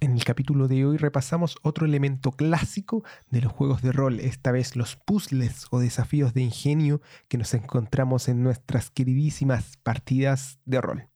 En 0.00 0.12
el 0.12 0.22
capítulo 0.22 0.68
de 0.68 0.86
hoy 0.86 0.96
repasamos 0.96 1.56
otro 1.62 1.84
elemento 1.84 2.30
clásico 2.30 3.02
de 3.30 3.40
los 3.40 3.50
juegos 3.50 3.82
de 3.82 3.90
rol, 3.90 4.20
esta 4.20 4.52
vez 4.52 4.76
los 4.76 4.94
puzzles 4.94 5.66
o 5.70 5.80
desafíos 5.80 6.34
de 6.34 6.42
ingenio 6.42 7.00
que 7.26 7.36
nos 7.36 7.52
encontramos 7.52 8.28
en 8.28 8.44
nuestras 8.44 8.90
queridísimas 8.90 9.76
partidas 9.82 10.60
de 10.64 10.80
rol. 10.80 11.08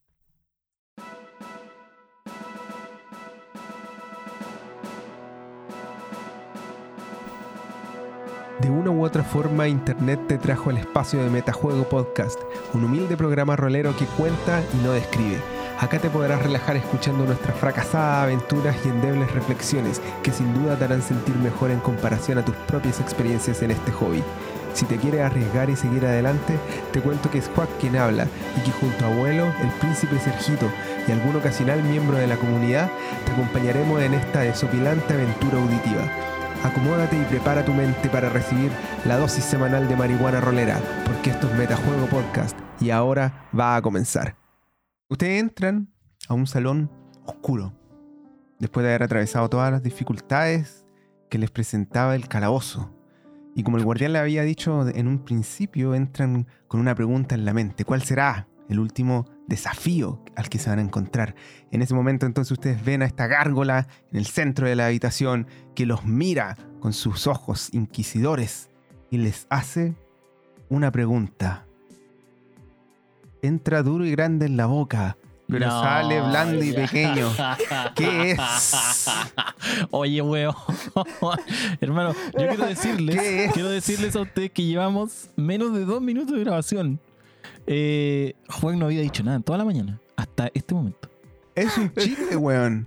De 8.61 8.69
una 8.69 8.91
u 8.91 9.05
otra 9.05 9.23
forma, 9.23 9.69
Internet 9.69 10.21
te 10.27 10.39
trajo 10.39 10.71
el 10.71 10.79
espacio 10.79 11.23
de 11.23 11.31
Metajuego 11.31 11.89
Podcast, 11.89 12.41
un 12.75 12.85
humilde 12.85 13.17
programa 13.17 13.55
rolero 13.55 13.97
que 13.97 14.07
cuenta 14.07 14.61
y 14.75 14.85
no 14.85 14.91
describe. 14.93 15.62
Acá 15.83 15.99
te 15.99 16.09
podrás 16.11 16.41
relajar 16.41 16.77
escuchando 16.77 17.25
nuestras 17.25 17.57
fracasadas 17.57 18.23
aventuras 18.23 18.77
y 18.85 18.89
endebles 18.89 19.33
reflexiones 19.33 20.01
que 20.23 20.31
sin 20.31 20.55
duda 20.55 20.77
te 20.77 20.85
harán 20.85 21.03
sentir 21.03 21.35
mejor 21.35 21.73
en 21.73 21.81
comparación 21.81 22.39
a 22.39 22.45
tus 22.45 22.55
propias 22.55 23.01
experiencias 23.01 23.63
en 23.63 23.73
este 23.73 23.91
hobby. 23.91 24.23
Si 24.75 24.85
te 24.87 24.97
quieres 24.97 25.23
arriesgar 25.23 25.71
y 25.71 25.75
seguir 25.75 26.07
adelante, 26.07 26.57
te 26.93 27.01
cuento 27.01 27.33
que 27.33 27.39
es 27.39 27.51
Juan 27.53 27.67
quien 27.81 27.97
habla 27.97 28.29
y 28.57 28.61
que 28.61 28.71
junto 28.71 29.05
a 29.05 29.09
abuelo, 29.09 29.53
el 29.61 29.71
príncipe 29.81 30.21
Sergito 30.21 30.71
y 31.09 31.11
algún 31.11 31.35
ocasional 31.35 31.83
miembro 31.83 32.17
de 32.17 32.29
la 32.29 32.37
comunidad, 32.37 32.89
te 33.27 33.33
acompañaremos 33.33 34.01
en 34.03 34.15
esta 34.15 34.43
desopilante 34.43 35.15
aventura 35.15 35.59
auditiva. 35.59 36.05
Acomódate 36.63 37.17
y 37.17 37.25
prepara 37.25 37.65
tu 37.65 37.75
mente 37.75 38.09
para 38.09 38.29
recibir 38.29 38.71
la 39.05 39.19
dosis 39.19 39.43
semanal 39.43 39.89
de 39.89 39.97
marihuana 39.97 40.41
rolera, 40.41 40.79
porque 41.07 41.31
esto 41.31 41.49
es 41.49 41.59
Metajuego 41.59 42.07
Podcast 42.07 42.57
y 42.81 42.91
ahora 42.91 43.49
va 43.53 43.75
a 43.75 43.83
comenzar. 43.83 44.42
Ustedes 45.13 45.43
entran 45.43 45.93
a 46.27 46.33
un 46.33 46.47
salón 46.47 46.91
oscuro, 47.27 47.75
después 48.59 48.83
de 48.83 48.93
haber 48.93 49.03
atravesado 49.03 49.51
todas 49.51 49.71
las 49.71 49.83
dificultades 49.83 50.87
que 51.29 51.37
les 51.37 51.51
presentaba 51.51 52.15
el 52.15 52.29
calabozo. 52.29 52.91
Y 53.55 53.63
como 53.63 53.77
el 53.77 53.85
guardián 53.85 54.15
le 54.15 54.21
había 54.21 54.43
dicho 54.43 54.89
en 54.89 55.09
un 55.09 55.23
principio, 55.23 55.95
entran 55.95 56.47
con 56.67 56.81
una 56.81 56.95
pregunta 56.95 57.35
en 57.35 57.45
la 57.45 57.53
mente. 57.53 57.85
¿Cuál 57.85 58.03
será 58.03 58.49
el 58.71 58.81
último 58.81 59.27
desafío 59.47 60.25
al 60.35 60.49
que 60.49 60.59
se 60.59 60.71
van 60.71 60.79
a 60.79 60.83
encontrar? 60.83 61.35
En 61.71 61.83
ese 61.83 61.93
momento 61.93 62.25
entonces 62.25 62.53
ustedes 62.53 62.83
ven 62.83 63.03
a 63.03 63.05
esta 63.05 63.27
gárgola 63.27 63.89
en 64.13 64.17
el 64.17 64.25
centro 64.25 64.67
de 64.67 64.77
la 64.77 64.87
habitación 64.87 65.47
que 65.75 65.85
los 65.85 66.07
mira 66.07 66.57
con 66.81 66.95
sus 66.95 67.27
ojos 67.27 67.69
inquisidores 67.75 68.71
y 69.11 69.19
les 69.19 69.47
hace 69.51 69.95
una 70.71 70.91
pregunta. 70.91 71.67
Entra 73.43 73.83
duro 73.83 74.05
y 74.07 74.11
grande 74.13 74.47
en 74.47 74.57
la 74.57 74.67
boca, 74.67 75.17
pero 75.49 75.67
No. 75.67 75.83
sale 75.83 76.21
blando 76.21 76.63
y 76.65 76.73
pequeño. 76.73 77.29
¿Qué 77.97 78.33
es? 78.33 78.41
Oye, 79.91 80.23
weón. 80.23 80.55
Hermano, 81.81 82.15
yo 82.39 82.49
quiero 82.49 82.67
decirles, 82.67 83.17
¿Qué 83.21 83.45
es? 83.47 83.53
quiero 83.53 83.69
decirles 83.69 84.15
a 84.17 84.21
ustedes 84.21 84.51
que 84.53 84.65
llevamos 84.65 85.29
menos 85.37 85.75
de 85.75 85.85
dos 85.85 86.01
minutos 86.01 86.37
de 86.37 86.45
grabación. 86.45 87.01
Eh, 87.67 88.35
Juan 88.49 88.79
no 88.79 88.87
había 88.87 89.01
dicho 89.03 89.23
nada 89.23 89.37
en 89.37 89.43
toda 89.43 89.59
la 89.59 89.65
mañana, 89.65 89.99
hasta 90.17 90.51
este 90.55 90.75
momento. 90.75 91.09
Es 91.55 91.77
un 91.77 91.93
chicle, 91.95 92.37
weón. 92.37 92.87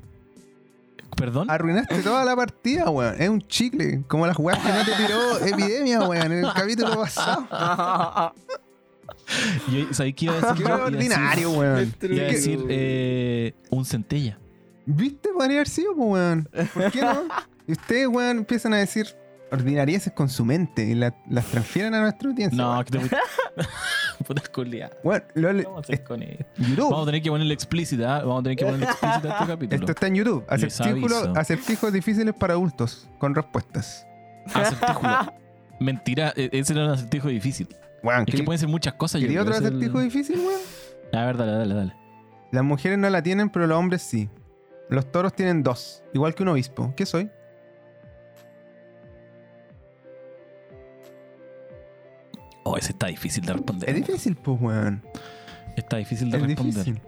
¿Perdón? 1.16 1.50
Arruinaste 1.50 2.02
toda 2.02 2.25
la 2.25 2.36
partida, 2.36 2.90
weón. 2.90 3.16
Es 3.22 3.30
un 3.30 3.42
chicle. 3.42 4.03
Como 4.08 4.25
las 4.28 4.38
weas 4.40 4.59
que 4.59 4.69
no 4.69 4.84
te 4.84 4.92
tiró 5.03 5.40
epidemia, 5.45 6.02
weón, 6.02 6.31
en 6.31 6.45
el 6.45 6.53
capítulo 6.53 7.00
pasado. 7.00 8.34
Yo, 9.72 9.94
¿Sabéis 9.94 10.16
qué 10.16 10.26
iba 10.26 10.34
a 10.36 10.42
decir? 10.42 10.66
Qué 10.66 10.72
ordinario, 10.72 11.52
weón. 11.52 11.94
Iba 12.02 12.23
a 12.23 12.28
¿Qué- 12.28 12.34
decir 12.34 12.66
eh, 12.70 13.54
un 13.70 13.86
centella. 13.86 14.38
¿Viste? 14.86 15.30
Podría 15.30 15.58
haber 15.58 15.68
sido, 15.68 15.94
weón. 15.94 16.48
¿Por 16.73 16.92
qué 16.92 17.02
no? 17.02 17.23
Y 17.68 17.72
ustedes, 17.72 18.08
weón, 18.08 18.38
empiezan 18.40 18.73
a 18.73 18.78
decir 18.78 19.08
ordinarieces 19.52 20.12
con 20.14 20.28
su 20.30 20.44
mente 20.46 20.84
y 20.86 20.96
la- 20.96 21.16
las 21.30 21.46
transfieren 21.46 21.94
a 21.96 22.02
nuestra 22.02 22.30
audiencia. 22.30 22.58
No, 22.64 22.84
que 22.84 22.91
te 23.00 23.09
Puta 24.28 24.41
culia. 24.52 24.91
Weón, 25.03 25.24
lo- 25.34 25.50
¿Qué 25.56 25.64
vamos 25.64 25.90
a 25.90 25.94
es- 25.94 26.00
con 26.02 26.22
esto? 26.24 26.46
YouTube. 26.58 26.84
Vamos 26.91 27.03
a 27.03 27.06
tener 27.08 27.22
que 27.22 27.30
ponerle 27.30 27.53
explícita, 27.53 28.03
¿eh? 28.19 28.22
vamos 28.22 28.40
a 28.40 28.44
tener 28.44 28.58
que 28.58 28.66
ponerle 28.66 28.85
explícita 28.85 29.28
a 29.30 29.34
este 29.41 29.47
capítulo. 29.53 29.80
Esto 29.81 29.91
está 29.91 30.08
en 30.08 30.16
YouTube. 30.16 30.46
Acertijos, 30.47 31.12
aviso. 31.14 31.34
acertijos 31.35 31.94
difíciles 31.94 32.34
para 32.34 32.53
adultos, 32.53 33.09
con 33.18 33.34
respuestas. 33.35 34.06
Acertijo. 34.53 35.02
Mentira, 35.80 36.31
e- 36.35 36.50
ese 36.53 36.74
era 36.74 36.85
un 36.85 36.91
acertijo 36.91 37.28
difícil. 37.30 37.68
Es 38.11 38.25
que 38.25 38.38
¿qué- 38.38 38.43
pueden 38.43 38.59
ser 38.59 38.69
muchas 38.69 38.93
cosas. 38.93 39.21
¿quería 39.21 39.41
otro 39.41 39.53
es 39.53 39.59
el- 39.61 39.67
acertijo 39.67 39.99
difícil, 39.99 40.39
weón? 40.39 40.59
A 41.13 41.25
ver, 41.25 41.38
dale, 41.38 41.51
dale, 41.53 41.73
dale. 41.73 41.95
Las 42.51 42.63
mujeres 42.63 42.97
no 42.97 43.09
la 43.09 43.21
tienen, 43.23 43.49
pero 43.49 43.67
los 43.67 43.77
hombres 43.77 44.01
sí. 44.01 44.29
Los 44.89 45.11
toros 45.11 45.33
tienen 45.33 45.63
dos, 45.63 46.03
igual 46.13 46.35
que 46.35 46.43
un 46.43 46.49
obispo. 46.49 46.93
¿Qué 46.95 47.05
soy? 47.05 47.29
Oh, 52.63 52.77
ese 52.77 52.91
está 52.91 53.07
difícil 53.07 53.45
de 53.45 53.53
responder. 53.53 53.89
Es 53.89 53.95
difícil, 53.95 54.35
pues, 54.35 54.59
weón. 54.59 55.03
Está 55.75 55.97
difícil 55.97 56.31
de 56.31 56.37
Es 56.37 56.43
responder. 56.43 56.73
difícil. 56.85 57.01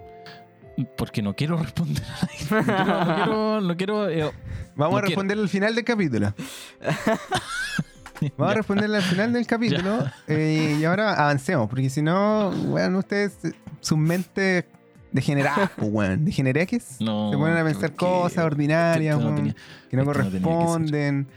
Porque 0.95 1.21
no 1.23 1.35
quiero 1.35 1.57
responder. 1.57 2.03
no 2.51 2.63
quiero, 2.63 3.05
no 3.05 3.15
quiero, 3.15 3.61
no 3.61 3.77
quiero, 3.77 4.09
eh, 4.09 4.31
Vamos 4.75 4.75
No 4.75 4.85
a 4.85 4.89
quiero. 4.89 5.05
responderle 5.07 5.43
al 5.43 5.49
final 5.49 5.73
del 5.73 5.83
capítulo. 5.83 6.33
Vamos 8.37 8.51
a 8.51 8.55
responderle 8.55 8.97
al 8.97 9.03
final 9.03 9.33
del 9.33 9.45
capítulo. 9.47 10.05
eh, 10.27 10.77
y 10.79 10.83
ahora 10.85 11.13
avancemos, 11.13 11.69
porque 11.69 11.89
si 11.89 12.01
no, 12.01 12.49
weón, 12.49 12.95
ustedes, 12.95 13.37
eh, 13.45 13.51
sus 13.81 13.97
mentes 13.97 14.65
degeneradas, 15.11 15.69
pues, 15.75 15.89
weón. 15.91 16.25
Degeneraques. 16.25 16.97
No, 16.99 17.31
se 17.31 17.37
ponen 17.37 17.57
a 17.57 17.61
¿por 17.61 17.71
pensar 17.71 17.95
cosas 17.95 18.43
ordinarias, 18.45 19.15
Esto 19.15 19.23
no 19.29 19.35
weón, 19.35 19.35
tenía- 19.37 19.55
que 19.89 19.97
no 19.97 20.03
no 20.03 20.11
que 20.11 20.17
corresponden. 20.17 21.27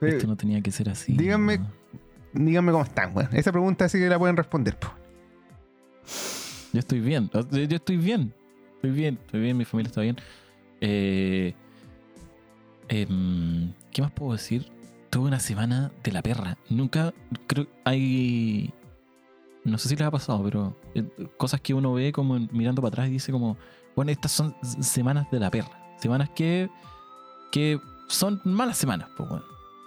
Pero 0.00 0.12
esto 0.16 0.26
no 0.28 0.36
tenía 0.36 0.60
que 0.60 0.70
ser 0.70 0.88
así. 0.90 1.16
díganme- 1.16 1.58
no. 1.58 1.78
Díganme 2.34 2.72
cómo 2.72 2.84
están, 2.84 3.16
weón. 3.16 3.30
Esa 3.32 3.50
pregunta 3.52 3.88
sí 3.88 3.98
que 3.98 4.08
la 4.08 4.18
pueden 4.18 4.36
responder. 4.36 4.76
Yo 6.72 6.78
estoy 6.80 7.00
bien. 7.00 7.30
sea, 7.32 7.42
Yo 7.50 7.76
estoy 7.76 7.96
bien. 7.96 8.32
Estoy 8.76 8.90
bien. 8.90 9.18
Estoy 9.24 9.40
bien. 9.40 9.56
Mi 9.56 9.64
familia 9.64 9.88
está 9.88 10.02
bien. 10.02 10.16
Eh, 10.80 11.54
em, 12.88 13.72
¿Qué 13.90 14.02
más 14.02 14.10
puedo 14.12 14.32
decir? 14.32 14.70
Tuve 15.10 15.28
una 15.28 15.40
semana 15.40 15.90
de 16.02 16.12
la 16.12 16.22
perra. 16.22 16.58
Nunca 16.68 17.14
creo 17.46 17.66
hay. 17.84 18.72
No 19.64 19.78
sé 19.78 19.88
si 19.88 19.96
les 19.96 20.06
ha 20.06 20.10
pasado, 20.10 20.42
pero 20.42 20.76
eh, 20.94 21.04
cosas 21.36 21.60
que 21.60 21.74
uno 21.74 21.92
ve 21.94 22.12
como 22.12 22.38
mirando 22.52 22.80
para 22.82 22.88
atrás 22.88 23.08
y 23.08 23.12
dice 23.12 23.32
como, 23.32 23.56
bueno, 23.96 24.10
estas 24.10 24.32
son 24.32 24.54
semanas 24.80 25.30
de 25.30 25.40
la 25.40 25.50
perra. 25.50 25.96
Semanas 25.98 26.30
que, 26.34 26.70
que 27.50 27.80
son 28.08 28.40
malas 28.44 28.76
semanas, 28.76 29.08
pues, 29.16 29.28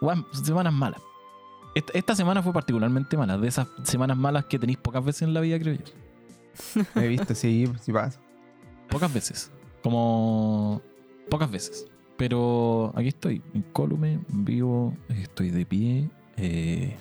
bueno. 0.01 0.25
Semanas 0.31 0.73
malas. 0.73 1.01
Esta, 1.73 1.93
esta 1.97 2.15
semana 2.15 2.43
fue 2.43 2.51
particularmente 2.51 3.15
mala, 3.15 3.37
de 3.37 3.47
esas 3.47 3.67
semanas 3.83 4.17
malas 4.17 4.45
que 4.45 4.59
tenéis 4.59 4.77
pocas 4.77 5.03
veces 5.05 5.21
en 5.23 5.33
la 5.33 5.39
vida, 5.39 5.57
creo 5.57 5.75
yo. 5.75 5.85
He 6.95 7.07
visto, 7.07 7.33
sí, 7.33 7.71
sí 7.81 7.91
pasa. 7.93 8.19
Pocas 8.89 9.13
veces. 9.13 9.51
Como. 9.81 10.81
Pocas 11.29 11.49
veces. 11.49 11.87
Pero 12.21 12.93
aquí 12.95 13.07
estoy, 13.07 13.41
incólume, 13.53 14.19
vivo, 14.29 14.95
estoy 15.09 15.49
de 15.49 15.65
pie. 15.65 16.09
Eh, 16.37 16.95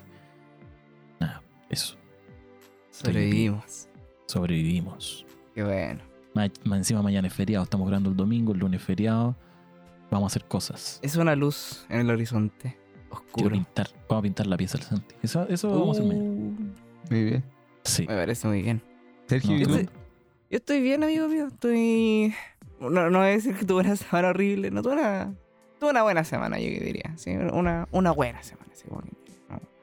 nada, 1.18 1.42
eso. 1.68 1.96
Sobrevivimos. 2.90 3.88
Sobrevivimos. 4.26 5.26
Qué 5.54 5.62
bueno. 5.62 6.00
Ma- 6.34 6.48
ma- 6.64 6.76
encima 6.76 7.02
mañana 7.02 7.28
es 7.28 7.34
feriado, 7.34 7.64
estamos 7.64 7.86
grabando 7.86 8.08
el 8.10 8.16
domingo, 8.16 8.52
el 8.52 8.60
lunes 8.60 8.80
es 8.80 8.86
feriado. 8.86 9.36
Vamos 10.10 10.32
a 10.32 10.38
hacer 10.38 10.48
cosas. 10.48 10.98
Es 11.02 11.16
una 11.16 11.36
luz 11.36 11.84
en 11.88 12.00
el 12.00 12.10
horizonte. 12.10 12.76
Quiero 13.10 13.20
Oscuro. 13.26 13.50
pintar. 13.50 13.88
Vamos 14.08 14.20
a 14.20 14.22
pintar 14.22 14.46
la 14.46 14.56
pieza 14.56 14.78
del 14.78 14.86
Santi. 14.86 15.14
Eso, 15.22 15.46
eso 15.48 15.68
vamos 15.70 15.98
a 15.98 16.00
hacer 16.00 16.06
mañana. 16.06 16.30
Uh, 16.30 17.10
Muy 17.10 17.24
bien. 17.24 17.44
Sí. 17.84 18.02
Me 18.08 18.14
parece 18.14 18.46
muy 18.48 18.62
bien. 18.62 18.80
Sergio, 19.26 19.50
No, 19.50 19.56
¿y 19.58 19.62
tú- 19.64 19.70
tú? 19.70 19.78
Yo 19.80 19.90
Yo 20.50 20.56
estoy 20.56 20.80
bien, 20.80 21.04
amigo 21.04 21.28
mío. 21.28 21.46
Estoy. 21.48 22.34
No, 22.80 22.88
no 23.10 23.18
voy 23.18 23.28
a 23.28 23.30
decir 23.30 23.54
que 23.54 23.64
tuve 23.64 23.80
una 23.82 23.96
semana 23.96 24.28
horrible. 24.30 24.70
No 24.70 24.82
tuve 24.82 24.94
una. 24.94 25.34
Tuve 25.78 25.90
una 25.90 26.02
buena 26.02 26.24
semana, 26.24 26.58
yo 26.58 26.66
diría. 26.68 27.12
Sí, 27.16 27.30
una, 27.30 27.86
una 27.90 28.10
buena 28.10 28.42
semana. 28.42 28.68
sí, 28.74 28.84
que- 29.24 29.32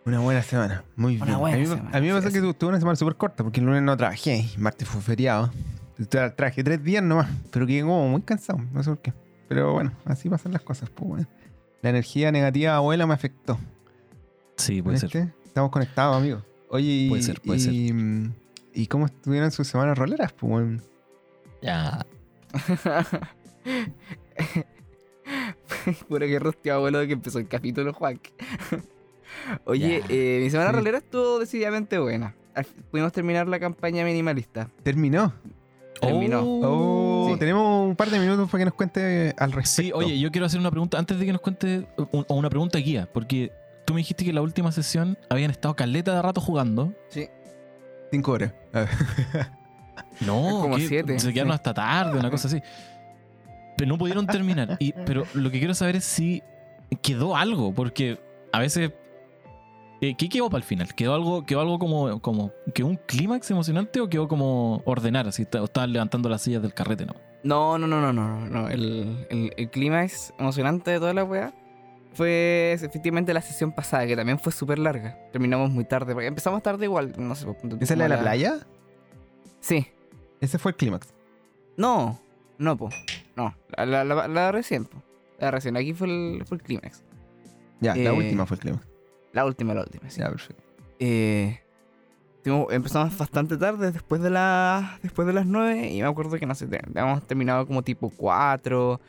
Una 0.05 0.19
buena 0.19 0.41
semana, 0.44 0.83
muy 0.95 1.15
Una 1.17 1.25
bien. 1.25 1.39
buena 1.39 1.55
a 1.55 1.59
mí, 1.59 1.65
me- 1.67 1.75
semana, 1.75 1.97
a 1.97 2.01
mí 2.01 2.07
me 2.07 2.13
pasó 2.13 2.27
sí. 2.29 2.33
que 2.41 2.53
tuve 2.53 2.69
una 2.69 2.79
semana 2.79 2.95
súper 2.95 3.15
corta 3.15 3.44
porque 3.44 3.59
el 3.59 3.65
lunes 3.65 3.81
no 3.83 3.97
trabajé 3.97 4.45
y 4.55 4.57
martes 4.59 4.88
fue 4.88 5.01
feriado. 5.01 5.51
Entonces, 5.97 6.35
Traje 6.35 6.63
tres 6.63 6.83
días 6.83 7.03
nomás, 7.03 7.27
pero 7.51 7.65
quedé 7.65 7.81
como 7.81 8.07
muy 8.07 8.21
cansado, 8.21 8.59
no 8.71 8.83
sé 8.83 8.91
por 8.91 9.00
qué. 9.01 9.13
Pero 9.50 9.73
bueno, 9.73 9.91
así 10.05 10.29
pasan 10.29 10.51
las 10.53 10.61
cosas, 10.61 10.89
pues 10.91 11.07
bueno. 11.09 11.27
La 11.81 11.89
energía 11.89 12.31
negativa 12.31 12.75
abuela 12.75 13.07
me 13.07 13.13
afectó. 13.15 13.57
Sí, 14.57 14.81
puede 14.81 14.97
ser. 14.97 15.09
¿viste? 15.11 15.33
Estamos 15.45 15.71
conectados, 15.71 16.15
amigos. 16.17 16.43
Oye, 16.69 17.07
Puede 17.09 17.23
ser, 17.23 17.41
puede 17.41 17.61
y, 17.71 17.91
mm, 17.93 18.33
¿y 18.73 18.88
cómo 18.88 19.05
estuvieron 19.07 19.51
sus 19.51 19.67
semanas 19.67 19.97
roleras? 19.97 20.33
Pues 20.33 20.50
bueno. 20.51 20.81
Ya. 21.61 22.05
Puro 26.07 26.25
que 26.25 26.39
rostio 26.39 26.73
abuelo 26.75 26.99
de 26.99 27.07
que 27.07 27.13
empezó 27.13 27.39
el 27.39 27.47
capítulo, 27.47 27.94
Juan. 27.94 28.19
Oye, 29.65 30.01
eh, 30.09 30.39
mi 30.44 30.49
semana 30.49 30.69
Sí. 30.71 30.75
rolera 30.75 30.97
estuvo 30.99 31.39
decididamente 31.39 31.97
buena. 31.99 32.33
Fin 32.55 32.83
Pudimos 32.89 33.11
terminar 33.11 33.47
la 33.47 33.59
campaña 33.59 34.03
minimalista. 34.03 34.69
Terminó. 34.83 35.33
terminó. 36.01 36.41
Oh, 36.45 37.29
Sí. 37.33 37.39
tenemos 37.39 37.89
un 37.89 37.95
par 37.95 38.09
de 38.09 38.19
minutos 38.19 38.50
para 38.50 38.61
que 38.61 38.65
nos 38.65 38.73
cuente 38.75 39.33
al 39.38 39.51
respecto. 39.51 39.81
Sí, 40.00 40.05
oye, 40.05 40.19
yo 40.19 40.31
quiero 40.31 40.45
hacer 40.45 40.59
una 40.59 40.69
pregunta 40.71 40.97
antes 41.00 41.19
de 41.19 41.25
que 41.25 41.31
nos 41.33 41.41
cuente, 41.41 41.88
un- 41.97 42.25
o 42.27 42.35
una 42.35 42.50
pregunta 42.50 42.77
guía, 42.79 43.09
porque 43.11 43.51
tú 43.85 43.93
me 43.93 44.00
dijiste 44.00 44.23
que 44.23 44.29
en 44.29 44.35
la 44.35 44.41
última 44.43 44.71
sesión 44.71 45.17
habían 45.29 45.50
estado 45.51 45.75
caleta 45.75 46.13
de 46.15 46.21
rato 46.21 46.39
jugando. 46.39 46.93
Sí. 47.09 47.27
Cinco 48.11 48.31
horas. 48.33 48.53
No, 50.21 50.61
Como 50.61 50.77
que 50.77 50.87
siete, 50.87 51.19
se 51.19 51.31
quedaron 51.33 51.51
sí. 51.51 51.55
hasta 51.55 51.73
tarde, 51.73 52.19
una 52.19 52.29
cosa 52.31 52.47
así. 52.47 52.61
Pero 53.77 53.89
no 53.89 53.97
pudieron 53.97 54.25
terminar. 54.25 54.77
Y, 54.79 54.91
pero 55.05 55.25
lo 55.33 55.51
que 55.51 55.59
quiero 55.59 55.73
saber 55.73 55.97
es 55.97 56.03
si 56.03 56.41
quedó 57.01 57.35
algo, 57.35 57.73
porque 57.73 58.19
a 58.51 58.59
veces. 58.59 58.91
eh, 60.01 60.15
¿Qué 60.17 60.29
quedó 60.29 60.49
para 60.49 60.59
el 60.59 60.63
final? 60.63 60.93
¿Quedó 60.95 61.13
algo, 61.13 61.45
quedó 61.45 61.61
algo 61.61 61.77
como, 61.79 62.19
como 62.21 62.51
quedó 62.73 62.87
un 62.87 62.99
clímax 63.05 63.51
emocionante 63.51 63.99
o 64.01 64.09
quedó 64.09 64.27
como 64.27 64.81
ordenar? 64.85 65.27
Así 65.27 65.45
o 65.59 65.65
estaban 65.65 65.93
levantando 65.93 66.29
las 66.29 66.41
sillas 66.41 66.61
del 66.61 66.73
carrete, 66.73 67.05
¿no? 67.05 67.13
No, 67.43 67.77
no, 67.77 67.85
no, 67.87 68.01
no, 68.01 68.11
no, 68.11 68.47
no. 68.47 68.67
El, 68.69 69.27
el, 69.29 69.53
el 69.55 69.69
clímax 69.69 70.33
emocionante 70.39 70.91
de 70.91 70.99
toda 70.99 71.13
la 71.13 71.23
weá 71.23 71.53
fue 72.13 72.73
efectivamente 72.73 73.31
la 73.31 73.41
sesión 73.41 73.71
pasada, 73.71 74.07
que 74.07 74.15
también 74.15 74.39
fue 74.39 74.51
súper 74.51 74.79
larga. 74.79 75.19
Terminamos 75.31 75.69
muy 75.69 75.85
tarde, 75.85 76.13
porque 76.13 76.25
empezamos 76.27 76.63
tarde 76.63 76.85
igual, 76.85 77.13
no 77.17 77.35
sé. 77.35 77.45
¿Esa 77.79 77.93
es 77.93 77.97
la 77.97 78.05
de 78.05 78.09
la 78.09 78.19
playa? 78.19 78.55
Sí. 79.59 79.85
Ese 80.42 80.57
fue 80.60 80.72
el 80.72 80.78
clímax. 80.78 81.13
No, 81.78 82.19
no, 82.57 82.78
po. 82.78 82.89
No, 83.36 83.56
la, 83.78 83.86
la, 83.86 84.04
la, 84.04 84.28
la 84.28 84.51
recién, 84.51 84.86
po. 84.86 85.01
La 85.39 85.51
recién, 85.51 85.78
aquí 85.78 85.94
fue 85.94 86.07
el, 86.07 86.44
fue 86.45 86.57
el 86.57 86.63
clímax. 86.63 87.04
Ya, 87.80 87.95
la 87.95 88.10
Eh, 88.10 88.12
última 88.12 88.45
fue 88.45 88.56
el 88.56 88.62
clímax. 88.62 88.88
La 89.34 89.45
última, 89.45 89.74
la 89.74 89.81
última, 89.81 90.10
sí. 90.10 90.19
Ya, 90.19 90.30
perfecto. 90.30 90.63
Eh, 91.00 91.60
empezamos 92.69 93.16
bastante 93.18 93.57
tarde, 93.57 93.92
después 93.92 94.22
de, 94.22 94.30
la, 94.30 95.00
después 95.04 95.28
de 95.28 95.34
las 95.34 95.45
9, 95.45 95.89
y 95.92 96.01
me 96.01 96.07
acuerdo 96.07 96.38
que 96.39 96.45
no 96.45 96.56
sé, 96.56 96.66
habíamos 96.95 97.28
terminado 97.28 97.68
como 97.68 97.84
tipo 97.84 98.10
4, 98.10 99.00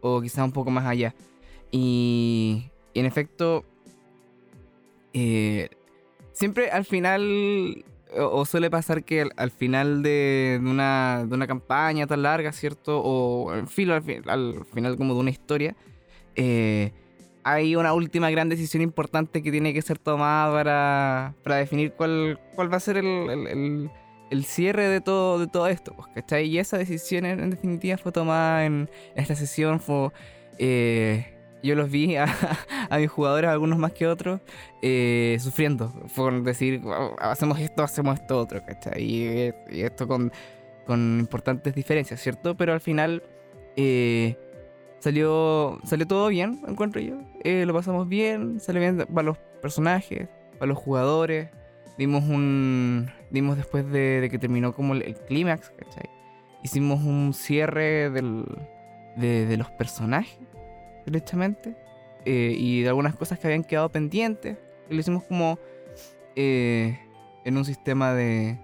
o 0.00 0.20
quizás 0.22 0.44
un 0.44 0.52
poco 0.52 0.70
más 0.70 0.86
allá. 0.86 1.14
Y, 1.70 2.70
y 2.94 3.00
en 3.00 3.06
efecto, 3.06 3.64
eh, 5.12 5.68
siempre 6.32 6.70
al 6.70 6.84
final, 6.86 7.84
o, 8.16 8.44
suele 8.44 8.70
pasar 8.70 9.04
que 9.04 9.22
al, 9.22 9.32
al 9.36 9.50
final 9.50 10.02
de, 10.02 10.58
una, 10.62 11.24
de 11.26 11.34
una 11.34 11.46
campaña 11.46 12.06
tan 12.06 12.22
larga, 12.22 12.52
¿cierto? 12.52 13.00
O 13.00 13.54
en 13.54 13.66
fin, 13.68 13.90
al, 13.90 14.02
al 14.26 14.64
final 14.72 14.96
como 14.96 15.14
de 15.14 15.20
una 15.20 15.30
historia, 15.30 15.76
eh, 16.36 16.92
hay 17.44 17.76
una 17.76 17.92
última 17.94 18.30
gran 18.30 18.48
decisión 18.48 18.82
importante 18.82 19.42
que 19.42 19.50
tiene 19.50 19.72
que 19.72 19.82
ser 19.82 19.98
tomada 19.98 20.52
para, 20.52 21.34
para 21.42 21.56
definir 21.56 21.92
cuál, 21.92 22.38
cuál 22.54 22.70
va 22.72 22.76
a 22.76 22.80
ser 22.80 22.96
el, 22.98 23.06
el- 23.06 23.46
el- 23.46 23.90
el 24.30 24.44
cierre 24.44 24.88
de 24.88 25.00
todo, 25.00 25.38
de 25.38 25.46
todo 25.46 25.68
esto. 25.68 25.94
Pues, 25.96 26.08
¿cachai? 26.14 26.46
Y 26.48 26.58
esa 26.58 26.76
decisión 26.76 27.24
en, 27.24 27.40
en 27.40 27.48
definitiva 27.48 27.96
fue 27.96 28.12
tomada 28.12 28.66
en 28.66 28.90
esta 29.14 29.34
sesión. 29.34 29.80
Fue, 29.80 30.10
eh, 30.58 31.37
yo 31.62 31.74
los 31.74 31.90
vi 31.90 32.16
a, 32.16 32.26
mis 32.98 33.10
jugadores, 33.10 33.50
algunos 33.50 33.78
más 33.78 33.92
que 33.92 34.06
otros, 34.06 34.40
eh, 34.82 35.36
sufriendo. 35.40 35.92
Por 36.14 36.42
decir, 36.42 36.80
"Wow, 36.80 37.16
hacemos 37.18 37.58
esto, 37.58 37.82
hacemos 37.82 38.20
esto 38.20 38.38
otro. 38.38 38.62
¿cachai? 38.64 39.02
Y, 39.02 39.52
esto 39.82 40.06
con, 40.08 40.32
importantes 40.88 41.74
diferencias, 41.74 42.20
¿cierto? 42.20 42.56
Pero 42.56 42.72
al 42.72 42.80
final... 42.80 43.22
eh, 43.76 44.36
Salió, 45.00 45.78
salió 45.84 46.06
todo 46.06 46.28
bien, 46.28 46.60
encuentro 46.66 47.00
yo. 47.00 47.18
Eh, 47.44 47.64
lo 47.66 47.72
pasamos 47.72 48.08
bien, 48.08 48.58
salió 48.58 48.80
bien 48.80 49.06
para 49.14 49.26
los 49.26 49.38
personajes, 49.62 50.28
para 50.58 50.66
los 50.66 50.78
jugadores. 50.78 51.50
Dimos 51.96 52.24
un. 52.24 53.08
Dimos 53.30 53.56
después 53.56 53.88
de, 53.90 54.26
que 54.30 54.38
terminó 54.38 54.72
como 54.74 54.94
el, 54.94 55.14
clímax, 55.14 55.70
¿cachai? 55.70 56.10
Hicimos 56.64 57.04
un 57.04 57.32
cierre 57.32 58.10
del, 58.10 58.44
de, 59.16 59.46
de 59.46 59.56
los 59.56 59.70
personajes, 59.70 60.40
derechamente. 61.10 61.76
eh, 62.24 62.54
y 62.56 62.82
de 62.82 62.88
algunas 62.88 63.14
cosas 63.16 63.38
que 63.38 63.46
habían 63.46 63.64
quedado 63.64 63.90
pendientes. 63.90 64.56
Y 64.90 64.94
lo 64.94 65.00
hicimos 65.00 65.24
como 65.24 65.58
eh, 66.36 66.98
en 67.44 67.56
un 67.56 67.64
sistema 67.64 68.12
de, 68.14 68.58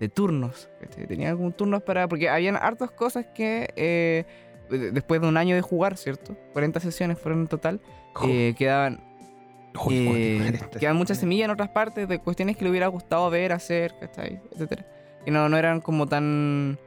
de 0.00 0.08
turnos. 0.08 0.68
Tenía 1.08 1.34
como 1.34 1.50
turnos 1.50 1.82
para. 1.82 2.08
Porque 2.08 2.28
habían 2.28 2.56
hartas 2.56 2.90
cosas 2.90 3.26
que. 3.34 3.68
eh, 3.76 4.24
de- 4.70 4.90
después 4.92 5.20
de 5.20 5.28
un 5.28 5.36
año 5.36 5.54
de 5.54 5.60
jugar, 5.62 5.96
¿cierto? 5.96 6.36
40 6.52 6.80
sesiones 6.80 7.18
fueron 7.18 7.42
en 7.42 7.46
total. 7.48 7.80
eh, 8.28 8.54
quedaban, 8.56 9.00
eh, 9.90 10.58
quedaban 10.80 10.96
muchas 10.96 11.18
semillas 11.18 11.44
en 11.46 11.50
otras 11.50 11.68
partes 11.68 12.08
de 12.08 12.18
cuestiones 12.18 12.56
que 12.56 12.64
le 12.64 12.70
hubiera 12.70 12.86
gustado 12.88 13.28
ver, 13.30 13.52
hacer, 13.52 13.94
¿cachai? 14.00 14.40
Etcétera. 14.52 14.86
Que 15.24 15.30
no, 15.30 15.48
no 15.48 15.56
eran 15.58 15.80
como 15.80 16.06
tan, 16.06 16.78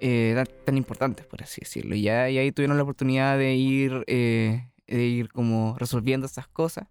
eh, 0.00 0.32
tan, 0.34 0.46
tan 0.64 0.76
importantes, 0.76 1.26
por 1.26 1.42
así 1.42 1.60
decirlo. 1.62 1.94
Y, 1.94 2.02
ya, 2.02 2.28
y 2.30 2.38
ahí 2.38 2.52
tuvieron 2.52 2.76
la 2.76 2.82
oportunidad 2.82 3.38
de 3.38 3.54
ir, 3.54 4.04
eh, 4.06 4.68
de 4.86 5.04
ir 5.04 5.28
como 5.30 5.76
resolviendo 5.78 6.26
esas 6.26 6.48
cosas. 6.48 6.86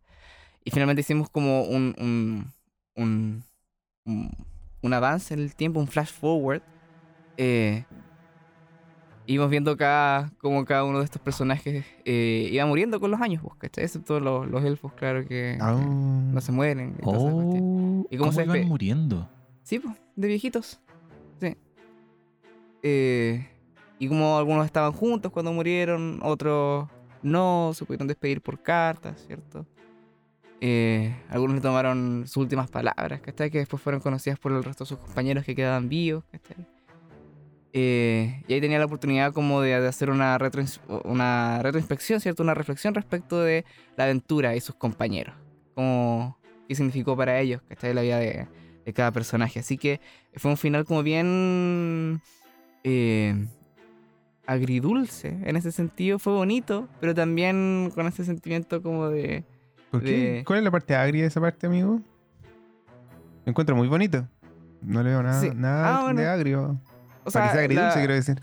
Y 0.63 0.71
finalmente 0.71 1.01
hicimos 1.01 1.29
como 1.29 1.63
un, 1.63 1.93
un, 1.99 2.51
un, 2.95 3.43
un, 4.05 4.31
un 4.81 4.93
avance 4.93 5.33
en 5.33 5.39
el 5.41 5.55
tiempo, 5.55 5.79
un 5.79 5.87
flash 5.87 6.11
forward. 6.11 6.61
Eh, 7.37 7.83
íbamos 9.27 9.49
viendo 9.51 9.75
cada, 9.77 10.31
como 10.37 10.65
cada 10.65 10.83
uno 10.83 10.99
de 10.99 11.05
estos 11.05 11.21
personajes 11.21 11.85
eh, 12.05 12.49
iba 12.51 12.65
muriendo 12.65 12.99
con 12.99 13.11
los 13.11 13.21
años, 13.21 13.41
pues, 13.43 13.55
¿cachai? 13.57 13.83
Excepto 13.85 14.19
los, 14.19 14.47
los 14.47 14.63
elfos, 14.63 14.93
claro, 14.93 15.25
que, 15.27 15.57
Ah. 15.59 15.75
que 15.79 15.85
no 15.85 16.41
se 16.41 16.51
mueren. 16.51 16.95
y. 16.99 17.01
Oh, 17.03 18.05
¿Y 18.09 18.17
cómo 18.17 18.29
¿cómo 18.29 18.31
se 18.31 18.43
iban 18.43 18.67
muriendo? 18.67 19.29
Sí, 19.63 19.79
pues, 19.79 19.95
de 20.15 20.27
viejitos. 20.27 20.79
Eh, 22.87 23.43
y 23.97 24.07
como 24.07 24.37
algunos 24.37 24.63
estaban 24.63 24.91
juntos 24.91 25.31
cuando 25.31 25.51
murieron, 25.51 26.19
otros 26.21 26.87
no, 27.23 27.71
se 27.73 27.83
pudieron 27.83 28.07
despedir 28.07 28.41
por 28.41 28.61
cartas, 28.61 29.23
¿cierto? 29.25 29.65
Eh, 30.61 31.15
algunos 31.29 31.55
le 31.55 31.61
tomaron 31.61 32.25
sus 32.27 32.37
últimas 32.37 32.69
palabras, 32.69 33.21
¿cachai? 33.21 33.49
Que 33.49 33.57
después 33.57 33.81
fueron 33.81 34.01
conocidas 34.01 34.37
por 34.37 34.51
el 34.51 34.63
resto 34.63 34.83
de 34.83 34.89
sus 34.89 34.99
compañeros 34.99 35.43
que 35.43 35.55
quedaban 35.55 35.89
vivos, 35.89 36.25
¿cachai? 36.31 36.63
Eh, 37.73 38.43
y 38.47 38.53
ahí 38.53 38.61
tenía 38.61 38.77
la 38.77 38.85
oportunidad 38.85 39.33
como 39.33 39.61
de, 39.61 39.81
de 39.81 39.87
hacer 39.87 40.11
una, 40.11 40.37
retroins- 40.37 40.79
una 41.05 41.63
retroinspección, 41.63 42.21
¿cierto? 42.21 42.43
Una 42.43 42.53
reflexión 42.53 42.93
respecto 42.93 43.41
de 43.41 43.65
la 43.97 44.03
aventura 44.03 44.55
y 44.55 44.61
sus 44.61 44.75
compañeros. 44.75 45.35
Como 45.73 46.37
qué 46.67 46.75
significó 46.75 47.17
para 47.17 47.39
ellos, 47.39 47.63
¿cachai? 47.67 47.95
La 47.95 48.03
vida 48.03 48.19
de, 48.19 48.47
de 48.85 48.93
cada 48.93 49.11
personaje. 49.11 49.59
Así 49.59 49.75
que 49.79 49.99
fue 50.35 50.51
un 50.51 50.57
final 50.57 50.85
como 50.85 51.01
bien 51.01 52.21
eh, 52.87 53.47
agridulce 54.45 55.37
en 55.43 55.55
ese 55.55 55.71
sentido. 55.71 56.19
Fue 56.19 56.33
bonito, 56.33 56.87
pero 56.99 57.13
también 57.15 57.91
con 57.95 58.07
ese 58.07 58.23
sentimiento 58.23 58.81
como 58.81 59.09
de... 59.09 59.43
¿Por 59.91 60.03
qué? 60.03 60.11
de- 60.11 60.43
¿Cuál 60.45 60.59
es 60.59 60.65
la 60.65 60.71
parte 60.71 60.95
agria 60.95 61.21
de 61.23 61.27
esa 61.27 61.41
parte, 61.41 61.67
amigo? 61.67 61.99
Me 63.45 63.51
encuentro 63.51 63.75
muy 63.75 63.87
bonito. 63.87 64.27
No 64.81 65.01
le 65.03 65.09
veo 65.09 65.23
nada, 65.23 65.41
Sí. 65.41 65.49
nada 65.53 65.97
Ah, 65.99 66.03
bueno. 66.03 66.21
de 66.21 66.27
agrio. 66.27 66.79
O 67.23 67.31
Para 67.31 67.51
sea 67.51 67.61
agridulce, 67.61 67.87
la- 67.89 67.93
quiero 67.93 68.13
decir. 68.13 68.39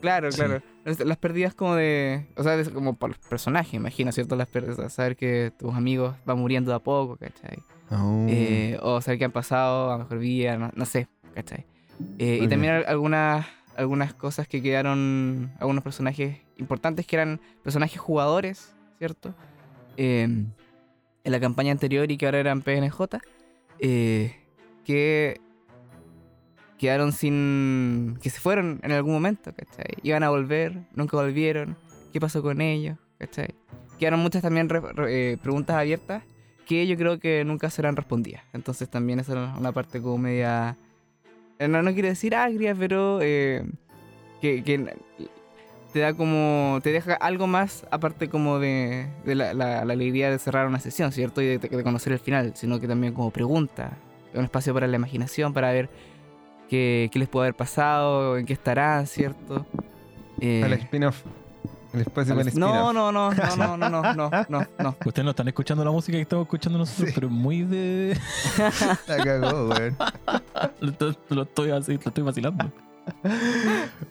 Claro, 0.00 0.30
Sí. 0.30 0.38
claro. 0.38 0.62
Las, 0.84 1.16
pérdidas 1.18 1.54
como 1.54 1.74
de... 1.74 2.28
O 2.36 2.44
sea, 2.44 2.56
de- 2.56 2.70
como 2.70 2.94
por 2.94 3.10
los 3.10 3.18
personajes, 3.18 3.74
imagino, 3.74 4.12
¿cierto? 4.12 4.36
Las 4.36 4.46
pérdidas. 4.46 4.92
Saber 4.92 5.16
que 5.16 5.52
tus 5.58 5.74
amigos 5.74 6.14
van 6.24 6.38
muriendo 6.38 6.70
de 6.70 6.76
a 6.76 6.78
poco, 6.78 7.16
¿cachai? 7.16 7.58
Oh. 7.90 8.26
Eh, 8.28 8.78
o 8.82 9.00
saber 9.00 9.18
que 9.18 9.24
han 9.24 9.32
pasado 9.32 9.90
a 9.90 9.98
mejor 9.98 10.18
vida, 10.18 10.56
no, 10.56 10.70
no 10.74 10.84
sé, 10.84 11.08
¿cachai? 11.34 11.66
Eh, 12.18 12.40
y 12.42 12.48
también 12.48 12.72
al- 12.74 12.86
algunas, 12.86 13.46
algunas 13.76 14.14
cosas 14.14 14.48
que 14.48 14.62
quedaron, 14.62 15.52
algunos 15.60 15.82
personajes 15.84 16.38
importantes 16.56 17.06
que 17.06 17.16
eran 17.16 17.40
personajes 17.62 18.00
jugadores, 18.00 18.74
¿cierto? 18.98 19.34
Eh, 19.96 20.22
en 20.24 21.32
la 21.32 21.40
campaña 21.40 21.72
anterior 21.72 22.10
y 22.10 22.16
que 22.16 22.26
ahora 22.26 22.38
eran 22.38 22.62
PNJ, 22.62 23.18
eh, 23.80 24.34
que 24.84 25.40
quedaron 26.78 27.12
sin... 27.12 28.18
que 28.22 28.30
se 28.30 28.38
fueron 28.40 28.80
en 28.82 28.92
algún 28.92 29.12
momento, 29.14 29.52
¿cachai? 29.54 29.86
Iban 30.02 30.22
a 30.22 30.30
volver, 30.30 30.82
nunca 30.94 31.16
volvieron, 31.16 31.76
¿qué 32.12 32.20
pasó 32.20 32.42
con 32.42 32.60
ellos? 32.60 32.98
¿cachai? 33.18 33.54
Quedaron 33.98 34.20
muchas 34.20 34.42
también 34.42 34.68
re- 34.68 34.80
re- 34.92 35.32
eh, 35.32 35.36
preguntas 35.38 35.76
abiertas 35.76 36.22
que 36.66 36.86
yo 36.86 36.96
creo 36.96 37.18
que 37.18 37.44
nunca 37.44 37.70
serán 37.70 37.96
respondidas. 37.96 38.42
Entonces 38.52 38.88
también 38.90 39.18
esa 39.20 39.32
era 39.32 39.54
una 39.56 39.72
parte 39.72 40.00
como 40.02 40.18
media... 40.18 40.76
eh, 41.58 41.68
No, 41.68 41.82
no 41.82 41.92
quiero 41.92 42.08
decir 42.08 42.34
agria, 42.34 42.74
pero 42.74 43.18
eh, 43.22 43.64
que, 44.40 44.62
que 44.62 44.94
te 45.92 46.00
da 46.00 46.14
como... 46.14 46.80
te 46.82 46.92
deja 46.92 47.14
algo 47.14 47.46
más 47.46 47.86
aparte 47.90 48.28
como 48.28 48.58
de, 48.58 49.06
de 49.24 49.34
la, 49.34 49.54
la- 49.54 49.84
la 49.84 49.92
alegría 49.92 50.30
de 50.30 50.38
cerrar 50.38 50.66
una 50.66 50.80
sesión, 50.80 51.12
¿cierto? 51.12 51.40
Y 51.42 51.46
de, 51.46 51.58
de 51.58 51.82
conocer 51.82 52.12
el 52.12 52.18
final, 52.18 52.52
sino 52.54 52.78
que 52.80 52.86
también 52.88 53.14
como 53.14 53.30
pregunta. 53.30 53.96
Un 54.34 54.44
espacio 54.44 54.74
para 54.74 54.86
la 54.86 54.96
imaginación, 54.96 55.54
para 55.54 55.72
ver 55.72 55.88
qué, 56.68 57.08
qué 57.12 57.18
les 57.18 57.28
puede 57.28 57.46
haber 57.46 57.54
pasado, 57.56 58.36
en 58.36 58.44
qué 58.44 58.52
estarán, 58.52 59.06
¿cierto? 59.06 59.64
Eh, 60.40 60.62
Al 60.64 60.74
spin-off. 60.74 61.22
El 61.96 62.02
espacio 62.02 62.34
no, 62.54 62.92
no, 62.92 63.10
no, 63.12 63.30
no, 63.30 63.30
no, 63.56 63.76
no, 63.76 63.88
no, 63.90 64.14
no, 64.14 64.30
no, 64.48 64.66
no. 64.78 64.96
Ustedes 65.04 65.24
no 65.24 65.30
están 65.30 65.48
escuchando 65.48 65.84
la 65.84 65.90
música 65.90 66.16
que 66.16 66.22
estamos 66.22 66.44
escuchando 66.46 66.78
nosotros, 66.78 67.08
Sí. 67.08 67.12
pero 67.14 67.28
muy 67.30 67.62
de. 67.62 68.18
La 69.08 69.16
cagó, 69.24 69.68
weón. 69.68 69.96
lo, 70.80 70.90
estoy- 70.90 71.18
lo 71.30 71.42
estoy 71.42 71.70
así, 71.70 71.92
lo 71.94 72.00
estoy 72.08 72.22
vacilando. 72.24 72.70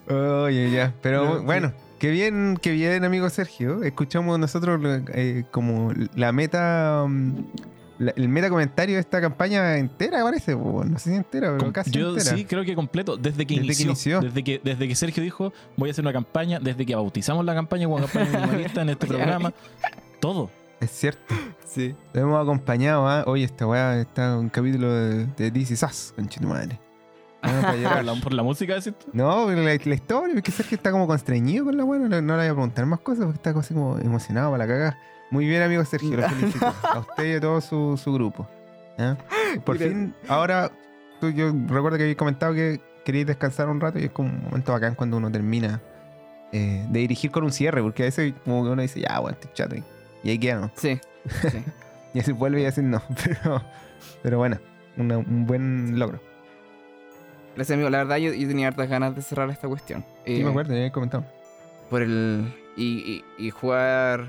Oye, 0.10 0.72
ya. 0.72 0.94
Pero 1.02 1.40
sí. 1.40 1.46
bueno, 1.46 1.74
qué 2.00 2.10
bien, 2.12 2.58
qué 2.62 2.72
bien, 2.72 3.04
amigo 3.04 3.30
Sergio. 3.30 3.84
Escuchamos 3.84 4.40
nosotros 4.40 4.80
eh, 5.14 5.44
como 5.52 5.92
la 6.16 6.32
meta. 6.32 7.06
mm, 7.08 7.34
la- 7.98 8.12
el 8.16 8.28
meta 8.30 8.50
comentario 8.50 8.96
de 8.96 9.02
esta 9.02 9.22
campaña 9.22 9.78
entera, 9.78 10.24
parece. 10.24 10.56
No 10.56 10.98
sé 11.00 11.10
si 11.12 11.16
entera, 11.16 11.48
pero 11.48 11.58
Com- 11.60 11.72
casi 11.72 11.92
Yo 11.92 12.10
entera. 12.10 12.36
sí 12.36 12.46
creo 12.46 12.64
que 12.66 12.76
completo, 12.76 13.18
desde 13.18 13.46
que, 13.46 13.60
Desde 13.60 13.76
que 13.76 13.84
inició. 13.84 14.22
Desde 14.22 14.44
que, 14.44 14.62
desde 14.64 14.88
que 14.88 14.96
Sergio 14.96 15.24
dijo, 15.24 15.54
voy 15.78 15.90
a 15.90 15.92
hacer 15.92 16.04
una 16.04 16.14
campaña, 16.14 16.60
desde 16.60 16.86
que 16.86 16.96
bautizamos 16.96 17.46
la 17.46 17.54
campaña 17.56 17.86
como 17.86 17.98
campaña 18.00 18.26
minimalista 18.32 18.82
en 18.82 18.90
este 18.90 19.08
programa, 19.08 19.54
todo. 20.20 20.50
Es 20.80 20.92
cierto. 20.92 21.34
Sí. 21.66 21.94
Lo 22.14 22.22
hemos 22.22 22.42
acompañado, 22.42 23.06
¿ah? 23.06 23.26
Oye, 23.28 23.44
esta 23.44 23.68
weá 23.68 24.00
está 24.00 24.28
en 24.32 24.40
un 24.40 24.50
capítulo 24.50 24.90
de, 24.94 25.52
Is 25.56 25.84
Us, 25.84 26.14
conche 26.16 26.40
tu 26.40 26.48
madre. 26.48 26.80
Por 27.42 28.04
la, 28.04 28.14
por 28.24 28.34
la 28.34 28.44
música, 28.44 28.76
decís. 28.76 28.94
No, 29.12 29.46
pero 29.46 29.62
la, 29.62 29.76
la 29.84 29.94
historia, 29.96 30.34
porque 30.36 30.52
Sergio 30.52 30.78
está 30.78 30.92
como 30.92 31.06
constreñido 31.06 31.66
con 31.66 31.76
la 31.76 31.84
weá, 31.84 32.00
no, 32.00 32.08
le- 32.08 32.22
no 32.22 32.34
le 32.38 32.44
voy 32.44 32.48
a 32.50 32.54
preguntar 32.54 32.86
más 32.86 33.02
cosas 33.02 33.26
porque 33.26 33.38
está 33.38 33.60
así 33.60 33.74
como 33.74 34.00
emocionado 34.00 34.52
para 34.52 34.66
la 34.66 34.74
cagada. 34.74 35.00
Muy 35.36 35.46
bien, 35.48 35.62
amigo 35.62 35.84
Sergio, 35.84 36.16
lo 36.18 36.30
felicito. 36.30 36.66
A 36.84 37.00
usted 37.00 37.26
y 37.26 37.34
a 37.34 37.42
todo 37.42 37.60
su, 37.62 38.00
su 38.02 38.14
grupo. 38.14 38.48
Por 39.66 39.78
Mira. 39.78 39.90
fin, 39.90 40.16
ahora, 40.30 40.72
tú, 41.20 41.30
yo 41.32 41.52
recuerdo 41.68 41.98
que 41.98 42.04
habéis 42.04 42.16
comentado 42.18 42.54
que 42.54 42.80
queréis 43.04 43.26
descansar 43.28 43.68
un 43.70 43.82
rato 43.82 44.00
y 44.00 44.06
es 44.06 44.12
como 44.12 44.30
un 44.30 44.44
momento 44.46 44.72
bacán 44.72 44.96
cuando 44.96 45.18
uno 45.18 45.30
termina 45.30 45.82
eh, 46.54 46.86
de 46.90 47.00
dirigir 47.00 47.32
con 47.32 47.44
un 47.44 47.52
cierre, 47.52 47.82
porque 47.82 48.04
a 48.04 48.06
veces 48.06 48.34
como 48.46 48.64
que 48.64 48.70
uno 48.70 48.82
dice, 48.82 49.02
ya, 49.02 49.20
bueno, 49.20 49.38
estoy 49.40 49.52
chato. 49.54 49.76
y- 49.76 50.30
ahí 50.30 50.40
queda, 50.40 50.60
¿no? 50.62 50.72
Sí. 50.76 51.00
sí. 51.52 51.64
Y 52.14 52.20
así 52.22 52.32
vuelve 52.32 52.62
y 52.62 52.66
así 52.66 52.82
no. 52.82 53.02
Pero, 53.26 53.62
pero 54.24 54.38
bueno, 54.38 54.58
una- 54.96 55.18
un 55.18 55.46
buen 55.46 56.00
logro. 56.00 56.22
Gracias, 57.56 57.76
amigo. 57.76 57.90
La 57.90 57.98
verdad, 58.00 58.16
yo, 58.18 58.32
yo 58.34 58.48
tenía 58.48 58.70
hartas 58.70 58.88
ganas 58.90 59.14
de 59.16 59.22
cerrar 59.22 59.50
esta 59.50 59.68
cuestión. 59.68 60.06
Sí, 60.26 60.40
Eh, 60.40 60.44
me 60.46 60.50
acuerdo, 60.52 60.72
ya 60.72 60.78
habéis 60.80 60.94
comentado. 60.94 61.26
Por 61.90 62.02
el. 62.02 62.54
Y, 62.78 63.24
y, 63.38 63.46
y 63.48 63.50
jugar 63.52 64.28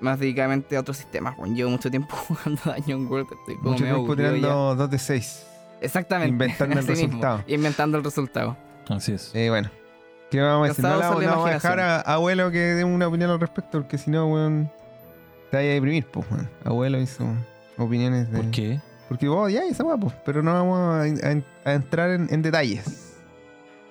más 0.00 0.18
dedicadamente 0.18 0.76
a 0.76 0.80
otros 0.80 0.96
sistemas. 0.96 1.36
Bueno, 1.36 1.54
llevo 1.54 1.70
mucho 1.70 1.90
tiempo 1.90 2.14
jugando 2.28 2.60
Dungeon 2.64 3.06
World. 3.06 3.28
Estoy 3.40 3.56
como 3.56 3.70
Mucho 3.72 3.84
tiempo 3.84 4.16
tirando 4.16 4.74
2 4.76 4.90
de 4.90 4.98
6. 4.98 5.46
Exactamente. 5.80 6.30
inventando 6.32 6.72
el 6.78 6.78
así 6.80 6.88
mismo, 6.90 7.06
resultado. 7.06 7.44
inventando 7.46 7.98
el 7.98 8.04
resultado. 8.04 8.56
Así 8.88 9.12
es. 9.12 9.30
Eh, 9.34 9.48
bueno. 9.50 9.70
¿Qué 10.30 10.40
vamos 10.40 10.64
a 10.66 10.68
decir? 10.68 10.84
No, 10.84 10.90
Cansado 10.90 11.00
la- 11.10 11.14
son 11.16 11.24
la 11.24 11.30
no 11.30 11.36
vamos 11.36 11.50
a 11.50 11.54
dejar 11.54 11.80
a 11.80 12.00
abuelo 12.00 12.50
que 12.50 12.58
dé 12.58 12.84
una 12.84 13.06
opinión 13.06 13.30
al 13.30 13.38
respecto, 13.40 13.78
porque 13.80 13.96
si 13.96 14.10
no, 14.10 14.26
weón, 14.26 14.70
te 15.50 15.56
vaya 15.58 15.70
a 15.70 15.74
deprimir, 15.74 16.04
pues, 16.06 16.26
weón. 16.30 16.50
Abuelo 16.64 17.00
hizo 17.00 17.24
opiniones 17.78 18.30
de. 18.32 18.38
¿Por 18.42 18.50
qué? 18.50 18.80
Porque 19.08 19.28
vos 19.28 19.52
ya 19.52 19.62
esa 19.64 19.84
weá, 19.84 19.96
pues, 19.96 20.14
pero 20.24 20.42
no 20.42 20.52
vamos 20.52 20.78
a, 20.80 21.02
a- 21.28 21.70
a 21.70 21.74
entrar 21.74 22.10
en, 22.10 22.26
en 22.30 22.42
detalles. 22.42 23.05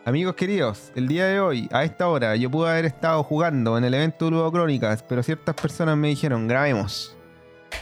Amigos 0.06 0.36
queridos, 0.36 0.92
el 0.96 1.08
día 1.08 1.26
de 1.26 1.40
hoy, 1.40 1.68
a 1.72 1.84
esta 1.84 2.08
hora, 2.08 2.36
yo 2.36 2.52
pude 2.52 2.70
haber 2.70 2.86
estado 2.86 3.24
jugando 3.24 3.76
en 3.78 3.86
el 3.86 3.94
evento 3.96 4.26
de 4.26 4.32
Ludo 4.32 4.52
Crónicas, 4.52 5.02
pero 5.04 5.24
ciertas 5.24 5.56
personas 5.56 5.98
me 5.98 6.10
dijeron, 6.10 6.48
grabemos. 6.48 7.18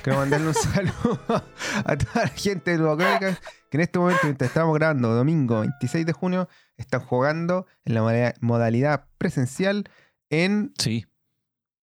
Quiero 0.04 0.20
mandarle 0.20 0.48
un 0.48 0.54
saludo 0.54 1.20
a 1.28 1.98
toda 1.98 2.24
la 2.24 2.28
gente 2.30 2.72
de 2.72 2.78
Ludo 2.78 2.96
Crónicas, 2.98 3.42
que 3.70 3.78
en 3.78 3.82
este 3.82 4.00
momento, 4.00 4.22
mientras 4.24 4.50
estamos 4.50 4.74
grabando, 4.74 5.10
domingo 5.14 5.60
26 5.62 6.06
de 6.06 6.14
junio, 6.14 6.48
están 6.78 7.02
jugando 7.02 7.66
en 7.84 7.94
la 7.94 8.02
moda- 8.02 8.34
modalidad 8.40 9.06
presencial 9.18 9.84
en 10.30 10.72
Sí. 10.78 11.06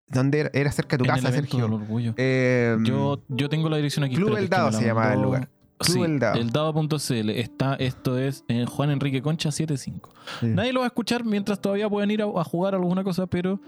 donde 0.06 0.40
era, 0.40 0.50
era 0.54 0.73
cerca 0.73 0.97
de 0.97 1.04
tu 1.04 1.11
en 1.11 1.16
casa, 1.16 1.32
Sergio. 1.32 1.82
Eh, 2.16 2.78
Yo, 2.82 3.23
yo 3.28 3.49
tengo 3.50 3.68
la 3.68 3.76
dirección 3.76 4.04
aquí. 4.06 4.16
Club 4.16 4.38
El 4.38 4.49
Dado 4.49 4.73
se 4.73 4.87
llamaba 4.87 5.12
el 5.12 5.20
lugar. 5.20 5.49
Sí, 5.80 6.00
El 6.00 6.18
Dado. 6.18 6.38
eldado.cl. 6.38 7.30
Está, 7.30 7.75
esto 7.76 8.18
es 8.18 8.44
en 8.49 8.66
Juan 8.66 8.90
Enrique 8.90 9.22
Concha 9.22 9.50
75. 9.50 10.12
Sí. 10.40 10.46
Nadie 10.46 10.72
lo 10.72 10.80
va 10.80 10.87
a 10.87 10.88
escuchar 10.88 11.25
mientras 11.25 11.60
todavía 11.60 11.88
pueden 11.88 12.10
ir 12.10 12.22
a, 12.22 12.26
a 12.26 12.44
jugar 12.44 12.75
alguna 12.75 13.02
cosa, 13.02 13.26
pero 13.26 13.60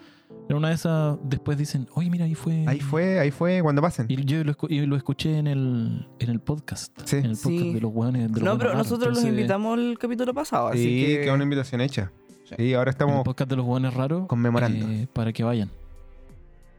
en 0.48 0.56
una 0.56 0.68
de 0.68 0.74
esas 0.74 1.16
después 1.24 1.56
dicen, 1.56 1.88
oye, 1.94 2.10
mira, 2.10 2.24
ahí 2.26 2.34
fue. 2.34 2.64
Ahí 2.66 2.80
fue, 2.80 3.18
ahí 3.18 3.30
fue 3.30 3.60
cuando 3.62 3.80
pasen. 3.82 4.06
Y 4.08 4.24
yo 4.24 4.44
lo, 4.44 4.54
y 4.68 4.84
lo 4.86 4.96
escuché 4.96 5.38
en 5.38 5.46
el, 5.46 6.06
en 6.18 6.30
el 6.30 6.40
podcast. 6.40 6.92
Sí. 7.04 7.16
En 7.16 7.24
el 7.26 7.30
podcast 7.32 7.48
Sí. 7.48 7.72
de 7.74 7.80
los 7.80 7.90
hueones. 7.94 8.22
de 8.32 8.40
los 8.40 8.42
No, 8.42 8.58
pero 8.58 8.74
nosotros 8.74 9.14
los 9.14 9.24
invitamos 9.24 9.78
el 9.78 9.98
capítulo 9.98 10.34
pasado. 10.34 10.68
Así 10.68 10.82
Sí, 10.82 11.06
que. 11.16 11.20
que 11.24 11.30
una 11.30 11.44
invitación 11.44 11.80
hecha. 11.80 12.12
Sí. 12.44 12.74
Ahora 12.74 12.82
En 12.82 12.88
el 12.88 12.90
estamos 12.90 13.24
podcast 13.24 13.48
de 13.48 13.56
los 13.56 13.64
hueones 13.66 13.94
raros. 13.94 14.26
conmemorando. 14.26 14.86
eh, 14.88 15.08
para 15.12 15.32
que 15.32 15.44
vayan. 15.44 15.70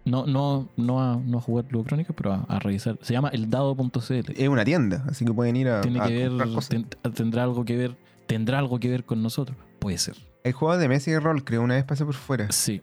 No, 0.05 0.25
no, 0.25 0.67
no, 0.75 1.01
a, 1.01 1.15
no 1.17 1.37
a 1.37 1.41
jugar 1.41 1.65
Ludo 1.69 1.85
Crónica, 1.85 2.13
pero 2.13 2.33
a, 2.33 2.45
a 2.49 2.59
revisar. 2.59 2.97
Se 3.01 3.13
llama 3.13 3.29
eldado.cl. 3.29 4.31
Es 4.35 4.49
una 4.49 4.65
tienda, 4.65 5.05
así 5.09 5.23
que 5.25 5.33
pueden 5.33 5.55
ir 5.55 5.69
a, 5.69 5.81
Tiene 5.81 6.01
a 6.01 6.07
que 6.07 6.13
ver, 6.17 6.29
comprar 6.29 6.49
cosas. 6.49 6.69
ten- 6.69 6.87
tendrá 7.13 7.43
algo 7.43 7.63
que 7.63 7.77
ver, 7.77 7.95
tendrá 8.27 8.59
algo 8.59 8.79
que 8.79 8.89
ver 8.89 9.05
con 9.05 9.23
nosotros. 9.23 9.57
Puede 9.79 9.97
ser. 9.97 10.15
Hay 10.43 10.51
juegos 10.51 10.79
de 10.79 10.89
mesa 10.89 11.09
y 11.09 11.13
de 11.13 11.19
rol, 11.21 11.43
creo, 11.45 11.61
una 11.61 11.75
vez 11.75 11.85
pasé 11.85 12.03
por 12.03 12.15
fuera. 12.15 12.51
Sí. 12.51 12.81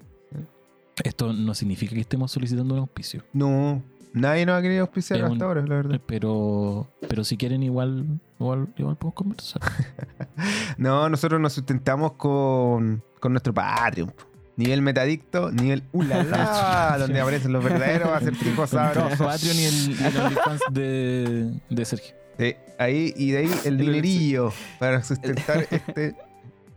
Esto 1.05 1.33
no 1.33 1.55
significa 1.55 1.95
que 1.95 2.01
estemos 2.01 2.31
solicitando 2.31 2.75
un 2.75 2.81
auspicio. 2.81 3.23
No, 3.33 3.83
nadie 4.13 4.45
nos 4.47 4.59
ha 4.59 4.63
querido 4.63 4.83
auspiciar 4.83 5.21
hasta 5.21 5.33
un- 5.33 5.43
ahora, 5.43 5.61
la 5.63 5.75
verdad. 5.77 6.01
Pero, 6.07 6.89
pero 7.09 7.25
si 7.25 7.37
quieren 7.37 7.63
igual, 7.63 8.19
igual, 8.39 8.69
igual 8.79 8.97
podemos 8.97 9.15
conversar. 9.15 9.61
No, 10.79 11.07
nosotros 11.11 11.39
nos 11.39 11.53
sustentamos 11.53 12.13
con, 12.13 13.03
con 13.21 13.33
nuestro 13.33 13.53
Patreon. 13.53 14.13
Nivel 14.61 14.83
metadicto, 14.83 15.51
nivel 15.51 15.83
ulala, 15.93 16.97
donde 16.99 17.19
aparecen 17.19 17.53
los 17.53 17.65
verdaderos 17.65 18.11
acertijos 18.11 18.71
el 18.73 18.79
sabrosos. 18.79 19.19
Patreon 19.27 19.57
y 19.57 19.65
el, 19.65 19.91
y 19.91 20.05
el 20.05 20.17
OnlyFans 20.19 20.61
de, 20.71 21.53
de 21.71 21.85
Sergio. 21.87 22.15
Sí, 22.39 22.55
ahí 22.79 23.15
y 23.17 23.31
de 23.31 23.39
ahí 23.39 23.51
el 23.65 23.79
dinerillo 23.79 24.53
para 24.79 25.03
sustentar 25.03 25.67
este 25.71 26.15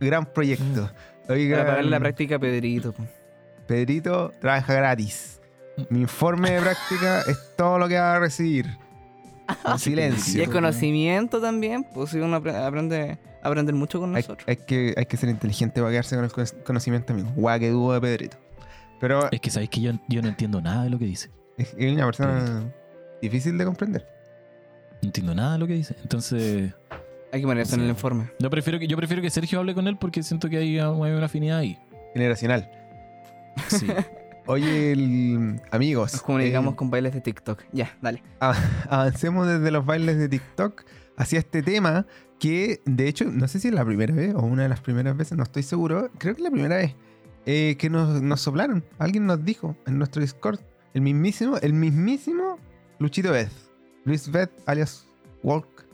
gran 0.00 0.24
proyecto. 0.24 0.90
Oigan, 1.28 1.58
Para 1.58 1.70
pagarle 1.72 1.90
la 1.90 2.00
práctica 2.00 2.36
a 2.36 2.38
Pedrito. 2.38 2.94
Pedrito 3.66 4.32
trabaja 4.40 4.72
gratis. 4.74 5.40
Mi 5.90 6.00
informe 6.00 6.52
de 6.52 6.60
práctica 6.62 7.20
es 7.26 7.38
todo 7.56 7.78
lo 7.78 7.86
que 7.88 7.98
va 7.98 8.16
a 8.16 8.18
recibir. 8.18 8.66
En 9.66 9.74
Y 9.76 9.78
silencio. 9.78 10.42
es 10.42 10.48
conocimiento 10.48 11.38
también. 11.38 11.84
Pues 11.94 12.10
si 12.10 12.18
uno 12.18 12.40
apre- 12.42 12.54
aprende 12.66 13.18
aprender 13.44 13.74
mucho 13.74 14.00
con 14.00 14.12
nosotros. 14.12 14.46
hay 14.48 14.56
que, 14.56 14.94
hay 14.96 15.06
que 15.06 15.16
ser 15.16 15.28
inteligente 15.28 15.80
para 15.80 15.90
quedarse 15.92 16.16
con 16.16 16.24
el 16.24 16.32
cono- 16.32 16.64
conocimiento, 16.64 17.12
amigo. 17.12 17.30
Guau, 17.36 17.58
que 17.58 17.70
dudo 17.70 17.92
de 17.94 18.00
Pedrito. 18.00 18.36
Pero 19.00 19.30
Es 19.30 19.40
que 19.40 19.50
sabéis 19.50 19.70
que 19.70 19.80
yo, 19.80 19.92
yo 20.08 20.22
no 20.22 20.28
entiendo 20.28 20.60
nada 20.60 20.84
de 20.84 20.90
lo 20.90 20.98
que 20.98 21.04
dice. 21.04 21.30
es 21.58 21.74
una 21.78 22.06
persona 22.06 22.64
difícil 23.20 23.56
de 23.58 23.64
comprender. 23.64 24.06
No 25.02 25.06
entiendo 25.08 25.34
nada 25.34 25.52
de 25.54 25.58
lo 25.58 25.66
que 25.66 25.74
dice. 25.74 25.94
Entonces, 26.02 26.72
Hay 27.32 27.42
que 27.42 27.60
eso 27.60 27.74
en 27.74 27.82
el 27.82 27.88
informe. 27.88 28.30
yo 28.38 28.48
prefiero 28.50 28.78
que, 28.78 28.86
yo 28.86 28.96
prefiero 28.96 29.20
que 29.20 29.28
Sergio 29.30 29.58
hable 29.58 29.74
con 29.74 29.86
él 29.88 29.96
porque 29.98 30.22
siento 30.22 30.48
que 30.48 30.56
hay, 30.58 30.78
hay 30.78 30.86
una 31.12 31.26
afinidad 31.26 31.58
ahí. 31.58 31.78
Generacional. 32.14 32.70
Sí. 33.68 33.86
Oye, 34.46 34.92
el- 34.92 35.60
amigos. 35.70 36.12
Nos 36.12 36.22
comunicamos 36.22 36.74
eh, 36.74 36.76
con 36.76 36.90
bailes 36.90 37.14
de 37.14 37.20
TikTok. 37.20 37.62
Ya, 37.72 37.96
dale. 38.00 38.22
avancemos 38.88 39.46
desde 39.46 39.70
los 39.70 39.84
bailes 39.86 40.18
de 40.18 40.28
TikTok 40.28 40.82
hacia 41.16 41.38
este 41.38 41.62
tema 41.62 42.06
que, 42.44 42.82
de 42.84 43.08
hecho, 43.08 43.24
no 43.24 43.48
sé 43.48 43.58
si 43.58 43.68
es 43.68 43.74
la 43.74 43.86
primera 43.86 44.14
vez 44.14 44.34
o 44.34 44.42
una 44.42 44.64
de 44.64 44.68
las 44.68 44.80
primeras 44.80 45.16
veces, 45.16 45.38
no 45.38 45.44
estoy 45.44 45.62
seguro. 45.62 46.10
Creo 46.18 46.34
que 46.34 46.42
es 46.42 46.44
la 46.44 46.50
primera 46.50 46.76
vez 46.76 46.94
eh, 47.46 47.74
que 47.78 47.88
nos, 47.88 48.20
nos 48.20 48.42
soplaron. 48.42 48.84
Alguien 48.98 49.24
nos 49.24 49.42
dijo 49.46 49.78
en 49.86 49.96
nuestro 49.96 50.20
Discord, 50.20 50.60
el 50.92 51.00
mismísimo, 51.00 51.56
el 51.56 51.72
mismísimo 51.72 52.58
Luchito 52.98 53.32
Beth. 53.32 53.48
Luis 54.04 54.30
Beth, 54.30 54.50
alias 54.66 55.06
Walk, 55.42 55.86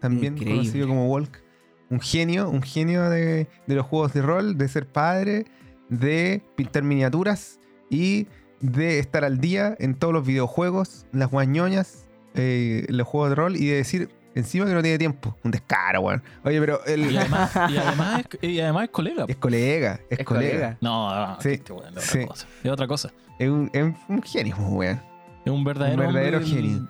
también 0.00 0.34
Increíble. 0.34 0.58
conocido 0.58 0.86
como 0.86 1.06
Walk. 1.06 1.42
Un 1.88 2.00
genio, 2.00 2.50
un 2.50 2.60
genio 2.60 3.08
de, 3.08 3.48
de 3.66 3.74
los 3.74 3.86
juegos 3.86 4.12
de 4.12 4.20
rol, 4.20 4.58
de 4.58 4.68
ser 4.68 4.86
padre, 4.86 5.46
de 5.88 6.42
pintar 6.56 6.82
miniaturas 6.82 7.58
y 7.88 8.26
de 8.60 8.98
estar 8.98 9.24
al 9.24 9.38
día 9.38 9.76
en 9.78 9.94
todos 9.94 10.12
los 10.12 10.26
videojuegos, 10.26 11.06
las 11.12 11.30
guañoñas, 11.30 12.04
eh, 12.34 12.84
los 12.90 13.08
juegos 13.08 13.30
de 13.30 13.34
rol 13.34 13.56
y 13.56 13.64
de 13.68 13.76
decir 13.76 14.10
encima 14.34 14.66
que 14.66 14.72
no 14.74 14.82
tiene 14.82 14.98
tiempo. 14.98 15.36
Un 15.44 15.50
descaro, 15.50 16.00
weón. 16.02 16.22
Oye, 16.44 16.60
pero 16.60 16.84
él 16.86 17.10
Y 17.12 17.16
además, 17.16 17.50
y 17.70 17.76
además, 17.76 18.22
es, 18.40 18.48
y 18.50 18.60
además 18.60 18.84
es 18.84 18.90
colega. 18.90 19.24
es 19.28 19.36
colega, 19.36 20.00
es, 20.10 20.18
Es 20.20 20.24
colega. 20.26 20.50
colega. 20.50 20.78
No, 20.80 21.36
Sí, 21.40 21.48
este 21.50 21.72
weón 21.72 21.98
es 21.98 22.04
sí. 22.04 22.18
otra 22.18 22.26
cosa. 22.28 22.46
Es 22.64 22.70
otra 22.70 22.86
cosa. 22.86 23.12
Es 23.38 23.48
un, 23.48 23.70
es 23.72 23.94
un 24.08 24.22
genio, 24.22 24.56
weón. 24.56 25.00
Es 25.44 25.50
un 25.52 25.64
verdadero, 25.64 26.02
Un 26.06 26.12
verdadero 26.12 26.38
hombre 26.38 26.54
del, 26.54 26.62
genio. 26.62 26.88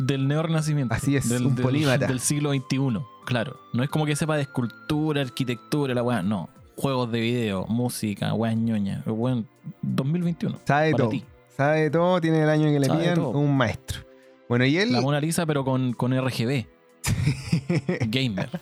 del 0.00 0.28
neorrenacimiento. 0.28 0.94
Así 0.94 1.16
es, 1.16 1.28
del, 1.28 1.46
un 1.46 1.54
del- 1.54 1.62
polímata. 1.64 2.06
Del 2.06 2.20
siglo 2.20 2.52
XXI, 2.52 2.98
claro. 3.24 3.56
No 3.72 3.82
es 3.84 3.88
como 3.90 4.04
que 4.06 4.16
sepa 4.16 4.36
de 4.36 4.42
escultura, 4.42 5.20
arquitectura, 5.22 5.94
la 5.94 6.02
weá. 6.02 6.22
No. 6.22 6.48
Juegos 6.76 7.12
de 7.12 7.20
video, 7.20 7.66
música, 7.68 8.32
weá 8.34 8.52
ñoña. 8.54 9.02
Weón, 9.06 9.46
2021. 9.82 10.58
Sabe 10.64 10.86
de 10.86 10.92
Para 10.92 11.04
todo. 11.04 11.10
ti. 11.10 11.24
Sabe 11.56 11.80
de 11.82 11.90
todo, 11.90 12.20
tiene 12.20 12.42
el 12.42 12.48
año 12.48 12.64
que 12.72 12.80
le 12.80 12.86
Sabe 12.86 13.14
todo. 13.14 13.28
un 13.38 13.56
maestro. 13.56 14.00
Bueno, 14.48 14.64
y 14.64 14.78
él. 14.78 14.90
La 14.90 15.00
Mona 15.02 15.20
Lisa, 15.20 15.46
pero 15.46 15.64
con, 15.64 15.92
con 15.92 16.12
RGB. 16.18 16.66
Gamer. 18.08 18.60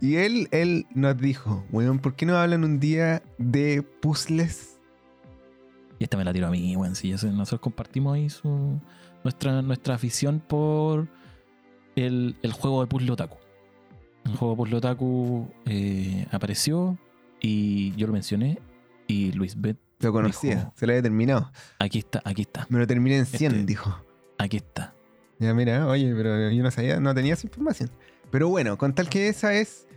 y 0.00 0.16
él, 0.16 0.48
él 0.50 0.86
nos 0.94 1.16
dijo, 1.18 1.64
weón, 1.70 1.98
¿por 1.98 2.14
qué 2.14 2.26
no 2.26 2.36
hablan 2.36 2.64
un 2.64 2.80
día 2.80 3.22
de 3.38 3.82
puzzles? 3.82 4.78
Y 5.98 6.04
esta 6.04 6.16
me 6.16 6.24
la 6.24 6.32
tiro 6.32 6.46
a 6.46 6.50
mí, 6.50 6.74
weón. 6.76 6.94
Sí, 6.94 7.10
nosotros 7.10 7.60
compartimos 7.60 8.14
ahí 8.14 8.30
su, 8.30 8.80
nuestra, 9.24 9.60
nuestra 9.62 9.94
afición 9.94 10.40
por 10.40 11.08
el, 11.96 12.36
el 12.42 12.52
juego 12.52 12.80
de 12.80 12.86
Puzzle 12.86 13.10
Otaku. 13.12 13.36
El 14.24 14.36
juego 14.36 14.54
de 14.54 14.56
Puzzle 14.58 14.76
Otaku 14.76 15.48
eh, 15.66 16.26
apareció 16.30 16.98
y 17.40 17.92
yo 17.96 18.06
lo 18.06 18.12
mencioné 18.12 18.58
y 19.06 19.32
Luis 19.32 19.60
Bet, 19.60 19.76
Lo 20.00 20.12
conocía, 20.12 20.56
Dijo- 20.56 20.72
se 20.76 20.86
lo 20.86 20.92
había 20.92 21.02
terminado. 21.02 21.50
aquí 21.78 21.98
está, 21.98 22.22
aquí 22.24 22.42
está, 22.42 22.66
Me 22.70 22.78
lo 22.78 22.86
terminé 22.86 23.18
en 23.18 23.26
100, 23.26 23.52
Este- 23.52 23.64
dijo. 23.66 23.96
aquí 24.38 24.56
está. 24.58 24.94
Ya, 25.40 25.52
mira, 25.54 25.86
oye, 25.88 26.12
pero 26.14 26.50
yo 26.50 26.62
no 26.62 26.70
sabía, 26.70 27.00
no 27.00 27.14
tenía 27.14 27.34
esa 27.34 27.46
información. 27.46 27.90
Pero 28.30 28.48
bueno, 28.48 28.78
con 28.78 28.94
tal 28.94 29.08
que 29.08 29.28
esa 29.28 29.54
es 29.54 29.88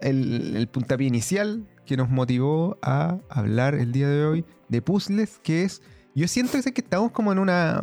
el, 0.00 0.56
el 0.56 0.66
puntapié 0.68 1.06
inicial 1.08 1.66
que 1.84 1.96
nos 1.96 2.08
motivó 2.08 2.78
a 2.82 3.18
hablar 3.28 3.74
el 3.74 3.92
día 3.92 4.08
de 4.08 4.24
hoy 4.24 4.44
de 4.68 4.80
puzzles, 4.80 5.38
que 5.42 5.64
es. 5.64 5.82
Yo 6.14 6.28
siento 6.28 6.52
que 6.52 6.58
es 6.60 6.64
que 6.72 6.80
estamos 6.80 7.10
como 7.12 7.32
en 7.32 7.38
una. 7.38 7.82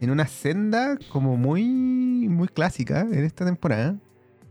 en 0.00 0.10
una 0.10 0.26
senda 0.26 0.98
como 1.12 1.36
muy. 1.36 1.64
muy 2.28 2.48
clásica 2.48 3.00
en 3.02 3.24
esta 3.24 3.44
temporada. 3.46 3.96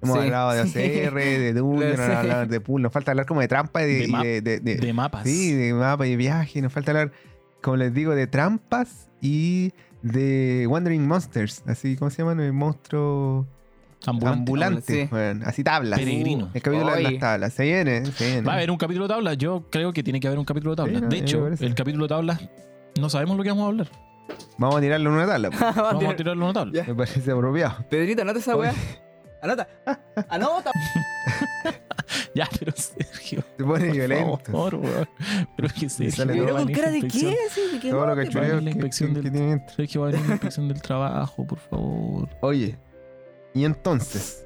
Hemos 0.01 0.17
Sí. 0.17 0.23
hablado 0.25 0.51
de 0.53 0.61
OCR, 1.09 1.15
de 1.15 1.53
Lo 1.53 1.59
Dungeon, 1.61 1.93
hemos 1.93 1.99
hablado 2.15 2.45
de 2.45 2.59
puzzle, 2.61 2.83
nos 2.83 2.93
falta 2.93 3.11
hablar 3.11 3.25
como 3.25 3.41
de 3.41 3.47
trampa 3.47 3.83
y 3.83 3.85
de, 3.87 3.99
De 4.01 4.07
map- 4.07 4.23
de- 4.23 4.41
de- 4.41 4.59
de- 4.59 4.75
De 4.75 4.93
mapas. 4.93 5.23
Sí, 5.23 5.51
de 5.53 5.73
mapa 5.73 6.07
y 6.07 6.11
de 6.11 6.15
viaje. 6.17 6.61
Nos 6.61 6.71
falta 6.71 6.91
hablar, 6.91 7.11
como 7.61 7.77
les 7.77 7.93
digo, 7.93 8.13
de 8.15 8.27
trampas 8.27 9.09
y 9.21 9.73
de 10.11 10.65
Wandering 10.67 11.07
Monsters. 11.07 11.63
Así, 11.67 11.95
¿cómo 11.95 12.09
se 12.11 12.17
llaman? 12.21 12.39
El 12.39 12.53
monstruo 12.53 13.45
Ambulante. 14.05 14.39
ambulante. 14.39 15.03
Sí. 15.07 15.09
weón. 15.13 15.43
así 15.43 15.63
tablas. 15.63 15.99
Peregrino. 15.99 16.49
El 16.53 16.61
capítulo 16.61 16.93
de 16.95 17.01
las 17.03 17.19
tablas. 17.19 17.53
Se 17.53 17.63
viene, 17.63 18.05
se 18.05 18.25
viene. 18.25 18.41
Va 18.41 18.53
a 18.53 18.55
haber 18.55 18.69
un 18.71 18.77
capítulo 18.77 19.07
de 19.07 19.13
tablas. 19.13 19.37
Yo 19.37 19.65
creo 19.71 19.91
que 19.93 20.03
tiene 20.03 20.19
que 20.19 20.27
haber 20.27 20.39
un 20.39 20.45
capítulo 20.45 20.75
de 20.75 20.83
Sí, 20.83 20.85
tablas. 20.85 21.01
no, 21.01 21.09
de 21.09 21.17
hecho, 21.17 21.47
el 21.47 21.75
capítulo 21.75 22.05
de 22.05 22.09
tablas 22.09 22.39
no 22.99 23.09
sabemos 23.09 23.37
lo 23.37 23.43
que 23.43 23.49
vamos 23.49 23.63
a 23.65 23.67
hablar. 23.67 23.87
Vamos 24.57 24.75
a 24.77 24.81
tirarlo 24.81 25.09
en 25.09 25.15
una 25.15 25.25
tabla. 25.27 25.49
pues. 25.49 25.61
Vamos 25.75 26.03
a 26.05 26.15
tirarlo 26.15 26.43
en 26.43 26.49
una 26.49 26.53
tabla. 26.53 26.83
Me 26.85 26.95
parece 26.95 27.31
apropiado. 27.31 27.85
Pedrito, 27.89 28.21
anota 28.23 28.39
esa 28.39 28.55
weá. 28.55 28.73
Anota. 29.41 29.67
Anota. 30.29 30.71
Ya, 32.35 32.47
pero 32.59 32.71
Sergio. 32.75 33.43
Se 33.57 33.63
pone 33.63 33.85
Por 33.87 33.91
violento. 33.95 34.37
favor, 34.45 34.75
weón. 34.75 35.09
Pero 35.55 35.67
es 35.67 35.73
que 35.73 35.89
Sergio. 35.89 36.25
Pero 36.27 36.55
con 36.57 36.71
cara 36.71 36.91
de 36.91 37.01
qué, 37.01 37.35
así, 37.49 37.61
de 37.73 37.79
qué 37.81 37.89
Todo 37.89 38.05
lo 38.07 38.15
que 38.15 38.27
chuleo 38.29 38.61
la 38.61 38.69
inspección 38.69 39.09
que- 39.09 39.15
del- 39.21 39.23
que 39.31 39.31
tiene. 39.37 39.65
Sergio 39.75 40.01
va 40.01 40.07
a 40.07 40.11
venir 40.11 40.27
la 40.27 40.33
inspección 40.33 40.67
del 40.67 40.81
trabajo, 40.81 41.45
por 41.47 41.57
favor. 41.59 42.29
Oye, 42.41 42.77
y 43.53 43.65
entonces, 43.65 44.45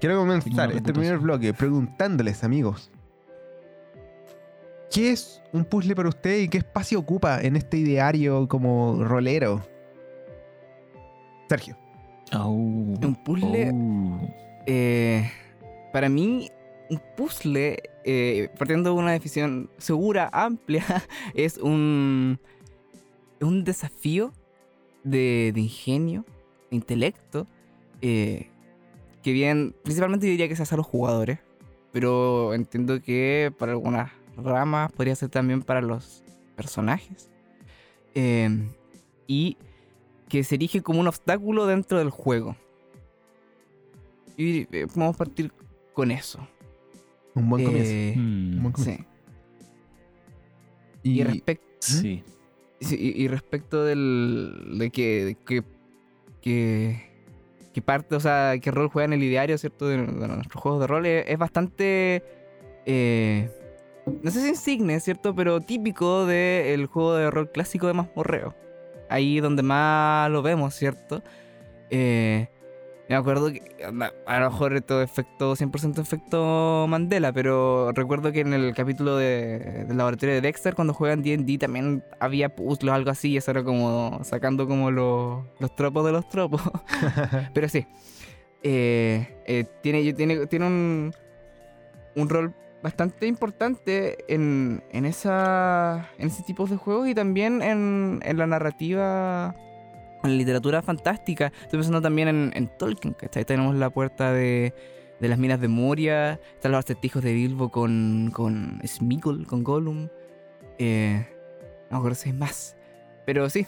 quiero 0.00 0.18
comenzar 0.18 0.70
este 0.72 0.92
primer 0.92 1.18
bloque 1.18 1.54
preguntándoles, 1.54 2.44
amigos, 2.44 2.90
¿qué 4.92 5.12
es 5.12 5.40
un 5.52 5.64
puzzle 5.64 5.94
para 5.94 6.08
usted 6.08 6.40
y 6.40 6.48
qué 6.48 6.58
espacio 6.58 6.98
ocupa 6.98 7.40
en 7.40 7.56
este 7.56 7.78
ideario 7.78 8.48
como 8.48 9.02
rolero? 9.04 9.62
Sergio. 11.48 11.76
Un 12.32 13.18
puzzle. 13.24 13.72
Eh, 14.66 15.28
para 15.92 16.08
mí, 16.08 16.48
un 16.90 17.00
puzzle, 17.16 17.82
eh, 18.04 18.50
partiendo 18.58 18.90
de 18.90 18.96
una 18.96 19.12
definición 19.12 19.70
segura, 19.78 20.28
amplia, 20.32 20.84
es 21.34 21.58
un, 21.58 22.38
un 23.40 23.64
desafío 23.64 24.32
de, 25.04 25.52
ingenio, 25.54 26.24
de 26.70 26.76
intelecto, 26.76 27.46
eh, 28.02 28.50
que 29.22 29.32
bien, 29.32 29.74
principalmente 29.82 30.26
diría 30.26 30.48
que 30.48 30.56
se 30.56 30.62
hace 30.62 30.74
a 30.74 30.78
los 30.78 30.86
jugadores, 30.86 31.38
pero 31.92 32.54
entiendo 32.54 33.00
que 33.00 33.52
para 33.58 33.72
algunas 33.72 34.12
ramas 34.36 34.92
podría 34.92 35.14
ser 35.14 35.28
también 35.28 35.62
para 35.62 35.80
los 35.80 36.22
personajes. 36.56 37.30
Eh, 38.14 38.68
y 39.26 39.56
que 40.28 40.44
se 40.44 40.54
erige 40.56 40.82
como 40.82 41.00
un 41.00 41.08
obstáculo 41.08 41.66
dentro 41.66 41.98
del 41.98 42.10
juego. 42.10 42.56
Y 44.36 44.66
eh, 44.74 44.86
vamos 44.94 45.14
a 45.14 45.18
partir 45.18 45.52
con 45.92 46.10
eso. 46.10 46.46
Un 47.34 47.48
buen 47.48 47.64
comienzo. 47.64 47.90
Eh, 47.92 48.14
Mm, 48.16 48.54
un 48.56 48.62
buen 48.62 48.72
comienzo. 48.72 49.02
sí. 49.02 49.06
Y, 51.02 51.20
Y, 51.20 51.24
respecto 51.24 51.64
sí. 51.80 52.22
Sí, 52.80 52.96
y, 52.98 53.24
y 53.24 53.28
respecto 53.28 53.84
del, 53.84 54.76
de 54.78 54.90
que, 54.90 55.24
de 55.26 55.34
que, 55.34 55.62
que, 56.40 57.02
que 57.74 57.82
parte, 57.82 58.14
o 58.16 58.20
sea, 58.20 58.54
que 58.60 58.70
rol 58.70 58.88
juega 58.88 59.04
en 59.04 59.12
el 59.12 59.22
ideario, 59.22 59.58
¿cierto? 59.58 59.86
De, 59.86 59.98
de 59.98 60.28
nuestros 60.28 60.62
juegos 60.62 60.80
de 60.80 60.86
rol, 60.86 61.04
es, 61.06 61.24
es 61.28 61.38
bastante, 61.38 62.22
eh, 62.86 63.50
no 64.22 64.30
sé 64.30 64.40
si 64.42 64.48
insigne, 64.48 64.98
¿cierto? 65.00 65.34
Pero 65.34 65.60
típico 65.60 66.24
del 66.24 66.86
juego 66.86 67.14
de 67.16 67.30
rol 67.30 67.50
clásico 67.52 67.86
de 67.86 67.92
mazmorreo. 67.94 68.54
Ahí 69.10 69.40
donde 69.40 69.62
más 69.62 70.30
lo 70.30 70.40
vemos, 70.40 70.74
¿cierto? 70.74 71.22
Eh, 71.90 72.48
me 73.14 73.16
acuerdo 73.16 73.52
que, 73.52 73.62
a 74.26 74.40
lo 74.40 74.50
mejor 74.50 74.74
esto 74.74 75.02
es 75.02 75.10
efecto, 75.10 75.56
100% 75.56 75.98
efecto 75.98 76.86
Mandela, 76.88 77.32
pero 77.32 77.90
recuerdo 77.90 78.30
que 78.30 78.40
en 78.40 78.52
el 78.52 78.72
capítulo 78.72 79.16
de, 79.16 79.84
del 79.88 79.96
laboratorio 79.96 80.36
de 80.36 80.40
Dexter, 80.40 80.76
cuando 80.76 80.94
juegan 80.94 81.22
D&D, 81.22 81.58
también 81.58 82.04
había 82.20 82.54
puzzles 82.54 82.92
o 82.92 82.94
algo 82.94 83.10
así, 83.10 83.30
y 83.30 83.36
eso 83.36 83.50
era 83.50 83.64
como 83.64 84.20
sacando 84.22 84.68
como 84.68 84.92
los, 84.92 85.44
los 85.58 85.74
tropos 85.74 86.06
de 86.06 86.12
los 86.12 86.28
tropos. 86.28 86.62
pero 87.52 87.68
sí, 87.68 87.84
eh, 88.62 89.42
eh, 89.44 89.64
tiene, 89.82 90.12
tiene, 90.12 90.46
tiene 90.46 90.66
un, 90.66 91.12
un 92.14 92.28
rol 92.28 92.54
bastante 92.80 93.26
importante 93.26 94.18
en, 94.32 94.84
en, 94.92 95.04
esa, 95.04 96.08
en 96.16 96.28
ese 96.28 96.44
tipo 96.44 96.64
de 96.66 96.76
juegos 96.76 97.08
y 97.08 97.14
también 97.14 97.60
en, 97.60 98.20
en 98.22 98.38
la 98.38 98.46
narrativa 98.46 99.56
en 100.22 100.30
la 100.30 100.36
literatura 100.36 100.82
fantástica. 100.82 101.52
Estoy 101.62 101.78
pensando 101.78 102.00
también 102.02 102.28
en, 102.28 102.50
en 102.54 102.68
Tolkien, 102.78 103.14
¿cachai? 103.14 103.44
Tenemos 103.44 103.74
la 103.74 103.90
puerta 103.90 104.32
de, 104.32 104.74
de 105.20 105.28
las 105.28 105.38
minas 105.38 105.60
de 105.60 105.68
Moria, 105.68 106.40
están 106.54 106.72
los 106.72 106.78
acertijos 106.84 107.22
de 107.22 107.32
Bilbo 107.32 107.70
con, 107.70 108.30
con 108.32 108.80
Smeagol, 108.86 109.46
con 109.46 109.62
Gollum. 109.64 110.08
Eh, 110.78 111.26
no 111.90 111.96
me 111.96 111.96
acuerdo 111.98 112.14
si 112.14 112.30
hay 112.30 112.36
más. 112.36 112.76
Pero 113.26 113.48
sí, 113.50 113.66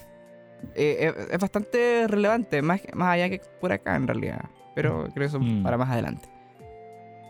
eh, 0.75 1.13
es, 1.17 1.31
es 1.33 1.39
bastante 1.39 2.07
relevante, 2.09 2.63
más, 2.63 2.81
más 2.95 3.15
allá 3.15 3.29
que 3.29 3.41
por 3.61 3.73
acá 3.73 3.97
en 3.97 4.07
realidad. 4.07 4.41
Pero 4.75 5.09
creo 5.13 5.15
que 5.15 5.25
eso 5.25 5.41
Mm. 5.41 5.63
para 5.63 5.77
más 5.77 5.91
adelante. 5.91 6.29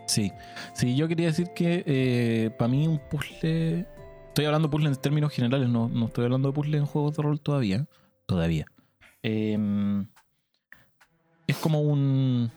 Sí, 0.07 0.31
sí, 0.73 0.95
yo 0.95 1.07
quería 1.07 1.27
decir 1.27 1.47
que 1.55 2.51
para 2.57 2.69
mí 2.69 2.87
un 2.87 2.99
puzzle. 3.09 3.85
Estoy 4.27 4.45
hablando 4.45 4.67
de 4.67 4.71
puzzle 4.71 4.89
en 4.89 4.95
términos 4.95 5.31
generales, 5.31 5.69
no, 5.69 5.87
no 5.89 6.07
estoy 6.07 6.25
hablando 6.25 6.49
de 6.49 6.53
puzzle 6.53 6.77
en 6.77 6.85
juegos 6.85 7.15
de 7.15 7.23
rol 7.23 7.39
todavía. 7.39 7.85
Todavía. 8.25 8.65
Em, 9.23 10.05
es 11.47 11.57
como 11.57 11.81
un. 11.81 12.51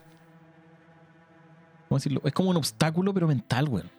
¿Cómo 1.88 1.98
decirlo? 1.98 2.20
Es 2.24 2.32
como 2.32 2.50
un 2.50 2.56
obstáculo, 2.56 3.14
pero 3.14 3.28
mental, 3.28 3.68
weón. 3.68 3.90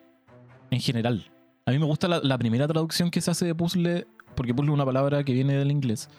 En 0.69 0.81
general. 0.81 1.31
A 1.65 1.71
mí 1.71 1.79
me 1.79 1.85
gusta 1.85 2.07
la, 2.07 2.37
primera 2.37 2.67
traducción 2.67 3.09
que 3.09 3.19
se 3.21 3.31
hace 3.31 3.45
de 3.45 3.55
puzzle, 3.55 4.07
porque 4.35 4.53
puzzle 4.53 4.71
es 4.71 4.75
una 4.75 4.85
palabra 4.85 5.23
que 5.23 5.33
viene 5.33 5.53
del 5.53 5.71
inglés. 5.71 6.09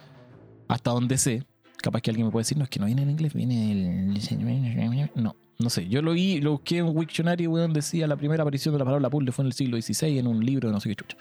Hasta 0.69 0.91
donde 0.91 1.17
sé. 1.19 1.45
Capaz 1.81 2.01
que 2.01 2.11
alguien 2.11 2.27
me 2.27 2.33
puede 2.33 2.43
decir, 2.43 2.59
no, 2.59 2.65
es 2.65 2.71
que 2.71 2.81
no 2.81 2.87
viene 2.87 3.03
del 3.03 3.11
inglés, 3.11 3.35
viene 3.35 3.69
del. 3.69 5.11
No, 5.15 5.37
no 5.59 5.71
sé. 5.71 5.89
Yo 5.89 6.03
lo 6.03 6.13
vi, 6.13 6.41
lo 6.41 6.53
busqué 6.53 6.79
en 6.79 6.97
Wiktionary, 6.97 7.47
weón, 7.47 7.73
decía 7.73 8.07
la 8.07 8.17
primera 8.17 8.43
aparición 8.43 8.75
de 8.75 8.79
la 8.79 8.85
palabra 8.85 9.11
puzzle 9.11 9.33
fue 9.33 9.45
en 9.45 9.47
el 9.47 9.53
siglo 9.53 9.81
XVI 9.81 10.19
en 10.19 10.27
un 10.27 10.45
libro 10.45 10.69
de 10.69 10.75
no 10.75 10.81
sé 10.81 10.89
qué 10.89 10.97
chucha. 10.97 11.17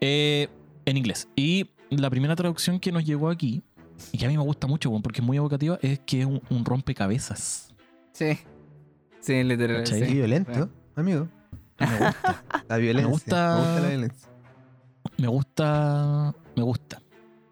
Eh, 0.00 0.48
en 0.84 0.96
inglés. 0.96 1.28
Y 1.36 1.66
la 1.90 2.10
primera 2.10 2.34
traducción 2.34 2.80
que 2.80 2.90
nos 2.90 3.04
llegó 3.04 3.28
aquí, 3.28 3.62
y 4.12 4.18
que 4.18 4.26
a 4.26 4.28
mí 4.28 4.36
me 4.36 4.42
gusta 4.42 4.66
mucho, 4.66 4.90
porque 5.02 5.20
es 5.20 5.26
muy 5.26 5.36
evocativa, 5.36 5.78
es 5.82 6.00
que 6.00 6.20
es 6.20 6.26
un, 6.26 6.42
un 6.50 6.64
rompecabezas. 6.64 7.72
Sí. 8.12 8.38
Sí, 9.20 9.42
literal. 9.44 9.78
¿Cachai? 9.78 10.00
Qué 10.00 10.06
sí. 10.08 10.14
violento, 10.14 10.68
amigo. 10.96 11.28
Me 11.78 11.86
gusta. 11.98 12.44
La 12.68 12.76
violencia. 12.76 13.10
gusta- 13.10 13.54
Me 13.54 13.60
gusta 13.60 13.80
la 13.80 13.88
violencia. 13.88 14.28
me 15.18 15.28
gusta. 15.28 16.34
Me 16.56 16.62
gusta. 16.62 17.02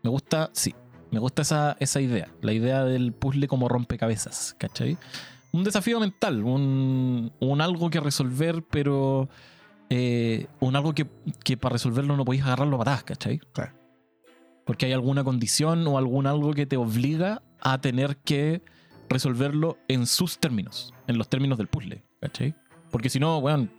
Me 0.03 0.11
gusta, 0.11 0.51
sí. 0.53 0.75
Me 1.11 1.19
gusta 1.19 1.43
esa, 1.43 1.77
esa 1.81 2.01
idea. 2.01 2.29
La 2.41 2.53
idea 2.53 2.85
del 2.85 3.13
puzzle 3.13 3.49
como 3.49 3.69
rompecabezas, 3.69 4.55
¿cachai? 4.59 4.97
Un 5.53 5.65
desafío 5.65 5.99
mental, 5.99 6.45
un, 6.45 7.33
un 7.41 7.61
algo 7.61 7.91
que 7.91 7.99
resolver, 7.99 8.63
pero 8.71 9.29
eh, 9.89 10.47
un 10.61 10.77
algo 10.77 10.93
que, 10.95 11.09
que 11.43 11.57
para 11.57 11.73
resolverlo 11.73 12.17
no 12.17 12.25
podéis 12.25 12.45
agarrarlo 12.45 12.77
a 12.77 12.79
patadas, 12.79 13.03
¿cachai? 13.03 13.39
Claro. 13.53 13.73
Porque 14.65 14.87
hay 14.87 14.93
alguna 14.93 15.25
condición 15.25 15.87
o 15.87 15.99
algún 15.99 16.27
algo 16.27 16.53
que 16.53 16.67
te 16.67 16.77
obliga 16.77 17.43
a 17.61 17.81
tener 17.81 18.17
que 18.19 18.63
resolverlo 19.09 19.79
en 19.89 20.07
sus 20.07 20.39
términos, 20.39 20.95
en 21.07 21.19
los 21.19 21.29
términos 21.29 21.59
del 21.59 21.67
puzzle, 21.67 22.05
¿cachai? 22.21 22.55
Porque 22.91 23.11
si 23.11 23.19
no, 23.19 23.39
weón, 23.39 23.71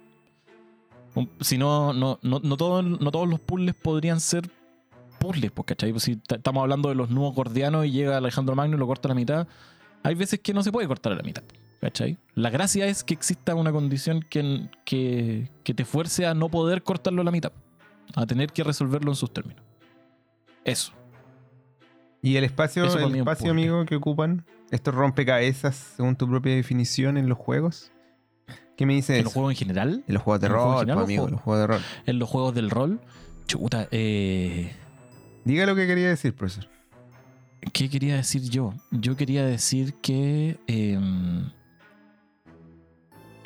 si 1.40 1.58
no, 1.58 1.94
no, 1.94 2.20
no, 2.22 2.40
no, 2.40 2.58
no 2.82 3.12
todos 3.12 3.30
los 3.30 3.40
puzzles 3.40 3.76
podrían 3.76 4.20
ser 4.20 4.50
puzzles, 5.20 5.52
pues, 5.52 5.66
¿cachai? 5.66 5.92
Pues 5.92 6.04
si 6.04 6.20
estamos 6.28 6.62
hablando 6.62 6.90
de 6.90 6.96
los 6.96 7.10
nudos 7.10 7.34
gordianos 7.34 7.86
y 7.86 7.92
llega 7.92 8.18
Alejandro 8.18 8.56
Magno 8.56 8.76
y 8.76 8.80
lo 8.80 8.88
corta 8.88 9.08
a 9.08 9.10
la 9.10 9.16
mitad, 9.16 9.48
hay 10.04 10.16
veces 10.16 10.40
que 10.40 10.54
no 10.54 10.64
se 10.64 10.72
puede 10.72 10.88
cortar 10.88 11.14
a 11.14 11.16
la 11.16 11.24
mitad, 11.24 11.44
¿cachai? 11.80 12.18
La 12.36 12.50
gracia 12.50 12.88
es 12.88 13.04
que 13.04 13.14
exista 13.14 13.56
una 13.56 13.72
condición 13.72 14.22
que, 14.22 14.70
que, 14.84 15.50
que 15.64 15.74
te 15.74 15.86
fuerce 15.86 16.26
a 16.26 16.34
no 16.34 16.50
poder 16.50 16.84
cortarlo 16.84 17.22
a 17.22 17.26
la 17.26 17.32
mitad, 17.32 17.54
a 18.16 18.26
tener 18.26 18.52
que 18.52 18.64
resolverlo 18.64 19.12
en 19.12 19.16
sus 19.16 19.32
términos. 19.32 19.64
Eso. 20.66 20.94
¿Y 22.22 22.36
el 22.36 22.44
espacio, 22.44 22.86
Eso 22.86 23.00
el 23.00 23.16
espacio 23.16 23.52
amigo, 23.52 23.86
que 23.86 23.96
ocupan 23.96 24.46
estos 24.70 24.94
rompecabezas 24.94 25.76
según 25.96 26.16
tu 26.16 26.30
propia 26.30 26.56
definición 26.56 27.18
en 27.18 27.28
los 27.28 27.38
juegos? 27.38 27.92
¿Qué 28.78 28.86
me 28.86 28.94
dice 28.94 29.18
¿En 29.18 29.24
los 29.24 29.34
juegos 29.34 29.52
en 29.52 29.58
general? 29.58 30.04
En 30.08 30.14
los 30.14 30.24
juegos 30.24 30.42
de 30.42 30.48
¿En 30.48 30.54
los 30.54 30.62
juegos 30.64 30.86
rol, 30.86 31.04
amigo, 31.04 31.26
en 31.26 31.32
los 31.32 31.42
juegos 31.42 31.62
de 31.62 31.68
rol. 31.68 31.82
En 32.06 32.20
los 32.20 32.30
juegos 32.30 32.56
del 32.56 32.70
rol. 32.70 33.02
Chuta, 33.48 33.88
eh, 33.92 34.72
Diga 35.44 35.66
lo 35.66 35.76
que 35.76 35.88
quería 35.88 36.10
decir, 36.10 36.36
profesor. 36.36 36.68
¿qué 37.74 37.90
quería 37.90 38.16
decir 38.16 38.44
yo? 38.50 38.74
Yo 38.92 39.16
quería 39.16 39.46
decir 39.46 39.94
que. 39.96 40.60
em, 40.68 41.52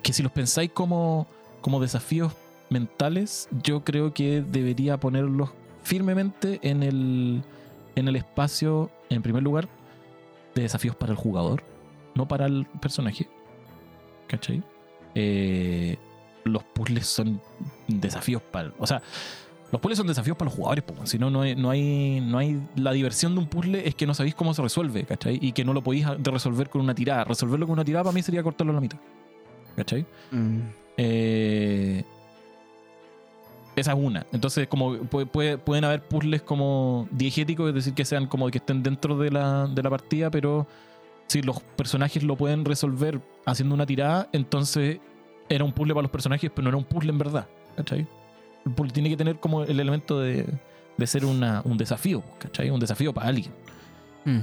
que 0.02 0.14
si 0.14 0.22
los 0.22 0.32
pensáis 0.32 0.70
como, 0.72 1.28
como 1.62 1.80
desafíos 1.80 2.34
mentales, 2.70 3.50
yo 3.64 3.84
creo 3.84 4.14
que 4.14 4.42
debería 4.42 5.00
ponerlos 5.00 5.50
firmemente 5.86 6.60
en 6.64 6.84
el, 6.84 7.44
en 7.96 8.08
el 8.08 8.16
espacio, 8.16 8.92
en 9.10 9.22
primer 9.22 9.44
lugar, 9.44 9.70
de 10.56 10.64
desafíos 10.64 10.96
para 10.96 11.12
el 11.12 11.18
jugador, 11.18 11.64
no 12.16 12.28
para 12.28 12.48
el 12.48 12.66
personaje. 12.82 13.30
¿Cachai? 14.28 14.64
Eh, 15.14 15.98
los 16.44 16.64
puzzles 16.64 17.06
son 17.06 17.40
desafíos 17.88 18.42
para. 18.42 18.74
O 18.80 18.88
sea, 18.88 19.02
los 19.72 19.80
puzzles 19.80 19.98
son 19.98 20.08
desafíos 20.08 20.36
para 20.36 20.50
los 20.50 20.56
jugadores, 20.56 20.84
po, 20.84 21.06
si 21.06 21.20
no, 21.20 21.30
no 21.30 21.42
hay, 21.42 21.56
no, 21.56 21.70
hay, 21.70 22.20
no 22.20 22.40
hay. 22.40 22.62
La 22.76 22.92
diversión 22.92 23.36
de 23.36 23.42
un 23.42 23.48
puzzle 23.48 23.88
es 23.88 23.94
que 23.94 24.08
no 24.08 24.16
sabéis 24.16 24.34
cómo 24.34 24.56
se 24.56 24.64
resuelve, 24.64 25.04
¿cachai? 25.04 25.38
Y 25.40 25.52
que 25.52 25.64
no 25.64 25.74
lo 25.74 25.84
podéis 25.84 26.08
resolver 26.24 26.68
con 26.70 26.82
una 26.82 26.96
tirada. 26.96 27.26
Resolverlo 27.26 27.68
con 27.68 27.74
una 27.74 27.86
tirada 27.86 28.06
para 28.06 28.14
mí 28.14 28.24
sería 28.24 28.42
cortarlo 28.42 28.72
a 28.72 28.76
la 28.76 28.82
mitad, 28.82 28.98
¿cachai? 29.76 30.04
Mm. 30.32 30.60
Eh, 30.98 32.04
esa 33.76 33.92
es 33.94 33.98
una. 34.00 34.26
Entonces, 34.32 34.68
como 34.68 34.98
puede- 34.98 35.26
puede- 35.26 35.58
pueden 35.58 35.84
haber 35.84 36.02
puzzles 36.08 36.42
como 36.42 37.08
diegéticos, 37.12 37.70
es 37.70 37.76
decir, 37.76 37.94
que 37.94 38.06
sean 38.06 38.28
como 38.28 38.50
que 38.50 38.58
estén 38.60 38.84
dentro 38.84 39.18
de 39.18 39.32
la, 39.32 39.68
de 39.68 39.84
la 39.84 39.90
partida, 39.90 40.30
pero 40.32 40.66
si 41.28 41.42
los 41.42 41.60
personajes 41.62 42.24
lo 42.24 42.36
pueden 42.38 42.64
resolver 42.66 43.20
haciendo 43.46 43.76
una 43.76 43.86
tirada, 43.86 44.30
entonces 44.32 45.00
era 45.50 45.64
un 45.64 45.72
puzzle 45.74 45.94
para 45.94 46.04
los 46.04 46.12
personajes, 46.12 46.50
pero 46.54 46.64
no 46.64 46.70
era 46.70 46.78
un 46.78 46.84
puzzle 46.86 47.12
en 47.12 47.18
verdad. 47.18 47.48
¿Cachai? 47.76 48.08
El 48.66 48.72
puzzle 48.74 48.94
tiene 48.94 49.10
que 49.10 49.18
tener 49.18 49.40
como 49.40 49.64
el 49.64 49.80
elemento 49.80 50.20
de, 50.20 50.46
de 50.98 51.08
ser 51.08 51.26
una- 51.26 51.62
un 51.66 51.78
desafío, 51.78 52.24
¿cachai? 52.40 52.70
Un 52.70 52.80
desafío 52.80 53.14
para 53.14 53.28
alguien. 53.28 53.52
Mm. 54.24 54.40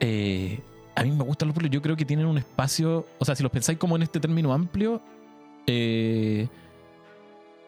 Eh, 0.00 0.60
a 0.94 1.02
mí 1.02 1.10
me 1.10 1.24
gustan 1.24 1.48
los 1.48 1.54
puzzles. 1.54 1.70
Yo 1.72 1.82
creo 1.82 1.96
que 1.96 2.04
tienen 2.04 2.26
un 2.26 2.38
espacio. 2.38 3.06
O 3.18 3.24
sea, 3.24 3.34
si 3.34 3.42
los 3.42 3.50
pensáis 3.52 3.78
como 3.78 3.96
en 3.96 4.02
este 4.02 4.20
término 4.20 4.52
amplio, 4.52 5.02
eh, 5.66 6.48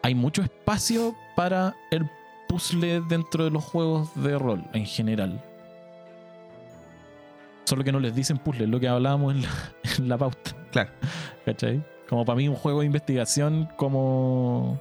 hay 0.01 0.15
mucho 0.15 0.41
espacio 0.41 1.15
para 1.35 1.75
el 1.91 2.09
puzzle 2.47 3.01
dentro 3.07 3.43
de 3.43 3.51
los 3.51 3.63
juegos 3.63 4.09
de 4.15 4.37
rol 4.37 4.63
en 4.73 4.85
general. 4.85 5.41
Solo 7.65 7.83
que 7.83 7.91
no 7.91 7.99
les 7.99 8.15
dicen 8.15 8.37
puzzle, 8.39 8.63
es 8.63 8.69
lo 8.69 8.79
que 8.79 8.87
hablábamos 8.87 9.35
en 9.35 9.41
la, 9.43 9.49
en 9.97 10.09
la 10.09 10.17
pauta. 10.17 10.51
Claro. 10.71 10.89
¿Cachai? 11.45 11.83
Como 12.07 12.25
para 12.25 12.37
mí 12.37 12.47
un 12.47 12.55
juego 12.55 12.79
de 12.79 12.87
investigación 12.87 13.69
como 13.75 14.79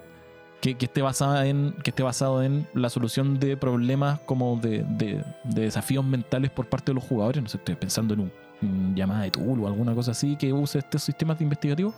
que, 0.63 0.77
que 0.77 0.87
esté 0.87 1.03
basada 1.03 1.47
en 1.47 1.75
que 1.85 1.91
esté 1.91 2.03
basado 2.03 2.43
en 2.43 2.67
la 2.73 2.89
solución 2.89 3.39
de 3.39 3.57
problemas 3.59 4.21
como 4.21 4.57
de, 4.57 4.83
de- 4.85 5.23
de 5.45 5.63
desafíos 5.63 6.05
mentales 6.05 6.51
por 6.51 6.67
parte 6.67 6.91
de 6.93 6.95
los 6.95 7.05
jugadores. 7.05 7.43
No 7.43 7.49
sé, 7.51 7.59
estoy 7.59 7.75
pensando 7.75 8.15
en 8.15 8.21
un, 8.21 8.33
un 8.63 8.95
llamada 8.97 9.23
de 9.25 9.31
tool 9.31 9.61
o 9.61 9.67
alguna 9.67 9.95
cosa 9.95 10.13
así 10.13 10.37
que 10.37 10.53
use 10.55 10.79
estos 10.79 11.03
sistemas 11.03 11.37
de 11.39 11.45
investigativo. 11.45 11.93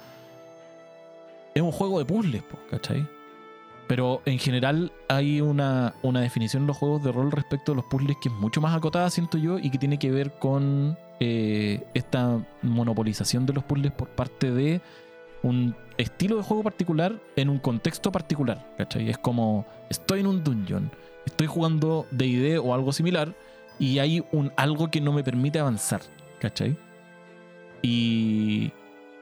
Es 1.54 1.62
un 1.62 1.72
juego 1.72 1.98
de 1.98 2.04
puzzles, 2.04 2.42
¿cachai? 2.70 3.06
Pero 3.86 4.22
en 4.24 4.38
general 4.38 4.92
hay 5.08 5.40
una, 5.40 5.94
una 6.02 6.20
definición 6.20 6.62
en 6.62 6.66
los 6.68 6.76
juegos 6.76 7.02
de 7.02 7.10
rol 7.10 7.32
respecto 7.32 7.72
a 7.72 7.74
los 7.74 7.84
puzzles 7.86 8.16
que 8.22 8.28
es 8.28 8.34
mucho 8.36 8.60
más 8.60 8.76
acotada, 8.76 9.10
siento 9.10 9.36
yo, 9.36 9.58
y 9.58 9.70
que 9.70 9.78
tiene 9.78 9.98
que 9.98 10.12
ver 10.12 10.38
con 10.38 10.96
eh, 11.18 11.84
esta 11.94 12.40
monopolización 12.62 13.46
de 13.46 13.52
los 13.52 13.64
puzzles 13.64 13.90
por 13.90 14.08
parte 14.10 14.52
de 14.52 14.80
un 15.42 15.74
estilo 15.96 16.36
de 16.36 16.42
juego 16.42 16.62
particular 16.62 17.20
en 17.34 17.48
un 17.48 17.58
contexto 17.58 18.12
particular. 18.12 18.64
¿cachai? 18.78 19.10
Es 19.10 19.18
como, 19.18 19.66
estoy 19.88 20.20
en 20.20 20.28
un 20.28 20.44
dungeon, 20.44 20.92
estoy 21.26 21.48
jugando 21.48 22.06
DD 22.12 22.58
o 22.62 22.74
algo 22.74 22.92
similar, 22.92 23.34
y 23.80 23.98
hay 23.98 24.22
un 24.30 24.52
algo 24.56 24.88
que 24.90 25.00
no 25.00 25.12
me 25.12 25.24
permite 25.24 25.58
avanzar. 25.58 26.02
¿Cachai? 26.38 26.76
Y, 27.82 28.72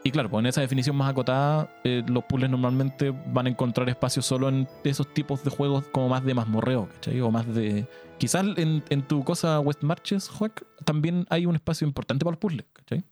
y 0.09 0.11
claro, 0.11 0.29
pues 0.31 0.41
en 0.41 0.47
esa 0.47 0.61
definición 0.61 0.97
más 0.97 1.11
acotada, 1.11 1.71
eh, 1.85 2.03
los 2.09 2.25
puzzles 2.25 2.51
normalmente 2.51 3.15
van 3.33 3.47
a 3.47 3.51
encontrar 3.51 3.89
espacio 3.89 4.23
solo 4.23 4.49
en 4.49 4.67
esos 4.85 5.13
tipos 5.15 5.45
de 5.45 5.51
juegos 5.51 5.85
como 5.93 6.09
más 6.09 6.25
de 6.25 6.35
mazmorreo, 6.35 6.89
¿cachai? 6.95 7.21
O 7.21 7.31
más 7.31 7.47
de... 7.55 7.87
Quizás 8.19 8.45
en, 8.57 8.83
en 8.89 9.03
tu 9.03 9.23
cosa 9.23 9.61
West 9.61 9.83
Marches, 9.83 10.29
Juac, 10.29 10.65
también 10.85 11.25
hay 11.31 11.47
un 11.47 11.55
espacio 11.55 11.87
importante 11.87 12.25
para 12.25 12.33
los 12.33 12.41
puzzles, 12.41 12.67
¿cachai? 12.73 13.05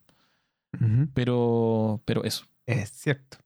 Pero, 1.15 2.03
pero 2.05 2.25
eso. 2.25 2.45
Es 2.67 2.91
cierto. 2.91 3.39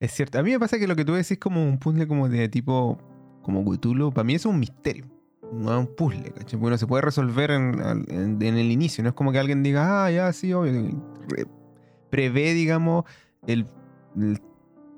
Es 0.00 0.12
cierto. 0.12 0.38
A 0.38 0.42
mí 0.42 0.50
me 0.50 0.58
pasa 0.58 0.78
que 0.78 0.86
lo 0.88 0.96
que 0.96 1.04
tú 1.04 1.12
decís 1.14 1.38
como 1.38 1.62
un 1.62 1.78
puzzle 1.78 2.06
como 2.08 2.28
de 2.28 2.48
tipo 2.48 2.98
como 3.42 3.64
Cthulhu, 3.64 4.10
para 4.12 4.24
mí 4.24 4.34
es 4.34 4.46
un 4.46 4.58
misterio. 4.58 5.04
No 5.52 5.72
es 5.72 5.78
un 5.86 5.94
puzzle, 5.94 6.32
¿cachai? 6.32 6.58
Porque 6.58 6.70
no 6.70 6.78
se 6.78 6.86
puede 6.86 7.02
resolver 7.02 7.50
en, 7.50 7.80
en- 8.08 8.42
en 8.42 8.56
el 8.56 8.70
inicio. 8.72 9.02
No 9.04 9.10
es 9.10 9.14
como 9.14 9.30
que 9.30 9.38
alguien 9.38 9.62
diga, 9.62 10.04
ah, 10.06 10.10
ya, 10.10 10.32
sí, 10.32 10.52
obvio. 10.52 10.72
Re- 12.14 12.30
prevé, 12.30 12.54
digamos, 12.54 13.04
el, 13.46 13.66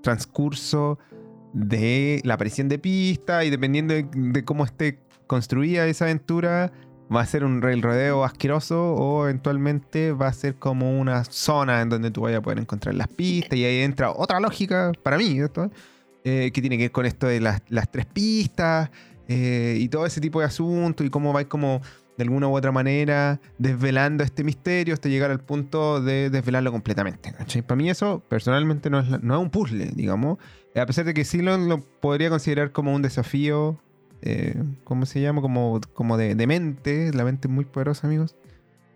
transcurso 0.03 0.99
de 1.53 2.21
la 2.23 2.35
aparición 2.35 2.69
de 2.69 2.79
pistas 2.79 3.45
y 3.45 3.51
dependiendo 3.51 3.95
de, 3.95 4.45
cómo 4.45 4.65
esté 4.65 5.01
construida 5.27 5.87
esa 5.87 6.05
aventura, 6.05 6.71
va 7.13 7.23
a 7.23 7.27
ser 7.27 7.45
un 7.45 7.61
rail 7.63 7.83
rodeo 7.83 8.23
asqueroso 8.23 8.95
o 8.95 9.25
eventualmente 9.25 10.13
va 10.13 10.29
a 10.29 10.33
ser 10.33 10.57
como 10.57 11.01
una 11.01 11.25
zona 11.25 11.81
en 11.81 11.89
donde 11.89 12.11
tú 12.11 12.21
vayas 12.21 12.39
a 12.39 12.43
poder 12.43 12.61
encontrar 12.61 12.95
las 12.95 13.09
pistas 13.09 13.59
y 13.59 13.65
ahí 13.65 13.81
entra 13.81 14.11
otra 14.11 14.39
lógica 14.39 14.93
para 15.03 15.19
mí. 15.19 15.41
Eh, 16.25 16.51
que 16.53 16.61
tiene 16.61 16.77
que 16.77 16.85
ver 16.85 16.93
con 16.93 17.07
esto 17.07 17.27
de 17.27 17.41
las, 17.41 17.63
las 17.69 17.91
tres 17.91 18.07
pistas 18.07 18.91
eh, 19.27 19.77
y 19.81 19.89
todo 19.89 20.07
ese 20.07 20.21
tipo 20.21 20.41
de 20.41 20.47
asuntos 20.47 21.07
y 21.07 21.11
cómo 21.11 21.33
vais 21.33 21.47
como 21.47 21.81
de 22.17 22.23
alguna 22.25 22.49
u 22.49 22.57
otra 22.57 22.73
manera 22.73 23.41
desvelando 23.59 24.25
este 24.25 24.43
misterio 24.45 24.95
hasta 24.95 25.09
llegar 25.09 25.31
al 25.31 25.41
punto 25.41 26.01
de 26.01 26.31
desvelarlo 26.31 26.73
completamente. 26.73 27.33
¿cachai? 27.33 27.63
Para 27.63 27.77
mí 27.77 27.91
eso 27.91 28.23
personalmente 28.29 28.89
no 28.91 29.01
es, 29.01 29.23
no 29.23 29.37
es 29.37 29.41
un 29.43 29.51
puzzle, 29.51 29.91
digamos, 29.95 30.39
a 30.75 30.87
pesar 30.87 31.05
de 31.05 31.15
que 31.15 31.25
sí 31.25 31.41
lo, 31.43 31.57
lo 31.57 31.81
podría 31.81 32.29
considerar 32.31 32.71
como 32.73 32.95
un 32.95 33.01
desafío, 33.03 33.79
eh, 34.23 34.55
¿cómo 34.85 35.07
se 35.07 35.21
llama? 35.21 35.41
Como, 35.41 35.81
como 35.95 36.17
de, 36.17 36.35
de 36.35 36.47
mente, 36.47 37.13
la 37.15 37.25
mente 37.25 37.49
es 37.49 37.55
muy 37.55 37.65
poderosa, 37.65 38.07
amigos. 38.07 38.37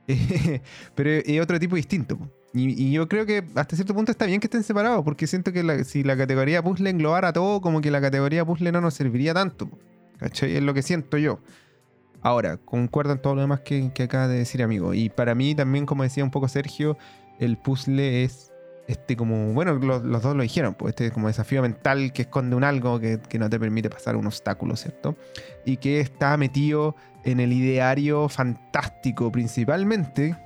Pero 0.95 1.11
es 1.11 1.41
otro 1.41 1.59
tipo 1.59 1.77
distinto. 1.77 2.19
Y, 2.53 2.83
y 2.83 2.93
yo 2.93 3.09
creo 3.09 3.27
que 3.27 3.45
hasta 3.55 3.77
cierto 3.77 3.95
punto 3.95 4.11
está 4.11 4.27
bien 4.27 4.41
que 4.41 4.47
estén 4.47 4.63
separados, 4.65 5.05
porque 5.05 5.27
siento 5.27 5.53
que 5.53 5.63
la- 5.63 5.85
si 5.85 6.03
la 6.03 6.17
categoría 6.17 6.63
puzzle 6.63 6.91
englobara 6.91 7.33
todo, 7.33 7.61
como 7.61 7.81
que 7.81 7.91
la 7.91 8.01
categoría 8.01 8.45
puzzle 8.45 8.73
no 8.73 8.81
nos 8.81 8.95
serviría 8.95 9.35
tanto. 9.35 9.71
¿Cachai? 10.19 10.57
Es 10.57 10.63
lo 10.63 10.75
que 10.75 10.83
siento 10.83 11.17
yo. 11.17 11.41
Ahora, 12.23 12.59
concuerdo 12.59 13.13
en 13.13 13.23
todo 13.23 13.35
lo 13.35 13.41
demás 13.41 13.61
que, 13.61 13.91
acaba 14.03 14.29
de 14.29 14.39
decir, 14.39 14.63
amigo. 14.63 14.93
Y 14.95 15.09
para 15.09 15.35
mí 15.35 15.55
también, 15.55 15.87
como 15.87 16.03
decía 16.03 16.23
un 16.25 16.31
poco 16.31 16.49
Sergio, 16.49 16.99
el 17.39 17.57
puzzle 17.57 18.25
es 18.25 18.53
este 18.89 19.17
como, 19.17 19.53
bueno, 19.53 19.75
lo- 19.75 20.01
los 20.01 20.23
dos 20.23 20.35
lo 20.35 20.43
dijeron, 20.43 20.75
pues 20.75 20.91
este 20.91 21.13
como 21.13 21.29
desafío 21.29 21.63
mental 21.63 22.13
que 22.13 22.23
esconde 22.23 22.57
un 22.57 22.65
algo 22.65 22.99
que, 22.99 23.21
que 23.21 23.39
no 23.39 23.49
te 23.49 23.59
permite 23.61 23.89
pasar 23.89 24.17
un 24.17 24.27
obstáculo, 24.27 24.75
¿cierto? 24.77 25.17
Y 25.65 25.77
que 25.77 26.01
está 26.01 26.37
metido 26.37 26.97
en 27.25 27.39
el 27.41 27.53
ideario 27.53 28.29
fantástico 28.29 29.31
principalmente. 29.31 30.37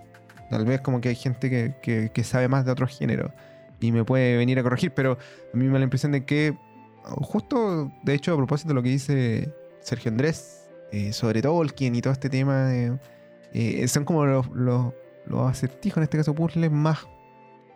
Tal 0.51 0.67
vez 0.67 0.81
como 0.83 1.01
que 1.01 1.09
hay 1.09 1.15
gente 1.15 1.49
que, 1.49 1.75
que- 1.83 2.11
que 2.13 2.23
sabe 2.25 2.49
más 2.49 2.65
de 2.67 2.73
otros 2.73 2.97
géneros 2.97 3.33
y 3.81 3.93
me 3.93 4.05
puede 4.05 4.37
venir 4.37 4.59
a 4.59 4.63
corregir, 4.63 4.93
pero 4.93 5.13
a 5.53 5.57
mí 5.57 5.65
me 5.65 5.73
da 5.73 5.79
la 5.79 5.85
impresión 5.85 6.13
de 6.13 6.25
que, 6.25 6.55
justo 7.03 7.91
de 8.03 8.15
hecho 8.15 8.33
a 8.33 8.37
propósito 8.37 8.69
de 8.69 8.75
lo 8.75 8.83
que 8.83 8.91
dice 8.91 9.53
Sergio 9.81 10.11
Andrés 10.11 10.64
eh, 10.93 11.13
sobre 11.13 11.43
Tolkien 11.43 11.95
y 11.95 12.01
todo 12.01 12.13
este 12.13 12.29
tema, 12.31 12.69
eh, 12.73 13.87
son 13.89 14.05
como 14.05 14.25
los, 14.27 14.49
los, 14.51 14.93
los 15.27 15.51
acertijos, 15.51 15.99
en 15.99 16.03
este 16.05 16.17
caso 16.19 16.35
puzzles, 16.35 16.71
más, 16.71 17.07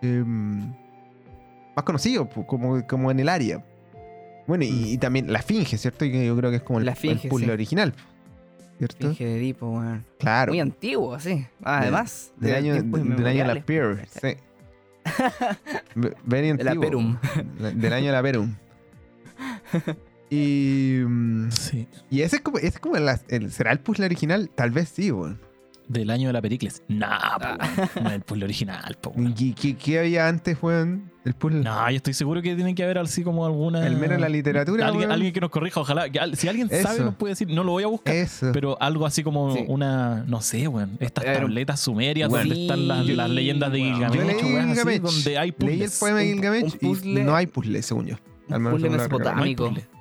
eh, 0.03 0.23
más 0.27 1.85
conocidos, 1.85 2.29
como, 2.47 2.87
como 2.87 3.11
en 3.11 3.21
el 3.21 3.29
área. 3.29 3.65
Bueno, 4.47 4.65
y, 4.65 4.93
y 4.95 4.99
también 4.99 5.33
la 5.33 5.43
Finge, 5.43 5.77
¿cierto? 5.77 6.05
Yo 6.05 6.37
creo 6.37 6.51
que 6.51 6.57
es 6.57 6.63
como 6.63 6.79
el, 6.79 6.87
La 6.87 6.93
el 6.93 7.19
puzzle 7.29 7.47
sí. 7.47 7.51
original, 7.53 7.95
¿cierto? 8.79 9.09
Finge 9.09 9.25
de 9.27 9.37
Edipo. 9.37 9.83
Claro. 10.19 10.53
Muy 10.53 10.61
antiguo, 10.61 11.15
así. 11.15 11.47
Además. 11.63 12.33
Del 12.39 12.51
de 12.53 12.57
año, 12.57 12.73
tiempos 12.75 13.03
del 13.05 13.27
año 13.27 13.47
de 13.47 13.55
la 13.55 13.61
Peer, 13.63 14.07
sí. 14.09 14.37
Ve- 15.95 16.15
Very 16.25 16.53
De 16.57 16.65
la 16.65 16.71
antiguo. 16.73 16.81
Perum. 16.89 17.19
Del 17.75 17.93
año 17.93 18.07
de 18.07 18.13
la 18.13 18.23
Perum. 18.23 18.55
Y, 20.31 21.01
Sí. 21.51 21.87
y 22.11 22.21
ese 22.23 22.37
es 22.37 22.43
como, 22.43 22.59
ese 22.59 22.67
es 22.69 22.79
como 22.81 22.97
la- 22.99 23.21
el- 23.29 23.51
¿será 23.51 23.73
el 23.73 23.81
puzzle 23.81 24.05
original? 24.07 24.51
Tal 24.55 24.71
vez 24.71 24.89
sí, 24.91 25.11
weón. 25.11 25.41
del 25.89 26.11
año 26.11 26.27
de 26.29 26.35
la 26.35 26.43
Pericles. 26.43 26.83
Nah, 26.89 27.39
po, 27.39 27.47
Ah. 27.47 27.89
no 28.03 28.09
es 28.11 28.17
el 28.17 28.21
puzzle 28.21 28.45
original, 28.45 28.99
po. 29.01 29.11
¿Qué, 29.83 29.99
había 29.99 30.29
antes, 30.29 30.59
weón? 30.61 31.11
El 31.25 31.33
puzzle. 31.33 31.61
No, 31.65 31.91
yo 31.91 31.97
estoy 31.97 32.13
seguro 32.13 32.43
que 32.43 32.55
tiene 32.55 32.75
que 32.75 32.85
haber 32.85 32.99
así 32.99 33.23
como 33.23 33.47
alguna. 33.47 33.87
El 33.87 33.97
menos 33.97 34.21
la 34.21 34.29
literatura, 34.29 34.85
Alguien, 34.85 35.05
weón. 35.09 35.13
alguien 35.13 35.33
que 35.33 35.41
nos 35.41 35.49
corrija, 35.49 35.81
ojalá. 35.81 36.11
que 36.11 36.19
al- 36.21 36.37
si 36.37 36.47
alguien 36.47 36.69
sabe, 36.69 37.01
nos 37.01 37.15
puede 37.15 37.33
decir. 37.33 37.49
No 37.49 37.65
lo 37.65 37.73
voy 37.73 37.85
a 37.85 37.87
buscar. 37.87 38.15
Eso. 38.15 38.51
Pero 38.53 38.77
algo 38.83 39.07
así 39.07 39.23
como 39.23 39.55
Sí. 39.57 39.65
una. 39.67 40.25
No 40.27 40.43
sé, 40.43 40.69
weón. 40.69 40.99
Estas 41.01 41.25
un- 41.25 41.33
tabletas 41.33 41.81
sumerias 41.81 42.29
Bueno. 42.29 42.49
donde 42.51 42.63
están 42.65 42.87
las, 42.87 43.07
las 43.07 43.31
leyendas 43.31 43.73
de. 43.73 43.79
Gilgamesh. 43.79 44.15
Yo 44.19 44.25
leí 44.25 44.35
weas 44.37 44.65
así, 44.67 44.75
Gilgamesh. 44.75 45.01
donde 45.01 45.39
hay 45.39 45.49
Leí 45.49 45.49
el 45.49 45.55
puzzles. 45.55 45.99
poema 46.01 46.19
de 46.19 46.27
Gilgamesh 46.27 46.63
un 46.65 46.71
puzzle- 46.81 47.21
y 47.23 47.25
no 47.25 47.35
hay 47.35 47.47
puzzle, 47.47 47.81
según 47.83 48.07
yo. 48.09 48.17
Al 48.51 48.61
menos 48.61 48.73
puzzle 48.75 48.91
mesopotámico. 48.91 49.71
No 49.71 49.98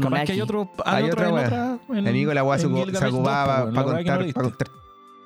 Capaz 0.00 0.06
Anunnaki. 0.06 0.26
que 0.26 0.32
hay 0.32 0.40
otro. 0.40 0.70
Hay 0.84 1.04
Hay, 1.04 1.10
otra 1.10 1.28
otra, 1.30 1.40
en 1.40 1.46
otra. 1.46 1.98
en- 1.98 2.08
amigo, 2.08 2.34
la 2.34 2.44
weá 2.44 2.58
se, 2.58 2.66
en 2.66 2.72
ocu- 2.72 2.84
Gilgamesh 2.84 2.98
se 2.98 3.04
2, 3.06 3.14
ocupaba 3.14 3.70
para 3.72 3.84
contar, 3.84 4.22
he 4.22 4.32
pa 4.32 4.42
visto. 4.42 4.66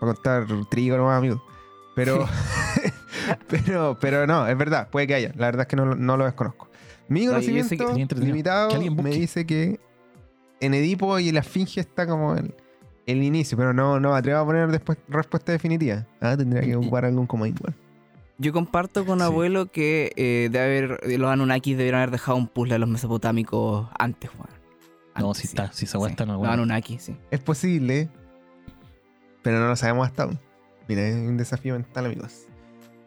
contar, 0.01 0.47
trigo 0.71 0.97
nomás, 0.97 1.19
amigo. 1.19 1.43
Pero, 1.95 2.27
pero, 3.49 3.97
pero 4.01 4.27
no, 4.27 4.47
es 4.47 4.57
verdad, 4.57 4.89
puede 4.91 5.07
que 5.07 5.15
haya. 5.15 5.33
La 5.37 5.47
verdad 5.47 5.63
es 5.63 5.67
que 5.69 5.77
no, 5.77 5.87
lo- 5.87 5.95
no 5.97 6.17
lo 6.17 6.25
desconozco. 6.25 6.69
Mi 7.09 7.21
que- 7.23 7.27
conocimiento 7.29 8.15
limitado 8.17 8.69
Que 8.69 8.91
me 8.91 9.11
dice 9.11 9.45
que 9.45 9.81
en 10.61 10.75
Edipo 10.75 11.19
y 11.19 11.33
la 11.33 11.41
Esfinge 11.41 11.81
está 11.81 12.07
como 12.07 12.35
el, 12.37 12.55
el 13.07 13.23
inicio, 13.23 13.57
pero 13.59 13.73
no, 13.73 13.99
no 13.99 14.13
me 14.13 14.19
atrevo 14.19 14.41
a 14.41 14.45
poner 14.45 14.71
después 14.71 14.99
respuesta 15.09 15.53
definitiva. 15.53 16.07
Ah, 16.21 16.37
tendría 16.37 16.63
que 16.63 16.77
ocupar 16.77 17.05
algún 17.05 17.27
comodín. 17.27 17.55
igual. 17.59 17.75
Yo 18.39 18.53
comparto 18.53 19.05
con 19.05 19.19
Sí. 19.19 19.25
abuelo 19.25 19.67
que 19.67 20.13
eh, 20.17 20.49
debe 20.51 20.65
haber, 20.65 21.19
los 21.19 21.31
Anunnakis 21.31 21.77
debieron 21.77 21.99
haber 22.01 22.11
dejado 22.13 22.39
un 22.39 22.47
puzzle 22.47 22.75
a 22.75 22.79
los 22.79 22.89
mesopotámicos 22.89 23.89
antes, 23.99 24.31
weón. 24.35 24.60
No, 25.21 25.35
si 25.35 25.47
está, 25.47 25.71
si 25.73 25.85
esa 25.85 25.99
weá 25.99 26.11
Sí. 26.17 26.23
en 26.23 26.31
alguna. 26.31 26.53
Anunnaki, 26.53 26.99
sí. 26.99 27.17
Es 27.31 27.41
posible, 27.41 28.09
pero 29.43 29.59
no 29.61 29.69
lo 29.69 29.77
sabemos 29.77 30.07
hasta 30.07 30.25
aún. 30.25 30.39
Mira, 30.89 31.07
es 31.07 31.15
un 31.17 31.37
desafío 31.37 31.75
mental, 31.75 32.07
amigos. 32.07 32.47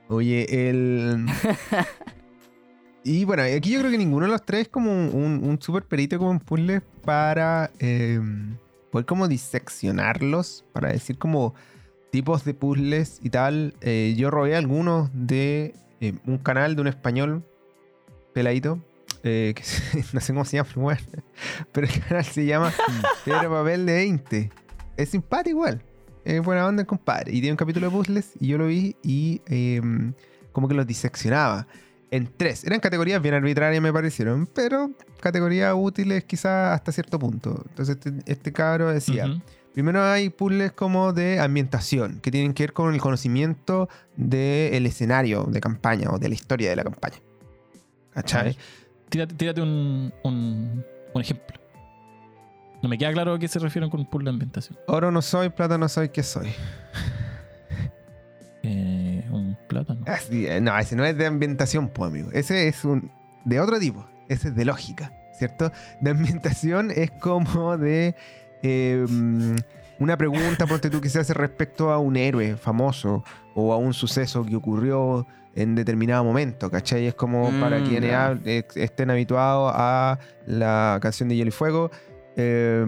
Oye, 0.07 0.69
el. 0.69 1.25
y 3.03 3.25
bueno, 3.25 3.43
aquí 3.43 3.71
yo 3.71 3.79
creo 3.79 3.91
que 3.91 3.97
ninguno 3.97 4.25
de 4.25 4.31
los 4.31 4.43
tres 4.45 4.61
es 4.63 4.67
como 4.69 4.91
un, 4.91 5.09
un, 5.13 5.43
un 5.49 5.61
super 5.61 5.83
perito 5.83 6.17
como 6.17 6.31
en 6.31 6.39
puzzles 6.39 6.81
para 7.03 7.71
eh, 7.79 8.19
poder 8.91 9.05
como 9.05 9.27
diseccionarlos, 9.27 10.65
para 10.71 10.89
decir 10.89 11.17
como 11.17 11.53
tipos 12.11 12.45
de 12.45 12.53
puzzles 12.53 13.19
y 13.23 13.29
tal. 13.29 13.73
Eh, 13.81 14.13
yo 14.17 14.29
robé 14.31 14.55
algunos 14.55 15.09
de 15.13 15.73
eh, 15.99 16.13
un 16.25 16.37
canal 16.37 16.75
de 16.75 16.81
un 16.81 16.87
español 16.87 17.43
peladito. 18.33 18.79
Eh, 19.23 19.53
que 19.55 19.63
no 20.13 20.19
sé 20.19 20.33
cómo 20.33 20.45
se 20.45 20.57
llama, 20.57 20.69
pero 20.69 20.81
bueno, 20.81 21.01
pero 21.71 21.87
el 21.87 21.99
canal 22.01 22.25
se 22.25 22.45
llama 22.45 22.73
Piedra 23.25 23.49
Papel 23.49 23.85
de 23.85 23.93
20. 23.93 24.51
Es 24.97 25.09
simpático 25.09 25.57
igual. 25.57 25.81
Es 26.25 26.41
buena 26.41 26.67
onda 26.67 26.81
el 26.81 26.87
compadre. 26.87 27.31
Y 27.31 27.39
tiene 27.41 27.51
un 27.51 27.57
capítulo 27.57 27.87
de 27.87 27.91
puzzles 27.91 28.31
y 28.39 28.47
yo 28.47 28.57
lo 28.57 28.67
vi 28.67 28.95
y 29.03 29.41
eh, 29.47 29.81
como 30.51 30.67
que 30.67 30.73
los 30.73 30.87
diseccionaba 30.87 31.67
en 32.11 32.29
tres. 32.37 32.63
Eran 32.63 32.79
categorías 32.79 33.21
bien 33.21 33.33
arbitrarias 33.33 33.81
me 33.81 33.91
parecieron, 33.91 34.45
pero 34.45 34.91
categorías 35.19 35.73
útiles 35.75 36.23
quizás 36.25 36.75
hasta 36.75 36.91
cierto 36.91 37.17
punto. 37.17 37.63
Entonces 37.69 37.97
este, 37.97 38.31
este 38.31 38.53
cabro 38.53 38.93
decía, 38.93 39.25
Ujú. 39.25 39.41
primero 39.73 40.03
hay 40.03 40.29
puzzles 40.29 40.71
como 40.71 41.11
de 41.11 41.39
ambientación, 41.39 42.19
que 42.21 42.29
tienen 42.29 42.53
que 42.53 42.63
ver 42.63 42.73
con 42.73 42.93
el 42.93 43.01
conocimiento 43.01 43.89
del 44.15 44.85
escenario 44.85 45.45
de 45.45 45.59
campaña 45.59 46.09
o 46.11 46.19
de 46.19 46.29
la 46.29 46.35
historia 46.35 46.69
de 46.69 46.75
la 46.75 46.83
campaña. 46.83 47.17
¿Cachai? 48.13 48.55
Tírate, 49.13 49.35
tírate 49.35 49.61
un, 49.61 50.11
un, 50.23 50.83
un 51.13 51.21
ejemplo. 51.21 51.55
No 52.81 52.89
me 52.89 52.97
queda 52.97 53.13
claro 53.13 53.35
a 53.35 53.37
qué 53.39 53.47
se 53.47 53.59
refieren 53.59 53.91
con 53.91 54.03
puzzle 54.07 54.23
de 54.23 54.29
ambientación. 54.31 54.75
Oro 54.87 55.11
no 55.11 55.21
soy, 55.21 55.49
plata 55.49 55.77
no 55.77 55.87
soy, 55.87 56.09
¿qué 56.09 56.23
soy? 56.23 56.49
Eh, 58.65 59.27
un 59.29 59.57
plátano. 59.67 60.05
Así, 60.07 60.47
eh, 60.47 60.61
no, 60.61 60.75
ese 60.79 60.95
no 60.95 61.03
es 61.03 61.17
de 61.17 61.25
ambientación, 61.25 61.89
pues, 61.89 62.09
amigo. 62.09 62.31
Ese 62.31 62.69
es 62.69 62.85
un 62.85 63.11
de 63.43 63.59
otro 63.59 63.77
tipo. 63.77 64.07
Ese 64.29 64.47
es 64.47 64.55
de 64.55 64.63
lógica, 64.63 65.11
¿cierto? 65.37 65.69
De 65.99 66.11
ambientación 66.11 66.89
es 66.89 67.11
como 67.11 67.77
de 67.77 68.15
eh, 68.63 69.05
mm, 69.07 69.55
una 69.99 70.17
pregunta, 70.17 70.65
ponte 70.65 70.89
tú, 70.89 71.01
que 71.01 71.09
se 71.09 71.19
hace 71.19 71.33
respecto 71.33 71.91
a 71.91 71.99
un 71.99 72.15
héroe 72.15 72.55
famoso 72.55 73.25
o 73.53 73.73
a 73.73 73.77
un 73.77 73.93
suceso 73.93 74.45
que 74.45 74.55
ocurrió 74.55 75.27
en 75.55 75.75
determinado 75.75 76.23
momento, 76.23 76.69
¿cachai? 76.71 77.05
Es 77.07 77.13
como 77.15 77.51
Mm, 77.51 77.59
para 77.59 77.83
quienes 77.83 78.39
ex- 78.45 78.77
estén 78.77 79.09
habituados 79.11 79.71
a 79.75 80.17
la 80.47 80.97
canción 81.01 81.29
de 81.29 81.35
Hielo 81.35 81.49
y 81.49 81.51
Fuego. 81.51 81.91
eh, 82.35 82.85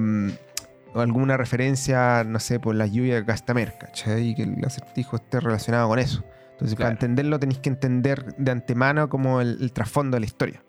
alguna 0.96 1.36
referencia, 1.38 2.24
no 2.24 2.40
sé, 2.40 2.60
por 2.60 2.74
las 2.74 2.92
lluvias 2.92 3.18
de 3.20 3.24
Gastamer, 3.26 3.74
¿cachai? 3.78 4.30
Y 4.30 4.36
que 4.36 4.44
el 4.44 4.64
acertijo 4.66 5.18
esté 5.18 5.40
relacionado 5.42 5.88
con 5.90 6.00
eso. 6.00 6.24
Entonces, 6.54 6.76
para 6.78 6.90
entenderlo 6.92 7.38
tenéis 7.38 7.60
que 7.60 7.68
entender 7.70 8.34
de 8.38 8.52
antemano 8.52 9.10
como 9.10 9.42
el, 9.42 9.58
el 9.62 9.74
trasfondo 9.74 10.16
de 10.16 10.22
la 10.22 10.26
historia. 10.26 10.64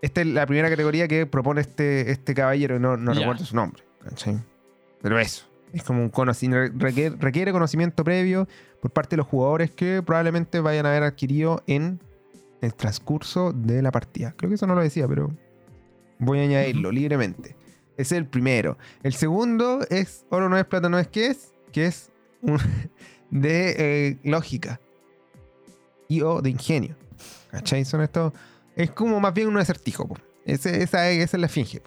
Esta 0.00 0.22
es 0.22 0.26
la 0.28 0.46
primera 0.46 0.70
categoría 0.70 1.06
que 1.08 1.26
propone 1.26 1.60
este, 1.60 2.10
este 2.10 2.34
caballero, 2.34 2.78
no, 2.78 2.96
recuerdo 2.96 3.44
su 3.44 3.54
nombre. 3.54 3.82
¿cachai? 4.02 4.38
Pero 5.02 5.18
eso, 5.18 5.46
es 5.76 5.84
como 5.84 6.02
un 6.02 6.08
conocimiento, 6.10 6.72
requiere, 6.78 7.14
requiere 7.18 7.52
conocimiento 7.52 8.02
previo 8.04 8.48
por 8.80 8.90
parte 8.90 9.10
de 9.10 9.18
los 9.18 9.26
jugadores 9.26 9.70
que 9.70 10.02
probablemente 10.02 10.60
vayan 10.60 10.86
a 10.86 10.90
haber 10.90 11.02
adquirido 11.02 11.62
en 11.66 12.00
el 12.60 12.74
transcurso 12.74 13.52
de 13.52 13.82
la 13.82 13.90
partida. 13.92 14.32
Creo 14.36 14.48
que 14.48 14.54
eso 14.54 14.66
no 14.66 14.74
lo 14.74 14.80
decía, 14.80 15.06
pero 15.06 15.30
voy 16.18 16.38
a 16.40 16.42
añadirlo 16.42 16.90
libremente. 16.90 17.56
Ese 17.98 18.14
es 18.16 18.18
el 18.18 18.26
primero. 18.26 18.76
El 19.02 19.12
segundo 19.14 19.80
es 19.90 20.24
oro 20.30 20.48
no 20.48 20.56
es, 20.58 20.64
plata 20.64 20.88
no 20.88 20.98
es, 20.98 21.08
¿qué 21.08 21.26
es? 21.28 21.52
Que 21.72 21.86
es 21.86 22.10
un- 22.42 22.58
de 23.30 23.74
eh, 23.78 24.18
lógica 24.24 24.80
y 26.08 26.20
o 26.22 26.40
de 26.40 26.50
ingenio. 26.50 26.94
¿Cachai? 27.50 27.84
Son 27.84 28.00
estos. 28.02 28.32
Es 28.76 28.90
como 28.90 29.18
más 29.20 29.32
bien 29.34 29.48
un 29.48 29.56
acertijo. 29.58 30.08
Ese- 30.44 30.82
esa, 30.82 31.10
es, 31.10 31.24
esa 31.24 31.36
es 31.36 31.40
la 31.40 31.48
finge. 31.48 31.82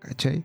¿Cachai? 0.00 0.42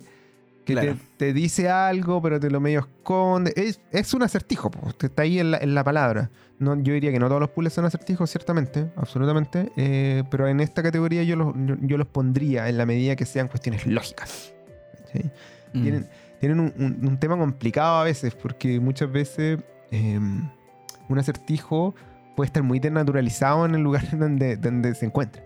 Que 0.75 0.81
Claro. 0.81 0.93
te, 1.17 1.27
te 1.27 1.33
dice 1.33 1.69
algo, 1.69 2.21
pero 2.21 2.39
te 2.39 2.49
lo 2.49 2.59
medio 2.59 2.79
esconde. 2.81 3.53
Es, 3.55 3.81
es 3.91 4.13
un 4.13 4.23
acertijo, 4.23 4.69
po. 4.71 4.89
Está 5.01 5.23
ahí 5.23 5.39
en 5.39 5.51
la, 5.51 5.57
en 5.57 5.73
la 5.75 5.83
palabra. 5.83 6.29
No, 6.59 6.75
yo 6.81 6.93
diría 6.93 7.11
que 7.11 7.19
no 7.19 7.27
todos 7.27 7.39
los 7.41 7.49
puzzles 7.49 7.73
son 7.73 7.85
acertijos, 7.85 8.29
ciertamente, 8.29 8.91
absolutamente. 8.97 9.71
eh, 9.77 10.23
pero 10.29 10.47
en 10.47 10.59
esta 10.59 10.83
categoría 10.83 11.23
yo 11.23 11.35
los, 11.35 11.53
yo, 11.81 11.97
los 11.97 12.07
pondría 12.07 12.67
en 12.69 12.77
la 12.77 12.85
medida 12.85 13.15
que 13.15 13.25
sean 13.25 13.47
cuestiones 13.47 13.85
lógicas. 13.87 14.53
Mm. 15.73 15.81
tienen, 15.83 16.07
tienen 16.39 16.59
un, 16.59 16.73
un- 16.77 17.07
un 17.07 17.17
tema 17.19 17.37
complicado 17.37 17.97
a 17.99 18.03
veces, 18.03 18.35
porque 18.35 18.79
muchas 18.79 19.11
veces 19.11 19.59
eh, 19.91 20.19
un 21.09 21.17
acertijo 21.19 21.95
puede 22.35 22.47
estar 22.47 22.63
muy 22.63 22.79
desnaturalizado 22.79 23.65
en 23.65 23.75
el 23.75 23.81
lugar 23.81 24.03
donde, 24.17 24.57
donde 24.57 24.93
se 24.95 25.05
encuentra. 25.05 25.43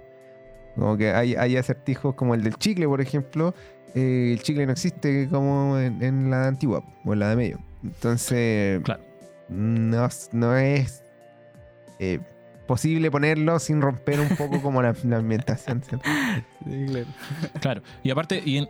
Como 0.75 0.97
que 0.97 1.12
hay, 1.12 1.36
hay 1.36 1.55
acertijos 1.57 2.15
como 2.15 2.33
el 2.33 2.43
del 2.43 2.55
chicle, 2.55 2.88
por 2.88 2.99
ejemplo. 2.99 3.53
Eh, 3.95 4.34
el 4.34 4.41
chicle 4.41 4.65
no 4.65 4.71
existe 4.71 5.27
como 5.29 5.77
en, 5.77 6.01
en 6.03 6.29
la 6.29 6.47
antigua 6.47 6.84
o 7.06 7.13
en 7.13 7.19
la 7.19 7.29
de 7.29 7.36
medio. 7.36 7.60
Entonces, 7.84 8.82
Claro. 8.84 9.03
no, 9.49 10.08
no 10.32 10.56
es 10.56 11.03
eh, 11.99 12.19
posible 12.67 13.12
ponerlo 13.12 13.60
sin 13.60 13.82
romper 13.82 14.19
un 14.19 14.29
poco 14.36 14.62
como 14.62 14.82
la, 14.82 14.95
la 15.03 15.17
ambientación. 15.17 15.84
¿cierto? 15.88 16.10
Claro. 17.60 17.82
Y 18.03 18.10
aparte, 18.12 18.41
y, 18.45 18.67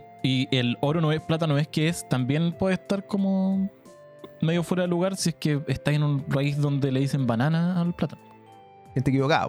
el 0.56 0.76
oro 0.80 1.00
no 1.00 1.12
es, 1.12 1.20
plata 1.20 1.46
no 1.46 1.58
es 1.58 1.68
que 1.68 1.88
es, 1.88 2.08
también 2.08 2.52
puede 2.52 2.74
estar 2.74 3.06
como 3.06 3.70
medio 4.40 4.62
fuera 4.62 4.82
de 4.82 4.88
lugar 4.88 5.16
si 5.16 5.30
es 5.30 5.34
que 5.36 5.62
está 5.68 5.90
en 5.92 6.02
un 6.02 6.22
país 6.22 6.58
donde 6.58 6.90
le 6.92 7.00
dicen 7.00 7.26
banana 7.26 7.80
al 7.80 7.94
plátano. 7.94 8.22
Gente 8.94 9.10
equivocada. 9.10 9.48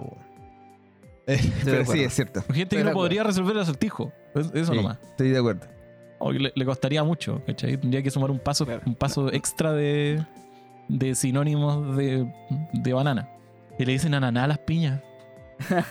Eh, 1.28 1.40
pero 1.64 1.86
sí, 1.86 2.02
es 2.02 2.14
cierto. 2.14 2.42
Gente 2.44 2.62
Estoy 2.64 2.78
que 2.80 2.84
no 2.84 2.92
podría 2.94 3.24
resolver 3.24 3.56
el 3.56 3.62
acertijo. 3.64 4.12
Es- 4.36 4.52
Eso 4.54 4.72
Sí, 4.74 4.78
nomás. 4.78 4.98
Estoy 5.04 5.30
de 5.30 5.40
acuerdo. 5.40 5.68
O 6.20 6.32
le, 6.32 6.52
le 6.56 6.66
costaría 6.66 7.04
mucho, 7.04 7.42
¿cachai? 7.46 7.78
Tendría 7.78 8.02
que 8.02 8.10
sumar 8.12 8.32
un 8.32 8.40
paso, 8.40 8.66
Claro. 8.66 8.82
un 8.86 8.96
paso 8.96 9.32
extra 9.34 9.74
de, 9.74 10.26
de 10.88 11.16
sinónimos 11.16 11.96
de, 11.98 12.32
de 12.74 12.94
banana. 12.94 13.30
Y 13.78 13.86
le 13.86 13.92
dicen 13.94 14.14
ananá 14.14 14.46
a 14.46 14.48
las 14.48 14.60
piñas. 14.60 15.02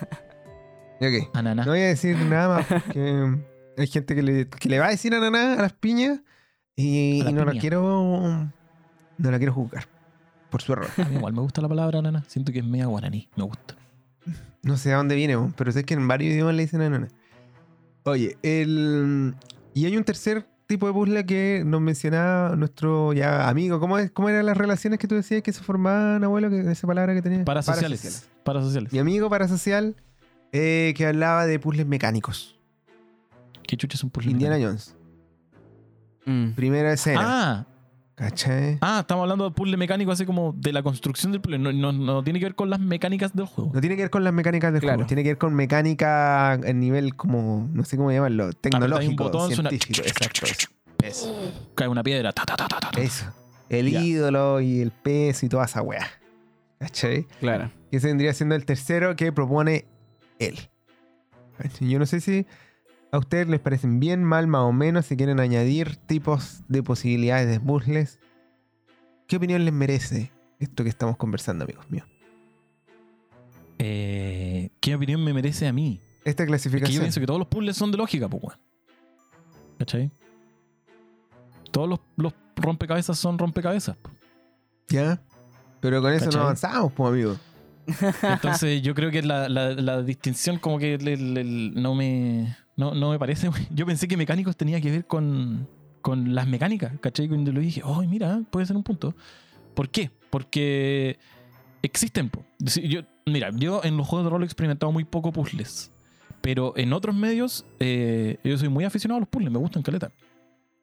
Ok. 1.01 1.29
Ananá. 1.35 1.65
No 1.65 1.73
voy 1.73 1.81
a 1.81 1.87
decir 1.87 2.17
nada 2.17 2.49
más 2.57 2.67
porque 2.85 3.37
hay 3.77 3.87
gente 3.89 4.15
que 4.15 4.23
le, 4.23 4.49
que 4.49 4.69
le 4.69 4.79
va 4.79 4.87
a 4.87 4.91
decir 4.91 5.15
ananá 5.15 5.55
a 5.55 5.63
las 5.63 5.73
piñas 5.73 6.21
y, 6.77 7.21
A 7.21 7.25
la 7.25 7.31
y 7.31 7.33
no 7.35 7.45
la 7.45 7.53
quiero 7.61 8.51
no 9.19 9.31
la 9.31 9.39
quiero 9.39 9.53
juzgar 9.53 9.87
por 10.51 10.63
su 10.63 10.73
error. 10.73 10.87
A 10.97 11.05
mí 11.05 11.17
igual 11.17 11.33
me 11.33 11.41
gusta 11.41 11.61
la 11.61 11.69
palabra 11.69 11.99
ananá. 11.99 12.25
Siento 12.29 12.53
que 12.53 12.61
es 12.61 12.65
media 12.65 12.87
guaraní. 12.87 13.29
Me 13.37 13.43
gusta. 13.45 13.75
No 14.63 14.77
sé 14.77 14.93
a 14.93 14.97
dónde 14.97 15.15
viene, 15.17 15.37
pero 15.57 15.73
sé 15.73 15.85
que 15.85 15.95
en 15.95 16.07
varios 16.09 16.33
idiomas 16.33 16.55
le 16.55 16.63
dicen 16.63 16.81
ananá. 16.81 17.09
Oye, 18.05 18.37
el 18.43 19.35
y 19.75 19.87
hay 19.87 19.97
un 19.97 20.05
tercer 20.05 20.47
tipo 20.67 20.87
de 20.87 20.93
puzzle 20.93 21.27
que 21.27 21.63
nos 21.65 21.81
mencionaba 21.81 22.55
nuestro 22.57 23.13
ya 23.13 23.49
amigo. 23.49 23.81
¿Cómo, 23.81 23.99
es, 23.99 24.11
cómo 24.11 24.29
eran 24.29 24.47
las 24.47 24.57
relaciones 24.57 24.99
que 24.99 25.09
tú 25.09 25.15
decías 25.15 25.43
que 25.43 25.53
se 25.53 25.63
formaban, 25.63 26.23
abuelo? 26.23 26.49
Que, 26.51 26.71
esa 26.71 26.87
palabra 26.87 27.15
que 27.15 27.23
tenía. 27.23 27.45
Parasociales. 27.45 28.29
Parasociales. 28.45 28.93
Mi 28.93 28.99
amigo 28.99 29.29
parasocial 29.29 29.97
eh, 30.53 30.95
que 30.97 31.07
hablaba 31.07 31.47
de 31.47 31.59
puzzles 31.59 31.87
mecánicos. 31.87 32.59
¿Qué 33.67 33.77
chucha 33.77 33.97
es 33.97 34.05
un 34.05 34.11
puzzle? 34.11 34.31
Indiana 34.31 34.59
Jones. 34.61 34.95
Mm. 36.27 36.51
Primera 36.51 36.93
escena. 36.93 37.21
Ah, 37.23 37.67
¿Cachai? 38.17 38.79
Ah, 38.81 38.99
estamos 39.01 39.23
hablando 39.23 39.45
de 39.49 39.51
puzzle 39.51 39.77
mecánico, 39.77 40.13
así 40.13 40.25
como 40.25 40.53
de 40.57 40.73
la 40.73 40.85
construcción 40.85 41.33
del 41.33 41.41
puzzle. 41.41 41.59
No, 41.59 41.73
no, 41.73 41.91
no 41.93 42.23
tiene 42.23 42.39
que 42.39 42.45
ver 42.47 42.55
con 42.55 42.71
las 42.71 42.79
mecánicas 42.79 43.35
del 43.35 43.47
juego. 43.47 43.73
No 43.75 43.81
tiene 43.81 43.97
que 43.97 44.03
ver 44.03 44.11
con 44.11 44.23
las 44.23 44.33
mecánicas 44.33 44.73
del 44.73 44.81
Claro. 44.83 44.99
juego, 44.99 45.09
tiene 45.09 45.23
que 45.25 45.31
ver 45.31 45.39
con 45.39 45.53
mecánica 45.55 46.55
en 46.55 46.79
nivel 46.79 47.17
como, 47.17 47.69
no 47.73 47.85
sé 47.85 47.97
cómo 47.97 48.13
llamarlo, 48.13 48.53
tecnológico, 48.53 49.25
botón, 49.25 49.53
suena- 49.53 49.71
científico. 49.71 50.07
Exacto, 50.07 50.47
eso. 50.47 50.69
Eso. 51.03 51.53
Cae 51.75 51.89
una 51.89 52.03
piedra. 52.05 52.33
ta, 52.33 52.45
ta, 52.47 52.57
ta, 52.57 52.69
ta, 52.69 52.79
ta. 52.81 53.01
Eso. 53.01 53.27
El 53.69 53.91
Ya. 53.91 54.01
ídolo 54.01 54.61
y 54.61 54.81
el 54.81 54.93
peso 54.93 55.45
y 55.47 55.49
toda 55.49 55.65
esa 55.65 55.83
weá. 55.83 56.07
¿Cachai? 56.79 57.27
Claro. 57.41 57.71
Que 57.91 57.97
ese 57.97 58.07
vendría 58.09 58.33
siendo 58.33 58.55
el 58.55 58.65
tercero 58.65 59.17
que 59.17 59.33
propone 59.33 59.87
él. 60.39 60.59
Yo 61.81 61.99
no 61.99 62.07
sé 62.07 62.21
si 62.21 62.47
a 63.15 63.19
ustedes 63.19 63.47
les 63.49 63.61
parecen 63.61 64.01
bien, 64.01 64.25
mal, 64.25 64.47
más 64.49 64.63
o 64.63 64.73
menos, 64.73 65.07
si 65.07 65.17
quieren 65.17 65.39
añadir 65.39 65.97
tipos 65.97 66.63
de 66.69 66.83
posibilidades 66.83 67.49
de 67.49 67.61
puzzles. 67.61 68.19
¿Qué 69.29 69.37
opinión 69.37 69.65
les 69.65 69.73
merece 69.73 70.33
esto 70.59 70.83
que 70.83 70.91
estamos 70.91 71.17
conversando, 71.17 71.65
amigos 71.65 71.89
míos? 71.91 72.07
Eh, 73.79 74.71
¿Qué 74.81 74.95
opinión 74.95 75.23
me 75.25 75.33
merece 75.33 75.67
a 75.67 75.73
mí? 75.73 76.01
Esta 76.25 76.31
Es 76.31 76.35
que 76.37 76.43
yo 76.43 76.47
clasificación. 76.47 77.01
pienso 77.03 77.21
que 77.21 77.27
todos 77.27 77.39
los 77.39 77.49
puzzles 77.49 77.77
son 77.77 77.91
de 77.91 77.99
lógica, 77.99 78.29
pues, 78.29 78.43
weón. 78.43 78.59
¿Cachai? 79.79 80.11
Todos 81.71 81.89
los, 81.89 82.01
los 82.17 82.33
rompecabezas 82.57 83.19
son 83.19 83.39
rompecabezas. 83.39 83.97
po. 83.97 84.11
¿Ya? 84.89 85.21
Pero 85.81 86.01
con 86.01 86.13
eso 86.13 86.27
¿Cachai? 86.27 86.39
no 86.39 86.45
avanzamos, 86.45 86.93
pues, 86.93 87.11
amigos. 87.13 87.39
Entonces 88.23 88.81
yo 88.83 88.95
creo 88.95 89.11
que 89.11 89.23
la, 89.23 89.49
la- 89.49 89.73
la 89.75 90.03
distinción 90.03 90.59
como 90.59 90.79
que 90.79 90.97
no, 91.75 91.95
me, 91.95 92.57
no, 92.77 92.95
no 92.95 93.11
me 93.11 93.19
parece. 93.19 93.51
Yo 93.71 93.87
pensé 93.87 94.09
que 94.09 94.17
mecánicos 94.17 94.57
tenía 94.57 94.81
que 94.81 94.91
ver 94.91 95.07
con, 95.07 95.69
con 96.03 96.35
las 96.35 96.47
mecánicas, 96.47 96.93
¿cachai? 97.01 97.29
Cuando 97.29 97.53
lo 97.53 97.61
dije, 97.61 97.83
oh, 97.85 98.03
mira, 98.03 98.43
puede 98.51 98.67
ser 98.67 98.77
un 98.77 98.83
punto. 98.83 99.15
¿Por 99.75 99.89
qué? 99.89 100.11
Porque 100.31 101.19
existen. 101.83 102.31
Yo, 102.83 103.01
mira, 103.27 103.51
yo 103.55 103.81
en 103.85 103.97
los 103.97 104.07
juegos 104.07 104.27
de 104.27 104.31
rol 104.31 104.43
he 104.43 104.47
experimentado 104.47 104.93
muy 104.93 105.05
poco 105.05 105.33
puzzles. 105.33 105.91
Pero 106.41 106.75
en 106.77 106.93
otros 106.93 107.15
medios, 107.15 107.65
eh, 107.81 108.39
yo 108.45 108.57
soy 108.59 108.69
muy 108.69 108.85
aficionado 108.85 109.17
a 109.17 109.21
los 109.21 109.29
puzzles, 109.29 109.51
me 109.51 109.59
gustan 109.59 109.83
caleta. 109.83 110.13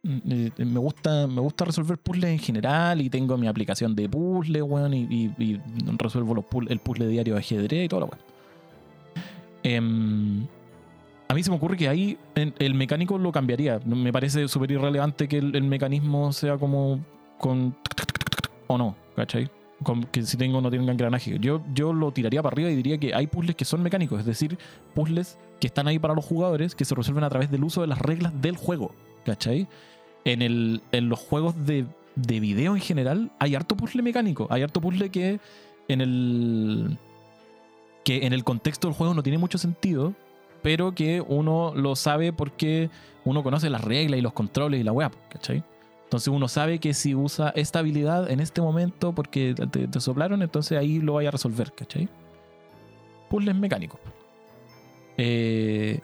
Mm, 0.03 0.17
eh, 0.31 0.51
Me 0.65 0.79
gusta, 0.79 1.27
me 1.27 1.39
gusta 1.41 1.65
resolver 1.65 1.99
puzzles 1.99 2.31
en 2.31 2.39
general 2.39 2.99
y 2.99 3.09
tengo 3.11 3.37
mi 3.37 3.47
aplicación 3.47 3.95
de 3.95 4.09
puzzles, 4.09 4.63
weón, 4.63 4.93
y, 4.95 5.31
resuelvo 5.99 6.33
los 6.33 6.45
puzzles- 6.45 6.71
el 6.71 6.79
puzzle 6.79 7.07
diario 7.07 7.35
de 7.35 7.39
ajedrez 7.41 7.85
y 7.85 7.87
toda 7.87 7.99
la 8.01 8.05
weón. 8.07 8.21
Em, 9.63 10.47
a 11.31 11.33
mí 11.33 11.43
se 11.43 11.49
me 11.49 11.55
ocurre 11.55 11.77
que 11.77 11.87
ahí 11.87 12.17
el 12.35 12.73
mecánico 12.73 13.17
lo 13.17 13.31
cambiaría. 13.31 13.79
Me 13.85 14.11
parece 14.11 14.49
súper 14.49 14.71
irrelevante 14.71 15.29
que 15.29 15.37
el, 15.37 15.63
mecanismo 15.63 16.33
sea 16.33 16.57
como 16.57 16.99
con... 17.37 17.73
o 18.67 18.77
no, 18.77 18.97
¿cachai? 19.15 19.49
Con- 19.81 20.03
que 20.03 20.23
si 20.23 20.35
tengo 20.35 20.57
o 20.57 20.61
no 20.61 20.69
tenga 20.69 20.91
engranaje. 20.91 21.39
Yo, 21.39 21.61
yo 21.73 21.93
lo 21.93 22.11
tiraría 22.11 22.43
para 22.43 22.53
arriba 22.53 22.69
y 22.69 22.75
diría 22.75 22.97
que 22.97 23.15
hay 23.15 23.27
puzzles 23.27 23.55
que 23.55 23.63
son 23.63 23.81
mecánicos, 23.81 24.19
es 24.19 24.25
decir, 24.25 24.57
puzzles 24.93 25.37
que 25.61 25.67
están 25.67 25.87
ahí 25.87 25.99
para 25.99 26.13
los 26.13 26.25
jugadores 26.25 26.75
que 26.75 26.83
se 26.83 26.95
resuelven 26.95 27.23
a 27.23 27.29
través 27.29 27.49
del 27.49 27.63
uso 27.63 27.79
de 27.79 27.87
las 27.87 27.99
reglas 27.99 28.33
del 28.41 28.57
juego, 28.57 28.93
¿cachai? 29.23 29.69
En, 30.25 30.41
el, 30.41 30.81
en 30.91 31.07
los 31.07 31.19
juegos 31.19 31.65
de, 31.65 31.85
de 32.15 32.39
video 32.41 32.75
en 32.75 32.81
general 32.81 33.31
hay 33.39 33.55
harto 33.55 33.77
puzzle 33.77 34.01
mecánico, 34.01 34.47
hay 34.49 34.63
harto 34.63 34.81
puzzle 34.81 35.09
que 35.09 35.39
en 35.87 36.01
el 36.01 36.97
que 38.03 38.25
en 38.25 38.33
el 38.33 38.43
contexto 38.43 38.89
del 38.89 38.97
juego 38.97 39.13
no 39.13 39.23
tiene 39.23 39.37
mucho 39.37 39.57
sentido, 39.57 40.13
pero 40.61 40.93
que 40.93 41.21
uno 41.21 41.73
lo 41.75 41.95
sabe 41.95 42.33
porque 42.33 42.89
uno 43.25 43.43
conoce 43.43 43.69
las 43.69 43.83
reglas 43.83 44.19
y 44.19 44.21
los 44.21 44.33
controles 44.33 44.79
y 44.79 44.83
la 44.83 44.91
web, 44.91 45.11
¿cachai? 45.29 45.63
Entonces 46.11 46.27
uno 46.27 46.47
sabe 46.47 46.79
que 46.79 46.93
si 46.93 47.15
usa 47.15 47.53
esta 47.55 47.79
habilidad 47.79 48.29
en 48.29 48.41
este 48.41 48.61
momento 48.61 49.13
porque 49.13 49.55
te, 49.55 49.99
soplaron, 50.01 50.41
entonces 50.41 50.77
ahí 50.77 50.99
lo 50.99 51.13
vaya 51.13 51.29
a 51.29 51.31
resolver, 51.31 51.71
¿cachai? 51.73 52.09
Puzzles 53.29 53.55
mecánicos. 53.55 53.99
Eh, 55.17 56.01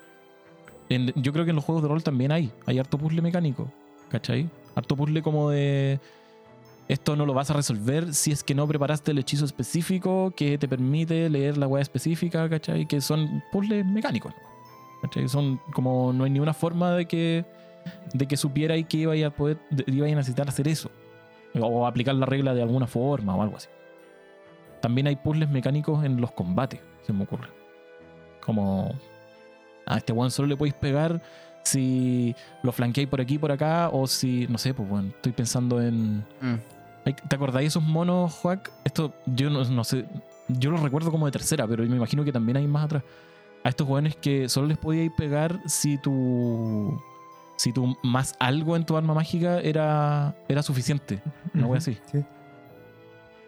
yo 0.89 1.33
creo 1.33 1.43
que 1.43 1.49
en 1.49 1.57
los 1.57 1.65
juegos 1.65 1.83
de 1.83 1.89
rol 1.89 2.03
también 2.03 2.31
hay. 2.31 2.53
Hay 2.65 2.79
harto 2.79 2.97
puzzle 2.97 3.21
mecánico, 3.21 3.69
¿cachai? 4.09 4.49
Harto 4.75 4.95
puzzle 4.95 5.21
como 5.21 5.49
de... 5.49 5.99
Esto 6.87 7.17
no 7.17 7.25
lo 7.25 7.33
vas 7.33 7.49
a 7.51 7.53
resolver 7.53 8.13
si 8.13 8.31
es 8.31 8.45
que 8.45 8.55
no 8.55 8.65
preparaste 8.65 9.11
el 9.11 9.17
hechizo 9.17 9.43
específico 9.43 10.31
que 10.33 10.57
te 10.57 10.69
permite 10.69 11.29
leer 11.29 11.57
la 11.57 11.67
weá 11.67 11.81
específica, 11.81 12.47
¿cachai? 12.47 12.87
Que 12.87 13.01
son 13.01 13.43
puzzles 13.51 13.85
mecánicos, 13.85 14.33
¿cachai? 15.07 15.27
Son 15.27 15.59
como... 15.73 16.13
No 16.13 16.23
hay 16.23 16.29
ninguna 16.29 16.53
forma 16.53 16.91
de 16.91 17.05
que 17.05 17.45
de 18.13 18.27
que 18.27 18.35
supiera 18.35 18.75
y 18.75 18.83
que 18.83 18.97
iba 18.97 19.13
a 19.25 19.29
poder 19.29 19.57
iba 19.85 20.05
a 20.05 20.09
necesitar 20.09 20.49
hacer 20.49 20.67
eso 20.67 20.91
o 21.59 21.87
aplicar 21.87 22.15
la 22.15 22.25
regla 22.25 22.53
de 22.53 22.61
alguna 22.61 22.87
forma 22.87 23.35
o 23.35 23.41
algo 23.41 23.57
así. 23.57 23.69
También 24.81 25.07
hay 25.07 25.15
puzzles 25.15 25.49
mecánicos 25.49 26.03
en 26.03 26.21
los 26.21 26.31
combates, 26.31 26.81
se 27.03 27.13
me 27.13 27.23
ocurre. 27.23 27.47
Como 28.41 28.93
a 29.85 29.97
este 29.97 30.13
one 30.13 30.29
solo 30.29 30.49
le 30.49 30.57
podéis 30.57 30.75
pegar 30.75 31.21
si 31.63 32.35
lo 32.63 32.71
flanqueáis 32.71 33.09
por 33.09 33.19
aquí 33.19 33.37
por 33.37 33.51
acá 33.51 33.89
o 33.89 34.07
si 34.07 34.47
no 34.47 34.57
sé, 34.57 34.73
pues 34.73 34.87
bueno, 34.87 35.09
estoy 35.09 35.31
pensando 35.31 35.81
en 35.81 36.25
Mm. 36.41 36.55
¿Te 37.29 37.35
acordáis 37.37 37.67
esos 37.67 37.83
monos, 37.83 38.33
Juac? 38.33 38.69
Esto 38.83 39.13
yo 39.25 39.49
no, 39.49 39.63
no 39.63 39.83
sé. 39.85 40.05
Yo 40.49 40.71
los 40.71 40.81
recuerdo 40.81 41.09
como 41.09 41.25
de 41.25 41.31
tercera, 41.31 41.65
pero 41.65 41.83
me 41.85 41.95
imagino 41.95 42.23
que 42.25 42.33
también 42.33 42.57
hay 42.57 42.67
más 42.67 42.85
atrás. 42.85 43.03
A 43.67 43.69
estos 43.69 43.85
jóvenes 43.85 44.15
que 44.15 44.47
solo 44.47 44.67
les 44.67 44.77
podíais 44.77 45.11
pegar 45.11 45.59
si 45.65 45.97
tu. 45.97 47.03
Si 47.57 47.73
tu 47.73 47.97
más 48.01 48.33
algo 48.39 48.77
en 48.77 48.85
tu 48.85 48.95
arma 48.95 49.13
mágica 49.13 49.59
era, 49.59 50.37
era 50.47 50.63
suficiente. 50.63 51.21
Una 51.53 51.67
wea 51.67 51.79
así. 51.79 51.97
Sí. 52.09 52.23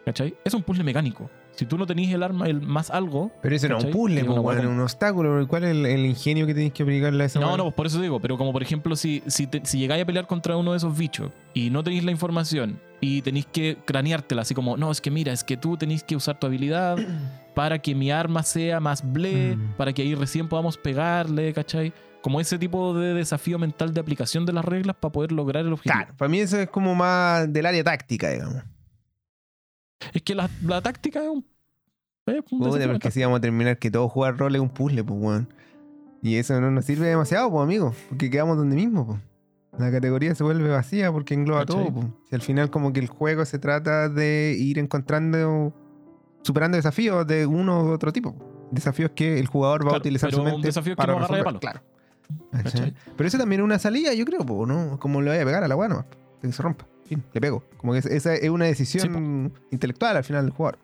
¿Cachai? 0.04 0.36
Es 0.44 0.52
un 0.52 0.62
puzzle 0.62 0.84
mecánico. 0.84 1.30
Si 1.60 1.66
tú 1.66 1.76
no 1.76 1.86
tenías 1.86 2.10
el 2.14 2.22
arma, 2.22 2.46
el 2.46 2.62
más 2.62 2.90
algo. 2.90 3.30
Pero 3.42 3.54
eso 3.54 3.66
es 3.66 3.84
un 3.84 3.90
puzzle, 3.90 4.20
Es 4.20 4.24
po, 4.26 4.32
una 4.32 4.40
weón, 4.40 4.56
hueá 4.56 4.64
es 4.66 4.70
un 4.74 4.80
obstáculo. 4.80 5.46
¿Cuál 5.46 5.64
es 5.64 5.70
el, 5.72 5.84
el 5.84 6.06
ingenio 6.06 6.46
que 6.46 6.54
tenéis 6.54 6.72
que 6.72 6.84
aplicarle 6.84 7.22
a 7.22 7.26
esa 7.26 7.38
No, 7.38 7.54
no, 7.58 7.64
pues 7.64 7.74
por 7.74 7.86
eso 7.86 8.00
digo, 8.00 8.18
pero 8.18 8.38
como 8.38 8.50
por 8.50 8.62
ejemplo, 8.62 8.96
si, 8.96 9.22
si, 9.26 9.46
te- 9.46 9.60
si 9.66 9.78
llegáis 9.78 10.02
a 10.02 10.06
pelear 10.06 10.26
contra 10.26 10.56
uno 10.56 10.70
de 10.70 10.78
esos 10.78 10.96
bichos 10.96 11.30
y 11.52 11.68
no 11.68 11.84
tenéis 11.84 12.02
la 12.04 12.12
información 12.12 12.80
y 13.02 13.20
tenéis 13.20 13.44
que 13.44 13.76
craneártela, 13.84 14.40
así 14.40 14.54
como, 14.54 14.78
no, 14.78 14.90
es 14.90 15.02
que 15.02 15.10
mira, 15.10 15.34
es 15.34 15.44
que 15.44 15.58
tú 15.58 15.76
tenéis 15.76 16.02
que 16.02 16.16
usar 16.16 16.38
tu 16.40 16.46
habilidad 16.46 16.96
para 17.54 17.78
que 17.78 17.94
mi 17.94 18.10
arma 18.10 18.42
sea 18.42 18.80
más 18.80 19.02
ble, 19.12 19.54
Mm. 19.56 19.74
para 19.76 19.92
que 19.92 20.00
ahí 20.00 20.14
recién 20.14 20.48
podamos 20.48 20.78
pegarle, 20.78 21.52
¿cachai? 21.52 21.92
Como 22.22 22.40
ese 22.40 22.58
tipo 22.58 22.94
de 22.94 23.12
desafío 23.12 23.58
mental 23.58 23.92
de 23.92 24.00
aplicación 24.00 24.46
de 24.46 24.54
las 24.54 24.64
reglas 24.64 24.96
para 24.98 25.12
poder 25.12 25.30
lograr 25.32 25.66
el 25.66 25.72
objetivo. 25.74 25.94
Claro, 25.94 26.14
para 26.16 26.28
mí 26.30 26.38
eso 26.40 26.58
es 26.58 26.70
como 26.70 26.94
más 26.94 27.52
del 27.52 27.66
área 27.66 27.84
táctica, 27.84 28.30
digamos. 28.30 28.62
Es 30.14 30.22
que 30.22 30.34
la, 30.34 30.48
la 30.62 30.80
táctica 30.80 31.22
es 31.22 31.28
un. 31.28 31.44
Puta, 32.24 32.66
desafío 32.66 32.92
porque 32.92 33.10
si 33.10 33.22
vamos 33.22 33.38
a 33.38 33.40
terminar 33.40 33.78
que 33.78 33.90
todo 33.90 34.08
jugar 34.08 34.36
rol 34.36 34.54
es 34.54 34.60
un 34.60 34.68
puzzle, 34.68 35.04
pues, 35.04 35.20
weón. 35.20 35.48
Y 36.22 36.36
eso 36.36 36.60
no 36.60 36.70
nos 36.70 36.84
sirve 36.84 37.08
demasiado, 37.08 37.50
pues, 37.50 37.62
amigo. 37.62 37.94
Porque 38.08 38.30
quedamos 38.30 38.56
donde 38.56 38.76
mismo, 38.76 39.06
pues. 39.06 39.20
La 39.78 39.90
categoría 39.90 40.34
se 40.34 40.44
vuelve 40.44 40.68
vacía 40.68 41.10
porque 41.12 41.34
engloba 41.34 41.64
¿Cachai? 41.64 41.84
todo, 41.84 41.94
pues. 41.94 42.06
Si 42.28 42.34
al 42.34 42.42
final 42.42 42.70
como 42.70 42.92
que 42.92 43.00
el 43.00 43.08
juego 43.08 43.44
se 43.44 43.58
trata 43.58 44.08
de 44.08 44.54
ir 44.58 44.78
encontrando, 44.78 45.72
superando 46.42 46.76
desafíos 46.76 47.26
de 47.26 47.46
uno 47.46 47.84
u 47.84 47.90
otro 47.90 48.12
tipo. 48.12 48.34
Desafíos 48.70 49.12
que 49.14 49.38
el 49.38 49.46
jugador 49.46 49.86
va 49.86 49.94
a 49.94 49.98
utilizar 49.98 50.30
su 50.30 50.42
mente 50.42 50.66
desafío 50.66 50.94
que 50.94 51.06
no 51.06 51.26
de 51.26 51.42
palo. 51.42 51.60
Claro. 51.60 51.80
Pero 53.16 53.26
eso 53.26 53.38
también 53.38 53.60
es 53.60 53.64
una 53.64 53.78
salida, 53.78 54.12
yo 54.14 54.24
creo, 54.24 54.44
pues, 54.44 54.68
¿no? 54.68 54.98
Como 54.98 55.22
le 55.22 55.30
vaya 55.30 55.42
a 55.42 55.46
pegar 55.46 55.64
a 55.64 55.68
la 55.68 55.74
guana, 55.74 56.06
que 56.40 56.52
se 56.52 56.62
rompa. 56.62 56.86
Fin, 57.06 57.24
le 57.32 57.40
pego. 57.40 57.64
Como 57.76 57.92
que 57.92 57.98
esa 57.98 58.34
es 58.34 58.50
una 58.50 58.66
decisión 58.66 59.52
intelectual 59.70 60.16
al 60.16 60.24
final 60.24 60.44
del 60.44 60.52
jugador. 60.52 60.78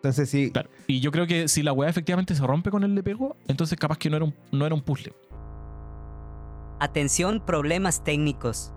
Entonces, 0.00 0.30
sí, 0.30 0.50
Claro. 0.50 0.70
Y 0.86 1.00
yo 1.00 1.10
creo 1.12 1.26
que 1.26 1.46
si 1.48 1.62
la 1.62 1.72
weá 1.72 1.90
efectivamente 1.90 2.34
se 2.34 2.46
rompe 2.46 2.70
con 2.70 2.84
el 2.84 2.94
le 2.94 3.02
pego, 3.02 3.36
entonces 3.48 3.78
capaz 3.78 3.98
que 3.98 4.08
no 4.08 4.16
era 4.16 4.24
un, 4.24 4.34
no 4.50 4.64
era 4.64 4.74
un 4.74 4.80
puzzle. 4.80 5.12
Atención, 6.78 7.44
problemas 7.44 8.02
técnicos. 8.02 8.72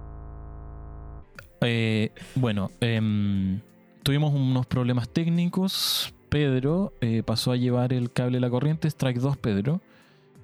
Eh, 1.62 2.12
bueno, 2.36 2.72
em, 2.82 3.62
tuvimos 4.04 4.34
unos 4.34 4.66
problemas 4.66 5.08
técnicos. 5.08 6.14
Pedro 6.28 6.92
eh, 7.00 7.24
pasó 7.26 7.54
a 7.54 7.56
llevar 7.56 7.94
el 7.94 8.12
cable 8.12 8.38
de 8.38 8.42
la 8.42 8.50
corriente. 8.50 8.90
Strike 8.90 9.20
2, 9.20 9.38
Pedro. 9.38 9.80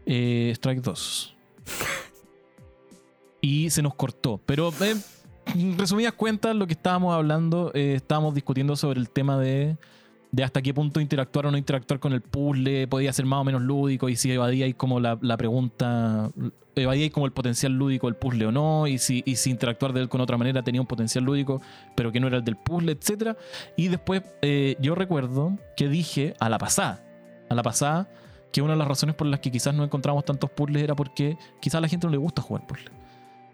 Eh, 0.05 0.51
strike 0.55 0.81
2. 0.81 1.35
y 3.41 3.69
se 3.69 3.81
nos 3.81 3.95
cortó. 3.95 4.39
Pero 4.45 4.71
eh, 4.81 4.95
en 5.55 5.77
resumidas 5.77 6.13
cuentas, 6.13 6.55
lo 6.55 6.67
que 6.67 6.73
estábamos 6.73 7.13
hablando, 7.13 7.71
eh, 7.73 7.93
estábamos 7.95 8.33
discutiendo 8.33 8.75
sobre 8.75 8.99
el 8.99 9.09
tema 9.09 9.37
de, 9.37 9.77
de 10.31 10.43
hasta 10.43 10.61
qué 10.61 10.73
punto 10.73 10.99
interactuar 10.99 11.47
o 11.47 11.51
no 11.51 11.57
interactuar 11.57 11.99
con 11.99 12.13
el 12.13 12.21
puzzle. 12.21 12.87
Podía 12.87 13.11
ser 13.13 13.25
más 13.25 13.39
o 13.39 13.43
menos 13.43 13.61
lúdico 13.61 14.09
y 14.09 14.15
si 14.15 14.31
evadíais 14.31 14.75
como 14.75 14.99
la, 14.99 15.17
la 15.21 15.37
pregunta, 15.37 16.29
evadíais 16.75 17.11
como 17.11 17.25
el 17.25 17.31
potencial 17.31 17.73
lúdico 17.73 18.07
del 18.07 18.15
puzzle 18.15 18.45
o 18.45 18.51
no. 18.51 18.85
Y 18.87 18.99
si, 18.99 19.23
y 19.25 19.37
si 19.37 19.49
interactuar 19.49 19.91
de 19.93 20.01
él 20.01 20.09
con 20.09 20.21
otra 20.21 20.37
manera 20.37 20.61
tenía 20.61 20.81
un 20.81 20.87
potencial 20.87 21.23
lúdico, 21.23 21.61
pero 21.95 22.11
que 22.11 22.19
no 22.19 22.27
era 22.27 22.37
el 22.37 22.43
del 22.43 22.57
puzzle, 22.57 22.91
etc. 22.91 23.35
Y 23.75 23.87
después 23.87 24.21
eh, 24.41 24.75
yo 24.79 24.93
recuerdo 24.95 25.57
que 25.75 25.87
dije 25.89 26.35
a 26.39 26.47
la 26.49 26.59
pasada, 26.59 27.03
a 27.49 27.55
la 27.55 27.63
pasada, 27.63 28.07
que 28.51 28.61
una 28.61 28.73
de 28.73 28.79
las 28.79 28.87
razones 28.87 29.15
por 29.15 29.27
las 29.27 29.39
que 29.39 29.51
quizás 29.51 29.73
no 29.73 29.83
encontramos 29.83 30.25
tantos 30.25 30.49
puzzles 30.51 30.83
era 30.83 30.95
porque 30.95 31.37
quizás 31.59 31.75
a 31.75 31.81
la 31.81 31.87
gente 31.87 32.05
no 32.07 32.11
le 32.11 32.17
gusta 32.17 32.41
jugar 32.41 32.65
puzzles. 32.67 32.91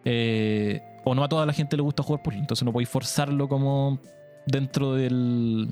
Eh, 0.06 0.82
O 1.04 1.16
no 1.16 1.24
a 1.24 1.30
toda 1.30 1.46
la 1.46 1.54
gente 1.54 1.76
le 1.78 1.84
gusta 1.84 2.04
jugar 2.04 2.22
puzzle. 2.22 2.40
Entonces 2.40 2.66
no 2.66 2.72
podéis 2.74 2.90
forzarlo 2.90 3.48
como 3.48 4.00
dentro 4.46 4.94
del. 4.94 5.70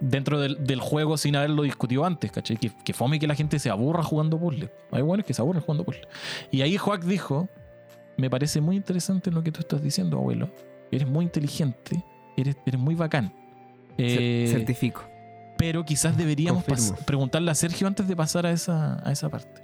Dentro 0.00 0.40
del, 0.40 0.64
del 0.64 0.80
juego 0.80 1.16
sin 1.16 1.36
haberlo 1.36 1.62
discutido 1.62 2.04
antes, 2.04 2.30
¿cachai? 2.32 2.56
Que, 2.56 2.70
que 2.84 2.92
fome 2.92 3.18
que 3.18 3.26
la 3.26 3.34
gente 3.34 3.58
se 3.58 3.70
aburra 3.70 4.02
jugando 4.02 4.38
puzzle. 4.38 4.70
Hay 4.90 5.02
buenos 5.02 5.24
que 5.26 5.32
se 5.34 5.40
aburren 5.42 5.62
jugando 5.62 5.84
puzzle. 5.84 6.06
Y 6.50 6.62
ahí 6.62 6.76
Joac 6.76 7.02
dijo: 7.04 7.48
Me 8.16 8.28
parece 8.28 8.60
muy 8.60 8.76
interesante 8.76 9.30
lo 9.30 9.42
que 9.42 9.52
tú 9.52 9.60
estás 9.60 9.82
diciendo, 9.82 10.18
abuelo. 10.18 10.50
Eres 10.90 11.06
muy 11.08 11.24
inteligente. 11.24 12.04
Eres, 12.36 12.56
eres 12.66 12.80
muy 12.80 12.94
bacán. 12.94 13.32
Eh, 13.96 14.48
Certifico. 14.50 15.02
pero 15.56 15.84
quizás 15.84 16.16
deberíamos 16.16 16.64
preguntarle 17.06 17.50
a 17.50 17.54
Sergio 17.54 17.86
antes 17.86 18.08
de 18.08 18.16
pasar 18.16 18.44
a 18.46 18.50
esa, 18.50 19.00
a 19.08 19.12
esa 19.12 19.28
parte. 19.28 19.62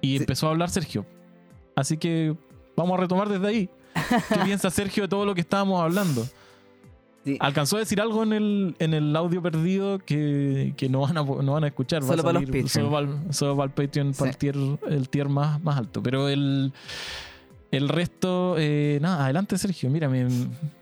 Y 0.00 0.12
Sí. 0.12 0.16
empezó 0.16 0.46
a 0.46 0.50
hablar 0.50 0.70
Sergio. 0.70 1.04
Así 1.76 1.98
que 1.98 2.34
vamos 2.76 2.96
a 2.98 3.02
retomar 3.02 3.28
desde 3.28 3.46
ahí. 3.46 3.70
¿Qué 4.28 4.38
piensa 4.44 4.70
Sergio 4.70 5.02
de 5.04 5.08
todo 5.08 5.26
lo 5.26 5.34
que 5.34 5.42
estábamos 5.42 5.82
hablando? 5.82 6.26
Sí. 7.28 7.36
Alcanzó 7.40 7.76
a 7.76 7.80
decir 7.80 8.00
algo 8.00 8.22
en 8.22 8.32
el, 8.32 8.76
en 8.78 8.94
el 8.94 9.14
audio 9.14 9.42
perdido 9.42 9.98
que, 9.98 10.72
que 10.76 10.88
no, 10.88 11.00
van 11.00 11.18
a, 11.18 11.22
no 11.22 11.52
van 11.52 11.64
a 11.64 11.66
escuchar. 11.66 12.02
Va 12.02 12.06
a 12.06 12.08
Solo 12.10 12.22
para 12.22 12.40
los 12.40 12.48
salir 12.48 12.64
Patreon. 12.64 12.68
Solo 12.68 12.90
para 12.90 13.06
el, 13.26 13.34
solo 13.34 13.56
para 13.56 13.64
el 13.66 13.70
Patreon, 13.72 14.12
para 14.14 14.30
el 14.30 14.36
tier, 14.36 14.56
el 14.88 15.08
tier 15.08 15.28
más, 15.28 15.62
más 15.62 15.76
alto. 15.76 16.02
Pero 16.02 16.28
el, 16.28 16.72
el 17.70 17.88
resto, 17.88 18.54
eh, 18.58 18.98
nada, 19.02 19.24
adelante 19.24 19.58
Sergio. 19.58 19.90
Mira, 19.90 20.08
me, 20.08 20.26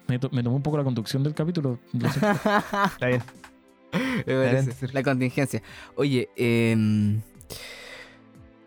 me, 0.07 0.19
to- 0.21 0.31
me 0.31 0.43
tomó 0.43 0.57
un 0.57 0.63
poco 0.63 0.77
la 0.77 0.85
conducción 0.85 1.23
del 1.25 1.35
capítulo. 1.35 1.79
Está 1.93 3.07
bien. 3.09 3.23
Parece. 4.25 4.89
La 4.93 5.03
contingencia. 5.03 5.63
Oye, 5.95 6.29
em, 6.37 7.21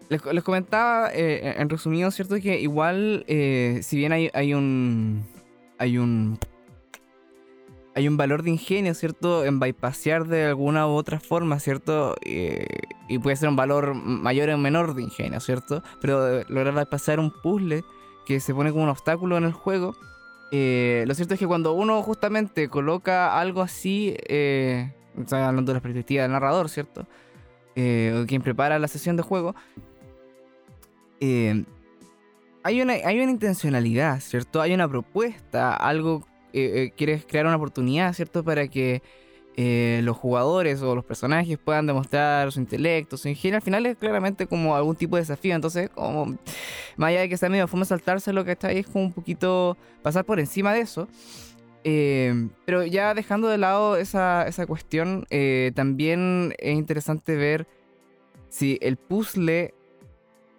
les, 0.09 0.25
les 0.25 0.43
comentaba 0.43 1.11
eh, 1.13 1.55
en 1.57 1.69
resumido, 1.69 2.09
¿cierto? 2.11 2.35
Que 2.41 2.59
igual, 2.59 3.23
eh, 3.27 3.79
si 3.83 3.95
bien 3.97 4.11
hay, 4.11 4.29
hay 4.33 4.53
un. 4.53 5.23
Hay 5.77 5.97
un. 5.97 6.37
Hay 7.99 8.07
un 8.07 8.15
valor 8.15 8.43
de 8.43 8.49
ingenio, 8.49 8.93
¿cierto? 8.93 9.43
En 9.43 9.59
bypassear 9.59 10.25
de 10.25 10.45
alguna 10.45 10.87
u 10.87 10.91
otra 10.91 11.19
forma, 11.19 11.59
¿cierto? 11.59 12.15
Y 12.23 13.19
puede 13.19 13.35
ser 13.35 13.49
un 13.49 13.57
valor 13.57 13.93
mayor 13.93 14.49
o 14.51 14.57
menor 14.57 14.95
de 14.95 15.01
ingenio, 15.01 15.41
¿cierto? 15.41 15.83
Pero 15.99 16.45
lograr 16.47 16.73
bypassear 16.73 17.19
un 17.19 17.29
puzzle 17.43 17.83
que 18.25 18.39
se 18.39 18.53
pone 18.53 18.71
como 18.71 18.83
un 18.83 18.89
obstáculo 18.89 19.35
en 19.35 19.43
el 19.43 19.51
juego. 19.51 19.97
eh, 20.53 21.03
lo 21.07 21.13
cierto 21.13 21.33
es 21.33 21.41
que 21.41 21.45
cuando 21.45 21.73
uno 21.73 22.01
justamente 22.01 22.69
coloca 22.69 23.37
algo 23.37 23.61
así, 23.61 24.15
eh, 24.29 24.93
hablando 25.29 25.73
de 25.73 25.79
la 25.79 25.81
perspectiva 25.81 26.23
del 26.23 26.31
narrador, 26.31 26.69
¿cierto? 26.69 27.05
Eh, 27.75 28.17
o 28.23 28.25
quien 28.25 28.41
prepara 28.41 28.79
la 28.79 28.87
sesión 28.87 29.17
de 29.17 29.23
juego, 29.23 29.55
eh, 31.19 31.65
hay, 32.63 32.81
una, 32.81 32.93
hay 32.93 33.19
una 33.19 33.31
intencionalidad, 33.31 34.21
¿cierto? 34.21 34.61
Hay 34.61 34.73
una 34.73 34.87
propuesta, 34.87 35.75
algo, 35.75 36.28
eh, 36.53 36.83
eh, 36.83 36.93
quieres 36.95 37.25
crear 37.25 37.45
una 37.45 37.55
oportunidad, 37.55 38.13
¿cierto? 38.13 38.43
Para 38.43 38.67
que 38.67 39.01
eh, 39.55 40.01
los 40.03 40.17
jugadores 40.17 40.81
o 40.81 40.95
los 40.95 41.05
personajes 41.05 41.57
puedan 41.57 41.85
demostrar 41.85 42.51
su 42.51 42.59
intelecto, 42.59 43.17
su 43.17 43.27
ingenio. 43.29 43.57
Al 43.57 43.61
final 43.61 43.85
es 43.85 43.97
claramente 43.97 44.47
como 44.47 44.75
algún 44.75 44.95
tipo 44.95 45.15
de 45.15 45.21
desafío, 45.21 45.53
entonces 45.53 45.89
como 45.89 46.37
más 46.97 47.09
allá 47.09 47.21
de 47.21 47.29
que 47.29 47.37
sea 47.37 47.49
medio 47.49 47.67
fome 47.67 47.85
saltárselo, 47.85 48.45
¿cachai? 48.45 48.79
Es 48.79 48.87
como 48.87 49.05
un 49.05 49.13
poquito 49.13 49.77
pasar 50.01 50.25
por 50.25 50.39
encima 50.39 50.73
de 50.73 50.81
eso. 50.81 51.07
Pero 51.83 52.85
ya 52.85 53.13
dejando 53.13 53.47
de 53.47 53.57
lado 53.57 53.95
esa, 53.95 54.47
esa 54.47 54.67
cuestión, 54.67 55.25
también 55.73 56.53
es 56.59 56.75
interesante 56.75 57.35
ver 57.35 57.67
si 58.49 58.77
el 58.81 58.97
puzzle. 58.97 59.73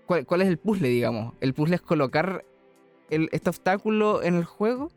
¿cuál, 0.07 0.27
cuál 0.27 0.43
es 0.43 0.49
el 0.49 0.59
puzzle, 0.59 0.89
digamos? 0.89 1.35
¿El 1.41 1.55
puzzle 1.55 1.77
es 1.77 1.83
colocar 1.83 2.45
este 3.11 3.49
obstáculo 3.51 4.23
en 4.23 4.35
el 4.35 4.45
juego? 4.45 4.91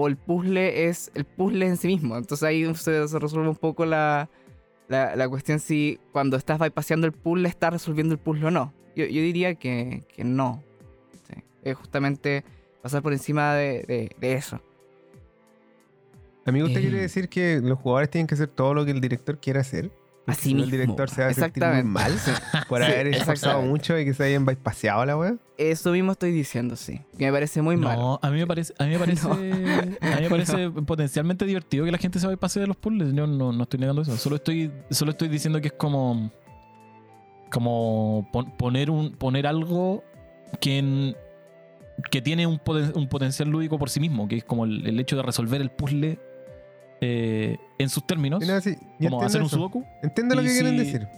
¿O 0.00 0.06
el 0.06 0.16
puzzle 0.16 0.88
es 0.88 1.10
el 1.14 1.24
puzzle 1.24 1.66
en 1.66 1.76
sí 1.76 1.88
mismo? 1.88 2.16
Entonces 2.16 2.44
ahí 2.44 2.72
se, 2.76 3.08
se 3.08 3.18
resuelve 3.18 3.48
un 3.48 3.56
poco 3.56 3.84
la, 3.84 4.30
la, 4.86 5.16
la 5.16 5.28
cuestión 5.28 5.58
si 5.58 5.98
cuando 6.12 6.36
estás 6.36 6.60
bypaseando 6.60 7.04
el 7.08 7.12
puzzle 7.12 7.48
estás 7.48 7.72
resolviendo 7.72 8.14
el 8.14 8.20
puzzle 8.20 8.46
o 8.46 8.50
no. 8.52 8.72
Yo, 8.94 9.06
yo 9.06 9.20
diría 9.22 9.56
que, 9.56 10.04
que 10.14 10.22
no. 10.22 10.62
Sí. 11.26 11.42
Es 11.64 11.76
justamente 11.76 12.44
pasar 12.80 13.02
por 13.02 13.12
encima 13.12 13.54
de, 13.54 13.82
de- 13.88 14.10
de 14.20 14.32
eso. 14.34 14.60
Amigo, 16.46 16.66
¿usted 16.66 16.78
Eh. 16.78 16.82
quiere 16.82 17.00
decir 17.00 17.28
que 17.28 17.60
los 17.60 17.78
jugadores 17.80 18.08
tienen 18.08 18.28
que 18.28 18.34
hacer 18.34 18.46
todo 18.48 18.74
lo 18.74 18.84
que 18.84 18.92
el 18.92 19.00
director 19.00 19.38
quiere 19.40 19.58
hacer? 19.58 19.90
Así 20.30 20.50
no, 20.54 20.60
mismo. 20.60 20.64
El 20.64 20.70
director 20.80 21.10
se 21.10 21.22
va 21.22 21.28
a 21.28 21.34
sentir 21.34 21.62
muy 21.62 21.70
Exactamente. 21.78 21.84
mal 21.84 22.64
por 22.68 22.78
Sí, 22.84 22.92
haber 22.92 23.06
esforzado 23.08 23.32
exactamente. 23.32 23.68
mucho 23.70 23.98
y 23.98 24.04
que 24.04 24.14
se 24.14 24.24
hayan 24.24 24.44
bypaseado 24.46 25.04
la 25.04 25.16
wea. 25.16 25.36
Eso 25.56 25.90
mismo 25.92 26.12
estoy 26.12 26.30
diciendo, 26.32 26.76
sí. 26.76 27.00
Que 27.18 27.26
me 27.26 27.32
parece 27.32 27.62
muy 27.62 27.76
mal. 27.76 27.98
No, 27.98 28.20
a 28.22 28.30
mí 28.30 28.38
me 28.38 28.46
parece, 28.46 28.72
a 28.78 28.84
mí 28.84 28.90
me 28.90 28.98
parece, 29.00 29.26
No. 29.26 29.32
a 29.34 29.36
mí 29.36 30.22
me 30.22 30.28
parece 30.30 30.70
potencialmente 30.70 31.44
divertido 31.44 31.84
que 31.84 31.90
la 31.92 31.98
gente 31.98 32.18
se 32.20 32.26
vaya 32.26 32.36
a 32.36 32.40
pase 32.40 32.60
de 32.60 32.66
los 32.66 32.76
puzzles. 32.76 33.12
Yo 33.14 33.26
no, 33.26 33.52
no 33.52 33.62
estoy 33.62 33.80
negando 33.80 34.02
eso. 34.02 34.16
Solo 34.16 34.36
estoy, 34.36 34.70
solo 34.90 35.10
estoy 35.12 35.28
diciendo 35.28 35.60
que 35.60 35.68
es 35.68 35.74
como, 35.74 36.30
como 37.50 38.28
pon- 38.32 38.56
poner 38.56 38.90
un, 38.90 39.12
poner 39.12 39.46
algo 39.46 40.04
que 40.60 40.78
en- 40.78 41.16
que 42.10 42.22
tiene 42.22 42.46
un, 42.46 42.58
poten- 42.58 42.92
un 42.94 43.08
potencial 43.08 43.48
lúdico 43.48 43.78
por 43.78 43.90
sí 43.90 43.98
mismo, 43.98 44.28
que 44.28 44.36
es 44.36 44.44
como 44.44 44.64
el, 44.64 44.86
el 44.86 45.00
hecho 45.00 45.16
de 45.16 45.22
resolver 45.22 45.60
el 45.60 45.70
puzzle 45.70 46.20
eh, 47.00 47.58
en 47.78 47.88
sus 47.88 48.06
términos, 48.06 48.44
nada, 48.44 48.60
sí, 48.60 48.76
como 49.00 49.22
hacer 49.22 49.42
un 49.42 49.48
sudoku. 49.48 49.84
Entiendo 50.02 50.34
lo 50.34 50.42
que 50.42 50.48
quieren 50.48 50.76
decir. 50.76 51.08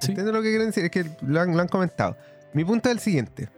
Sí. 0.00 0.10
Entiendo 0.10 0.32
lo 0.32 0.42
que 0.42 0.48
quieren 0.48 0.68
decir. 0.68 0.84
Es 0.84 0.90
que 0.90 1.04
lo 1.22 1.40
han, 1.40 1.54
lo 1.54 1.60
han 1.60 1.68
comentado. 1.68 2.16
Mi 2.52 2.64
punto 2.64 2.88
es 2.88 2.94
el 2.94 3.00
siguiente. 3.00 3.48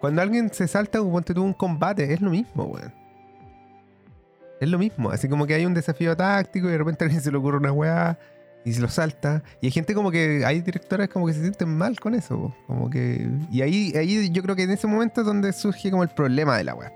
Cuando 0.00 0.22
alguien 0.22 0.52
se 0.52 0.68
salta, 0.68 0.98
tú 0.98 1.42
un 1.42 1.52
combate, 1.52 2.12
es 2.12 2.20
lo 2.20 2.30
mismo, 2.30 2.64
weón. 2.64 2.92
Es 4.60 4.68
lo 4.68 4.78
mismo. 4.78 5.10
Así 5.10 5.28
como 5.28 5.46
que 5.46 5.54
hay 5.54 5.66
un 5.66 5.74
desafío 5.74 6.16
táctico 6.16 6.68
y 6.68 6.72
de 6.72 6.78
repente 6.78 7.04
a 7.04 7.06
alguien 7.06 7.22
se 7.22 7.30
le 7.30 7.38
ocurre 7.38 7.58
una 7.58 7.72
weá 7.72 8.18
y 8.64 8.72
se 8.72 8.80
lo 8.80 8.88
salta. 8.88 9.42
Y 9.60 9.66
hay 9.66 9.72
gente 9.72 9.94
como 9.94 10.10
que, 10.10 10.44
hay 10.44 10.60
directores 10.60 11.08
como 11.08 11.26
que 11.26 11.32
se 11.32 11.40
sienten 11.40 11.76
mal 11.76 11.98
con 12.00 12.14
eso. 12.14 12.54
Como 12.66 12.90
que... 12.90 13.28
Y 13.50 13.62
ahí, 13.62 13.92
ahí 13.96 14.30
yo 14.30 14.42
creo 14.42 14.56
que 14.56 14.64
en 14.64 14.70
ese 14.70 14.86
momento 14.86 15.20
es 15.20 15.26
donde 15.26 15.52
surge 15.52 15.90
como 15.90 16.02
el 16.02 16.08
problema 16.08 16.56
de 16.56 16.64
la 16.64 16.74
weá. 16.74 16.92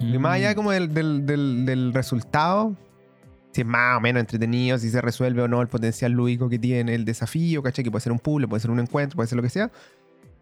Y 0.00 0.18
más 0.18 0.34
allá 0.34 0.52
Mm. 0.52 0.54
como 0.54 0.70
del, 0.72 0.92
del- 0.92 1.24
del- 1.26 1.64
del 1.66 1.94
resultado, 1.94 2.76
si 3.52 3.60
es 3.60 3.66
más 3.66 3.96
o 3.96 4.00
menos 4.00 4.20
entretenido, 4.20 4.76
si 4.78 4.90
se 4.90 5.00
resuelve 5.00 5.42
o 5.42 5.48
no 5.48 5.62
el 5.62 5.68
potencial 5.68 6.12
lúdico 6.12 6.48
que 6.48 6.58
tiene 6.58 6.94
el 6.94 7.04
desafío, 7.04 7.62
¿cachai? 7.62 7.84
Que 7.84 7.90
puede 7.90 8.02
ser 8.02 8.12
un 8.12 8.18
puzzle, 8.18 8.48
puede 8.48 8.60
ser 8.60 8.70
un 8.70 8.80
encuentro, 8.80 9.16
puede 9.16 9.28
ser 9.28 9.36
lo 9.36 9.42
que 9.42 9.50
sea. 9.50 9.70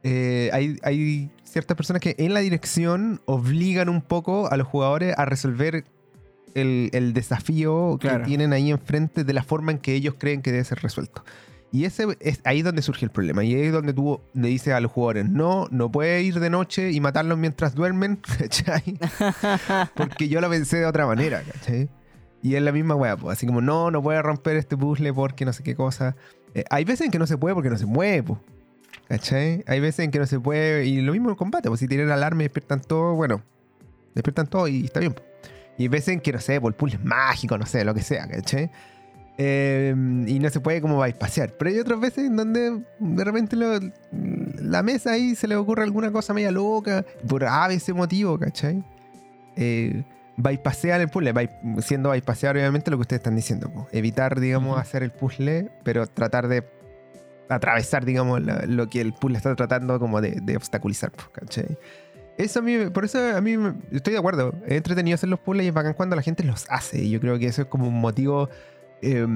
Eh, 0.02 0.50
hay, 0.52 0.78
hay 0.82 1.30
ciertas 1.44 1.76
personas 1.76 2.00
que 2.00 2.16
en 2.18 2.34
la 2.34 2.40
dirección 2.40 3.20
obligan 3.26 3.88
un 3.88 4.00
poco 4.02 4.50
a 4.50 4.56
los 4.56 4.66
jugadores 4.66 5.14
a 5.16 5.24
resolver 5.26 5.84
el, 6.54 6.90
el 6.92 7.12
desafío 7.12 7.98
que 8.00 8.08
Claro. 8.08 8.24
tienen 8.24 8.52
ahí 8.52 8.70
enfrente 8.70 9.22
de 9.24 9.32
la 9.32 9.42
forma 9.42 9.70
en 9.72 9.78
que 9.78 9.94
ellos 9.94 10.14
creen 10.18 10.42
que 10.42 10.50
debe 10.50 10.64
ser 10.64 10.80
resuelto. 10.82 11.24
Y 11.72 11.86
ese 11.86 12.06
es 12.20 12.42
ahí 12.44 12.60
donde 12.60 12.82
surge 12.82 13.06
el 13.06 13.10
problema. 13.10 13.42
Y 13.42 13.54
ahí 13.54 13.62
es 13.62 13.72
donde 13.72 13.94
tú 13.94 14.20
le 14.34 14.48
dices 14.48 14.74
a 14.74 14.80
los 14.80 14.92
jugadores, 14.92 15.30
no, 15.30 15.68
no 15.70 15.90
puedes 15.90 16.22
ir 16.22 16.38
de 16.38 16.50
noche 16.50 16.92
y 16.92 17.00
matarlos 17.00 17.38
mientras 17.38 17.74
duermen, 17.74 18.16
¿cachai? 18.38 18.98
Porque 19.94 20.28
yo 20.28 20.42
lo 20.42 20.50
pensé 20.50 20.76
de 20.78 20.86
otra 20.86 21.06
manera, 21.06 21.42
¿cachai? 21.42 21.88
Y 22.42 22.56
es 22.56 22.62
la 22.62 22.72
misma 22.72 22.94
weá, 22.94 23.16
pues. 23.16 23.38
Así 23.38 23.46
como, 23.46 23.62
no, 23.62 23.90
no 23.90 24.02
puedes 24.02 24.22
romper 24.22 24.56
este 24.56 24.76
puzzle 24.76 25.14
porque 25.14 25.44
no 25.44 25.52
sé 25.52 25.62
qué 25.62 25.76
cosa. 25.76 26.16
Eh, 26.54 26.64
hay 26.70 26.84
veces 26.84 27.06
en 27.06 27.12
que 27.12 27.20
no 27.20 27.26
se 27.26 27.38
puede 27.38 27.54
porque 27.54 27.70
no 27.70 27.78
se 27.78 27.86
mueve, 27.86 28.22
pues. 28.24 28.38
¿Cachai? 29.08 29.64
Hay 29.66 29.80
veces 29.80 30.04
en 30.04 30.10
que 30.10 30.18
no 30.18 30.26
se 30.26 30.40
puede. 30.40 30.84
Y 30.86 31.00
lo 31.00 31.12
mismo 31.12 31.30
en 31.30 31.36
combate, 31.36 31.68
pues 31.68 31.80
si 31.80 31.86
tienen 31.86 32.10
alarma 32.10 32.42
y 32.42 32.46
despiertan 32.46 32.80
todo, 32.80 33.14
bueno, 33.14 33.42
despiertan 34.14 34.48
todo 34.48 34.66
y 34.66 34.84
está 34.84 35.00
bien. 35.00 35.14
po. 35.14 35.22
Y 35.78 35.82
hay 35.82 35.88
veces 35.88 36.08
en 36.08 36.20
que, 36.20 36.32
no 36.32 36.40
sé, 36.40 36.60
por 36.60 36.72
el 36.72 36.76
puzzle 36.76 36.98
es 36.98 37.04
mágico, 37.04 37.56
no 37.56 37.64
sé, 37.64 37.84
lo 37.84 37.94
que 37.94 38.02
sea, 38.02 38.26
¿cachai? 38.26 38.70
Eh, 39.38 39.94
y 40.26 40.38
no 40.38 40.50
se 40.50 40.60
puede 40.60 40.80
como 40.80 40.98
bypasear. 40.98 41.52
Pero 41.58 41.70
hay 41.70 41.78
otras 41.78 41.98
veces 42.00 42.26
en 42.26 42.36
donde 42.36 42.82
de 42.98 43.24
repente 43.24 43.56
lo- 43.56 43.80
la 44.60 44.82
mesa 44.82 45.12
ahí 45.12 45.34
se 45.34 45.48
le 45.48 45.56
ocurre 45.56 45.82
alguna 45.84 46.12
cosa 46.12 46.34
media 46.34 46.50
loca, 46.50 47.04
por 47.26 47.44
a 47.44 47.66
ese 47.72 47.92
motivo, 47.92 48.38
¿cachai? 48.38 48.84
Eh, 49.56 50.04
bypasear 50.36 51.00
el 51.00 51.08
puzzle, 51.08 51.32
by- 51.32 51.50
siendo 51.80 52.10
bypasear 52.10 52.56
obviamente 52.56 52.90
lo 52.90 52.98
que 52.98 53.02
ustedes 53.02 53.20
están 53.20 53.36
diciendo, 53.36 53.70
po. 53.72 53.88
evitar, 53.92 54.38
digamos, 54.40 54.72
Ujú. 54.72 54.80
hacer 54.80 55.02
el 55.02 55.10
puzzle, 55.10 55.70
pero 55.82 56.06
tratar 56.06 56.48
de 56.48 56.64
atravesar, 57.48 58.04
digamos, 58.04 58.42
la- 58.42 58.64
lo 58.66 58.88
que 58.88 59.00
el 59.00 59.12
puzzle 59.12 59.36
está 59.38 59.54
tratando 59.54 59.98
como 59.98 60.20
de, 60.20 60.40
de 60.42 60.56
obstaculizar, 60.56 61.10
po, 61.10 61.24
¿cachai? 61.32 61.76
Eso 62.38 62.60
a 62.60 62.62
mí, 62.62 62.86
por 62.92 63.04
eso 63.04 63.18
a 63.36 63.40
mí 63.42 63.56
estoy 63.90 64.14
de 64.14 64.18
acuerdo. 64.18 64.54
Es 64.66 64.72
entretenido 64.78 65.14
hacer 65.16 65.28
los 65.28 65.38
puzzles 65.38 65.64
y 65.64 65.68
es 65.68 65.74
bacán 65.74 65.92
cuando 65.92 66.16
la 66.16 66.22
gente 66.22 66.42
los 66.44 66.64
hace. 66.70 67.02
Y 67.02 67.10
yo 67.10 67.20
creo 67.20 67.38
que 67.38 67.46
eso 67.46 67.62
es 67.62 67.68
como 67.68 67.86
un 67.86 68.00
motivo 68.00 68.48
eh, 69.02 69.26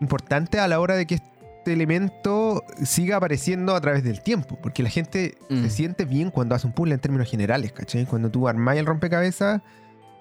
importante 0.00 0.58
a 0.58 0.68
la 0.68 0.80
hora 0.80 0.94
de 0.96 1.06
que 1.06 1.16
este 1.16 1.72
elemento 1.72 2.64
siga 2.82 3.16
apareciendo 3.18 3.74
a 3.74 3.80
través 3.80 4.02
del 4.02 4.20
tiempo. 4.22 4.58
Porque 4.60 4.82
la 4.82 4.88
gente 4.90 5.36
Mm. 5.48 5.62
se 5.62 5.70
siente 5.70 6.04
bien 6.04 6.30
cuando 6.30 6.54
hace 6.54 6.66
un 6.66 6.72
puzzle 6.72 6.94
en 6.94 7.00
términos 7.00 7.30
generales, 7.30 7.72
¿cachai? 7.72 8.04
Cuando 8.06 8.30
tú 8.30 8.48
armás 8.48 8.76
el 8.76 8.86
rompecabezas, 8.86 9.62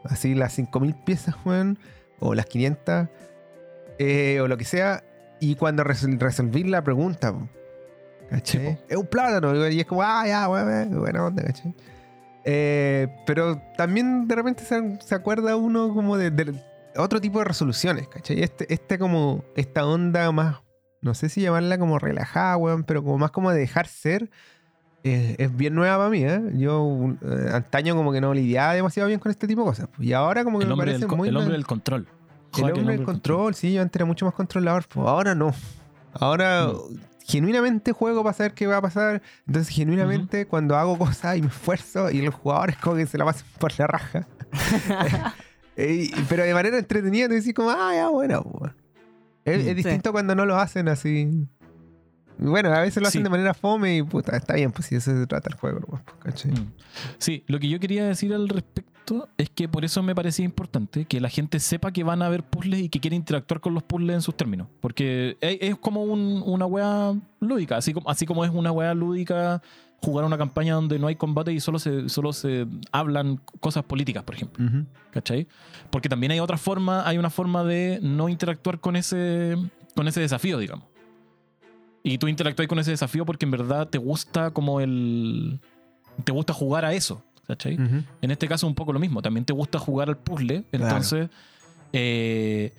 así 0.04 0.36
las 0.36 0.54
5000 0.54 0.94
piezas, 0.96 1.36
o 2.20 2.36
las 2.36 2.46
500, 2.46 3.08
eh, 3.98 4.40
o 4.42 4.48
lo 4.48 4.58
que 4.58 4.66
sea, 4.66 5.04
y 5.40 5.56
cuando 5.56 5.84
resol- 5.84 6.20
resolví 6.20 6.64
la 6.64 6.84
pregunta, 6.84 7.34
¿cachai? 8.30 8.78
Es 8.88 8.98
un 8.98 9.08
plátano, 9.08 9.68
y 9.70 9.80
es 9.80 9.86
como, 9.88 10.04
ah, 10.04 10.24
ya, 10.28 10.48
weón, 10.48 11.00
buena 11.00 11.26
onda, 11.26 11.44
¿cachai? 11.44 11.74
Eh, 12.44 13.08
pero 13.26 13.60
también 13.78 14.28
de 14.28 14.36
repente 14.36 14.64
se, 14.64 15.00
se 15.04 15.14
acuerda 15.16 15.56
uno 15.56 15.94
como 15.94 16.18
de, 16.18 16.32
de 16.32 16.54
otro 16.98 17.20
tipo 17.22 17.40
de 17.40 17.46
resoluciones, 17.46 18.08
¿cachai? 18.08 18.42
Este, 18.44 18.72
este 18.74 18.98
como, 19.00 19.44
esta 19.56 19.86
onda 19.86 20.32
más, 20.32 20.58
no 21.02 21.14
sé 21.14 21.30
si 21.30 21.42
llamarla 21.42 21.78
como 21.78 22.00
relajada, 22.00 22.58
weón, 22.58 22.84
pero 22.84 23.04
como 23.04 23.18
más 23.18 23.32
como 23.32 23.52
de 23.52 23.60
dejar 23.60 23.88
ser, 23.88 24.30
eh, 25.04 25.36
es 25.40 25.56
bien 25.56 25.74
nueva 25.74 25.98
para 25.98 26.10
mí, 26.10 26.24
¿eh? 26.24 26.42
Yo 26.54 27.16
eh, 27.24 27.50
antaño 27.54 27.96
como 27.96 28.12
que 28.12 28.22
no 28.22 28.34
lidiaba 28.34 28.74
demasiado 28.74 29.08
bien 29.08 29.20
con 29.20 29.32
este 29.32 29.48
tipo 29.48 29.62
de 29.62 29.68
cosas. 29.68 29.88
pues, 29.96 30.08
Y 30.08 30.14
ahora 30.14 30.44
como 30.44 30.60
que 30.60 30.64
El 30.66 30.70
me 30.70 30.74
hombre, 30.74 30.92
parece 30.94 31.08
muy... 31.16 31.30
el 31.30 31.38
hombre 31.38 31.54
del 31.54 31.66
control. 31.66 32.02
el 32.08 32.60
Joder, 32.62 32.74
que 32.74 32.80
hombre 32.82 32.98
del 32.98 33.06
control, 33.06 33.56
sí, 33.56 33.74
yo 33.74 33.82
antes 33.82 33.96
era 33.98 34.06
mucho 34.06 34.26
más 34.26 34.34
controlador. 34.36 34.86
pues, 34.88 35.08
ahora 35.08 35.34
no. 35.36 35.54
Ahora 36.14 36.68
Mm. 36.68 37.00
genuinamente 37.26 37.94
juego 37.94 38.22
para 38.24 38.34
saber 38.34 38.54
qué 38.54 38.68
va 38.68 38.78
a 38.78 38.82
pasar. 38.82 39.22
Entonces, 39.48 39.74
genuinamente, 39.74 40.46
cuando 40.46 40.76
hago 40.76 40.98
cosas 40.98 41.38
y 41.38 41.42
me 41.42 41.48
esfuerzo 41.48 42.12
y 42.12 42.22
los 42.22 42.36
jugadores 42.36 42.76
como 42.78 42.98
que 42.98 43.06
se 43.08 43.18
la 43.18 43.26
pasan 43.26 43.48
por 43.58 43.72
la 43.80 43.88
raja. 43.88 44.28
Eh, 45.76 46.10
pero 46.30 46.44
de 46.44 46.54
manera 46.54 46.78
entretenida, 46.78 47.28
tú 47.28 47.34
decís 47.34 47.54
como, 47.54 47.70
ah, 47.70 47.92
ya, 47.94 48.10
bueno. 48.10 48.44
Es, 49.46 49.64
Mm. 49.64 49.68
es 49.70 49.76
distinto 49.76 50.12
cuando 50.12 50.36
no 50.36 50.46
lo 50.46 50.56
hacen 50.58 50.88
así. 50.88 51.48
Bueno, 52.38 52.74
a 52.74 52.82
veces 52.82 53.02
lo 53.02 53.08
hacen 53.08 53.20
Sí. 53.20 53.24
de 53.24 53.30
manera 53.30 53.54
fome 53.54 53.98
y 53.98 54.04
puta, 54.04 54.36
está 54.36 54.56
bien, 54.56 54.72
pues 54.72 54.88
si 54.88 54.96
eso 54.96 55.12
se 55.16 55.28
trata 55.28 55.50
el 55.50 55.56
juego, 55.56 55.80
pues, 55.82 56.02
¿cachai? 56.20 56.52
Mm. 56.52 56.72
Sí, 57.20 57.44
lo 57.48 57.60
que 57.60 57.70
yo 57.70 57.80
quería 57.80 58.06
decir 58.08 58.34
al 58.34 58.50
respecto 58.50 59.28
es 59.38 59.50
que 59.50 59.68
por 59.68 59.84
eso 59.86 60.02
me 60.04 60.16
parecía 60.16 60.46
importante 60.46 61.06
que 61.06 61.20
la 61.22 61.30
gente 61.30 61.60
sepa 61.60 61.92
que 61.92 62.04
van 62.04 62.22
a 62.22 62.28
haber 62.28 62.44
puzzles 62.44 62.80
y 62.82 62.90
que 62.90 63.00
quiere 63.00 63.16
interactuar 63.16 63.60
con 63.62 63.74
los 63.74 63.84
puzzles 63.84 64.16
en 64.16 64.22
sus 64.22 64.36
términos. 64.36 64.68
Porque 64.80 65.38
es, 65.42 65.58
es 65.62 65.76
como 65.78 66.04
un- 66.04 66.42
una 66.46 66.66
wea 66.66 67.14
lúdica, 67.40 67.78
así 67.78 67.94
como, 67.94 68.10
así 68.10 68.26
como 68.26 68.44
es 68.46 68.52
una 68.52 68.72
wea 68.72 68.94
lúdica 68.94 69.62
jugar 70.02 70.26
una 70.26 70.38
campaña 70.38 70.74
donde 70.76 70.98
no 70.98 71.08
hay 71.08 71.16
combate 71.16 71.54
y 71.54 71.60
solo 71.60 71.78
se, 71.78 72.10
solo 72.10 72.34
se 72.34 72.66
hablan 72.92 73.40
cosas 73.60 73.84
políticas, 73.84 74.24
por 74.24 74.36
ejemplo. 74.36 74.66
Ujú. 74.66 74.86
¿Cachai? 75.12 75.48
Porque 75.92 76.10
también 76.10 76.32
hay 76.32 76.40
otra 76.40 76.58
forma, 76.58 77.08
hay 77.08 77.18
una 77.18 77.30
forma 77.30 77.64
de 77.64 78.00
no 78.02 78.28
interactuar 78.28 78.80
con 78.80 78.96
ese, 78.96 79.56
con 79.96 80.08
ese 80.08 80.20
desafío, 80.22 80.58
digamos. 80.58 80.88
Y 82.04 82.18
tú 82.18 82.28
interactúas 82.28 82.68
con 82.68 82.80
ese 82.80 82.92
desafío 82.92 83.26
porque 83.26 83.46
en 83.46 83.52
verdad 83.52 83.88
te 83.88 84.00
gusta 84.00 84.52
como 84.52 84.82
el... 84.82 85.60
Te 86.24 86.32
gusta 86.32 86.54
jugar 86.54 86.84
a 86.84 86.94
eso, 86.94 87.24
¿cachai? 87.46 87.76
Ujú. 87.76 88.04
En 88.22 88.32
este 88.32 88.48
caso 88.48 88.66
un 88.66 88.76
poco 88.76 88.94
lo 88.94 89.00
mismo, 89.00 89.22
también 89.22 89.46
te 89.46 89.54
gusta 89.54 89.78
jugar 89.78 90.10
al 90.10 90.18
puzzle, 90.18 90.66
entonces 90.72 91.30
eh, 91.94 92.74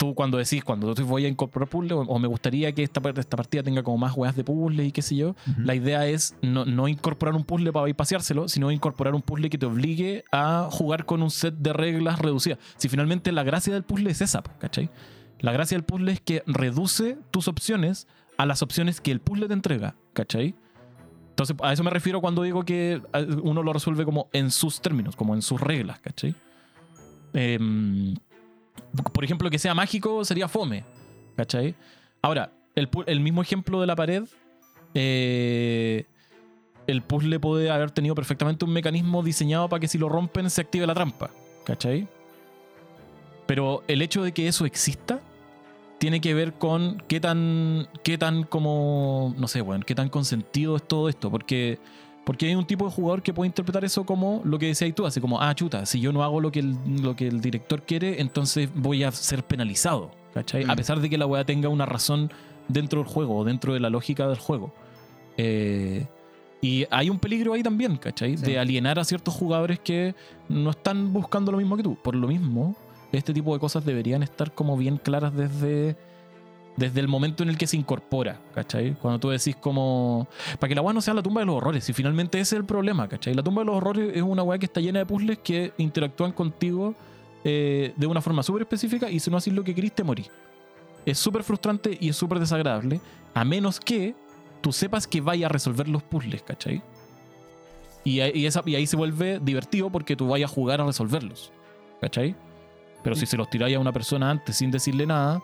tú 0.00 0.14
cuando 0.14 0.38
decís, 0.38 0.64
cuando 0.64 0.94
tú 0.94 1.04
voy 1.04 1.26
a 1.26 1.28
incorporar 1.28 1.68
puzzle 1.68 1.92
o, 1.92 2.00
o 2.00 2.18
me 2.18 2.26
gustaría 2.26 2.72
que 2.72 2.82
esta, 2.82 3.02
esta 3.10 3.36
partida 3.36 3.62
tenga 3.62 3.82
como 3.82 3.98
más 3.98 4.16
weas 4.16 4.34
de 4.34 4.42
puzzle 4.42 4.86
y 4.86 4.92
qué 4.92 5.02
sé 5.02 5.14
yo, 5.14 5.36
la 5.58 5.74
idea 5.74 6.06
es 6.06 6.34
no, 6.40 6.64
no 6.64 6.88
incorporar 6.88 7.34
un 7.34 7.44
puzzle 7.44 7.70
para 7.70 7.86
ir 7.86 7.94
paseárselo, 7.94 8.48
sino 8.48 8.70
incorporar 8.70 9.14
un 9.14 9.20
puzzle 9.20 9.50
que 9.50 9.58
te 9.58 9.66
obligue 9.66 10.24
a 10.32 10.68
jugar 10.70 11.04
con 11.04 11.22
un 11.22 11.30
set 11.30 11.54
de 11.54 11.74
reglas 11.74 12.18
reducidas. 12.18 12.58
Si 12.78 12.88
finalmente 12.88 13.30
la 13.30 13.42
gracia 13.42 13.74
del 13.74 13.82
puzzle 13.82 14.10
es 14.10 14.22
esa, 14.22 14.42
¿cachai? 14.42 14.88
La 15.40 15.52
gracia 15.52 15.76
del 15.76 15.84
puzzle 15.84 16.12
es 16.12 16.20
que 16.22 16.42
reduce 16.46 17.18
tus 17.30 17.46
opciones 17.46 18.08
a 18.38 18.46
las 18.46 18.62
opciones 18.62 19.02
que 19.02 19.10
el 19.10 19.20
puzzle 19.20 19.48
te 19.48 19.52
entrega, 19.52 19.96
¿cachai? 20.14 20.54
Entonces, 21.28 21.54
a 21.62 21.74
eso 21.74 21.84
me 21.84 21.90
refiero 21.90 22.22
cuando 22.22 22.42
digo 22.42 22.64
que 22.64 23.02
eh, 23.12 23.26
uno 23.42 23.62
lo 23.62 23.74
resuelve 23.74 24.06
como 24.06 24.30
en 24.32 24.50
sus 24.50 24.80
términos, 24.80 25.14
como 25.14 25.34
en 25.34 25.42
sus 25.42 25.60
reglas, 25.60 26.00
¿cachai? 26.00 26.34
Em, 27.34 28.14
por 29.12 29.24
ejemplo, 29.24 29.50
que 29.50 29.58
sea 29.58 29.74
mágico 29.74 30.24
sería 30.24 30.48
fome, 30.48 30.84
¿cachai? 31.36 31.74
Ahora, 32.22 32.52
el, 32.74 32.88
el 33.06 33.20
mismo 33.20 33.42
ejemplo 33.42 33.80
de 33.80 33.86
la 33.86 33.96
pared, 33.96 34.24
eh, 34.94 36.04
el 36.86 37.02
puzzle 37.02 37.38
puede 37.40 37.70
haber 37.70 37.90
tenido 37.90 38.14
perfectamente 38.14 38.64
un 38.64 38.72
mecanismo 38.72 39.22
diseñado 39.22 39.68
para 39.68 39.80
que 39.80 39.88
si 39.88 39.98
lo 39.98 40.08
rompen 40.08 40.50
se 40.50 40.60
active 40.60 40.86
la 40.86 40.94
trampa, 40.94 41.30
¿cachai? 41.64 42.08
Pero 43.46 43.82
el 43.88 44.02
hecho 44.02 44.22
de 44.22 44.32
que 44.32 44.48
eso 44.48 44.64
exista 44.64 45.20
tiene 45.98 46.20
que 46.20 46.34
ver 46.34 46.54
con 46.54 47.02
qué 47.08 47.20
tan, 47.20 47.88
qué 48.02 48.16
tan 48.16 48.44
como, 48.44 49.34
no 49.36 49.48
sé, 49.48 49.60
bueno, 49.60 49.84
qué 49.86 49.94
tan 49.94 50.08
consentido 50.08 50.76
es 50.76 50.86
todo 50.86 51.08
esto, 51.08 51.30
porque, 51.30 51.78
porque 52.30 52.46
hay 52.46 52.54
un 52.54 52.64
tipo 52.64 52.84
de 52.84 52.92
jugador 52.92 53.22
que 53.24 53.34
puede 53.34 53.48
interpretar 53.48 53.84
eso 53.84 54.06
como 54.06 54.40
lo 54.44 54.56
que 54.56 54.66
decías 54.66 54.94
tú, 54.94 55.04
así 55.04 55.20
como, 55.20 55.40
ah, 55.40 55.52
chuta, 55.52 55.84
si 55.84 55.98
yo 55.98 56.12
no 56.12 56.22
hago 56.22 56.40
lo 56.40 56.52
que 56.52 56.60
el, 56.60 56.76
lo 57.02 57.16
que 57.16 57.26
el 57.26 57.40
director 57.40 57.82
quiere, 57.82 58.20
entonces 58.20 58.70
voy 58.72 59.02
a 59.02 59.10
ser 59.10 59.42
penalizado, 59.42 60.12
¿cachai? 60.32 60.64
Mm. 60.64 60.70
A 60.70 60.76
pesar 60.76 61.00
de 61.00 61.10
que 61.10 61.18
la 61.18 61.26
weá 61.26 61.44
tenga 61.44 61.68
una 61.68 61.86
razón 61.86 62.30
dentro 62.68 63.02
del 63.02 63.08
juego, 63.12 63.38
o 63.38 63.44
dentro 63.44 63.74
de 63.74 63.80
la 63.80 63.90
lógica 63.90 64.28
del 64.28 64.38
juego. 64.38 64.72
Eh, 65.38 66.06
y 66.60 66.86
hay 66.92 67.10
un 67.10 67.18
peligro 67.18 67.52
ahí 67.52 67.64
también, 67.64 67.96
¿cachai? 67.96 68.36
Sí. 68.36 68.44
De 68.44 68.60
alienar 68.60 69.00
a 69.00 69.04
ciertos 69.04 69.34
jugadores 69.34 69.80
que 69.80 70.14
no 70.48 70.70
están 70.70 71.12
buscando 71.12 71.50
lo 71.50 71.58
mismo 71.58 71.76
que 71.76 71.82
tú. 71.82 71.96
Por 72.00 72.14
lo 72.14 72.28
mismo, 72.28 72.76
este 73.10 73.34
tipo 73.34 73.54
de 73.54 73.58
cosas 73.58 73.84
deberían 73.84 74.22
estar 74.22 74.54
como 74.54 74.76
bien 74.76 74.98
claras 74.98 75.34
desde, 75.34 75.96
desde 76.76 77.00
el 77.00 77.08
momento 77.08 77.42
en 77.42 77.50
el 77.50 77.58
que 77.58 77.66
se 77.66 77.76
incorpora, 77.76 78.40
¿cachai? 78.54 78.94
Cuando 78.94 79.18
tú 79.20 79.28
decís 79.28 79.54
como... 79.56 80.26
Para 80.58 80.68
que 80.68 80.74
la 80.74 80.80
weá 80.82 80.94
no 80.94 81.00
sea 81.02 81.12
la 81.14 81.22
tumba 81.22 81.40
de 81.40 81.46
los 81.46 81.56
horrores, 81.56 81.88
y 81.88 81.92
finalmente 81.92 82.38
ese 82.40 82.54
es 82.56 82.60
el 82.60 82.64
problema, 82.64 83.08
¿cachai? 83.08 83.34
La 83.34 83.42
tumba 83.42 83.62
de 83.62 83.66
los 83.66 83.76
horrores 83.76 84.12
es 84.14 84.22
una 84.22 84.42
weá 84.42 84.58
que 84.58 84.66
está 84.66 84.80
llena 84.80 85.00
de 85.00 85.06
puzzles 85.06 85.38
que 85.38 85.72
interactúan 85.78 86.32
contigo 86.32 86.94
eh, 87.44 87.92
de 87.96 88.06
una 88.06 88.20
forma 88.22 88.42
súper 88.42 88.62
específica 88.62 89.10
y 89.10 89.20
si 89.20 89.30
no 89.30 89.36
haces 89.36 89.52
lo 89.52 89.62
que 89.64 89.74
querís 89.74 89.92
te 89.92 90.04
morís. 90.04 90.30
Es 91.04 91.18
súper 91.18 91.42
frustrante 91.42 91.96
y 92.00 92.08
es 92.10 92.16
súper 92.16 92.38
desagradable, 92.38 93.00
a 93.34 93.44
menos 93.44 93.80
que 93.80 94.14
tú 94.60 94.72
sepas 94.72 95.06
que 95.06 95.20
vaya 95.20 95.46
a 95.46 95.48
resolver 95.48 95.88
los 95.88 96.02
puzzles, 96.02 96.42
¿cachai? 96.42 96.82
Y, 98.04 98.20
ahí- 98.20 98.32
y 98.34 98.46
esa- 98.46 98.62
y 98.64 98.74
ahí 98.74 98.86
se 98.86 98.96
vuelve 98.96 99.38
divertido 99.40 99.90
porque 99.90 100.16
tú 100.16 100.28
vayas 100.28 100.50
a 100.50 100.54
jugar 100.54 100.80
a 100.80 100.84
resolverlos, 100.86 101.52
¿cachai? 102.00 102.34
Pero 103.02 103.16
si 103.16 103.26
se 103.26 103.36
los 103.36 103.48
tiráis 103.50 103.76
a 103.76 103.80
una 103.80 103.92
persona 103.92 104.30
antes 104.30 104.56
sin 104.56 104.70
decirle 104.70 105.06
nada, 105.06 105.42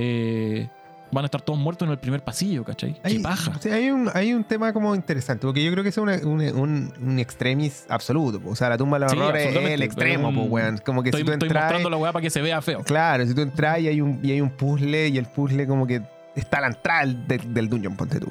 eh, 0.00 0.68
van 1.10 1.24
a 1.24 1.26
estar 1.26 1.40
todos 1.40 1.58
muertos 1.58 1.86
en 1.86 1.92
el 1.92 1.98
primer 1.98 2.22
pasillo, 2.22 2.64
¿cachai? 2.64 2.92
¡Qué 2.94 3.00
Hay, 3.02 3.18
paja! 3.20 3.52
sí, 3.60 3.70
hay, 3.70 3.90
un, 3.90 4.10
hay 4.12 4.34
un 4.34 4.44
tema 4.44 4.72
como 4.72 4.94
interesante, 4.94 5.46
porque 5.46 5.64
yo 5.64 5.70
creo 5.72 5.82
que 5.82 5.88
es 5.90 5.98
una- 5.98 6.16
un, 6.22 6.40
un, 6.56 6.92
un 7.00 7.18
extremis 7.18 7.86
absoluto. 7.88 8.40
po. 8.40 8.50
O 8.50 8.56
sea, 8.56 8.68
la 8.68 8.76
tumba 8.78 8.98
de 8.98 9.04
los 9.06 9.12
Sí, 9.12 9.18
horrores 9.18 9.46
es 9.56 9.70
el 9.70 9.82
extremo, 9.82 10.32
pues, 10.34 10.46
weón. 10.50 10.78
Como 10.84 11.02
que 11.02 11.08
Estoy, 11.08 11.22
si 11.22 11.26
tú 11.26 11.32
estoy 11.32 11.46
entras. 11.48 11.64
mostrando 11.64 11.90
la 11.90 11.96
weá 11.96 12.12
para 12.12 12.22
que 12.22 12.30
se 12.30 12.40
vea 12.42 12.60
feo. 12.62 12.82
Claro, 12.84 13.26
si 13.26 13.34
tú 13.34 13.40
entras 13.40 13.80
y 13.80 13.88
hay 13.88 14.00
un, 14.00 14.20
y 14.22 14.32
hay 14.32 14.40
un 14.40 14.50
puzzle 14.50 15.08
y 15.08 15.18
el 15.18 15.26
puzzle 15.26 15.66
como 15.66 15.86
que 15.86 16.02
está 16.36 16.58
a 16.58 16.60
la 16.62 16.66
entrada 16.68 17.06
del, 17.06 17.54
del- 17.54 17.68
dungeon, 17.68 17.96
ponte 17.96 18.20
tú. 18.20 18.28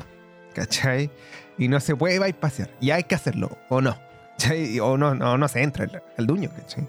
¿Cachai? 0.53 1.09
Y 1.57 1.67
no 1.67 1.79
se 1.79 1.95
puede 1.95 2.19
bypassar. 2.19 2.69
Y 2.79 2.91
hay 2.91 3.03
que 3.03 3.15
hacerlo, 3.15 3.57
o 3.69 3.81
no. 3.81 3.97
¿Cachai? 4.37 4.79
O 4.79 4.97
no, 4.97 5.15
no, 5.15 5.35
no 5.37 5.47
se 5.47 5.63
entra 5.63 5.87
al, 6.17 6.27
dungeon, 6.27 6.53
¿cachai? 6.55 6.87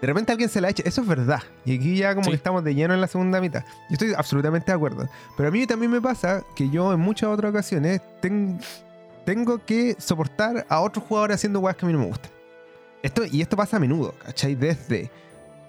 De 0.00 0.06
repente 0.06 0.32
alguien 0.32 0.48
se 0.50 0.60
la 0.60 0.68
echa. 0.68 0.82
Eso 0.86 1.00
es 1.00 1.06
verdad. 1.06 1.40
Y 1.64 1.76
aquí 1.76 1.96
ya 1.96 2.14
como 2.14 2.24
Sí. 2.24 2.30
que 2.30 2.36
estamos 2.36 2.62
de 2.64 2.74
lleno 2.74 2.92
en 2.94 3.00
la 3.00 3.06
segunda 3.06 3.40
mitad. 3.40 3.64
Yo 3.88 3.92
estoy 3.94 4.12
absolutamente 4.14 4.70
de 4.70 4.76
acuerdo. 4.76 5.08
Pero 5.36 5.48
a 5.48 5.52
mí 5.52 5.66
también 5.66 5.90
me 5.90 6.00
pasa 6.00 6.42
que 6.54 6.68
yo 6.68 6.92
en 6.92 7.00
muchas 7.00 7.30
otras 7.30 7.50
ocasiones 7.50 8.00
ten- 8.20 8.58
tengo 9.24 9.64
que 9.64 9.96
soportar 9.98 10.66
a 10.68 10.80
otros 10.80 11.04
jugadores 11.06 11.36
haciendo 11.36 11.60
weas 11.60 11.76
que 11.76 11.86
a 11.86 11.88
mí 11.88 11.92
no 11.94 12.00
me 12.00 12.06
gustan. 12.06 12.30
Esto, 13.02 13.22
y 13.24 13.40
esto 13.40 13.56
pasa 13.56 13.76
a 13.78 13.80
menudo, 13.80 14.14
¿cachai? 14.24 14.54
Desde 14.54 15.10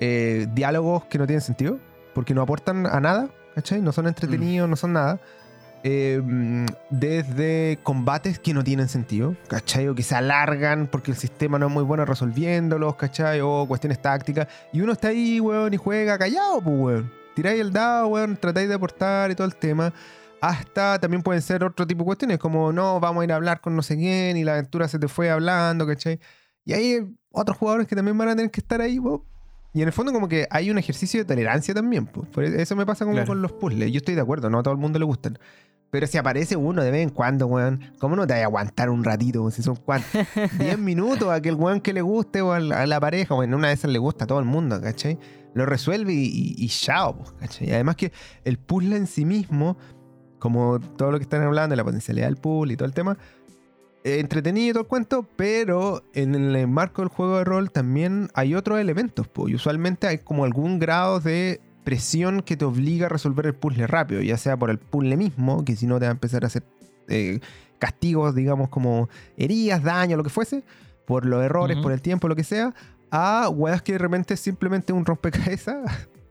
eh, 0.02 0.48
diálogos 0.54 1.06
que 1.06 1.18
no 1.18 1.26
tienen 1.26 1.40
sentido, 1.42 1.80
porque 2.14 2.34
no 2.34 2.42
aportan 2.42 2.86
a 2.86 3.00
nada, 3.00 3.30
¿cachai? 3.56 3.82
No 3.82 3.94
son 3.94 4.08
entretenidos, 4.08 4.68
no 4.70 4.76
son 4.76 4.92
nada. 4.92 5.20
Eh, 5.88 6.20
desde 6.90 7.78
combates 7.84 8.40
que 8.40 8.56
no 8.56 8.64
tienen 8.64 8.90
sentido, 8.90 9.36
¿cachai? 9.48 9.88
O 9.88 9.94
que 9.94 10.02
se 10.02 10.16
alargan 10.16 10.88
porque 10.88 11.12
el 11.12 11.18
sistema 11.18 11.60
no 11.60 11.68
es 11.68 11.72
muy 11.72 11.84
bueno 11.84 12.06
resolviéndolos, 12.06 12.96
¿cachai? 12.96 13.40
O 13.42 13.68
cuestiones 13.68 14.02
tácticas. 14.02 14.48
Y 14.74 14.82
uno 14.82 14.94
está 14.94 15.10
ahí, 15.10 15.40
weón, 15.40 15.72
y 15.76 15.78
juega 15.78 16.18
callado, 16.18 16.60
pues, 16.62 16.76
weón. 16.76 17.12
Tiráis 17.36 17.62
el 17.62 17.72
dado, 17.72 18.08
weón, 18.08 18.36
tratáis 18.36 18.68
de 18.68 18.74
aportar 18.74 19.30
y 19.30 19.36
todo 19.36 19.46
el 19.46 19.56
tema. 19.58 19.94
Hasta 20.42 20.98
también 20.98 21.22
pueden 21.22 21.44
ser 21.44 21.64
otro 21.64 21.86
tipo 21.86 22.00
de 22.00 22.06
cuestiones, 22.06 22.40
como 22.40 22.74
no, 22.74 23.00
vamos 23.00 23.22
a 23.22 23.26
ir 23.26 23.32
a 23.32 23.36
hablar 23.36 23.62
con 23.62 23.76
no 23.76 23.84
sé 23.84 23.96
quién 23.96 24.38
y 24.38 24.44
la 24.44 24.54
aventura 24.54 24.88
se 24.88 24.98
te 24.98 25.08
fue 25.08 25.30
hablando, 25.30 25.86
¿cachai? 25.86 26.20
Y 26.66 26.74
hay 26.74 27.06
otros 27.30 27.58
jugadores 27.58 27.88
que 27.88 27.96
también 27.96 28.18
van 28.18 28.30
a 28.30 28.36
tener 28.36 28.50
que 28.50 28.60
estar 28.60 28.82
ahí, 28.82 29.00
po. 29.00 29.24
Y 29.72 29.82
en 29.82 29.90
el 29.90 29.94
fondo 29.94 30.14
como 30.14 30.30
que 30.30 30.48
hay 30.50 30.72
un 30.72 30.78
ejercicio 30.78 31.20
de 31.20 31.26
tolerancia 31.26 31.74
también. 31.74 32.08
Por 32.08 32.44
eso 32.44 32.76
me 32.76 32.86
pasa 32.86 33.04
como 33.06 33.18
Claro. 33.18 33.28
con 33.28 33.42
los 33.42 33.52
puzzles. 33.52 33.92
Yo 33.92 33.98
estoy 33.98 34.16
de 34.16 34.22
acuerdo, 34.22 34.50
no 34.50 34.60
a 34.60 34.64
todo 34.64 34.74
el 34.74 34.80
mundo 34.80 34.98
le 34.98 35.06
gustan. 35.06 35.38
Pero 35.96 36.08
si 36.08 36.18
aparece 36.18 36.58
uno 36.58 36.84
de 36.84 36.92
vez 36.92 37.04
en 37.04 37.10
cuando, 37.10 37.48
weón, 37.48 37.80
¿cómo 38.00 38.18
no 38.18 38.28
te 38.28 38.34
vas 38.34 38.42
a 38.42 38.46
aguantar 38.48 38.90
un 38.90 39.06
ratito? 39.06 39.50
Si 39.50 39.64
son 39.64 39.78
cuántos, 39.78 40.10
10 40.60 40.78
minutos 40.78 41.30
a 41.30 41.36
aquel 41.36 41.56
weón 41.56 41.80
que 41.80 41.94
le 41.94 42.02
guste 42.02 42.42
o 42.42 42.52
a 42.52 42.60
la, 42.60 42.82
a 42.82 42.86
la 42.86 43.00
pareja, 43.00 43.34
bueno, 43.34 43.56
una 43.56 43.70
de 43.70 43.76
esas 43.76 43.90
le 43.90 43.98
gusta 43.98 44.26
a 44.26 44.28
todo 44.28 44.40
el 44.40 44.46
mundo, 44.46 44.82
¿cachai? 44.82 45.18
Lo 45.54 45.66
resuelve 45.66 46.12
y, 46.12 46.26
y, 46.26 46.56
y 46.58 46.68
chao, 46.68 47.16
po, 47.16 47.34
¿cachai? 47.40 47.70
Y 47.70 47.72
además 47.72 47.96
que 47.96 48.12
el 48.44 48.58
puzzle 48.58 48.98
en 48.98 49.08
sí 49.08 49.24
mismo, 49.24 49.78
como 50.38 50.82
todo 50.82 51.12
lo 51.12 51.18
que 51.18 51.24
están 51.24 51.44
hablando, 51.44 51.72
de 51.72 51.78
la 51.78 51.86
potencialidad 51.86 52.28
del 52.28 52.36
puzzle 52.36 52.74
y 52.74 52.76
todo 52.76 52.88
el 52.90 52.94
tema, 52.94 53.18
entretenido 54.04 54.68
y 54.68 54.74
todo 54.74 54.82
el 54.82 54.90
cuento, 54.90 55.26
pero 55.38 56.04
en 56.14 56.36
el 56.36 56.68
marco 56.68 57.04
del 57.04 57.10
juego 57.10 57.38
de 57.38 57.46
rol 57.46 57.72
también 57.72 58.28
hay 58.34 58.54
otros 58.54 58.82
elementos, 58.82 59.30
po, 59.30 59.48
y 59.48 59.56
usualmente 59.56 60.08
hay 60.08 60.18
como 60.18 60.44
algún 60.44 60.78
grado 60.78 61.22
de 61.22 61.62
presión 61.86 62.42
que 62.42 62.58
te 62.58 62.66
obliga 62.66 63.06
a 63.06 63.10
resolver 63.10 63.46
el 63.46 63.54
puzzle 63.56 63.88
rápido, 63.88 64.22
ya 64.22 64.36
sea 64.38 64.58
por 64.58 64.70
el 64.70 64.78
puzzle 64.80 65.16
mismo, 65.16 65.64
que 65.64 65.78
si 65.78 65.88
no 65.88 65.98
te 66.00 66.06
va 66.06 66.10
a 66.10 66.12
empezar 66.12 66.44
a 66.44 66.48
hacer 66.48 66.64
eh, 67.08 67.40
castigos, 67.80 68.36
digamos, 68.36 68.68
como 68.68 69.08
heridas, 69.38 69.82
daño, 69.84 70.18
lo 70.18 70.24
que 70.24 70.30
fuese, 70.30 70.64
por 71.06 71.26
los 71.26 71.42
errores, 71.44 71.78
por 71.78 71.92
el 71.94 72.02
tiempo, 72.02 72.28
lo 72.28 72.36
que 72.36 72.44
sea, 72.44 72.74
a 73.12 73.48
weas 73.50 73.82
que 73.82 73.94
de 73.94 74.00
repente 74.00 74.34
es 74.34 74.40
simplemente 74.42 74.92
un 74.92 75.06
rompecabezas. 75.06 75.78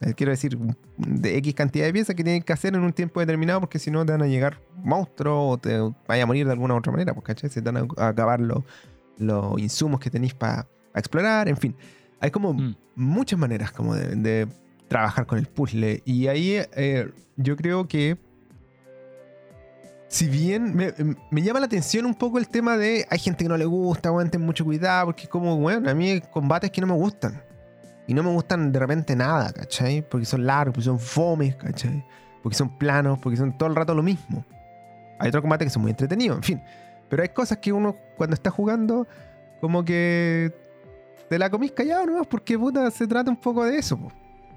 Quiero 0.16 0.32
decir, 0.32 0.58
de 0.98 1.36
X 1.38 1.54
cantidad 1.54 1.86
de 1.86 1.92
piezas 1.92 2.14
que 2.14 2.22
tienen 2.24 2.42
que 2.42 2.52
hacer 2.52 2.74
en 2.74 2.82
un 2.82 2.92
tiempo 2.92 3.20
determinado 3.20 3.60
porque 3.60 3.78
si 3.78 3.90
no 3.90 4.04
te 4.04 4.12
van 4.12 4.20
a 4.20 4.26
llegar 4.26 4.60
monstruos 4.82 5.54
o 5.54 5.56
te 5.58 5.78
vaya 6.06 6.24
a 6.24 6.26
morir 6.26 6.44
de 6.44 6.52
alguna 6.52 6.74
u 6.74 6.78
otra 6.78 6.92
manera, 6.92 7.14
pues, 7.14 7.24
¿cachai? 7.24 7.48
Se 7.48 7.62
te 7.62 7.70
van 7.70 7.88
a 7.96 8.08
acabar 8.08 8.40
los, 8.40 8.64
los 9.16 9.58
insumos 9.60 10.00
que 10.00 10.10
tenéis 10.10 10.34
para 10.34 10.66
explorar, 10.94 11.48
en 11.48 11.56
fin. 11.56 11.74
Hay 12.20 12.30
como 12.30 12.52
Mm. 12.52 12.74
muchas 12.96 13.38
maneras 13.38 13.70
como 13.72 13.94
de, 13.94 14.16
de 14.16 14.48
trabajar 14.94 15.26
con 15.26 15.40
el 15.40 15.46
puzzle. 15.46 16.02
Y 16.04 16.28
ahí 16.28 16.56
eh, 16.76 17.10
yo 17.36 17.56
creo 17.56 17.88
que 17.88 18.16
si 20.06 20.28
bien 20.28 20.72
me, 20.72 21.42
llama 21.42 21.58
la 21.58 21.66
atención 21.66 22.06
un 22.06 22.14
poco 22.14 22.38
el 22.38 22.46
tema 22.46 22.76
de 22.76 23.04
hay 23.10 23.18
gente 23.18 23.42
que 23.44 23.48
no 23.48 23.56
le 23.56 23.64
gusta, 23.64 24.12
weón, 24.12 24.30
ten 24.30 24.40
mucho 24.40 24.64
cuidado, 24.64 25.06
porque 25.06 25.26
como, 25.26 25.56
bueno, 25.56 25.90
a 25.90 25.94
mí 25.94 26.10
hay 26.10 26.20
combates 26.20 26.70
que 26.70 26.80
no 26.80 26.86
me 26.86 26.92
gustan. 26.92 27.42
Y 28.06 28.14
no 28.14 28.22
me 28.22 28.30
gustan 28.30 28.70
de 28.70 28.78
repente 28.78 29.16
nada, 29.16 29.52
¿cachai? 29.52 30.08
Porque 30.08 30.26
son 30.26 30.46
largos, 30.46 30.74
porque 30.74 30.84
son 30.84 31.00
fomes, 31.00 31.56
¿cachai? 31.56 32.06
Porque 32.40 32.56
son 32.56 32.78
planos, 32.78 33.18
porque 33.18 33.36
son 33.36 33.58
todo 33.58 33.68
el 33.68 33.74
rato 33.74 33.96
lo 33.96 34.02
mismo. 34.04 34.44
Hay 35.18 35.28
otros 35.28 35.40
combates 35.40 35.66
que 35.66 35.70
son 35.70 35.82
muy 35.82 35.90
entretenidos, 35.90 36.36
en 36.36 36.44
fin. 36.44 36.62
Pero 37.08 37.20
hay 37.20 37.30
cosas 37.30 37.58
que 37.58 37.72
uno 37.72 37.96
cuando 38.16 38.34
está 38.34 38.48
jugando, 38.52 39.08
como 39.60 39.84
que 39.84 40.54
te 41.28 41.36
la 41.36 41.50
comís 41.50 41.72
callado 41.72 42.06
nomás, 42.06 42.28
porque 42.28 42.56
puta, 42.56 42.88
se 42.92 43.08
trata 43.08 43.28
un 43.28 43.40
poco 43.40 43.64
de 43.64 43.76
eso. 43.76 43.98
po. 43.98 44.12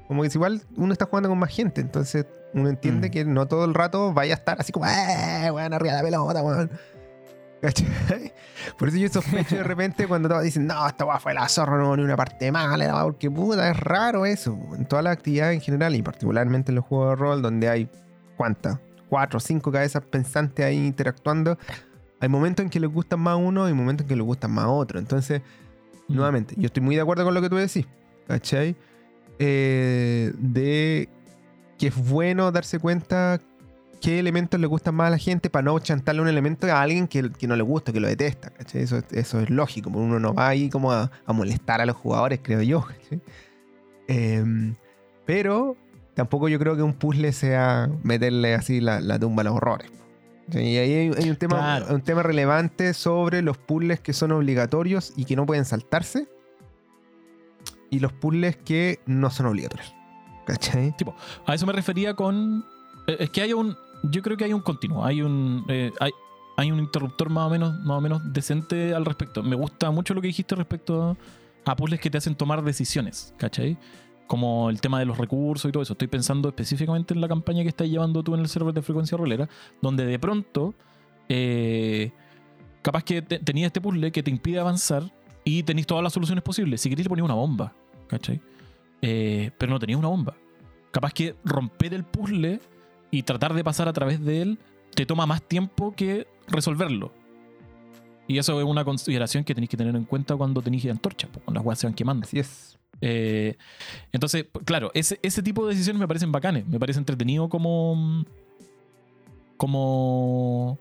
Como 0.08 0.24
que 0.24 0.30
si 0.30 0.38
igual 0.38 0.62
uno 0.78 0.94
está 0.94 1.06
jugando 1.06 1.30
con 1.30 1.38
más 1.40 1.50
gente, 1.52 1.82
entonces 1.82 2.26
uno 2.54 2.70
entiende 2.70 3.10
Mm. 3.10 3.12
que 3.12 3.26
no 3.26 3.48
todo 3.48 3.66
el 3.66 3.74
rato 3.74 4.14
vaya 4.14 4.34
a 4.34 4.38
estar 4.38 4.60
así 4.60 4.72
como, 4.72 4.86
¡eh, 4.88 5.52
weón, 5.52 5.74
arriba 5.74 5.96
de 5.96 5.98
la 5.98 6.04
pelota, 6.04 6.42
weón! 6.44 6.72
¿Cachai? 7.62 8.34
Por 8.78 8.88
eso 8.88 8.98
yo 8.98 9.10
sospecho 9.10 9.56
de 9.58 9.64
repente 9.64 10.08
cuando 10.08 10.30
todos 10.30 10.44
dicen, 10.44 10.68
no, 10.68 10.88
esta 10.88 11.06
weá 11.06 11.20
fue 11.20 11.34
la 11.34 11.50
zorra, 11.50 11.78
no, 11.78 11.96
ni 11.98 12.04
una 12.04 12.16
parte 12.16 12.52
mala, 12.52 13.04
porque 13.04 13.30
puta, 13.32 13.70
es 13.70 13.78
raro 13.80 14.26
eso. 14.26 14.58
En 14.76 14.86
todas 14.86 15.04
las 15.04 15.14
actividades 15.14 15.56
en 15.56 15.62
general, 15.62 15.96
y 15.96 16.02
particularmente 16.04 16.72
en 16.72 16.76
los 16.76 16.86
juegos 16.86 17.10
de 17.10 17.16
rol, 17.16 17.42
donde 17.42 17.68
hay, 17.68 17.90
¿cuántas? 18.38 18.78
Cuatro 19.10 19.38
o 19.38 19.40
cinco 19.40 19.72
cabezas 19.72 20.04
pensantes 20.04 20.66
ahí 20.66 20.86
interactuando. 20.86 21.58
Hay 22.20 22.30
momentos 22.30 22.64
en 22.64 22.70
que 22.70 22.80
les 22.80 22.90
gustan 22.92 23.20
más 23.22 23.38
uno 23.38 23.68
y 23.70 23.74
momentos 23.74 24.04
en 24.04 24.10
que 24.10 24.16
les 24.16 24.26
gustan 24.26 24.52
más 24.52 24.66
otro. 24.68 25.00
Entonces, 25.00 25.42
Mm. 26.08 26.16
nuevamente, 26.16 26.56
yo 26.58 26.68
estoy 26.68 26.82
muy 26.84 26.96
de 26.96 27.02
acuerdo 27.02 27.26
con 27.26 27.34
lo 27.34 27.42
que 27.42 27.50
tú 27.50 27.56
decís, 27.58 27.86
¿cachai? 28.28 28.76
Eh, 29.40 30.34
de 30.38 31.10
que 31.78 31.88
es 31.88 31.96
bueno 31.96 32.52
darse 32.52 32.80
cuenta 32.80 33.40
qué 34.02 34.20
elementos 34.20 34.60
le 34.60 34.68
gustan 34.68 34.96
más 34.96 35.08
a 35.08 35.10
la 35.12 35.18
gente 35.18 35.50
para 35.50 35.64
no 35.64 35.78
chantarle 35.80 36.22
un 36.22 36.28
elemento 36.28 36.68
a 36.68 36.82
alguien 36.82 37.08
que, 37.08 37.32
que 37.32 37.48
no 37.48 37.56
le 37.56 37.64
gusta, 37.64 37.92
que 37.94 38.00
lo 38.00 38.08
detesta. 38.08 38.52
Eso, 38.74 39.02
eso 39.12 39.40
es 39.40 39.50
lógico, 39.50 39.92
porque 39.92 40.06
uno 40.06 40.20
no 40.20 40.34
va 40.34 40.50
ahí 40.50 40.70
como 40.70 40.92
a, 40.92 41.12
a 41.26 41.34
molestar 41.34 41.82
a 41.82 41.86
los 41.86 41.96
jugadores, 41.96 42.40
creo 42.42 42.62
yo. 42.62 42.86
Em, 44.08 44.76
pero 45.26 45.76
tampoco 46.14 46.48
yo 46.50 46.60
creo 46.60 46.76
que 46.76 46.82
un 46.82 46.94
puzzle 46.94 47.32
sea 47.34 47.90
meterle 48.04 48.54
así 48.56 48.80
la, 48.80 49.00
la 49.02 49.20
tumba 49.20 49.42
a 49.42 49.46
los 49.46 49.54
horrores. 49.56 49.92
Y 50.52 50.58
ahí 50.58 50.78
hay, 50.78 51.12
hay 51.18 51.30
un, 51.30 51.36
tema, 51.36 51.58
Claro. 51.58 51.94
un 51.94 52.02
tema 52.02 52.24
relevante 52.24 52.94
sobre 52.94 53.42
los 53.42 53.58
puzzles 53.58 54.00
que 54.00 54.14
son 54.14 54.32
obligatorios 54.32 55.12
y 55.18 55.26
que 55.26 55.36
no 55.36 55.46
pueden 55.46 55.66
saltarse. 55.66 56.28
Y 57.90 58.00
los 58.00 58.12
puzzles 58.14 58.58
que 58.58 59.00
no 59.06 59.30
son 59.30 59.46
obligatorios. 59.48 59.94
¿Cachai? 60.46 60.94
A 61.46 61.54
eso 61.56 61.66
me 61.66 61.74
refería 61.74 62.14
con. 62.14 62.66
eh, 63.08 63.18
Es 63.20 63.30
que 63.30 63.42
hay 63.42 63.54
un. 63.54 63.76
Yo 64.04 64.22
creo 64.22 64.38
que 64.38 64.46
hay 64.46 64.54
un 64.54 64.62
continuo. 64.62 65.04
Hay 65.06 65.22
un. 65.22 65.66
eh, 65.68 65.92
hay, 66.00 66.12
hay 66.58 66.72
un 66.72 66.80
interruptor 66.80 67.30
más 67.30 67.48
o 67.48 67.50
menos, 67.50 67.80
más 67.82 67.98
o 67.98 68.02
menos 68.02 68.22
decente 68.34 68.94
al 68.96 69.06
respecto. 69.06 69.44
Me 69.44 69.56
gusta 69.56 69.92
mucho 69.92 70.14
lo 70.14 70.22
que 70.22 70.28
dijiste 70.28 70.56
respecto 70.56 71.16
a 71.66 71.76
puzzles 71.76 72.00
que 72.00 72.10
te 72.10 72.18
hacen 72.18 72.36
tomar 72.36 72.64
decisiones, 72.64 73.34
¿cachai? 73.38 73.78
Como 74.26 74.70
el 74.70 74.82
tema 74.82 75.00
de 75.00 75.06
los 75.06 75.18
recursos 75.18 75.70
y 75.70 75.72
todo 75.72 75.84
eso. 75.84 75.94
Estoy 75.94 76.08
pensando 76.08 76.50
específicamente 76.50 77.14
en 77.14 77.22
la 77.22 77.28
campaña 77.28 77.64
que 77.64 77.70
estás 77.70 77.88
llevando 77.88 78.24
tú 78.24 78.34
en 78.34 78.42
el 78.42 78.48
server 78.48 78.74
de 78.74 78.82
frecuencia 78.82 79.18
rolera, 79.18 79.48
donde 79.82 80.06
de 80.06 80.18
pronto. 80.20 80.74
eh, 81.30 82.12
capaz 82.82 83.04
que 83.04 83.22
te- 83.22 83.40
tenías 83.40 83.68
este 83.68 83.82
puzzle 83.82 84.12
que 84.12 84.24
te 84.24 84.32
impide 84.32 84.60
avanzar 84.60 85.12
y 85.48 85.64
tenéis 85.64 85.88
todas 85.88 86.04
las 86.04 86.12
soluciones 86.12 86.44
posibles. 86.44 86.82
Si 86.82 86.90
queréis 86.90 87.06
le 87.06 87.10
ponías 87.10 87.24
una 87.24 87.34
bomba, 87.34 87.74
¿cachai? 88.08 88.42
Eh, 89.02 89.52
pero 89.58 89.72
no 89.72 89.80
tenías 89.80 89.98
una 89.98 90.10
bomba. 90.10 90.36
Capaz 90.92 91.14
que 91.14 91.36
romper 91.46 91.94
el 91.94 92.04
puzzle 92.04 92.60
y 93.12 93.24
tratar 93.24 93.54
de 93.54 93.64
pasar 93.64 93.88
a 93.88 93.94
través 93.94 94.22
de 94.24 94.42
él 94.42 94.60
te 94.94 95.06
toma 95.06 95.26
más 95.26 95.42
tiempo 95.42 95.96
que 95.96 96.28
resolverlo. 96.50 97.14
Y 98.28 98.40
eso 98.40 98.60
es 98.60 98.66
una 98.66 98.84
consideración 98.84 99.46
que 99.46 99.56
tenéis 99.56 99.70
que 99.70 99.78
tener 99.78 99.96
en 99.96 100.04
cuenta 100.04 100.36
cuando 100.36 100.62
tenéis 100.62 100.86
antorchas, 100.88 101.30
pues, 101.32 101.46
cuando 101.46 101.60
las 101.60 101.66
weas 101.66 101.80
se 101.80 101.88
van 101.88 101.94
quemando. 101.94 102.26
Así 102.26 102.40
es. 102.40 102.78
Eh, 103.00 103.56
entonces, 104.12 104.48
claro, 104.66 104.92
ese, 104.94 105.18
ese 105.22 105.42
tipo 105.42 105.66
de 105.66 105.76
decisiones 105.76 106.02
me 106.02 106.10
parecen 106.10 106.30
bacanes. 106.34 106.68
Me 106.68 106.78
parece 106.78 107.00
entretenido 107.00 107.48
como. 107.48 108.26
Como. 109.56 110.78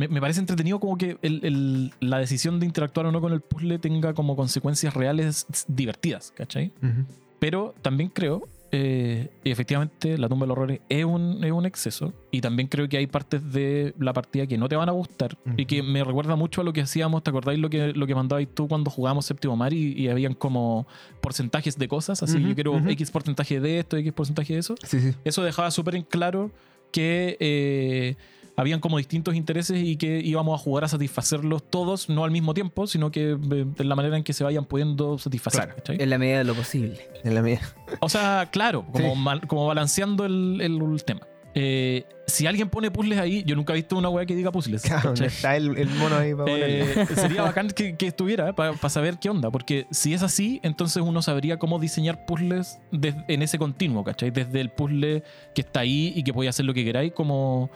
Me, 0.00 0.08
me 0.08 0.20
parece 0.20 0.40
entretenido 0.40 0.80
como 0.80 0.96
que 0.96 1.18
el- 1.20 1.44
el- 1.44 1.92
la 2.00 2.18
decisión 2.18 2.58
de 2.58 2.66
interactuar 2.66 3.04
o 3.06 3.12
no 3.12 3.20
con 3.20 3.32
el 3.32 3.40
puzzle 3.42 3.78
tenga 3.78 4.14
como 4.14 4.34
consecuencias 4.34 4.94
reales 4.94 5.46
divertidas, 5.68 6.32
¿cachai? 6.34 6.72
Ujú. 6.82 7.04
Pero 7.38 7.74
también 7.82 8.08
creo, 8.08 8.48
eh, 8.72 9.28
y 9.44 9.50
efectivamente, 9.50 10.16
la 10.16 10.28
tumba 10.28 10.44
de 10.44 10.48
los 10.48 10.56
horrores 10.56 10.80
es 10.88 11.04
un, 11.04 11.42
es 11.44 11.50
un 11.52 11.66
exceso. 11.66 12.12
Y 12.30 12.40
también 12.40 12.68
creo 12.68 12.88
que 12.88 12.96
hay 12.98 13.06
partes 13.08 13.52
de 13.52 13.94
la 13.98 14.12
partida 14.12 14.46
que 14.46 14.56
no 14.56 14.68
te 14.68 14.76
van 14.76 14.88
a 14.88 14.92
gustar. 14.92 15.36
Y 15.56 15.66
que 15.66 15.82
me 15.82 16.02
recuerda 16.04 16.36
mucho 16.36 16.60
a 16.60 16.64
lo 16.64 16.72
que 16.72 16.80
hacíamos. 16.82 17.22
¿Te 17.22 17.30
acordáis 17.30 17.58
lo 17.58 17.68
que, 17.68 17.92
lo 17.92 18.06
que 18.06 18.14
mandabais 18.14 18.48
tú 18.54 18.68
cuando 18.68 18.90
jugábamos 18.90 19.26
Séptimo 19.26 19.56
Mar 19.56 19.72
y, 19.72 19.92
y 19.94 20.08
habían 20.08 20.34
como 20.34 20.86
porcentajes 21.20 21.76
de 21.78 21.88
cosas? 21.88 22.22
Así, 22.22 22.38
Ujú, 22.38 22.48
yo 22.48 22.54
quiero. 22.54 22.78
X 22.88 23.10
porcentaje 23.10 23.58
de 23.60 23.80
esto, 23.80 23.96
X 23.96 24.12
porcentaje 24.12 24.52
de 24.54 24.60
eso. 24.60 24.74
Sí, 24.84 25.00
sí. 25.00 25.12
Eso 25.24 25.42
dejaba 25.42 25.70
súper 25.70 25.96
en 25.96 26.04
claro 26.04 26.50
que 26.92 27.36
eh, 27.40 28.16
habían 28.60 28.80
como 28.80 28.98
distintos 28.98 29.34
intereses 29.34 29.82
y 29.82 29.96
que 29.96 30.20
íbamos 30.20 30.58
a 30.60 30.62
jugar 30.62 30.84
a 30.84 30.88
satisfacerlos 30.88 31.62
todos, 31.68 32.08
no 32.08 32.24
al 32.24 32.30
mismo 32.30 32.54
tiempo, 32.54 32.86
sino 32.86 33.10
que 33.10 33.30
eh, 33.32 33.36
de 33.76 33.84
la 33.84 33.94
manera 33.96 34.16
en 34.16 34.22
que 34.24 34.32
se 34.32 34.44
vayan 34.44 34.64
pudiendo 34.64 35.18
satisfacer. 35.18 35.60
Claro. 35.62 35.76
¿cachai? 35.76 35.96
En 36.00 36.10
la 36.10 36.18
medida 36.18 36.38
de 36.38 36.44
lo 36.44 36.54
posible. 36.54 36.98
En 37.24 37.34
la 37.34 37.42
mía. 37.42 37.60
O 38.00 38.08
sea, 38.08 38.48
claro, 38.52 38.84
como, 38.92 39.14
Sí. 39.14 39.20
mal- 39.20 39.46
como 39.46 39.66
balanceando 39.66 40.24
el, 40.24 40.60
el- 40.60 40.80
el 40.80 41.04
tema. 41.04 41.20
Eh, 41.52 42.04
si 42.28 42.46
alguien 42.46 42.68
pone 42.68 42.92
puzzles 42.92 43.18
ahí, 43.18 43.42
yo 43.44 43.56
nunca 43.56 43.72
he 43.72 43.76
visto 43.76 43.96
una 43.98 44.08
weá 44.08 44.24
que 44.24 44.36
diga 44.36 44.52
puzzles. 44.52 44.82
Claro, 44.82 45.14
está 45.14 45.56
el, 45.56 45.76
el 45.78 45.88
mono 45.90 46.14
ahí 46.16 46.32
para. 46.32 46.46
Eh, 46.48 47.06
sería 47.16 47.42
bacán 47.42 47.66
que, 47.74 47.96
que 47.96 48.06
estuviera 48.06 48.52
para 48.54 48.76
saber 48.88 49.18
qué 49.18 49.30
onda, 49.30 49.50
porque 49.50 49.88
si 49.90 50.14
es 50.14 50.22
así, 50.22 50.60
entonces 50.62 51.02
uno 51.04 51.22
sabría 51.22 51.58
cómo 51.58 51.80
diseñar 51.80 52.24
puzzles 52.24 52.78
en 52.92 53.42
ese 53.42 53.58
continuo, 53.58 54.04
¿cachai? 54.04 54.30
Desde 54.30 54.60
el 54.60 54.70
puzzle 54.70 55.24
que 55.52 55.62
está 55.62 55.80
ahí 55.80 56.12
y 56.14 56.22
que 56.22 56.32
podéis 56.32 56.50
hacer 56.50 56.66
lo 56.66 56.72
que 56.72 56.84
queráis, 56.84 57.12
como 57.14 57.68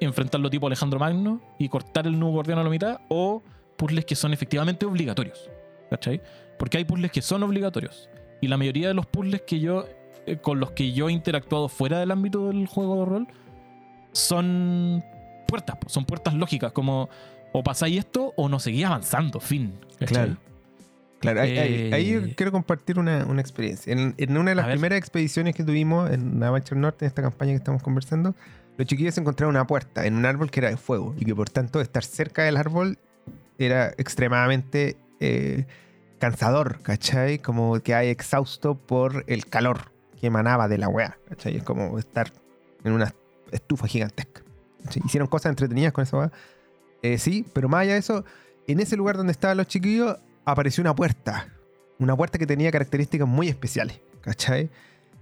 enfrentarlo 0.00 0.50
tipo 0.50 0.66
Alejandro 0.66 0.98
Magno 0.98 1.40
y 1.58 1.68
cortar 1.68 2.06
el 2.06 2.18
nudo 2.18 2.32
gordiano 2.32 2.60
a 2.60 2.64
la 2.64 2.70
mitad, 2.70 3.00
o 3.08 3.42
puzzles 3.76 4.04
que 4.04 4.14
son 4.14 4.32
efectivamente 4.32 4.86
obligatorios, 4.86 5.50
¿cachai? 5.88 6.20
Porque 6.58 6.78
hay 6.78 6.84
puzzles 6.84 7.10
que 7.10 7.22
son 7.22 7.42
obligatorios. 7.42 8.08
Y 8.40 8.48
la 8.48 8.56
mayoría 8.56 8.88
de 8.88 8.94
los 8.94 9.06
puzzles 9.06 9.42
que 9.42 9.60
yo, 9.60 9.86
eh, 10.26 10.36
con 10.36 10.60
los 10.60 10.72
que 10.72 10.92
yo 10.92 11.08
he 11.08 11.12
interactuado 11.12 11.68
fuera 11.68 11.98
del 11.98 12.10
ámbito 12.10 12.48
del 12.48 12.66
juego 12.66 13.00
de 13.00 13.04
rol, 13.06 13.26
son 14.12 15.02
puertas, 15.46 15.76
son 15.86 16.04
puertas 16.04 16.34
lógicas, 16.34 16.72
como 16.72 17.08
o 17.52 17.62
pasáis 17.62 17.98
esto 17.98 18.32
o 18.36 18.48
no 18.48 18.58
seguís 18.60 18.84
avanzando, 18.84 19.40
fin. 19.40 19.74
¿cachai? 19.98 20.06
Claro. 20.08 20.36
Claro, 21.20 21.42
ahí, 21.42 21.50
Eh, 21.52 21.90
ahí 21.92 22.10
yo 22.12 22.20
quiero 22.34 22.50
compartir 22.50 22.98
una, 22.98 23.26
una 23.26 23.42
experiencia. 23.42 23.92
En, 23.92 24.14
en 24.16 24.38
una 24.38 24.50
de 24.50 24.54
las 24.54 24.66
primeras 24.66 24.98
expediciones 24.98 25.54
que 25.54 25.64
tuvimos 25.64 26.10
en 26.10 26.38
Navajo 26.38 26.74
Norte, 26.74 27.04
en 27.04 27.08
esta 27.08 27.20
campaña 27.20 27.52
que 27.52 27.56
estamos 27.56 27.82
conversando, 27.82 28.34
los 28.80 28.86
chiquillos 28.86 29.18
encontraron 29.18 29.54
una 29.54 29.66
puerta 29.66 30.06
en 30.06 30.14
un 30.14 30.24
árbol 30.24 30.50
que 30.50 30.60
era 30.60 30.70
de 30.70 30.78
fuego 30.78 31.14
y 31.18 31.26
que 31.26 31.34
por 31.34 31.50
tanto 31.50 31.82
estar 31.82 32.02
cerca 32.02 32.44
del 32.44 32.56
árbol 32.56 32.98
era 33.58 33.88
extremadamente 33.98 34.96
eh, 35.20 35.66
cansador, 36.18 36.80
¿cachai? 36.80 37.40
Como 37.40 37.78
que 37.80 37.94
hay 37.94 38.08
exhausto 38.08 38.76
por 38.76 39.24
el 39.26 39.44
calor 39.44 39.92
que 40.18 40.28
emanaba 40.28 40.66
de 40.66 40.78
la 40.78 40.88
weá, 40.88 41.18
¿cachai? 41.28 41.58
Es 41.58 41.62
como 41.62 41.98
estar 41.98 42.32
en 42.82 42.92
una 42.94 43.14
estufa 43.52 43.86
gigantesca. 43.86 44.40
¿cachai? 44.82 45.02
Hicieron 45.04 45.28
cosas 45.28 45.50
entretenidas 45.50 45.92
con 45.92 46.04
esa 46.04 46.16
weá. 46.16 46.32
Eh, 47.02 47.18
sí, 47.18 47.44
pero 47.52 47.68
más 47.68 47.82
allá 47.82 47.92
de 47.92 47.98
eso, 47.98 48.24
en 48.66 48.80
ese 48.80 48.96
lugar 48.96 49.18
donde 49.18 49.32
estaban 49.32 49.58
los 49.58 49.66
chiquillos 49.66 50.16
apareció 50.46 50.80
una 50.80 50.94
puerta. 50.94 51.52
Una 51.98 52.16
puerta 52.16 52.38
que 52.38 52.46
tenía 52.46 52.70
características 52.70 53.28
muy 53.28 53.48
especiales, 53.48 54.00
¿cachai? 54.22 54.70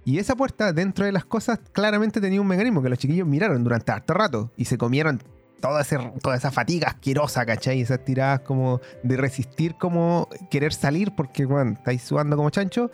Y 0.09 0.17
esa 0.17 0.35
puerta, 0.35 0.73
dentro 0.73 1.05
de 1.05 1.11
las 1.11 1.23
cosas, 1.25 1.59
claramente 1.71 2.19
tenía 2.19 2.41
un 2.41 2.47
mecanismo 2.47 2.81
que 2.81 2.89
los 2.89 2.97
chiquillos 2.97 3.27
miraron 3.27 3.63
durante 3.63 3.91
harto 3.91 4.13
rato 4.15 4.51
y 4.57 4.65
se 4.65 4.75
comieron 4.77 5.21
toda, 5.61 5.81
ese- 5.81 5.99
toda 6.23 6.35
esa 6.35 6.49
fatiga 6.49 6.87
asquerosa, 6.87 7.45
¿cachai? 7.45 7.81
Esas 7.81 8.03
tiradas 8.03 8.39
como 8.39 8.81
de 9.03 9.17
resistir, 9.17 9.75
como 9.75 10.27
querer 10.49 10.73
salir 10.73 11.11
porque, 11.15 11.45
bueno, 11.45 11.73
estáis 11.73 12.01
sudando 12.01 12.35
como 12.37 12.49
chancho. 12.49 12.89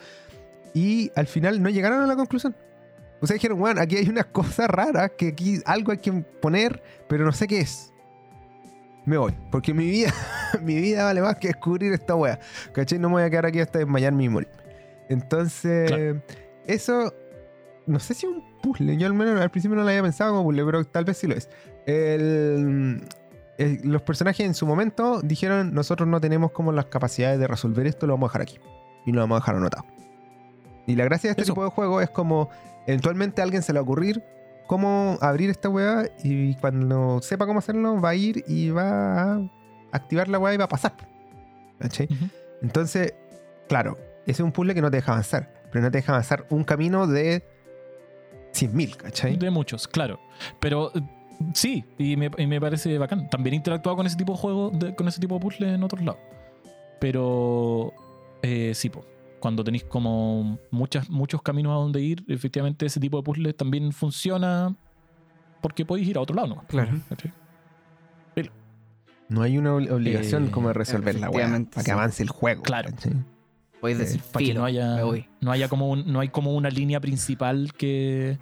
Y 0.74 1.10
al 1.16 1.28
final 1.28 1.64
no 1.64 1.70
llegaron 1.70 2.02
a 2.02 2.06
la 2.06 2.18
conclusión. 2.18 2.54
O 3.22 3.28
sea, 3.28 3.36
dijeron, 3.36 3.60
bueno, 3.60 3.80
aquí 3.80 3.96
hay 3.96 4.10
unas 4.10 4.26
cosas 4.34 4.68
raras 4.70 5.12
que 5.18 5.30
aquí 5.30 5.62
algo 5.66 5.94
hay 5.94 6.00
que 6.00 6.12
poner, 6.12 6.84
pero 7.08 7.24
no 7.24 7.32
sé 7.32 7.48
qué 7.48 7.62
es. 7.62 7.94
me 9.06 9.18
voy. 9.18 9.34
Porque 9.52 9.74
mi 9.74 9.86
vida, 9.90 10.14
mi 10.62 10.76
vida 10.76 11.06
vale 11.06 11.22
más 11.22 11.36
que 11.38 11.48
descubrir 11.48 11.94
esta 11.94 12.14
wea. 12.16 12.40
¿Cachai? 12.74 13.00
No 13.00 13.08
me 13.08 13.14
voy 13.14 13.24
a 13.24 13.30
quedar 13.30 13.46
aquí 13.46 13.62
hasta 13.62 13.80
desmayarme 13.80 14.26
y 14.26 14.30
morir. 14.30 14.50
Entonces. 15.08 16.16
Eso, 16.68 17.14
no 17.88 18.00
sé 18.00 18.14
si 18.14 18.26
es 18.26 18.32
un 18.34 18.44
puzzle. 18.62 18.98
Yo 18.98 19.08
al 19.08 19.14
menos 19.14 19.40
al 19.42 19.50
principio 19.52 19.76
no 19.76 19.84
lo 19.84 19.90
había 19.90 20.02
pensado 20.02 20.32
como 20.34 20.44
puzzle, 20.46 20.66
pero 20.66 20.86
tal 20.86 21.06
vez 21.06 21.18
sí 21.18 21.28
lo 21.28 21.36
es. 21.36 21.50
El- 21.86 23.04
el- 23.58 23.80
los 23.84 24.02
personajes 24.02 24.46
en 24.46 24.54
su 24.54 24.66
momento 24.66 25.22
dijeron, 25.22 25.74
nosotros 25.74 26.08
no 26.10 26.20
tenemos 26.20 26.52
como 26.52 26.72
las 26.72 26.86
capacidades 26.86 27.40
de 27.40 27.48
resolver 27.48 27.88
esto, 27.88 28.06
lo 28.08 28.14
vamos 28.14 28.28
a 28.28 28.30
dejar 28.32 28.42
aquí. 28.42 28.60
Y 29.06 29.12
lo 29.12 29.22
vamos 29.22 29.38
a 29.38 29.40
dejar 29.42 29.56
anotado. 29.56 29.86
Y 30.88 30.96
la 30.96 31.04
gracia 31.06 31.30
de 31.30 31.32
este 31.32 31.44
Eso. 31.44 31.54
tipo 31.54 31.64
de 31.64 31.70
juego 31.70 32.02
es 32.02 32.10
como, 32.10 32.50
eventualmente 32.88 33.42
a 33.42 33.44
alguien 33.44 33.62
se 33.64 33.72
le 33.74 33.80
va 33.80 33.82
a 33.82 33.84
ocurrir 33.84 34.24
cómo 34.68 35.18
abrir 35.22 35.50
esta 35.52 35.70
weá 35.70 36.10
y 36.24 36.56
cuando 36.56 37.22
sepa 37.22 37.46
cómo 37.46 37.60
hacerlo 37.60 38.02
va 38.02 38.10
a 38.10 38.16
ir 38.16 38.44
y 38.48 38.72
va 38.72 39.34
a 39.36 39.42
activar 39.92 40.28
la 40.28 40.40
weá 40.40 40.54
y 40.54 40.58
va 40.58 40.66
a 40.66 40.70
pasar. 40.70 40.94
Entonces, 42.62 43.14
claro, 43.68 43.98
ese 44.24 44.32
es 44.32 44.40
un 44.42 44.52
puzzle 44.52 44.74
que 44.74 44.82
no 44.82 44.90
te 44.90 44.98
deja 44.98 45.12
avanzar, 45.12 45.54
pero 45.72 45.84
no 45.84 45.92
te 45.92 45.98
deja 46.00 46.12
avanzar 46.12 46.46
un 46.50 46.64
camino 46.64 47.08
de 47.08 47.44
100.000, 48.54 48.96
¿cachai? 48.98 49.38
De 49.38 49.50
muchos, 49.50 49.88
claro. 49.88 50.20
Pero 50.60 50.92
eh, 50.96 51.02
sí, 51.54 51.84
y 51.98 52.16
me, 52.18 52.32
y 52.38 52.48
me 52.48 52.60
parece 52.62 52.98
bacán. 52.98 53.30
También 53.30 53.54
he 53.54 53.58
interactuado 53.58 53.98
con 53.98 54.06
ese 54.08 54.16
tipo 54.16 54.34
de 54.34 54.40
juegos, 54.40 54.80
de- 54.80 54.96
con 54.96 55.08
ese 55.08 55.20
tipo 55.20 55.36
de 55.36 55.42
puzzles 55.42 55.74
en 55.74 55.84
otros 55.84 56.02
lados. 56.04 56.20
Pero 57.00 57.94
eh, 58.42 58.72
sí, 58.74 58.90
po. 58.90 59.06
cuando 59.40 59.64
tenéis 59.64 59.84
como 59.84 60.58
muchas, 60.72 61.10
muchos 61.10 61.42
caminos 61.42 61.72
a 61.72 61.76
donde 61.76 62.02
ir, 62.02 62.24
efectivamente 62.28 62.86
ese 62.86 63.00
tipo 63.00 63.18
de 63.18 63.24
puzzles 63.24 63.56
también 63.58 63.92
funciona 63.92 64.74
porque 65.62 65.86
podéis 65.86 66.08
ir 66.08 66.18
a 66.18 66.22
otro 66.22 66.36
lado, 66.36 66.48
¿no? 66.48 66.64
Claro. 66.68 66.92
No 69.28 69.42
hay 69.42 69.58
una 69.58 69.72
ob- 69.74 69.92
obligación 69.92 70.46
Eh, 70.48 70.52
como 70.52 70.68
de 70.68 70.76
resolver 70.76 71.20
la 71.20 71.32
weá 71.32 71.50
para 71.74 71.84
que 71.84 71.92
avance 71.92 72.22
el 72.22 72.30
juego. 72.30 72.62
Claro. 72.62 72.92
¿cachai? 72.92 73.14
Podéis 73.82 74.00
Eh, 74.00 74.04
decir 74.04 74.22
Para 74.32 74.46
que 74.46 74.54
no 74.54 74.66
haya, 74.66 74.96
me 74.96 75.04
voy. 75.04 75.28
no 75.42 75.52
haya 75.52 75.68
como 75.70 75.90
un- 75.90 76.12
no 76.12 76.20
hay 76.20 76.30
como 76.30 76.54
una 76.56 76.70
línea 76.70 77.00
principal 77.00 77.72
que 77.74 78.38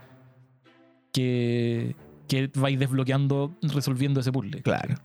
que, 1.12 1.96
que 2.28 2.50
vais 2.56 2.78
desbloqueando 2.80 3.56
resolviendo 3.62 4.20
ese 4.20 4.32
puzzle. 4.32 4.62
Claro. 4.62 4.96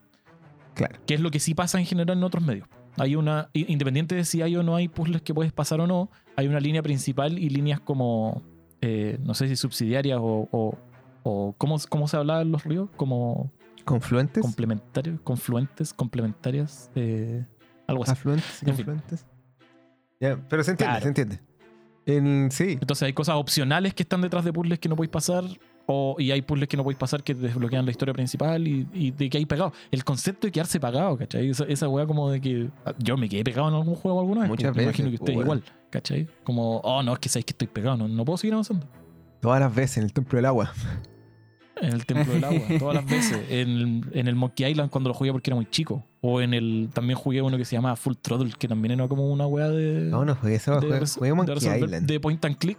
Claro. 0.74 0.96
que 1.06 1.14
es 1.14 1.20
lo 1.20 1.32
que 1.32 1.40
sí 1.40 1.54
pasa 1.54 1.80
en 1.80 1.86
general 1.86 2.16
en 2.16 2.22
otros 2.22 2.44
medios. 2.44 2.68
Hay 2.98 3.16
una, 3.16 3.48
independiente 3.52 4.14
de 4.14 4.24
si 4.24 4.42
hay 4.42 4.54
o 4.54 4.62
no 4.62 4.76
hay 4.76 4.86
puzzles 4.86 5.22
que 5.22 5.34
puedes 5.34 5.52
pasar 5.52 5.80
o 5.80 5.88
no, 5.88 6.08
hay 6.36 6.46
una 6.46 6.60
línea 6.60 6.82
principal 6.84 7.36
y 7.36 7.50
líneas 7.50 7.80
como, 7.80 8.42
eh, 8.80 9.18
no 9.24 9.34
sé 9.34 9.48
si 9.48 9.56
subsidiarias 9.56 10.18
o, 10.22 10.48
o, 10.52 10.78
o 11.24 11.54
¿cómo, 11.58 11.78
cómo 11.88 12.06
se 12.06 12.16
hablaba 12.16 12.42
en 12.42 12.52
los 12.52 12.62
ríos, 12.64 12.88
como 12.96 13.50
¿Confluentes? 13.84 14.40
complementarios, 14.40 15.20
confluentes, 15.22 15.92
complementarias, 15.92 16.90
eh, 16.94 17.44
algo 17.88 18.04
así. 18.04 18.12
¿Afluentes? 18.12 18.60
fin. 18.60 19.18
Ya, 20.20 20.36
pero 20.48 20.64
se 20.64 20.72
entiende, 20.72 20.90
Claro. 20.92 21.02
se 21.02 21.08
entiende. 21.08 21.40
En- 22.06 22.50
sí, 22.50 22.78
Entonces 22.80 23.02
hay 23.04 23.12
cosas 23.12 23.36
opcionales 23.36 23.92
que 23.94 24.02
están 24.02 24.22
detrás 24.22 24.44
de 24.44 24.52
puzzles 24.52 24.78
que 24.78 24.88
no 24.88 24.96
podéis 24.96 25.10
pasar. 25.10 25.44
O, 25.90 26.16
y 26.18 26.30
hay 26.32 26.42
puzzles 26.42 26.68
que 26.68 26.76
no 26.76 26.82
podéis 26.82 26.98
pasar 26.98 27.22
que 27.22 27.34
desbloquean 27.34 27.84
la 27.86 27.90
historia 27.90 28.12
principal 28.12 28.66
y, 28.68 28.86
y 28.92 29.10
de 29.10 29.30
que 29.30 29.38
hay 29.38 29.46
pegado. 29.46 29.72
El 29.90 30.04
concepto 30.04 30.46
de 30.46 30.52
quedarse 30.52 30.78
pagado, 30.78 31.16
¿cachai? 31.16 31.48
Esa, 31.48 31.64
esa 31.64 31.88
weá 31.88 32.06
como 32.06 32.30
de 32.30 32.40
que 32.42 32.68
ah, 32.84 32.92
yo 32.98 33.16
me 33.16 33.26
quedé 33.28 33.42
pegado 33.44 33.68
en 33.68 33.74
algún 33.74 33.94
juego 33.94 34.20
alguna 34.20 34.42
vez. 34.42 34.50
Muchas 34.50 34.68
pues, 34.68 34.76
me 34.76 34.82
imagino 34.82 35.06
veces, 35.10 35.18
que 35.18 35.24
usted 35.24 35.34
pues, 35.34 35.44
igual, 35.44 35.64
¿cachai? 35.90 36.28
Como, 36.44 36.78
oh 36.80 37.02
no, 37.02 37.14
es 37.14 37.18
que 37.20 37.28
sabéis 37.30 37.46
que 37.46 37.52
estoy 37.52 37.68
pegado, 37.68 37.96
no, 37.96 38.06
no 38.08 38.24
puedo 38.24 38.36
seguir 38.36 38.52
avanzando. 38.54 38.86
todas 39.40 39.60
las 39.60 39.74
veces 39.74 39.98
en 39.98 40.04
el 40.04 40.12
Templo 40.12 40.36
del 40.36 40.44
Agua. 40.46 40.72
En 41.80 41.92
el 41.92 42.04
Templo 42.06 42.32
del 42.34 42.44
Agua, 42.44 42.60
todas 42.78 42.94
las 42.96 43.06
veces. 43.06 43.38
En, 43.50 44.04
en 44.12 44.28
el 44.28 44.34
Monkey 44.34 44.70
Island 44.70 44.90
cuando 44.90 45.08
lo 45.08 45.14
jugué 45.14 45.32
porque 45.32 45.50
era 45.50 45.54
muy 45.56 45.66
chico. 45.66 46.04
O 46.20 46.40
en 46.40 46.54
el. 46.54 46.88
También 46.92 47.18
jugué 47.18 47.40
uno 47.42 47.56
que 47.56 47.64
se 47.64 47.76
llama 47.76 47.94
Full 47.96 48.14
Throttle, 48.20 48.52
que 48.58 48.66
también 48.68 48.92
era 48.92 49.06
como 49.08 49.30
una 49.30 49.46
weá 49.46 49.68
de. 49.68 50.00
No, 50.10 50.24
no 50.24 50.34
jugué 50.34 50.56
eso, 50.56 50.72
de 50.80 50.80
jugué, 50.80 50.90
de 51.78 51.86
Island. 52.14 52.20
point 52.20 52.44
and 52.44 52.56
click. 52.58 52.78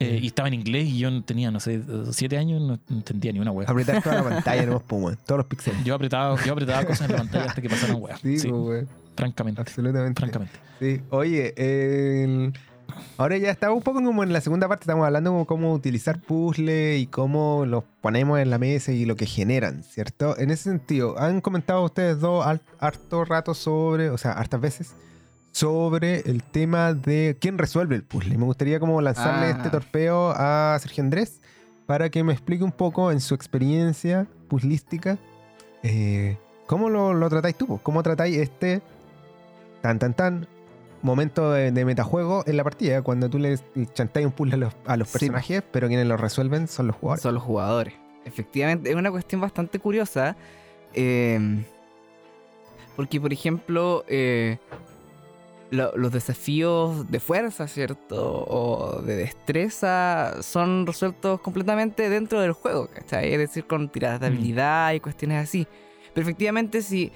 Eh, 0.00 0.18
Mm. 0.20 0.24
y 0.24 0.26
estaba 0.26 0.48
en 0.48 0.54
inglés 0.54 0.88
y 0.88 0.98
yo 0.98 1.22
tenía, 1.22 1.52
no 1.52 1.60
sé, 1.60 1.80
siete 2.10 2.36
años, 2.36 2.60
no 2.60 2.78
entendía 2.90 3.32
ni 3.32 3.38
una 3.38 3.52
wea. 3.52 3.68
Apretar 3.68 4.02
toda 4.02 4.16
la 4.16 4.24
pantalla, 4.28 4.66
no 4.66 4.82
weón, 4.90 5.16
todos 5.24 5.38
los 5.38 5.46
píxeles. 5.46 5.84
Yo 5.84 5.94
apretaba, 5.94 6.36
yo 6.44 6.52
apretaba 6.52 6.84
cosas 6.84 7.02
en 7.08 7.12
la 7.12 7.18
pantalla 7.18 7.44
hasta 7.44 7.62
que 7.62 7.68
pasaran 7.68 7.96
weas. 8.00 8.20
Sí, 8.20 8.38
Sí, 8.40 8.48
pues, 8.48 8.86
francamente. 9.16 9.60
absolutamente. 9.60 10.18
Francamente. 10.20 10.54
Sí, 10.80 11.00
oye, 11.10 11.54
el- 11.56 12.52
ahora 13.16 13.36
ya 13.38 13.50
estamos 13.50 13.76
un 13.78 13.82
poco 13.82 14.02
como 14.02 14.22
en 14.22 14.32
la 14.32 14.40
segunda 14.40 14.68
parte, 14.68 14.82
estamos 14.84 15.04
hablando 15.06 15.30
como 15.30 15.46
cómo 15.46 15.72
utilizar 15.72 16.20
puzzles 16.20 17.00
y 17.00 17.06
cómo 17.06 17.64
los 17.66 17.84
ponemos 18.00 18.38
en 18.40 18.50
la 18.50 18.58
mesa 18.58 18.92
y 18.92 19.04
lo 19.04 19.16
que 19.16 19.26
generan, 19.26 19.82
¿cierto? 19.82 20.36
En 20.38 20.50
ese 20.50 20.64
sentido, 20.64 21.18
han 21.18 21.40
comentado 21.40 21.84
ustedes 21.84 22.20
dos 22.20 22.44
har- 22.46 22.60
harto 22.80 23.24
rato 23.24 23.54
sobre, 23.54 24.10
o 24.10 24.18
sea, 24.18 24.32
hartas 24.32 24.60
veces, 24.60 24.94
sobre 25.52 26.20
el 26.28 26.42
tema 26.42 26.94
de 26.94 27.36
quién 27.40 27.58
resuelve 27.58 27.94
el 27.94 28.02
puzzle. 28.02 28.36
Me 28.36 28.44
gustaría 28.44 28.80
como 28.80 29.00
lanzarle 29.00 29.46
Ah. 29.46 29.50
este 29.50 29.70
torpeo 29.70 30.32
a 30.36 30.76
Sergio 30.80 31.04
Andrés 31.04 31.40
para 31.86 32.10
que 32.10 32.24
me 32.24 32.32
explique 32.32 32.64
un 32.64 32.72
poco 32.72 33.12
en 33.12 33.20
su 33.20 33.34
experiencia 33.34 34.26
puzzlística 34.48 35.18
eh, 35.82 36.38
cómo 36.66 36.88
lo, 36.88 37.12
lo 37.14 37.28
tratáis 37.28 37.56
tú, 37.56 37.78
cómo 37.82 38.02
tratáis 38.02 38.36
este 38.38 38.80
tan 39.82 39.98
tan 39.98 40.14
tan 40.14 40.48
momento 41.04 41.52
de, 41.52 41.70
de 41.70 41.84
metajuego 41.84 42.42
en 42.46 42.56
la 42.56 42.64
partida, 42.64 43.02
cuando 43.02 43.28
tú 43.30 43.38
le 43.38 43.56
chantáis 43.92 44.26
un 44.26 44.32
puzzle 44.32 44.54
a 44.54 44.56
los, 44.58 44.74
a 44.86 44.96
los 44.96 45.08
Sí, 45.08 45.12
personajes, 45.18 45.62
pero 45.70 45.86
quienes 45.88 46.06
lo 46.06 46.16
resuelven 46.16 46.66
son 46.66 46.86
los 46.88 46.96
jugadores. 46.96 47.22
Son 47.22 47.34
los 47.34 47.42
jugadores. 47.42 47.94
Efectivamente, 48.24 48.90
es 48.90 48.96
una 48.96 49.10
cuestión 49.10 49.40
bastante 49.40 49.78
curiosa. 49.78 50.36
eh, 50.94 51.64
porque, 52.96 53.20
por 53.20 53.32
ejemplo, 53.32 54.04
eh, 54.06 54.58
lo- 55.70 55.96
los 55.96 56.12
desafíos 56.12 57.10
de 57.10 57.18
fuerza, 57.18 57.66
¿cierto? 57.66 58.44
O 58.46 59.02
de 59.02 59.16
destreza 59.16 60.36
son 60.42 60.86
resueltos 60.86 61.40
completamente 61.40 62.08
dentro 62.08 62.40
del 62.40 62.52
juego, 62.52 62.88
¿cachai? 62.88 63.32
Es 63.32 63.38
decir, 63.38 63.66
con 63.66 63.88
tiradas 63.88 64.20
de 64.20 64.30
Mm. 64.30 64.32
habilidad 64.32 64.92
y 64.92 65.00
cuestiones 65.00 65.42
así. 65.42 65.66
Pero 66.14 66.22
efectivamente, 66.24 66.80
si, 66.82 67.10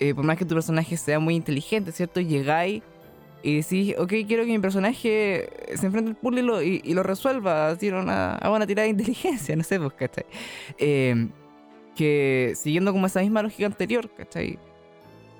eh, 0.00 0.14
por 0.14 0.24
más 0.24 0.36
que 0.36 0.44
tu 0.44 0.54
personaje 0.54 0.96
sea 0.98 1.18
muy 1.18 1.34
inteligente, 1.34 1.90
¿cierto? 1.92 2.20
Llegáis 2.20 2.82
y 3.42 3.56
decís, 3.58 3.94
ok, 3.98 4.12
quiero 4.26 4.44
que 4.44 4.50
mi 4.52 4.58
personaje 4.58 5.48
se 5.74 5.86
enfrente 5.86 6.10
al 6.10 6.16
puzzle 6.16 6.40
y 6.40 6.44
lo, 6.44 6.62
y, 6.62 6.80
lo 6.94 7.02
resuelva, 7.02 7.76
tira 7.76 8.00
una, 8.00 8.34
haga 8.36 8.56
una 8.56 8.66
tirada 8.66 8.84
de 8.84 8.90
inteligencia, 8.90 9.54
no 9.56 9.62
sé, 9.62 9.78
pues, 9.78 9.92
¿cachai? 9.94 10.24
Eh, 10.78 11.28
que 11.94 12.52
siguiendo 12.56 12.92
como 12.92 13.06
esa 13.06 13.20
misma 13.20 13.42
lógica 13.42 13.66
anterior, 13.66 14.10
¿cachai? 14.16 14.58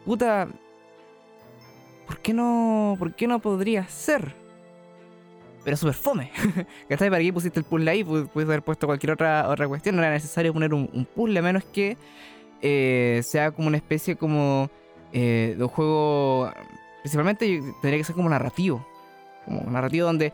Puta, 0.05 0.49
¿por 2.07 2.21
qué 2.21 2.33
no, 2.33 2.97
por 2.99 3.15
qué 3.15 3.27
no 3.27 3.41
podría 3.41 3.87
ser? 3.89 4.35
Pero 5.65 5.77
súper 5.77 5.95
fome, 5.95 6.31
¿cachai? 6.89 7.11
¿Para 7.11 7.23
qué 7.23 7.33
pusiste 7.33 7.59
el 7.61 7.65
puzzle 7.67 7.91
ahí? 7.91 8.05
Pu- 8.05 8.29
Puedes 8.29 8.49
haber 8.49 8.63
puesto 8.63 8.87
cualquier 8.87 9.13
otra, 9.13 9.49
otra 9.49 9.69
cuestión, 9.69 9.97
no 9.97 10.03
era 10.03 10.13
necesario 10.13 10.53
poner 10.53 10.73
un, 10.73 10.89
un 10.93 11.05
puzzle, 11.05 11.39
a 11.41 11.43
menos 11.43 11.65
que 11.65 11.97
eh, 12.63 13.21
sea 13.25 13.51
como 13.51 13.69
una 13.69 13.77
especie 13.77 14.17
como 14.17 14.71
eh, 15.13 15.55
de 15.57 15.63
un 15.63 15.69
juego 15.69 16.51
principalmente 17.03 17.63
tendría 17.81 17.99
que 17.99 18.05
ser 18.05 18.15
como 18.15 18.29
narrativo. 18.29 18.87
Como 19.45 19.71
narrativo 19.71 20.07
donde 20.07 20.33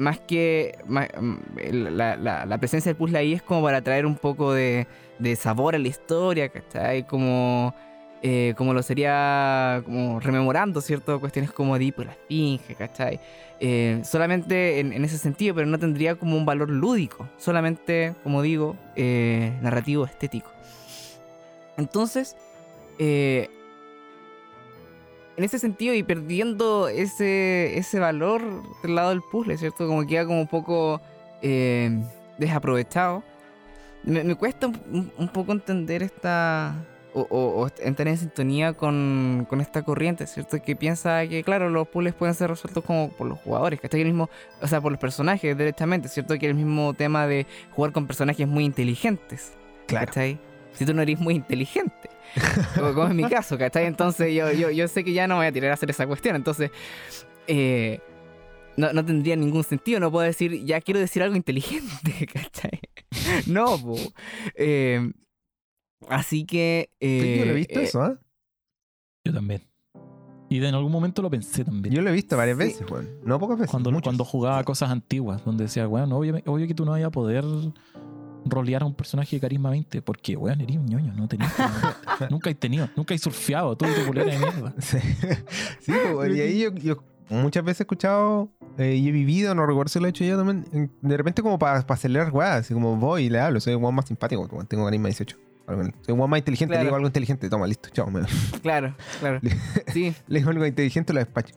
más 0.00 0.18
que 0.18 0.78
mm, 0.86 1.34
la, 1.72 2.16
la- 2.16 2.58
presencia 2.58 2.90
del 2.90 2.96
puzzle 2.96 3.18
ahí 3.18 3.34
es 3.34 3.42
como 3.42 3.62
para 3.62 3.82
traer 3.82 4.06
un 4.06 4.16
poco 4.16 4.52
de, 4.52 4.86
de 5.18 5.36
sabor 5.36 5.74
a 5.74 5.78
la 5.78 5.88
historia, 5.88 6.48
¿cachai? 6.48 7.06
Como, 7.06 7.74
eh, 8.22 8.54
como 8.56 8.72
lo 8.74 8.82
sería 8.82 9.82
como 9.84 10.18
rememorando, 10.18 10.80
¿cierto? 10.80 11.20
Cuestiones 11.20 11.52
como 11.52 11.76
Edipo 11.76 12.02
la 12.02 12.12
Esfinge, 12.12 12.74
¿cachai? 12.74 13.20
Eh, 13.60 14.00
solamente 14.04 14.80
en, 14.80 15.04
ese 15.04 15.18
sentido, 15.18 15.54
pero 15.54 15.66
no 15.66 15.78
tendría 15.78 16.14
como 16.14 16.36
un 16.36 16.46
valor 16.46 16.70
lúdico, 16.70 17.28
solamente, 17.36 18.14
como 18.22 18.40
digo, 18.40 18.76
eh, 18.96 19.52
narrativo 19.60 20.06
estético. 20.06 20.50
Entonces, 21.76 22.36
en 25.40 25.44
ese 25.44 25.58
sentido 25.58 25.94
y 25.94 26.02
perdiendo 26.02 26.88
ese, 26.88 27.78
ese 27.78 27.98
valor 27.98 28.42
del 28.82 28.94
lado 28.94 29.08
del 29.08 29.22
puzzle, 29.22 29.56
¿cierto? 29.56 29.86
Como 29.86 30.06
queda 30.06 30.26
como 30.26 30.38
un 30.42 30.46
poco 30.46 31.00
eh, 31.40 31.98
desaprovechado. 32.36 33.22
Me, 34.04 34.22
me 34.22 34.34
cuesta 34.34 34.66
un, 34.66 35.10
un- 35.16 35.28
poco 35.28 35.52
entender 35.52 36.02
esta... 36.02 36.74
O, 37.14 37.22
o- 37.30 37.62
o 37.64 37.68
entrar 37.78 38.06
en 38.08 38.18
sintonía 38.18 38.74
con, 38.74 39.46
con 39.48 39.62
esta 39.62 39.82
corriente, 39.82 40.26
¿cierto? 40.26 40.60
Que 40.62 40.76
piensa 40.76 41.26
que, 41.26 41.42
claro, 41.42 41.70
los 41.70 41.88
puzzles 41.88 42.12
pueden 42.12 42.34
ser 42.34 42.50
resueltos 42.50 42.84
como 42.84 43.08
por 43.08 43.26
los 43.26 43.38
jugadores, 43.38 43.80
que 43.80 43.86
está 43.86 43.96
el 43.96 44.04
mismo, 44.04 44.28
o 44.60 44.66
sea, 44.68 44.80
por 44.82 44.92
los 44.92 45.00
personajes 45.00 45.56
directamente, 45.56 46.08
¿cierto? 46.08 46.38
Que 46.38 46.46
el 46.46 46.54
mismo 46.54 46.92
tema 46.92 47.26
de 47.26 47.46
jugar 47.74 47.92
con 47.92 48.06
personajes 48.06 48.46
muy 48.46 48.64
inteligentes. 48.66 49.54
Claro. 49.86 50.06
¿cachai? 50.06 50.38
Si 50.74 50.84
tú 50.84 50.92
no 50.92 51.00
eres 51.02 51.18
muy 51.18 51.34
inteligente. 51.34 52.10
Como, 52.74 52.94
como 52.94 53.08
es 53.08 53.14
mi 53.14 53.24
caso, 53.28 53.56
¿cachai? 53.58 53.86
Entonces 53.86 54.34
yo, 54.34 54.50
yo, 54.52 54.70
yo 54.70 54.88
sé 54.88 55.04
que 55.04 55.12
ya 55.12 55.26
no 55.26 55.36
voy 55.36 55.46
a 55.46 55.52
tirar 55.52 55.70
a 55.70 55.74
hacer 55.74 55.90
esa 55.90 56.06
cuestión. 56.06 56.36
Entonces, 56.36 56.70
eh, 57.46 58.00
no, 58.76 58.92
no 58.92 59.04
tendría 59.04 59.36
ningún 59.36 59.64
sentido. 59.64 60.00
No 60.00 60.10
puedo 60.10 60.24
decir, 60.26 60.64
ya 60.64 60.80
quiero 60.80 61.00
decir 61.00 61.22
algo 61.22 61.36
inteligente, 61.36 62.26
¿cachai? 62.32 62.80
No, 63.46 63.78
po. 63.78 63.96
Eh, 64.54 65.10
Así 66.08 66.44
que. 66.46 66.90
Eh, 67.00 67.36
yo 67.40 67.44
lo 67.44 67.50
he 67.50 67.54
visto 67.54 67.78
eh, 67.78 67.82
eso, 67.84 68.02
¿ah? 68.02 68.18
Yo 69.24 69.34
también. 69.34 69.62
Y 70.48 70.58
de 70.58 70.68
en 70.68 70.74
algún 70.74 70.90
momento 70.90 71.22
lo 71.22 71.30
pensé 71.30 71.64
también. 71.64 71.94
Yo 71.94 72.02
lo 72.02 72.10
he 72.10 72.12
visto 72.12 72.36
varias 72.36 72.56
Sí. 72.58 72.64
veces, 72.64 72.90
weón. 72.90 73.08
No 73.22 73.38
pocas 73.38 73.58
veces. 73.58 73.70
cuando, 73.70 73.90
muchas. 73.90 74.04
cuando 74.04 74.24
jugaba 74.24 74.64
cosas 74.64 74.90
antiguas, 74.90 75.44
donde 75.44 75.64
decía, 75.64 75.86
weón, 75.86 76.10
obvio, 76.12 76.40
obvio 76.46 76.66
que 76.66 76.74
tú 76.74 76.84
no 76.84 76.92
vayas 76.92 77.08
a 77.08 77.10
poder 77.10 77.44
rolear 78.44 78.82
a 78.82 78.86
un 78.86 78.94
personaje 78.94 79.36
de 79.36 79.40
carisma 79.40 79.70
20, 79.70 80.02
porque, 80.02 80.36
weón, 80.36 80.60
eres 80.60 80.76
un 80.76 80.86
ñoño, 80.86 81.12
no 81.14 81.28
tenías. 81.28 81.52
nunca 82.30 82.50
has 82.50 82.56
tenido, 82.56 82.88
nunca 82.96 83.14
has 83.14 83.20
surfeado, 83.20 83.76
tú 83.76 83.86
tu 83.86 84.06
culera 84.06 84.32
de 84.32 84.38
mierda. 84.38 84.74
Sí, 84.80 84.98
sí 85.80 85.92
pues, 86.14 86.36
y 86.36 86.40
ahí 86.40 86.60
yo, 86.60 86.74
yo 86.74 87.04
muchas 87.28 87.62
veces 87.64 87.80
he 87.80 87.82
escuchado 87.84 88.48
eh, 88.78 88.94
y 88.96 89.08
he 89.08 89.12
vivido, 89.12 89.54
no 89.54 89.66
recuerdo 89.66 89.88
si 89.90 90.00
lo 90.00 90.06
he 90.06 90.10
hecho 90.10 90.24
yo 90.24 90.36
también, 90.36 90.90
de 91.00 91.16
repente 91.16 91.42
como 91.42 91.58
para 91.58 91.78
acelerar 91.78 92.32
weas, 92.32 92.60
así 92.60 92.74
como 92.74 92.96
voy 92.96 93.24
y 93.24 93.30
le 93.30 93.40
hablo, 93.40 93.60
soy 93.60 93.74
un 93.74 93.82
weón 93.82 93.94
más 93.94 94.06
simpático, 94.06 94.42
weón, 94.50 94.66
tengo 94.66 94.84
carisma 94.84 95.08
18. 95.08 95.36
Algo- 95.66 95.82
Soy 95.84 96.12
un 96.14 96.18
weón 96.18 96.30
más 96.30 96.38
inteligente, 96.38 96.74
le 96.74 96.82
digo 96.82 96.96
algo 96.96 97.06
inteligente, 97.06 97.48
toma, 97.48 97.66
listo, 97.66 97.90
chao, 97.90 98.10
me- 98.10 98.22
Claro, 98.62 98.96
claro. 99.20 99.40
Sí. 99.92 100.12
le 100.26 100.38
digo 100.40 100.50
algo 100.50 100.66
inteligente, 100.66 101.12
lo 101.12 101.20
despacho. 101.20 101.54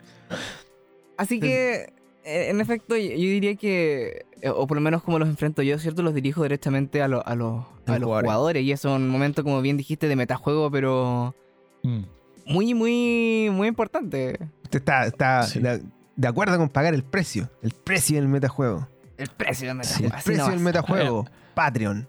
Así 1.17 1.39
que, 1.39 1.93
en 2.25 2.61
efecto, 2.61 2.95
yo 2.95 3.03
diría 3.15 3.55
que, 3.55 4.25
eh, 4.41 4.49
o 4.49 4.65
por 4.67 4.75
lo 4.77 4.81
menos 4.81 5.03
como 5.03 5.19
los 5.19 5.27
enfrento 5.27 5.61
yo, 5.61 5.77
¿cierto? 5.79 6.01
Los 6.03 6.13
dirijo 6.13 6.43
directamente 6.43 7.01
a, 7.01 7.07
lo- 7.07 7.25
a 7.27 7.35
los, 7.35 7.63
a 7.85 7.91
Los 7.93 8.03
jugadores. 8.03 8.27
jugadores. 8.27 8.63
Y 8.63 8.71
eso 8.71 8.89
es 8.89 8.95
un 8.95 9.09
momento, 9.09 9.43
como 9.43 9.61
bien 9.61 9.77
dijiste, 9.77 10.07
de 10.07 10.15
metajuego, 10.15 10.69
pero 10.71 11.35
Mm. 11.83 12.03
muy, 12.45 12.73
muy, 12.73 13.49
muy 13.51 13.67
importante. 13.67 14.39
Usted 14.63 14.79
está, 14.79 15.05
está 15.05 15.43
Sí. 15.43 15.59
de, 15.59 15.81
de 16.15 16.27
acuerdo 16.27 16.57
con 16.57 16.69
pagar 16.69 16.93
el 16.93 17.03
precio, 17.03 17.49
el 17.61 17.71
precio 17.71 18.15
del 18.17 18.27
metajuego. 18.29 18.87
El 19.17 19.27
precio 19.29 19.67
del 19.73 19.83
Sí, 19.83 20.03
metajuego. 20.03 20.07
El 20.13 20.17
así 20.17 20.25
precio 20.29 20.47
del 20.49 20.59
metajuego, 20.59 21.25
Patreon, 21.55 22.07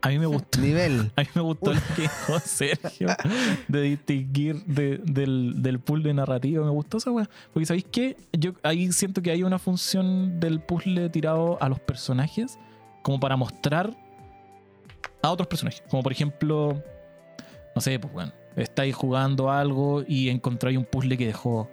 A 0.00 0.08
mí 0.10 0.18
me 0.18 0.26
gustó. 0.26 0.60
nivel. 0.60 1.10
A 1.16 1.22
mí 1.22 1.28
me 1.34 1.40
gustó 1.42 1.72
lo 1.74 1.80
que 1.96 2.02
dijo 2.02 2.38
Sergio 2.40 3.08
de 3.66 3.82
distinguir 3.82 4.64
de- 4.64 4.98
del, 4.98 5.54
del 5.62 5.80
puzzle 5.80 6.14
narrativo. 6.14 6.64
Me 6.64 6.70
gustó 6.70 6.98
esa 6.98 7.10
weá. 7.10 7.28
Porque 7.52 7.66
¿sabéis 7.66 7.86
qué? 7.90 8.16
Yo 8.32 8.52
ahí 8.62 8.92
siento 8.92 9.22
que 9.22 9.30
hay 9.30 9.42
una 9.42 9.58
función 9.58 10.38
del 10.40 10.60
puzzle 10.60 11.08
tirado 11.10 11.58
a 11.60 11.68
los 11.68 11.80
personajes 11.80 12.58
como 13.02 13.18
para 13.18 13.36
mostrar 13.36 13.96
a 15.22 15.30
otros 15.30 15.48
personajes. 15.48 15.82
Como 15.88 16.02
por 16.02 16.12
ejemplo, 16.12 16.82
no 17.74 17.80
sé, 17.80 17.98
pues 17.98 18.12
bueno, 18.12 18.32
estáis 18.56 18.94
jugando 18.94 19.50
algo 19.50 20.04
y 20.06 20.28
encontráis 20.28 20.78
un 20.78 20.84
puzzle 20.84 21.16
que 21.16 21.26
dejó 21.26 21.68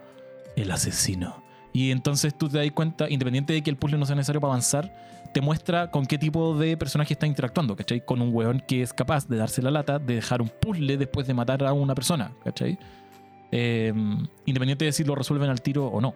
el 0.56 0.72
asesino. 0.72 1.44
Y 1.74 1.92
entonces 1.92 2.36
tú 2.38 2.48
te 2.50 2.58
das 2.58 2.72
cuenta, 2.72 3.10
independiente 3.10 3.54
de 3.54 3.62
que 3.62 3.70
el 3.70 3.76
puzzle 3.76 3.98
no 3.98 4.06
sea 4.06 4.16
necesario 4.16 4.40
para 4.42 4.54
avanzar, 4.54 4.96
te 5.36 5.42
muestra 5.42 5.92
con 5.92 6.06
qué 6.06 6.18
tipo 6.18 6.58
de 6.58 6.78
personaje 6.78 7.14
está 7.14 7.28
interactuando, 7.28 7.76
¿cachai? 7.76 8.06
Con 8.06 8.22
un 8.22 8.34
weón 8.34 8.62
que 8.66 8.82
es 8.82 8.94
capaz 8.94 9.28
de 9.28 9.36
darse 9.36 9.62
la 9.62 9.70
lata, 9.70 10.00
de 10.00 10.16
dejar 10.16 10.42
un 10.42 10.48
puzzle 10.48 10.96
después 10.96 11.28
de 11.28 11.34
matar 11.34 11.62
a 11.66 11.74
una 11.74 11.94
persona, 11.94 12.32
¿cachai? 12.42 12.80
Eh, 13.52 13.92
independiente 14.46 14.86
de 14.86 14.94
si 14.94 15.04
lo 15.04 15.14
resuelven 15.14 15.50
al 15.50 15.62
tiro 15.62 15.88
o 15.88 16.00
no. 16.00 16.16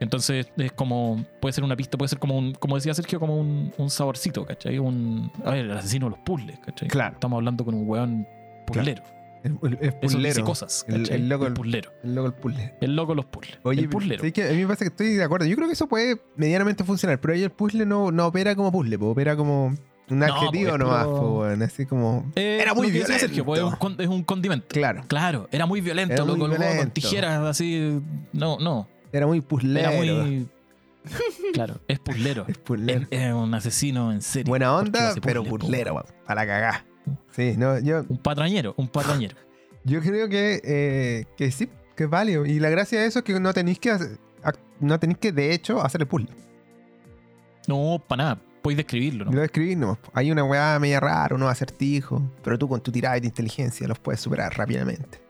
Entonces 0.00 0.50
es 0.56 0.72
como, 0.72 1.24
puede 1.40 1.52
ser 1.52 1.62
una 1.62 1.76
pista, 1.76 1.96
puede 1.96 2.08
ser 2.08 2.18
como 2.18 2.36
un, 2.36 2.54
como 2.54 2.74
decía 2.74 2.92
Sergio, 2.94 3.20
como 3.20 3.38
un, 3.38 3.72
un 3.78 3.90
saborcito, 3.90 4.44
¿cachai? 4.44 4.80
Un, 4.80 5.30
a 5.44 5.50
ver, 5.50 5.66
el 5.66 5.70
asesino 5.70 6.06
de 6.06 6.16
los 6.16 6.18
puzzles, 6.18 6.58
¿cachai? 6.58 6.88
Claro. 6.88 7.14
Estamos 7.14 7.36
hablando 7.36 7.64
con 7.64 7.74
un 7.74 7.88
weón 7.88 8.26
puzzlero. 8.66 9.04
El, 9.44 9.58
el, 9.62 9.72
el 9.74 9.78
Eso 9.78 9.90
dice 9.92 9.98
puzzlero. 10.00 10.44
cosas, 10.44 10.84
El- 10.88 11.10
el 11.12 11.28
loco 11.28 11.52
puzzlero. 11.54 11.92
El 12.02 12.14
loco 12.14 12.30
del 12.30 12.40
puzzle. 12.40 12.74
El 12.80 12.96
loco 12.96 13.14
los 13.14 13.26
puzzles. 13.26 13.58
Oye, 13.62 13.82
el 13.82 13.88
puzzlero. 13.88 14.18
¿sabes 14.20 14.32
qué? 14.32 14.48
a 14.48 14.52
mí 14.52 14.56
me 14.58 14.64
parece 14.66 14.84
que 14.86 14.88
estoy 14.88 15.12
de 15.14 15.22
acuerdo. 15.22 15.46
Yo 15.46 15.54
creo 15.54 15.68
que 15.68 15.74
eso 15.74 15.86
puede 15.86 16.20
medianamente 16.36 16.82
funcionar, 16.82 17.20
pero 17.20 17.34
ahí 17.34 17.42
el 17.42 17.50
puzzle 17.50 17.84
no, 17.86 18.10
no 18.10 18.26
opera 18.26 18.56
como 18.56 18.72
puzzle, 18.72 18.98
po, 18.98 19.10
opera 19.10 19.36
como 19.36 19.66
un 19.66 20.18
No, 20.18 20.24
adjetivo 20.26 20.70
pues, 20.70 20.78
nomás, 20.80 21.04
pero- 21.06 21.18
po, 21.20 21.44
así 21.44 21.86
como... 21.86 22.32
Eh, 22.36 22.58
Era 22.60 22.72
muy 22.74 22.86
que 22.88 22.92
violento. 22.94 23.18
Sergio, 23.20 23.44
pues, 23.44 23.60
es, 23.60 23.66
un, 23.66 23.76
con- 23.76 23.96
es 24.00 24.08
un 24.08 24.22
condimento. 24.24 24.66
Claro, 24.68 25.04
Claro, 25.08 25.48
era 25.52 25.66
muy 25.66 25.80
violento, 25.82 26.14
Era 26.14 26.24
lo 26.24 26.36
muy 26.36 26.48
colgó 26.48 26.64
con 26.78 26.90
tijeras 26.90 27.38
así. 27.44 28.00
No, 28.32 28.58
no. 28.58 28.88
era 29.12 29.26
muy 29.26 29.40
puzzlero. 29.42 29.90
Era 29.90 29.98
muy. 30.22 30.48
Claro, 31.52 31.80
es 31.86 31.98
puzzlero. 31.98 32.46
Es 32.48 32.56
puzzlero. 32.58 33.02
Es, 33.10 33.20
es 33.20 33.32
un 33.34 33.52
asesino 33.52 34.10
en 34.10 34.22
serio. 34.22 34.48
Buena 34.48 34.74
onda, 34.74 35.14
pero 35.22 35.42
puzzle, 35.42 35.50
po, 35.50 35.58
puzzlero, 35.58 35.92
weón, 35.94 36.06
a 36.26 36.34
la 36.34 36.46
cagá. 36.46 36.86
Sí, 37.32 37.54
no, 37.56 37.78
yo, 37.80 38.04
Un 38.08 38.18
patrañero, 38.18 38.74
un 38.76 38.88
patrañero. 38.88 39.36
yo 39.84 40.00
creo 40.00 40.28
que, 40.28 40.60
eh, 40.64 41.24
que 41.36 41.50
sí, 41.50 41.68
que 41.96 42.04
es 42.04 42.10
válido. 42.10 42.46
Y 42.46 42.58
la 42.60 42.70
gracia 42.70 43.00
de 43.00 43.06
eso 43.06 43.18
es 43.20 43.24
que 43.24 43.38
no 43.40 43.52
tenéis 43.52 43.78
que, 43.78 43.96
no 44.80 44.98
tenéis 45.00 45.18
que, 45.18 45.32
de 45.32 45.52
hecho, 45.52 45.82
hacer 45.82 46.00
el 46.02 46.06
puzzle. 46.08 46.28
No, 47.66 48.02
para 48.06 48.22
nada. 48.24 48.40
Podéis 48.62 48.78
describirlo, 48.78 49.26
¿no? 49.26 49.32
Lo 49.32 49.42
escribís 49.42 49.76
nomás. 49.76 49.98
po. 49.98 50.10
Hay 50.14 50.30
una 50.30 50.42
weá 50.44 50.78
media 50.78 51.00
rara, 51.00 51.34
unos 51.34 51.50
acertijos, 51.50 52.22
pero 52.42 52.58
tú 52.58 52.68
con 52.68 52.80
tu 52.80 52.90
tirada 52.90 53.18
de 53.20 53.26
inteligencia 53.26 53.86
los 53.86 53.98
puedes 53.98 54.20
superar 54.20 54.56
rápidamente. 54.56 55.20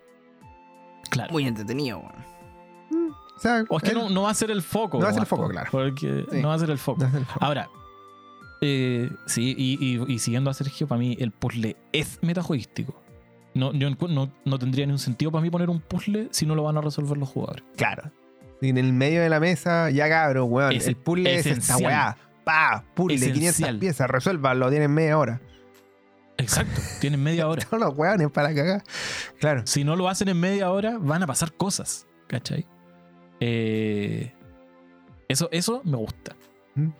Claro. 1.10 1.32
Muy 1.32 1.46
entretenido, 1.46 1.98
weón. 1.98 3.14
O 3.36 3.40
sea, 3.40 3.64
O 3.68 3.76
es 3.78 3.82
que 3.82 3.90
el- 3.90 3.98
no, 3.98 4.08
no 4.10 4.22
va 4.22 4.30
a 4.30 4.34
ser 4.34 4.50
el 4.52 4.62
foco. 4.62 4.98
No 4.98 5.04
va 5.04 5.10
a 5.10 5.12
ser 5.12 5.22
el 5.22 5.26
foco, 5.26 5.48
claro. 5.48 5.68
Porque 5.72 6.24
Sí. 6.30 6.40
no 6.40 6.48
va 6.48 6.54
a 6.54 6.58
ser 6.58 6.70
el 6.70 6.78
foco. 6.78 7.00
no 7.02 7.08
es 7.08 7.14
el 7.14 7.24
foco. 7.26 7.44
Ahora, 7.44 7.68
eh, 8.64 9.10
sí, 9.26 9.54
y, 9.56 9.78
y- 9.98 10.12
y 10.14 10.18
siguiendo 10.18 10.50
a 10.50 10.54
Sergio, 10.54 10.86
para 10.88 10.98
mí 10.98 11.16
el 11.20 11.30
puzzle 11.30 11.76
es 11.92 12.18
metajueguístico. 12.22 13.00
No, 13.54 13.72
yo 13.72 13.88
no, 13.90 14.32
no 14.44 14.58
tendría 14.58 14.86
ni 14.86 14.92
un 14.92 14.98
sentido 14.98 15.30
para 15.30 15.42
mí 15.42 15.50
poner 15.50 15.70
un 15.70 15.80
puzzle 15.80 16.28
si 16.32 16.44
no 16.46 16.54
lo 16.54 16.64
van 16.64 16.76
a 16.76 16.80
resolver 16.80 17.16
los 17.16 17.28
jugadores. 17.28 17.62
Claro. 17.76 18.10
En 18.62 18.78
el 18.78 18.92
medio 18.92 19.20
de 19.22 19.28
la 19.28 19.38
mesa, 19.40 19.90
ya 19.90 20.08
cabro, 20.08 20.46
weón. 20.46 20.72
Ese- 20.72 20.90
el 20.90 20.96
puzzle 20.96 21.30
es 21.32 21.46
esta 21.46 21.50
esencial. 21.74 21.82
weá. 21.84 22.16
Pa, 22.44 22.84
puzzle, 22.94 23.16
500 23.16 23.42
Esencial. 23.42 23.78
piezas, 23.78 24.10
resuélvalo, 24.10 24.68
tienen 24.70 24.90
media 24.92 25.16
hora. 25.18 25.40
Exacto, 26.36 26.80
tienen 27.00 27.22
media 27.22 27.46
hora. 27.48 27.62
Todos 27.70 27.80
los 27.80 27.96
weones 27.96 28.28
para 28.30 28.54
cagar. 28.54 28.82
Claro. 29.38 29.62
Si 29.66 29.84
no 29.84 29.94
lo 29.96 30.08
hacen 30.08 30.28
en 30.28 30.40
media 30.40 30.70
hora, 30.70 30.98
van 30.98 31.22
a 31.22 31.26
pasar 31.26 31.52
cosas. 31.52 32.06
¿Cachai? 32.26 32.66
Eh, 33.40 34.32
eso, 35.28 35.48
eso 35.52 35.80
me 35.84 35.96
gusta. 35.96 36.34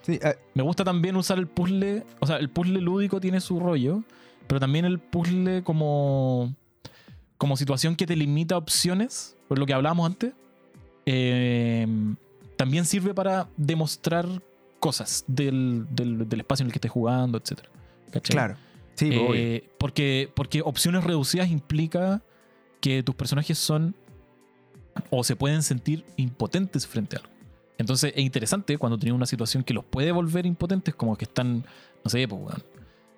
Sí, 0.03 0.20
ah, 0.22 0.35
Me 0.55 0.62
gusta 0.62 0.85
también 0.85 1.16
usar 1.16 1.39
el 1.39 1.47
puzzle. 1.49 2.05
O 2.20 2.27
sea, 2.27 2.37
el 2.37 2.49
puzzle 2.51 2.81
lúdico 2.81 3.20
tiene 3.20 3.41
su 3.41 3.59
rollo, 3.61 4.03
pero 4.47 4.61
también 4.61 4.85
el 4.85 4.99
puzzle 4.99 5.62
como, 5.64 6.55
como 7.39 7.57
situación 7.57 7.97
que 7.97 8.07
te 8.07 8.14
limita 8.16 8.57
opciones, 8.57 9.37
por 9.49 9.59
lo 9.59 9.66
que 9.66 9.75
hablábamos 9.75 10.07
antes, 10.07 10.33
eh, 11.07 11.87
también 12.57 12.85
sirve 12.85 13.14
para 13.14 13.49
demostrar 13.57 14.27
cosas 14.81 15.25
del, 15.27 15.87
del- 15.91 16.29
del 16.29 16.41
espacio 16.41 16.62
en 16.62 16.68
el 16.68 16.72
que 16.72 16.79
estés 16.79 16.91
jugando, 16.91 17.39
etc. 17.39 17.61
claro. 18.33 18.57
Sí. 18.95 19.11
Eh, 19.12 19.68
porque, 19.79 20.31
porque 20.35 20.62
opciones 20.62 21.03
reducidas 21.03 21.49
implica 21.51 22.22
que 22.81 23.03
tus 23.03 23.14
personajes 23.16 23.59
son 23.59 23.97
o 25.11 25.25
se 25.25 25.35
pueden 25.35 25.62
sentir 25.64 26.05
impotentes 26.16 26.87
frente 26.87 27.16
a 27.16 27.20
algo. 27.20 27.33
Entonces 27.79 28.12
es 28.14 28.22
interesante 28.22 28.79
cuando 28.79 28.99
tienes 28.99 29.16
una 29.16 29.27
situación 29.27 29.64
que 29.64 29.75
los 29.75 29.85
puede 29.85 30.12
volver 30.12 30.47
impotentes, 30.47 30.95
como 30.95 31.16
que 31.16 31.25
están, 31.25 31.64
no 32.05 32.11
sé, 32.11 32.27
pues, 32.29 32.41
weón. 32.41 32.62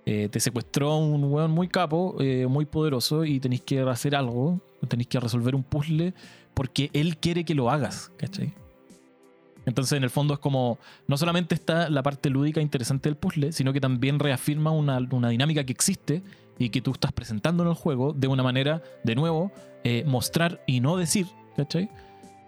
eh, 0.07 0.29
te 0.31 0.41
secuestró 0.41 0.97
un 0.97 1.25
weón 1.25 1.51
muy 1.51 1.69
capo, 1.69 2.17
eh, 2.21 2.47
muy 2.47 2.65
poderoso, 2.65 3.25
y 3.25 3.41
tenéis 3.41 3.63
que 3.63 3.81
hacer 3.81 4.15
algo, 4.17 4.61
tenéis 4.89 5.09
que 5.09 5.21
resolver 5.21 5.55
un 5.55 5.63
puzzle 5.63 6.15
porque 6.55 6.91
él 6.95 7.19
quiere 7.19 7.45
que 7.45 7.55
lo 7.55 7.71
hagas, 7.71 8.11
¿cachai? 8.17 8.55
Entonces, 9.67 9.97
en 9.97 10.05
el 10.05 10.11
fondo 10.11 10.33
es 10.33 10.41
como, 10.41 10.79
no 11.09 11.19
solamente 11.19 11.55
está 11.55 11.91
la 11.91 12.03
parte 12.03 12.31
lúdica 12.31 12.61
interesante 12.61 13.09
del 13.09 13.17
puzzle, 13.17 13.53
sino 13.53 13.73
que 13.73 13.81
también 13.81 14.21
reafirma 14.21 14.71
una, 14.71 14.97
una 15.11 15.29
dinámica 15.29 15.65
que 15.65 15.73
existe 15.73 16.23
y 16.57 16.71
que 16.71 16.81
tú 16.81 16.93
estás 16.93 17.13
presentando 17.13 17.65
en 17.65 17.71
el 17.71 17.75
juego 17.75 18.13
de 18.13 18.29
una 18.29 18.45
manera, 18.45 18.83
de 19.03 19.17
nuevo, 19.17 19.51
eh, 19.85 20.05
mostrar 20.07 20.63
y 20.67 20.81
no 20.81 20.97
decir, 20.97 21.27
¿cachai? 21.57 21.91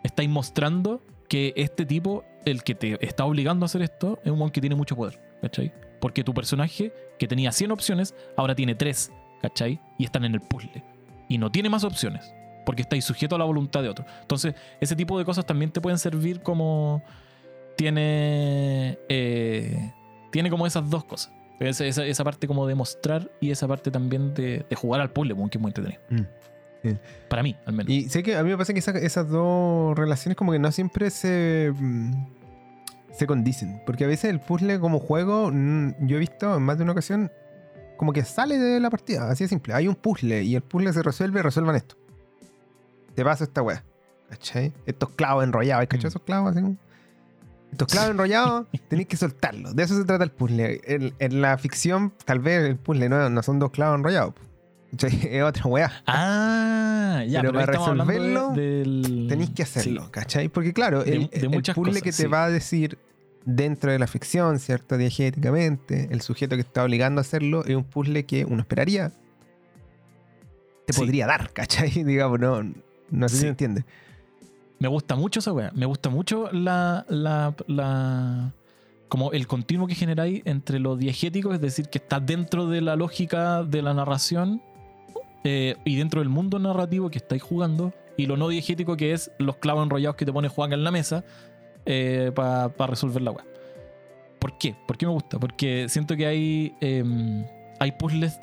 Estáis 0.05 0.31
mostrando 0.31 1.03
que 1.29 1.53
este 1.57 1.85
tipo, 1.87 2.25
el 2.45 2.63
que 2.63 2.75
te 2.75 3.05
está 3.07 3.25
obligando 3.25 3.65
a 3.65 3.67
hacer 3.67 3.83
esto, 3.83 4.19
es 4.25 4.31
un 4.33 4.39
mon 4.39 4.51
que 4.51 4.61
tiene 4.61 4.75
mucho 4.77 4.97
poder, 4.97 5.21
¿cachai? 5.43 5.73
Porque 6.01 6.25
tu 6.25 6.33
personaje, 6.35 6.93
que 7.19 7.27
tenía 7.29 7.53
100 7.53 7.71
opciones, 7.73 8.15
ahora 8.37 8.55
tiene 8.55 8.75
3, 8.75 9.13
¿cachai? 9.43 9.81
Y 9.99 10.05
están 10.05 10.25
en 10.25 10.35
el 10.35 10.41
puzzle. 10.41 10.83
Y 11.29 11.39
no 11.39 11.51
tiene 11.53 11.69
más 11.69 11.85
opciones, 11.85 12.33
porque 12.65 12.83
estáis 12.83 13.05
sujeto 13.05 13.35
a 13.35 13.39
la 13.39 13.45
voluntad 13.45 13.83
de 13.83 13.89
otro. 13.91 14.05
Entonces, 14.23 14.55
ese 14.81 14.97
tipo 14.97 15.19
de 15.19 15.25
cosas 15.25 15.45
también 15.47 15.71
te 15.71 15.81
pueden 15.81 15.99
servir 15.99 16.41
como... 16.41 17.03
Tiene... 17.77 18.99
eh, 19.09 19.93
tiene 20.31 20.51
como 20.51 20.67
esas 20.67 20.89
dos 20.91 21.05
cosas. 21.05 21.33
Esa, 21.61 21.87
esa- 21.87 22.25
parte 22.25 22.47
como 22.47 22.67
de 22.67 22.75
mostrar 22.75 23.31
y 23.41 23.51
esa 23.51 23.67
parte 23.67 23.91
también 23.91 24.35
de, 24.35 24.65
jugar 24.77 25.01
al 25.01 25.11
puzzle, 25.11 25.35
que 25.51 25.59
es 25.59 25.61
muy 25.61 25.71
entretenido. 25.71 26.01
Mm, 26.11 26.27
sí. 26.93 26.99
Para 27.29 27.43
mí, 27.43 27.57
al 27.67 27.73
menos. 27.75 27.91
Y 27.93 28.09
sé 28.09 28.23
que 28.23 28.37
a 28.37 28.43
mí 28.43 28.51
me 28.51 28.57
pasa 28.59 28.73
que 28.73 28.79
esa- 28.81 28.93
esas 28.99 29.29
dos 29.29 29.97
relaciones 29.99 30.37
como 30.37 30.53
que 30.53 30.59
no 30.59 30.71
siempre 30.73 31.11
se, 31.11 31.73
mm, 31.77 32.13
se 33.13 33.27
condicen. 33.27 33.81
Porque 33.87 34.05
a 34.05 34.07
veces 34.09 34.31
el 34.31 34.41
puzzle 34.41 34.79
como 34.81 34.99
juego, 34.99 35.51
mm, 35.53 36.07
yo 36.07 36.17
he 36.17 36.21
visto 36.21 36.57
en 36.57 36.63
más 36.63 36.79
de 36.79 36.85
una 36.85 36.93
ocasión, 36.93 37.31
como 37.97 38.13
que 38.13 38.25
sale 38.25 38.59
de 38.59 38.79
la 38.81 38.91
partida, 38.91 39.29
así 39.31 39.45
de 39.45 39.49
simple. 39.49 39.75
Hay 39.75 39.89
un 39.89 39.95
puzzle 39.97 40.43
y 40.43 40.55
el 40.55 40.63
puzzle 40.63 40.93
se 40.93 41.03
resuelve, 41.03 41.43
resuelvan 41.43 41.77
esto. 41.77 41.97
Te 43.15 43.25
paso 43.25 43.45
esta 43.45 43.63
weá. 43.63 43.83
¿Cachai? 44.31 44.73
Estos 44.87 45.11
clavos 45.11 45.43
enrollados, 45.43 45.87
¿cachai? 45.89 46.05
Mm. 46.05 46.09
Esos 46.09 46.23
clavos 46.23 46.51
así 46.53 46.61
como- 46.63 46.77
Estos 47.73 47.89
clavos 47.89 48.11
enrollados 48.11 48.67
tenéis 48.89 49.09
que 49.09 49.17
soltarlos. 49.17 49.75
De 49.75 49.83
eso 49.83 49.97
se 49.97 50.05
trata 50.05 50.23
el 50.25 50.31
puzzle. 50.31 50.81
En, 50.85 51.13
en 51.19 51.41
la 51.41 51.57
ficción, 51.59 52.13
tal 52.25 52.39
vez 52.39 52.63
el 52.69 52.77
puzzle 52.77 53.09
no, 53.09 53.29
no 53.31 53.43
son 53.43 53.59
dos 53.59 53.71
clavos 53.71 53.99
enrollados. 53.99 54.35
Es 55.31 55.43
otra 55.43 55.65
weá. 55.67 55.93
Ah, 56.07 57.23
ya, 57.29 57.41
Pero 57.41 57.53
pero, 57.53 57.67
para 57.67 57.73
de- 57.73 57.79
resolverlo, 57.79 58.51
del... 58.51 59.27
Tenéis 59.29 59.51
que 59.51 59.63
hacerlo, 59.63 60.05
Sí. 60.05 60.09
¿cachai? 60.11 60.49
Porque 60.49 60.73
claro, 60.73 61.05
De- 61.05 61.13
el, 61.15 61.31
de 61.31 61.37
el 61.47 61.51
puzzle 61.51 61.75
cosas, 61.75 62.03
que 62.03 62.11
te 62.11 62.23
sí. 62.23 62.27
va 62.27 62.45
a 62.45 62.51
decir 62.51 62.99
dentro 63.45 63.93
de 63.93 63.99
la 63.99 64.07
ficción, 64.07 64.59
¿cierto? 64.59 64.97
Diegéticamente, 64.97 66.09
el 66.11 66.21
sujeto 66.21 66.57
que 66.57 66.63
está 66.63 66.85
obligando 66.85 67.21
a 67.21 67.23
hacerlo 67.23 67.65
es 67.65 67.75
un 67.77 67.85
puzzle 67.85 68.25
que 68.25 68.45
uno 68.45 68.61
esperaría 68.61 69.13
te 70.87 70.93
Sí. 70.93 71.01
podría 71.01 71.27
dar, 71.27 71.53
¿cachai? 71.53 71.91
Digamos, 72.05 72.41
no, 72.41 72.63
no 73.11 73.29
sé 73.29 73.35
si 73.35 73.41
Sí. 73.41 73.45
me 73.45 73.51
entiende. 73.51 73.85
Me 74.79 74.89
gusta 74.89 75.17
mucho 75.17 75.41
esa 75.41 75.53
weá. 75.53 75.71
Me 75.75 75.87
gusta 75.87 76.09
mucho 76.09 76.51
la, 76.53 77.05
la, 77.09 77.55
la- 77.67 78.53
como 79.09 79.33
el 79.33 79.47
continuo 79.47 79.87
que 79.87 79.95
generáis 79.95 80.43
entre 80.45 80.79
lo 80.79 80.97
diegético, 80.97 81.53
es 81.55 81.61
decir, 81.61 81.89
que 81.89 81.99
está 81.99 82.21
dentro 82.21 82.67
de 82.67 82.81
la 82.83 82.95
lógica 82.95 83.65
de 83.65 83.83
la 83.83 83.93
narración 83.95 84.63
eh, 85.45 85.77
y 85.85 85.97
dentro 85.97 86.21
del 86.21 86.29
mundo 86.29 86.59
narrativo 86.59 87.11
que 87.11 87.19
estáis 87.19 87.43
jugando, 87.43 87.93
y 88.17 88.27
lo 88.27 88.37
no 88.37 88.49
diegético 88.49 88.97
que 88.97 89.13
es 89.13 89.31
los 89.39 89.57
clavos 89.57 89.85
enrollados 89.85 90.17
que 90.17 90.25
te 90.25 90.33
pone 90.33 90.49
Juan 90.49 90.73
en 90.73 90.85
la 90.85 90.91
mesa 90.91 91.25
para 92.35 92.87
resolver 92.87 93.23
la 93.23 93.31
weá. 93.31 93.47
¿Por 94.39 94.59
qué? 94.59 94.77
¿Por 94.87 94.99
qué 94.99 95.07
me 95.07 95.13
gusta? 95.13 95.39
Porque 95.39 95.89
siento 95.89 96.17
que 96.17 96.27
hay, 96.27 96.75
em, 96.81 97.45
hay 97.81 97.93
puzzles 97.93 98.39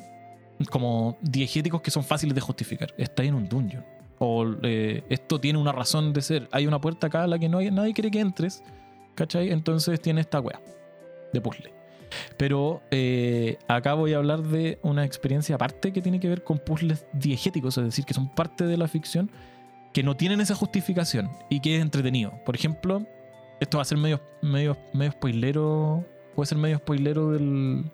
como 0.70 1.16
diegéticos 1.20 1.80
que 1.82 1.90
son 1.90 2.02
fáciles 2.04 2.34
de 2.34 2.40
justificar. 2.40 2.92
Estáis 2.96 3.28
en 3.28 3.34
un 3.34 3.48
dungeon 3.48 3.84
o 4.18 4.46
eh, 4.62 5.04
esto 5.08 5.40
tiene 5.40 5.58
una 5.58 5.72
razón 5.72 6.12
de 6.12 6.22
ser. 6.22 6.48
Hay 6.52 6.66
una 6.66 6.80
puerta 6.80 7.08
acá 7.08 7.24
a 7.24 7.26
la 7.26 7.38
que 7.38 7.48
no 7.48 7.58
hay, 7.58 7.70
nadie 7.70 7.92
quiere 7.92 8.10
que 8.10 8.20
entres, 8.20 8.62
¿cachai? 9.14 9.50
Entonces 9.50 10.00
tiene 10.00 10.20
esta 10.20 10.40
wea 10.40 10.60
de 11.32 11.40
puzzle. 11.40 11.75
Pero 12.36 12.82
eh, 12.90 13.58
acá 13.68 13.94
voy 13.94 14.12
a 14.14 14.18
hablar 14.18 14.42
de 14.42 14.78
una 14.82 15.04
experiencia 15.04 15.54
aparte 15.56 15.92
que 15.92 16.02
tiene 16.02 16.20
que 16.20 16.28
ver 16.28 16.42
con 16.44 16.58
puzzles 16.58 17.06
diegéticos, 17.12 17.76
es 17.78 17.84
decir, 17.84 18.04
que 18.04 18.14
son 18.14 18.28
parte 18.34 18.64
de 18.66 18.76
la 18.76 18.88
ficción, 18.88 19.30
que 19.92 20.02
no 20.02 20.16
tienen 20.16 20.40
esa 20.40 20.54
justificación 20.54 21.30
y 21.48 21.60
que 21.60 21.76
es 21.76 21.82
entretenido. 21.82 22.32
Por 22.44 22.54
ejemplo, 22.54 23.06
esto 23.60 23.78
va 23.78 23.82
a 23.82 23.86
ser 23.86 23.98
medio, 23.98 24.20
medio, 24.42 24.76
medio 24.92 25.12
spoilero, 25.12 26.04
puede 26.34 26.46
ser 26.46 26.58
medio 26.58 26.76
spoilero 26.78 27.30
del, 27.32 27.90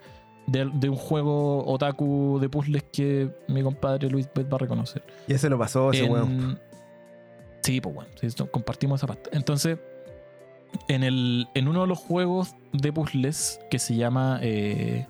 del- 0.49 0.81
de 0.81 0.89
un 0.89 0.97
juego 0.97 1.65
otaku 1.65 2.39
de 2.41 2.49
puzzles 2.49 2.83
que 2.93 3.31
mi 3.47 3.63
compadre 3.63 4.09
Luis 4.11 4.29
va 4.37 4.57
a 4.57 4.59
reconocer. 4.59 5.05
Y 5.29 5.35
ese 5.35 5.49
lo 5.49 5.59
pasó 5.59 5.93
ese 5.93 6.05
En- 6.07 6.11
weón. 6.13 6.61
Sí, 7.63 7.81
pues 7.81 7.95
bueno, 7.95 8.11
sí, 8.21 8.27
compartimos 8.51 8.99
esa 8.99 9.07
parte. 9.07 9.31
Entonces, 9.33 9.79
en, 10.89 11.03
el, 11.03 11.49
en 11.55 11.69
uno 11.69 11.83
de 11.83 11.87
los 11.87 11.99
juegos 11.99 12.55
de 12.73 12.93
puzzles 12.93 13.61
que 13.71 13.79
se 13.79 13.97
llama. 13.97 14.39
eh, 14.43 15.07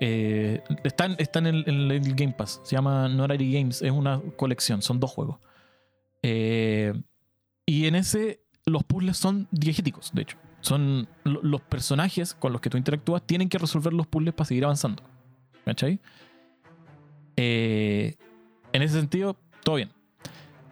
eh, 0.00 0.62
está 0.84 1.06
en, 1.06 1.16
está 1.18 1.40
en 1.40 1.46
el, 1.46 2.14
Game 2.14 2.32
Pass, 2.32 2.60
se 2.64 2.76
llama 2.76 3.08
Norari 3.08 3.52
Games, 3.52 3.82
es 3.82 3.90
una 3.90 4.20
colección, 4.36 4.82
son 4.82 5.00
dos 5.00 5.10
juegos. 5.10 5.38
Eh, 6.22 6.92
y 7.66 7.86
en 7.86 7.96
ese, 7.96 8.40
los 8.66 8.84
puzzles 8.84 9.16
son 9.16 9.48
diegéticos, 9.50 10.12
de 10.14 10.22
hecho. 10.22 10.38
Son 10.60 11.08
lo- 11.24 11.42
los 11.42 11.60
personajes 11.60 12.32
con 12.34 12.52
los 12.52 12.60
que 12.60 12.70
tú 12.70 12.76
interactúas 12.78 13.22
tienen 13.26 13.48
que 13.48 13.58
resolver 13.58 13.92
los 13.92 14.06
puzzles 14.06 14.32
para 14.32 14.46
seguir 14.46 14.64
avanzando. 14.64 15.02
¿Cachai? 15.64 16.00
Eh, 17.36 18.16
en 18.72 18.82
ese 18.82 18.94
sentido, 19.00 19.36
todo 19.62 19.74
bien. 19.76 19.90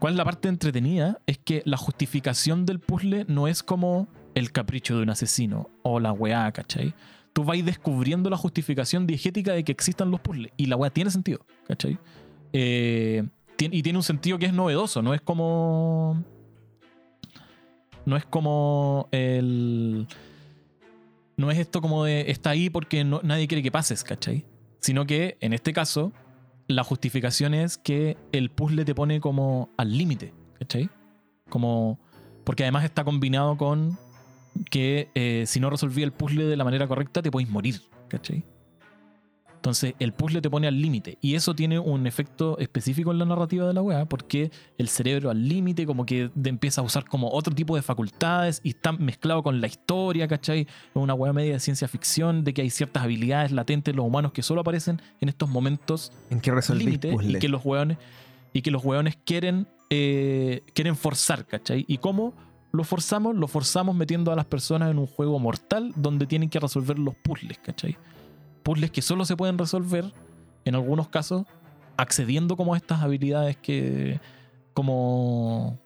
¿Cuál 0.03 0.14
es 0.14 0.18
la 0.18 0.24
parte 0.24 0.48
entretenida? 0.48 1.20
Es 1.28 1.38
que 1.38 1.62
la 1.64 1.76
justificación 1.76 2.66
del 2.66 2.80
puzzle 2.80 3.24
no 3.28 3.46
es 3.46 3.62
como 3.62 4.09
el 4.34 4.50
capricho 4.50 4.96
de 4.96 5.05
un 5.05 5.11
asesino 5.11 5.70
o 5.84 6.00
la 6.00 6.11
weá, 6.12 6.50
¿cachai? 6.50 6.92
Tú 7.32 7.44
vas 7.44 7.64
descubriendo 7.64 8.28
la 8.28 8.36
justificación 8.36 9.07
diegética 9.07 9.53
de 9.53 9.62
que 9.62 9.70
existan 9.70 10.11
los 10.11 10.18
puzzles 10.18 10.50
y 10.57 10.66
la 10.66 10.74
weá 10.74 10.90
tiene 10.90 11.12
sentido, 11.12 11.46
¿cachai? 11.68 12.00
Eh, 12.53 13.22
y 13.61 13.80
tiene 13.84 13.96
un 13.96 14.03
sentido 14.03 14.38
que 14.40 14.46
es 14.46 14.53
novedoso, 14.53 15.03
no 15.03 15.14
es 15.14 15.20
como. 15.20 16.24
No 18.05 18.16
es 18.16 18.24
como 18.24 19.07
el. 19.12 20.09
No 21.36 21.53
es 21.53 21.59
esto 21.61 21.80
como 21.80 22.03
de 22.07 22.28
está 22.32 22.50
ahí 22.50 22.70
porque 22.70 23.05
no- 23.05 23.20
nadie 23.22 23.46
quiere 23.46 23.62
que 23.62 23.70
pases, 23.70 24.03
¿cachai? 24.03 24.44
Sino 24.80 25.07
que 25.07 25.36
en 25.40 25.53
este 25.53 25.72
caso, 25.72 26.12
la 26.69 26.85
justificación 26.85 27.55
es 27.55 27.79
que 27.79 28.17
el 28.33 28.51
puzzle 28.51 28.85
te 28.85 28.95
pone 28.95 29.21
como 29.21 29.71
al 29.77 29.97
límite, 29.97 30.33
¿cachai? 30.59 30.91
Como. 31.49 31.99
Porque 32.45 32.65
además 32.65 32.85
está 32.85 33.05
combinado 33.05 33.57
con 33.57 33.99
que 34.71 35.11
eh, 35.15 35.45
si 35.47 35.61
no 35.61 35.71
resolví 35.71 36.03
el 36.03 36.13
puzzle 36.13 36.45
de 36.45 36.57
la 36.57 36.65
manera 36.65 36.87
correcta, 36.87 37.23
te 37.23 37.31
podéis 37.31 37.51
morir, 37.51 37.83
¿cachai? 38.09 38.45
Entonces, 39.63 39.95
el 40.01 40.13
puzzle 40.13 40.41
te 40.41 40.51
pone 40.51 40.67
al 40.67 40.83
límite. 40.83 41.19
Y 41.21 41.37
eso 41.37 41.55
tiene 41.55 41.79
un 41.79 42.09
efecto 42.09 42.59
específico 42.59 43.13
en 43.13 43.21
la 43.21 43.25
narrativa 43.25 43.65
de 43.65 43.73
la 43.73 43.81
weá, 43.81 44.07
porque 44.07 44.51
el 44.77 44.89
cerebro 44.89 45.31
al 45.31 45.49
límite, 45.49 45.87
como 45.87 46.05
que 46.05 46.33
empieza 46.45 46.81
a 46.81 46.85
usar 46.85 47.05
como 47.05 47.31
otro 47.31 47.55
tipo 47.55 47.77
de 47.77 47.83
facultades 47.83 48.61
y 48.65 48.71
está 48.71 48.91
mezclado 48.91 49.45
con 49.45 49.61
la 49.61 49.69
historia, 49.69 50.27
¿cachai? 50.27 50.63
Es 50.63 50.67
una 50.95 51.15
weá 51.15 51.33
media 51.33 51.53
de 51.53 51.61
ciencia 51.61 51.87
ficción, 51.87 52.43
de 52.43 52.53
que 52.55 52.63
hay 52.63 52.71
ciertas 52.71 53.05
habilidades 53.05 53.53
latentes 53.53 53.93
en 53.93 53.99
los 53.99 54.05
humanos 54.05 54.33
que 54.33 54.43
solo 54.43 54.63
aparecen 54.63 55.01
en 55.21 55.29
estos 55.29 55.49
momentos 55.49 56.11
En 56.31 56.41
que 56.41 56.51
límite 56.75 57.17
y 57.23 57.39
que 57.39 57.49
los 57.49 57.65
hueones 57.65 57.99
y 58.53 58.63
que 58.63 58.73
los 58.73 58.85
hueones 58.85 59.17
quieren 59.25 59.69
eh, 59.91 60.63
quieren 60.75 60.97
forzar, 60.97 61.47
¿cachai? 61.47 61.85
¿Y 61.87 61.99
cómo 61.99 62.35
lo 62.73 62.83
forzamos? 62.83 63.37
Lo 63.37 63.47
forzamos 63.47 63.95
metiendo 63.95 64.33
a 64.33 64.35
las 64.35 64.47
personas 64.47 64.91
en 64.91 64.99
un 64.99 65.07
juego 65.07 65.39
mortal 65.39 65.93
donde 65.95 66.27
tienen 66.27 66.49
que 66.49 66.59
resolver 66.59 66.99
los 66.99 67.15
puzzles, 67.15 67.59
¿cachai? 67.59 67.97
Puzzles 68.63 68.91
que 68.91 69.03
solo 69.03 69.25
se 69.25 69.37
pueden 69.37 69.59
resolver, 69.59 70.13
en 70.65 70.75
algunos 70.75 71.09
casos, 71.09 71.45
accediendo 71.97 72.57
como 72.57 72.75
a 72.75 72.77
estas 72.77 73.03
habilidades 73.03 73.57
que 73.57 74.21
como 74.75 75.79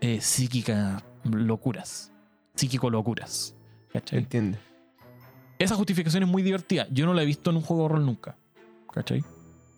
eh, 0.00 0.20
psíquicas 0.20 1.02
locuras, 1.24 2.12
psíquico 2.54 2.90
locuras, 2.90 3.54
¿cachai? 3.92 4.20
Entiende. 4.20 4.58
Esa 5.58 5.74
justificación 5.74 6.22
es 6.22 6.28
muy 6.28 6.42
divertida. 6.42 6.86
Yo 6.90 7.06
no 7.06 7.12
la 7.12 7.22
he 7.22 7.26
visto 7.26 7.50
en 7.50 7.56
un 7.56 7.62
juego 7.62 7.82
de 7.82 7.88
rol 7.90 8.06
nunca. 8.06 8.36
¿Cachai? 8.92 9.22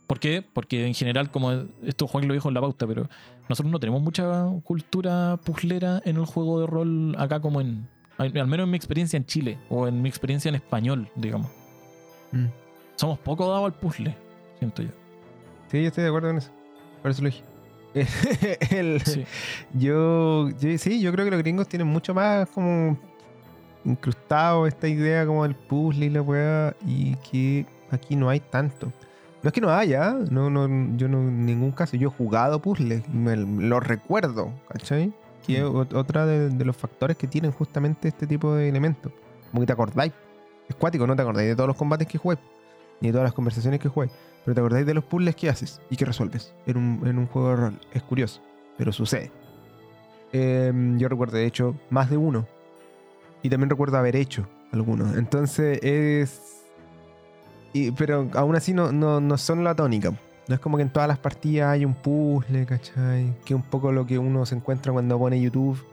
¿Por 0.07 0.21
qué? 0.21 0.43
Porque 0.43 0.87
en 0.87 0.95
general, 0.95 1.31
como 1.31 1.51
esto 1.83 2.07
Juan 2.07 2.29
lo 2.29 2.35
dijo 2.35 2.49
en 2.49 2.55
la 2.55 2.61
pauta, 2.61 2.87
pero 2.87 3.09
nosotros 3.49 3.73
no 3.73 3.81
tenemos 3.81 4.03
mucha 4.03 4.47
cultura 4.63 5.39
puzzlera 5.45 6.01
en 6.05 6.17
el 6.17 6.25
juego 6.25 6.61
de 6.61 6.67
rol 6.67 7.17
acá 7.19 7.41
como 7.41 7.61
en... 7.61 7.89
Al 8.19 8.37
al 8.39 8.47
menos 8.47 8.65
en 8.65 8.71
mi 8.71 8.77
experiencia 8.77 9.17
en 9.17 9.25
Chile 9.25 9.59
o 9.71 9.89
en 9.89 10.03
mi 10.03 10.09
experiencia 10.09 10.49
en 10.51 10.55
español, 10.55 11.11
digamos. 11.17 11.51
Mm. 12.33 12.47
Somos 12.97 13.19
poco 13.19 13.49
dados 13.49 13.67
al 13.67 13.75
puzzle, 13.75 14.15
siento 14.59 14.83
yo. 14.83 14.91
Sí, 15.71 15.81
yo 15.83 15.89
estoy 15.89 16.03
de 16.05 16.09
acuerdo 16.09 16.29
con 16.29 16.39
eso. 16.39 16.51
Por 17.01 17.11
eso 17.11 17.23
lo 17.23 17.29
dije. 17.31 17.43
El- 18.71 19.01
Sí. 19.03 19.25
yo, 19.75 20.49
yo- 20.51 20.79
sí, 20.79 21.01
yo 21.01 21.13
creo 21.13 21.25
que 21.27 21.31
los 21.31 21.41
gringos 21.41 21.69
tienen 21.69 21.89
mucho 21.89 22.15
más 22.15 22.49
como 22.51 22.97
incrustado 23.85 24.67
esta 24.67 24.89
idea 24.89 25.27
como 25.27 25.43
del 25.43 25.55
puzzle 25.55 26.07
y 26.07 26.11
la 26.11 26.23
weá 26.23 26.75
y 26.87 27.17
que 27.17 27.67
aquí 27.91 28.17
no 28.17 28.29
hay 28.29 28.41
tanto. 28.41 28.93
No 29.43 29.49
es 29.49 29.53
que 29.53 29.61
no 29.61 29.71
haya, 29.71 30.13
no, 30.31 30.49
no, 30.51 30.69
yo 30.97 31.09
no 31.09 31.19
en 31.19 31.45
ningún 31.45 31.73
caso, 31.73 31.97
yo 31.97 32.09
he 32.09 32.13
jugado 32.13 32.61
puzzles 32.63 33.09
me 33.09 33.35
lo 33.37 33.81
recuerdo, 33.81 34.53
¿cachai? 34.69 35.13
Que 35.45 35.59
es 35.59 35.65
ot- 35.65 35.95
otra 35.97 36.25
de, 36.27 36.49
de 36.51 36.65
los 36.65 36.77
factores 36.77 37.17
que 37.17 37.27
tienen 37.27 37.51
justamente 37.51 38.07
este 38.09 38.27
tipo 38.29 38.55
de 38.55 38.69
elementos. 38.69 39.13
Como 39.51 39.61
que 39.63 39.67
te 39.67 39.73
acordáis. 39.73 40.13
Es 40.73 40.79
cuático, 40.79 41.07
no 41.07 41.15
te 41.17 41.23
acordáis 41.23 41.49
de 41.49 41.55
todos 41.57 41.69
los 41.69 41.77
combates 41.77 42.07
que 42.09 42.19
jugué, 42.19 42.39
ni 43.01 43.09
de 43.09 43.13
todas 43.13 43.25
las 43.25 43.33
conversaciones 43.35 43.79
que 43.81 43.89
jugué, 43.89 44.09
pero 44.45 44.55
te 44.55 44.61
acordáis 44.61 44.87
de 44.87 44.95
los 44.95 45.05
puzzles 45.05 45.37
que 45.37 45.49
haces 45.49 45.81
y 45.91 45.97
que 45.97 46.05
resuelves 46.05 46.53
en 46.67 46.77
un, 46.77 47.07
en 47.07 47.19
un 47.19 47.27
juego 47.27 47.49
de 47.51 47.57
rol. 47.57 47.81
Es 47.93 48.03
curioso, 48.03 48.41
pero 48.79 48.93
sucede. 48.93 49.31
Em, 50.33 50.99
yo 50.99 51.09
recuerdo, 51.09 51.37
de 51.37 51.47
hecho, 51.47 51.75
más 51.91 52.09
de 52.11 52.17
uno. 52.17 52.47
Y 53.43 53.51
también 53.51 53.71
recuerdo 53.71 53.97
haber 53.99 54.17
hecho 54.17 54.47
algunos. 54.73 55.17
Entonces 55.17 55.79
es. 55.83 56.63
y- 57.73 57.91
pero 57.91 58.29
aún 58.35 58.55
así 58.57 58.73
no, 58.73 58.93
no, 58.93 59.21
no 59.21 59.37
son 59.37 59.65
la 59.65 59.75
tónica. 59.75 60.13
No 60.49 60.55
es 60.55 60.61
como 60.61 60.77
que 60.77 60.83
en 60.85 60.91
todas 60.91 61.09
las 61.09 61.19
partidas 61.19 61.71
hay 61.71 61.85
un 61.85 61.95
puzzle, 61.95 62.67
¿cachai? 62.67 63.35
Que 63.45 63.55
es 63.55 63.57
un 63.57 63.63
poco 63.63 63.93
lo 63.93 64.07
que 64.07 64.19
uno 64.19 64.45
se 64.47 64.55
encuentra 64.55 64.93
cuando 64.93 65.19
pone 65.19 65.41
YouTube 65.41 65.85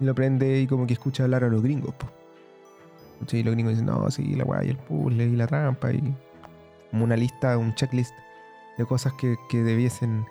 y 0.00 0.04
lo 0.04 0.14
prende 0.14 0.60
y 0.60 0.66
como 0.66 0.86
que 0.86 0.92
escucha 0.92 1.24
hablar 1.24 1.44
a 1.44 1.48
los 1.48 1.62
gringos. 1.62 1.94
po. 1.94 2.06
Y 3.32 3.42
los 3.42 3.54
gringos 3.54 3.72
dicen, 3.72 3.86
no, 3.86 4.10
sí, 4.10 4.34
la 4.36 4.44
weá 4.44 4.64
y 4.64 4.70
el 4.70 4.76
puzzle 4.76 5.24
y 5.26 5.36
la 5.36 5.46
trampa 5.46 5.92
y 5.92 6.14
como 6.90 7.04
una 7.04 7.16
lista, 7.16 7.58
un 7.58 7.74
checklist 7.74 8.12
de 8.78 8.84
cosas 8.86 9.12
que, 9.20 9.36
que 9.48 9.58
debiesen, 9.62 10.24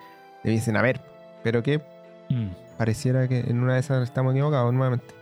debiesen 0.43 0.77
haber. 0.77 1.01
Pero 1.43 1.61
que 1.63 1.81
Mm. 2.29 2.49
pareciera 2.77 3.25
que 3.29 3.39
en 3.39 3.61
una 3.63 3.75
de 3.75 3.79
esas 3.79 4.03
estamos 4.03 4.33
equivocados 4.33 4.73
nuevamente. 4.73 5.13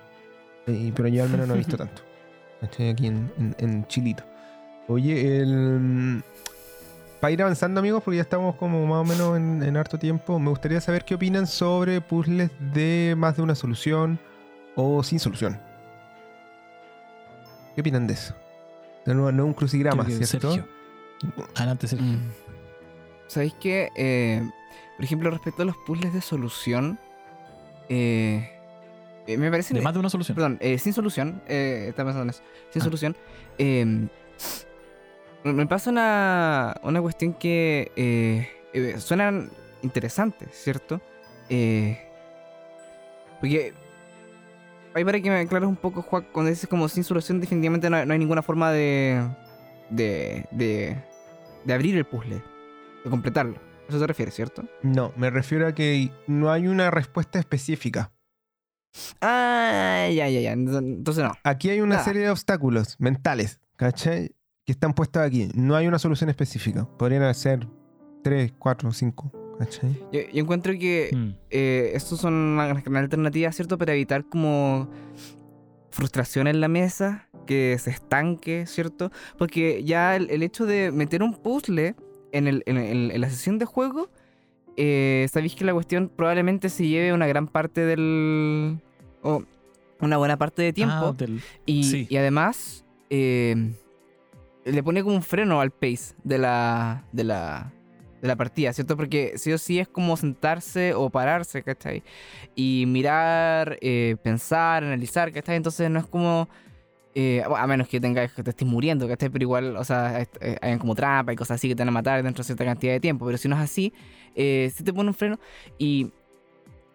Eh, 0.68 0.92
pero 0.96 1.08
yo 1.08 1.22
al 1.24 1.30
menos 1.30 1.48
no 1.48 1.54
he 1.54 1.58
visto 1.58 1.78
tanto. 1.78 2.02
Estoy 2.62 2.88
aquí 2.90 3.08
en, 3.08 3.32
en- 3.38 3.56
en 3.60 3.88
Chilito. 3.88 4.24
Oye, 4.88 5.40
el... 5.42 6.24
para 7.20 7.32
ir 7.32 7.42
avanzando 7.44 7.80
amigos, 7.80 8.02
porque 8.04 8.16
ya 8.18 8.22
estamos 8.24 8.56
como 8.56 8.86
más 8.88 9.02
o 9.02 9.04
menos 9.04 9.38
en, 9.38 9.62
en 9.64 9.78
harto 9.78 9.98
tiempo, 10.00 10.40
me 10.40 10.50
gustaría 10.50 10.80
saber 10.82 11.04
qué 11.06 11.16
opinan 11.16 11.46
sobre 11.48 12.02
puzzles 12.02 12.50
de 12.74 13.14
más 13.18 13.36
de 13.38 13.44
una 13.44 13.54
solución 13.56 14.20
o 14.76 15.04
sin 15.04 15.20
solución. 15.20 15.60
¿Qué 17.76 17.82
opinan 17.82 18.08
de 18.08 18.14
eso? 18.14 18.34
No 19.06 19.30
es 19.30 19.36
un 19.36 19.54
crucigrama, 19.54 20.06
que 20.06 20.14
¿cierto? 20.26 20.52
Sergio. 20.54 20.68
Adelante, 21.56 21.88
Sergio. 21.88 22.08
Mm. 22.08 22.32
¿Sabéis 23.28 23.54
qué? 23.60 23.90
Eh, 23.96 24.42
por 24.96 25.06
ejemplo, 25.06 25.30
respecto 25.30 25.62
a 25.62 25.66
los 25.66 25.76
puzzles 25.86 26.14
de 26.14 26.22
solución, 26.22 26.98
eh, 27.90 28.50
eh, 29.28 29.38
me 29.38 29.52
parece... 29.52 29.74
De 29.74 29.82
más 29.82 29.94
de 29.94 30.00
una 30.00 30.10
solución. 30.10 30.36
Perdón, 30.36 30.58
eh, 30.62 30.78
sin 30.80 30.94
solución, 30.94 31.42
eh, 31.48 31.88
estaba 31.90 32.10
pensando 32.10 32.24
en 32.24 32.30
eso, 32.30 32.42
sin 32.72 32.82
Ah. 32.82 32.86
solución, 32.86 33.18
eh, 33.58 34.08
me- 35.44 35.68
pasa 35.68 35.90
una, 35.92 36.76
una 36.84 37.02
cuestión 37.02 37.34
que 37.34 37.92
eh, 37.96 38.50
eh, 38.74 39.00
suenan 39.00 39.52
interesantes, 39.84 40.50
¿cierto? 40.54 41.02
Eh, 41.50 42.00
porque 43.40 43.74
ahí 44.96 45.06
para 45.06 45.20
que 45.20 45.30
me 45.30 45.40
aclares 45.40 45.68
un 45.68 45.76
poco, 45.76 46.02
Juan, 46.02 46.26
cuando 46.32 46.50
dices 46.50 46.68
como 46.70 46.88
sin 46.90 47.04
solución, 47.04 47.40
definitivamente 47.40 47.90
no, 47.90 47.98
hay- 47.98 48.06
no 48.06 48.14
hay 48.14 48.20
ninguna 48.20 48.42
forma 48.42 48.72
de, 48.72 49.22
de, 49.90 50.46
de, 50.52 50.98
de 51.66 51.74
abrir 51.74 51.96
el 51.98 52.06
puzzle, 52.06 52.42
de 53.04 53.10
completarlo. 53.10 53.56
¿A 53.86 53.90
eso 53.90 54.00
te 54.00 54.08
refieres, 54.08 54.34
cierto? 54.34 54.64
No, 54.82 55.14
me 55.16 55.30
refiero 55.30 55.68
a 55.68 55.74
que 55.76 56.12
no 56.28 56.52
hay 56.52 56.68
una 56.68 56.90
respuesta 56.90 57.38
específica. 57.38 58.12
Ah, 59.22 60.08
ya, 60.12 60.28
ya, 60.30 60.40
ya. 60.40 60.52
Entonces 60.54 61.24
no. 61.24 61.34
Aquí 61.44 61.70
hay 61.70 61.82
una 61.82 61.96
Nada. 61.96 62.06
serie 62.06 62.22
de 62.24 62.30
obstáculos 62.30 62.96
mentales, 63.00 63.60
¿cachai? 63.76 64.36
Que 64.66 64.72
están 64.72 64.94
puestos 64.94 65.22
aquí. 65.22 65.50
No 65.54 65.76
hay 65.76 65.88
una 65.88 66.00
solución 66.00 66.30
específica. 66.30 66.88
Podrían 66.98 67.34
ser 67.36 67.68
3, 68.24 68.54
4, 68.58 68.92
5, 68.92 69.32
¿cachai? 69.58 69.92
Yo, 70.12 70.22
yo 70.34 70.42
encuentro 70.44 70.74
que 70.74 71.10
Mm. 71.14 71.30
eh, 71.50 71.92
estos 71.94 72.20
son 72.20 72.34
una 72.34 72.68
gran 72.74 72.96
alternativa, 72.98 73.52
¿cierto? 73.52 73.78
Para 73.78 73.94
evitar 73.94 74.26
como 74.26 74.90
frustración 75.92 76.48
en 76.48 76.60
la 76.62 76.68
mesa, 76.68 77.28
que 77.48 77.78
se 77.80 77.90
estanque, 77.92 78.66
¿cierto? 78.66 79.12
Porque 79.38 79.84
ya 79.84 80.16
el, 80.16 80.30
el 80.30 80.44
hecho 80.44 80.66
de 80.66 80.92
meter 80.92 81.24
un 81.24 81.34
puzzle 81.36 81.96
en, 82.32 82.48
el, 82.48 82.64
en, 82.66 82.78
el- 82.78 83.12
en 83.12 83.22
la 83.22 83.30
sesión 83.30 83.60
de 83.60 83.66
juego, 83.66 84.10
eh, 84.78 85.28
sabéis 85.32 85.56
que 85.56 85.64
la 85.64 85.74
cuestión 85.74 86.12
probablemente 86.14 86.70
se 86.70 86.88
lleve 86.88 87.14
una 87.14 87.28
gran 87.28 87.48
parte 87.48 87.86
del... 87.86 88.80
o 89.22 89.44
una 90.02 90.18
buena 90.18 90.36
parte 90.38 90.62
de 90.64 90.74
tiempo. 90.74 90.96
Ah, 90.96 91.14
del- 91.18 91.40
Y, 91.66 91.84
Sí. 91.86 92.08
y 92.10 92.18
además, 92.18 92.84
eh, 93.10 93.72
le 94.66 94.84
pone 94.84 95.02
como 95.04 95.16
un 95.16 95.22
freno 95.24 95.62
al 95.62 95.72
pace 95.72 96.16
de 96.26 96.38
la, 96.40 97.06
de 97.14 97.24
la, 97.24 97.72
de 98.26 98.30
la 98.30 98.36
partida, 98.36 98.74
¿cierto? 98.74 98.98
Porque 98.98 99.34
sí 99.38 99.54
o 99.54 99.58
sí 99.58 99.80
es 99.80 99.88
como 99.88 100.18
sentarse 100.18 100.94
o 100.94 101.10
pararse, 101.10 101.64
¿cachai? 101.64 102.04
Y 102.56 102.86
mirar, 102.88 103.78
eh, 103.82 104.18
pensar, 104.24 104.84
analizar, 104.84 105.32
¿cachai? 105.32 105.56
Entonces 105.56 105.90
no 105.90 106.00
es 106.00 106.06
como... 106.06 106.48
eh, 107.18 107.42
a 107.46 107.66
menos 107.66 107.88
que 107.88 108.02
tengas 108.02 108.34
que 108.34 108.44
te 108.44 108.50
estés 108.50 108.68
muriendo, 108.68 109.08
¿cachai? 109.08 109.30
Pero 109.30 109.44
igual, 109.44 109.78
o 109.78 109.84
sea, 109.86 110.22
eh, 110.22 110.58
hayan 110.62 110.80
como 110.80 110.96
trampa 110.96 111.32
y 111.32 111.38
cosas 111.38 111.56
así 111.56 111.70
que 111.70 111.76
te 111.76 111.82
van 111.82 111.88
a 111.88 111.92
matar 111.92 112.22
dentro 112.22 112.42
de 112.44 112.46
cierta 112.46 112.66
cantidad 112.66 112.92
de 112.92 113.00
tiempo. 113.00 113.26
Pero 113.26 113.38
si 113.38 113.48
no 113.48 113.56
es 113.56 113.62
así, 113.62 113.94
eh, 114.36 114.70
sí 114.76 114.84
te 114.84 114.92
pone 114.92 115.08
un 115.10 115.14
freno 115.16 115.40
y 115.78 116.12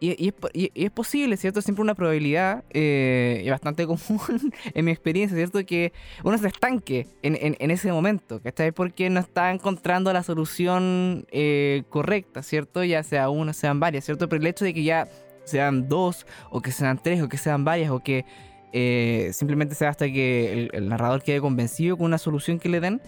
y, 0.01 0.29
es, 0.29 0.35
y- 0.55 0.71
y 0.75 0.85
es 0.87 0.91
posible, 0.91 1.37
¿cierto? 1.37 1.61
Siempre 1.61 1.83
una 1.83 1.95
probabilidad, 1.95 2.65
eh, 2.71 3.47
bastante 3.51 3.87
común 3.87 4.53
en 4.75 4.85
mi 4.85 4.91
experiencia, 4.91 5.37
¿cierto? 5.37 5.65
Que 5.65 5.93
uno 6.25 6.39
se 6.39 6.49
estanque 6.49 7.07
en, 7.23 7.37
en, 7.39 7.71
ese 7.71 7.93
momento, 7.93 8.41
¿cachai? 8.41 8.73
Porque 8.73 9.11
no 9.11 9.21
está 9.21 9.53
encontrando 9.53 10.13
la 10.13 10.23
solución 10.23 11.27
eh, 11.31 11.85
correcta, 11.91 12.43
¿cierto? 12.43 12.83
Ya 12.83 13.03
sea 13.03 13.29
una, 13.29 13.53
sean 13.53 13.79
varias, 13.79 14.07
¿cierto? 14.07 14.29
Pero 14.29 14.41
el 14.41 14.47
hecho 14.47 14.65
de 14.65 14.73
que 14.73 14.83
ya 14.83 15.07
sean 15.45 15.89
dos, 15.89 16.27
o 16.51 16.63
que 16.63 16.73
sean 16.73 16.99
tres, 17.03 17.23
o 17.23 17.29
que 17.29 17.37
sean 17.37 17.65
varias, 17.65 17.91
o 17.91 18.01
que 18.01 18.25
eh, 18.73 19.31
simplemente 19.35 19.75
sea 19.75 19.91
hasta 19.91 20.07
que 20.07 20.71
el, 20.73 20.89
narrador 20.89 21.23
quede 21.23 21.41
convencido 21.41 21.97
con 21.97 22.07
una 22.07 22.19
solución 22.19 22.59
que 22.59 22.69
le 22.69 22.81
den, 22.81 23.03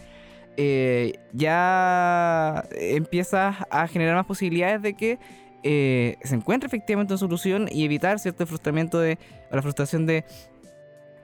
eh, 0.58 1.14
ya 1.32 2.64
empieza 2.72 3.66
a 3.70 3.88
generar 3.88 4.16
más 4.16 4.26
posibilidades 4.26 4.82
de 4.82 4.94
que 4.94 5.18
eh, 5.62 6.16
se 6.22 6.34
encuentre 6.34 6.66
efectivamente 6.66 7.12
una 7.14 7.18
solución 7.18 7.68
y 7.70 7.84
evitar 7.84 8.18
cierto 8.18 8.46
frustramiento 8.46 8.98
de, 8.98 9.18
o 9.50 9.56
la 9.56 9.62
frustración 9.62 10.06
de, 10.06 10.24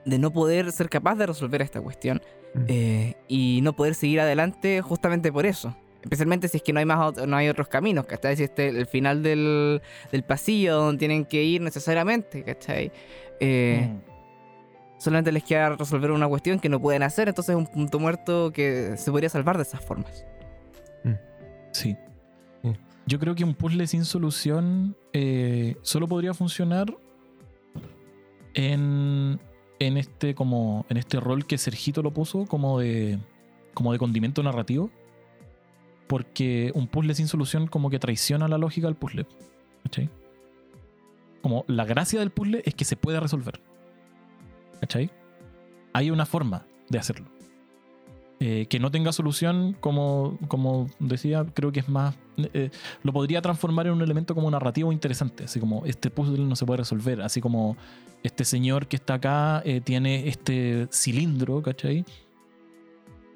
de 0.05 0.17
no 0.19 0.31
poder 0.31 0.71
ser 0.71 0.89
capaz 0.89 1.15
de 1.15 1.25
resolver 1.25 1.61
esta 1.61 1.81
cuestión 1.81 2.21
Mm. 2.53 2.65
eh, 2.67 3.15
y 3.27 3.59
no 3.61 3.73
poder 3.73 3.93
seguir 3.93 4.19
adelante 4.19 4.81
justamente 4.81 5.31
por 5.31 5.45
eso. 5.45 5.75
Especialmente 6.01 6.47
si 6.47 6.57
es 6.57 6.63
que 6.63 6.73
no 6.73 6.79
hay 6.79 6.85
más 6.85 7.15
no 7.27 7.37
hay 7.37 7.49
otros 7.49 7.67
caminos, 7.67 8.05
¿cachai? 8.05 8.37
Si 8.37 8.43
este 8.43 8.69
el 8.69 8.87
final 8.87 9.21
del, 9.21 9.81
del 10.11 10.23
pasillo 10.23 10.75
donde 10.77 10.97
tienen 10.97 11.25
que 11.25 11.43
ir 11.43 11.61
necesariamente, 11.61 12.43
¿cachai? 12.43 12.91
Eh, 13.39 13.87
Mm. 13.87 14.09
Solamente 14.97 15.31
les 15.31 15.43
queda 15.45 15.69
resolver 15.77 16.11
una 16.11 16.27
cuestión 16.27 16.59
que 16.59 16.67
no 16.67 16.81
pueden 16.81 17.03
hacer, 17.03 17.29
entonces 17.29 17.53
es 17.53 17.55
un 17.55 17.67
punto 17.67 17.99
muerto 17.99 18.51
que 18.51 18.95
se 18.97 19.11
podría 19.11 19.29
salvar 19.29 19.55
de 19.55 19.63
esas 19.63 19.79
formas. 19.79 20.25
Sí. 21.71 21.95
Yo 23.09 23.17
creo 23.17 23.33
que 23.33 23.43
un 23.43 23.55
puzzle 23.55 23.87
sin 23.87 24.05
solución 24.05 24.95
eh, 25.13 25.77
solo 25.81 26.07
podría 26.07 26.35
funcionar 26.35 26.95
en, 28.53 29.39
en 29.79 29.97
este 29.97 30.35
como 30.35 30.85
en 30.89 30.97
este 30.97 31.19
rol 31.19 31.47
que 31.47 31.57
Sergito 31.57 32.03
lo 32.03 32.13
puso 32.13 32.45
como 32.45 32.79
de 32.79 33.17
como 33.73 33.93
de 33.93 33.97
condimento 33.97 34.43
narrativo. 34.43 34.91
Porque 36.05 36.71
un 36.75 36.85
puzzle 36.85 37.15
sin 37.15 37.27
solución 37.27 37.65
como 37.65 37.89
que 37.89 37.97
traiciona 37.97 38.47
la 38.47 38.59
lógica 38.59 38.85
del 38.85 38.95
puzzle. 38.95 39.25
¿Cachai? 39.81 40.07
Como 41.41 41.65
la 41.65 41.85
gracia 41.85 42.19
del 42.19 42.29
puzzle 42.29 42.61
es 42.63 42.75
que 42.75 42.85
se 42.85 42.95
puede 42.95 43.19
resolver. 43.19 43.59
¿Cachai? 44.81 45.09
Hay 45.93 46.11
una 46.11 46.27
forma 46.27 46.67
de 46.89 46.99
hacerlo. 46.99 47.38
Eh, 48.41 48.67
que 48.69 48.79
no 48.79 48.89
tenga 48.89 49.11
solución, 49.11 49.75
como, 49.81 50.37
como 50.47 50.89
decía, 50.99 51.45
creo 51.53 51.73
que 51.73 51.81
es 51.81 51.89
más. 51.89 52.15
eh, 52.37 52.69
lo 53.03 53.11
podría 53.11 53.41
transformar 53.41 53.87
en 53.87 53.93
un 53.93 54.01
elemento 54.01 54.33
como 54.33 54.49
narrativo 54.49 54.93
interesante. 54.93 55.43
Así 55.43 55.59
como 55.59 55.85
este 55.85 56.09
puzzle 56.09 56.45
no 56.45 56.55
se 56.55 56.65
puede 56.65 56.77
resolver. 56.77 57.21
Así 57.21 57.41
como 57.41 57.75
este 58.23 58.45
señor 58.45 58.87
que 58.87 58.95
está 58.95 59.15
acá 59.15 59.61
eh, 59.65 59.81
tiene 59.81 60.29
este 60.29 60.87
cilindro, 60.89 61.61
¿cachai? 61.61 62.05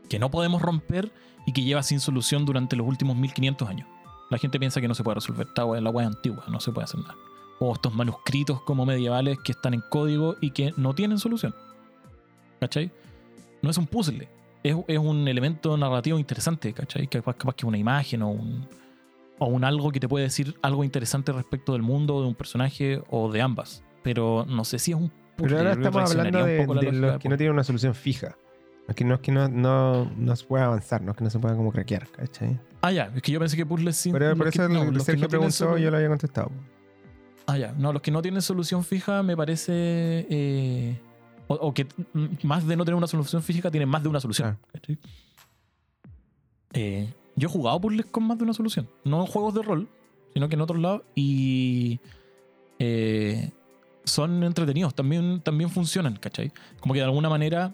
Que 0.07 0.19
no 0.19 0.31
podemos 0.31 0.61
romper 0.61 1.11
y 1.45 1.51
que 1.51 1.63
lleva 1.63 1.83
sin 1.83 1.99
solución 1.99 2.45
durante 2.45 2.77
los 2.77 2.87
últimos 2.87 3.17
1500 3.17 3.67
años. 3.67 3.87
La 4.29 4.37
gente 4.37 4.57
piensa 4.57 4.79
que 4.79 4.87
no 4.87 4.95
se 4.95 5.03
puede 5.03 5.15
resolver. 5.15 5.47
Wea- 5.53 5.81
la 5.81 5.89
es 6.01 6.07
antigua, 6.07 6.45
no 6.49 6.61
se 6.61 6.71
puede 6.71 6.85
hacer 6.85 7.01
nada. 7.01 7.15
O 7.59 7.73
estos 7.73 7.93
manuscritos 7.93 8.61
como 8.61 8.85
medievales 8.85 9.37
que 9.43 9.51
están 9.51 9.73
en 9.73 9.83
código 9.89 10.37
y 10.39 10.51
que 10.51 10.73
no 10.77 10.95
tienen 10.95 11.17
solución. 11.19 11.53
¿Cachai? 12.61 12.89
No 13.61 13.69
es 13.69 13.77
un 13.77 13.85
puzzle 13.85 14.29
es, 14.63 14.75
es 14.87 14.97
un 14.99 15.27
elemento 15.27 15.75
narrativo 15.77 16.17
interesante, 16.19 16.73
¿cachai? 16.73 17.07
Capaz, 17.07 17.35
capaz 17.35 17.55
que 17.55 17.65
una 17.65 17.77
imagen 17.77 18.21
o 18.21 18.29
un, 18.31 18.67
o 19.39 19.45
un 19.47 19.63
algo 19.63 19.91
que 19.91 19.99
te 19.99 20.07
puede 20.07 20.25
decir 20.25 20.55
algo 20.61 20.83
interesante 20.83 21.31
respecto 21.31 21.73
del 21.73 21.81
mundo, 21.81 22.21
de 22.21 22.27
un 22.27 22.35
personaje 22.35 23.01
o 23.09 23.31
de 23.31 23.41
ambas. 23.41 23.83
Pero 24.03 24.45
no 24.47 24.63
sé 24.65 24.79
si 24.79 24.91
es 24.91 24.97
un 24.97 25.09
puzzle. 25.37 25.47
Pero 25.47 25.57
ahora 25.59 25.71
que 25.75 25.83
estamos 25.83 26.11
hablando 26.11 26.45
de, 26.45 26.53
de 26.67 26.91
los 26.93 27.17
que 27.19 27.29
no 27.29 27.37
tienen 27.37 27.53
una 27.53 27.63
solución 27.63 27.93
fija. 27.95 28.35
Es 28.87 28.95
que 28.95 29.05
no 29.05 29.13
es 29.15 29.21
que 29.21 29.31
no, 29.31 29.47
no, 29.47 30.11
no 30.17 30.35
se 30.35 30.45
pueda 30.45 30.65
avanzar, 30.65 31.01
no 31.01 31.11
es 31.11 31.17
que 31.17 31.23
no 31.23 31.29
se 31.29 31.39
pueda 31.39 31.55
como 31.55 31.71
craquear, 31.71 32.05
¿cachai? 32.09 32.59
Ah, 32.81 32.91
ya, 32.91 33.09
es 33.15 33.21
que 33.21 33.31
yo 33.31 33.39
pensé 33.39 33.55
que 33.55 33.65
puzzles 33.65 33.95
sin. 33.95 34.11
Pero 34.11 34.35
por 34.35 34.45
los 34.47 34.53
que- 34.53 34.59
eso 34.61 34.67
el, 34.67 34.73
no, 34.73 34.83
el 34.83 34.87
los 34.93 35.05
que 35.05 35.11
Sergio 35.13 35.23
no 35.25 35.29
preguntó 35.29 35.77
y 35.77 35.83
yo 35.83 35.89
lo 35.89 35.95
había 35.97 36.09
contestado. 36.09 36.51
Ah, 37.47 37.57
ya. 37.57 37.73
No, 37.77 37.93
los 37.93 38.01
que 38.01 38.11
no 38.11 38.21
tienen 38.21 38.41
solución 38.41 38.83
fija 38.83 39.23
me 39.23 39.37
parece. 39.37 39.71
eh, 40.29 40.99
o, 41.47 41.55
o 41.55 41.73
que 41.73 41.87
más 42.43 42.65
de 42.65 42.75
no 42.75 42.85
tener 42.85 42.95
una 42.95 43.07
solución 43.07 43.41
física 43.43 43.71
tienen 43.71 43.89
más 43.89 44.03
de 44.03 44.09
una 44.09 44.19
solución. 44.19 44.57
¿cachai? 44.71 44.97
Eh, 46.73 47.13
yo 47.35 47.47
he 47.47 47.51
jugado 47.51 47.79
puzzles 47.81 48.05
con 48.07 48.23
más 48.23 48.37
de 48.37 48.43
una 48.43 48.53
solución. 48.53 48.87
No 49.03 49.21
en 49.21 49.27
juegos 49.27 49.53
de 49.53 49.61
rol, 49.61 49.87
sino 50.33 50.49
que 50.49 50.55
en 50.55 50.61
otros 50.61 50.79
lados. 50.79 51.01
Y. 51.15 51.99
eh, 52.79 53.51
son 54.05 54.43
entretenidos, 54.43 54.93
también, 54.93 55.41
también 55.41 55.69
funcionan, 55.69 56.17
¿cachai? 56.17 56.51
Como 56.81 56.93
que 56.93 56.99
de 56.99 57.05
alguna 57.05 57.29
manera 57.29 57.73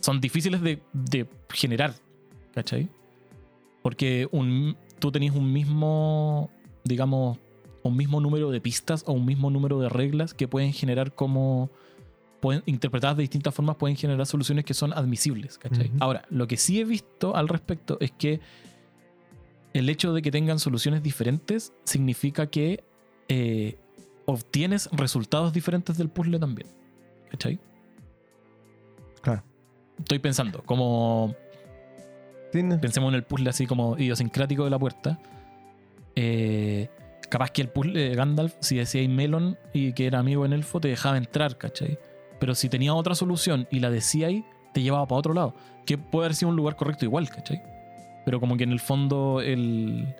son 0.00 0.20
difíciles 0.20 0.60
de, 0.60 0.82
de 0.92 1.28
generar, 1.50 1.94
¿cachai? 2.52 2.88
Porque 3.82 4.28
un, 4.32 4.76
tú 4.98 5.12
tenías 5.12 5.34
un 5.34 5.52
mismo, 5.52 6.50
digamos, 6.84 7.38
un 7.82 7.96
mismo 7.96 8.20
número 8.20 8.50
de 8.50 8.60
pistas 8.60 9.04
o 9.06 9.12
un 9.12 9.24
mismo 9.24 9.50
número 9.50 9.78
de 9.78 9.88
reglas 9.88 10.34
que 10.34 10.48
pueden 10.48 10.72
generar 10.72 11.14
como 11.14 11.70
pueden, 12.40 12.62
interpretadas 12.66 13.16
de 13.16 13.22
distintas 13.22 13.54
formas 13.54 13.76
pueden 13.76 13.96
generar 13.96 14.26
soluciones 14.26 14.64
que 14.64 14.74
son 14.74 14.92
admisibles. 14.92 15.58
Ahora, 16.00 16.22
lo 16.30 16.46
que 16.46 16.56
sí 16.56 16.80
he 16.80 16.84
visto 16.84 17.36
al 17.36 17.48
respecto 17.48 17.98
es 18.00 18.10
que 18.10 18.40
el 19.72 19.88
hecho 19.88 20.12
de 20.12 20.22
que 20.22 20.30
tengan 20.30 20.58
soluciones 20.58 21.02
diferentes 21.02 21.72
significa 21.84 22.46
que 22.48 22.82
eh, 23.28 23.78
obtienes 24.26 24.88
resultados 24.92 25.52
diferentes 25.52 25.96
del 25.96 26.08
puzzle 26.08 26.38
también. 26.38 26.68
¿Cachai? 27.30 27.60
Claro. 29.22 29.44
Estoy 29.98 30.18
pensando, 30.18 30.62
como 30.64 31.34
Sí, 32.52 32.62
no. 32.62 32.80
pensemos 32.80 33.10
en 33.10 33.14
el 33.14 33.22
puzzle 33.22 33.50
así 33.50 33.66
como 33.66 33.96
idiosincrático 33.96 34.64
de 34.64 34.70
la 34.70 34.78
puerta. 34.78 35.20
Eh, 36.16 36.88
capaz 37.28 37.50
que 37.50 37.62
el 37.62 37.68
puzzle 37.68 38.08
de 38.08 38.14
Gandalf, 38.16 38.54
si 38.60 38.76
decíais 38.76 39.08
Melon 39.08 39.56
y 39.72 39.92
que 39.92 40.06
era 40.06 40.18
amigo 40.18 40.44
en 40.44 40.52
elfo, 40.52 40.80
te 40.80 40.88
dejaba 40.88 41.16
entrar, 41.16 41.56
¿cachai? 41.58 41.98
Pero 42.40 42.54
si 42.56 42.68
tenía 42.68 42.92
otra 42.94 43.14
solución 43.14 43.68
y 43.70 43.78
la 43.78 43.90
decíais, 43.90 44.42
te 44.72 44.82
llevaba 44.82 45.06
para 45.06 45.18
otro 45.20 45.34
lado. 45.34 45.54
Que 45.86 45.96
puede 45.98 46.26
haber 46.26 46.34
sido 46.36 46.48
un 46.48 46.56
lugar 46.56 46.74
correcto 46.74 47.04
igual, 47.04 47.28
¿cachai? 47.28 47.62
Pero 48.24 48.40
como 48.40 48.56
que 48.56 48.64
en 48.64 48.72
el 48.72 48.80
fondo 48.80 49.40
el, 49.40 50.14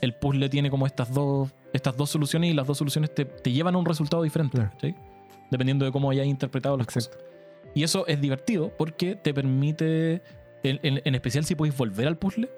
el 0.00 0.14
puzzle 0.14 0.48
tiene 0.48 0.70
como 0.70 0.86
estas 0.86 1.12
dos, 1.12 1.50
estas 1.72 1.96
dos 1.96 2.10
soluciones 2.10 2.50
y 2.50 2.54
las 2.54 2.66
dos 2.66 2.78
soluciones 2.78 3.14
te, 3.14 3.24
te 3.24 3.50
llevan 3.52 3.74
a 3.74 3.78
un 3.78 3.84
resultado 3.86 4.22
diferente, 4.22 4.56
Claro. 4.58 4.70
¿cachai? 4.72 4.94
Dependiendo 5.50 5.84
de 5.84 5.92
cómo 5.92 6.10
hayas 6.10 6.26
interpretado 6.26 6.76
las 6.76 6.86
Exacto. 6.86 7.16
cosas. 7.18 7.30
Y 7.74 7.82
eso 7.84 8.06
es 8.06 8.20
divertido 8.20 8.70
porque 8.76 9.16
te 9.16 9.32
permite, 9.34 10.22
en, 10.62 10.78
en- 10.82 11.00
en 11.04 11.14
especial 11.14 11.44
si 11.44 11.54
podéis 11.54 11.76
volver 11.76 12.06
al 12.06 12.16
puzzle, 12.18 12.48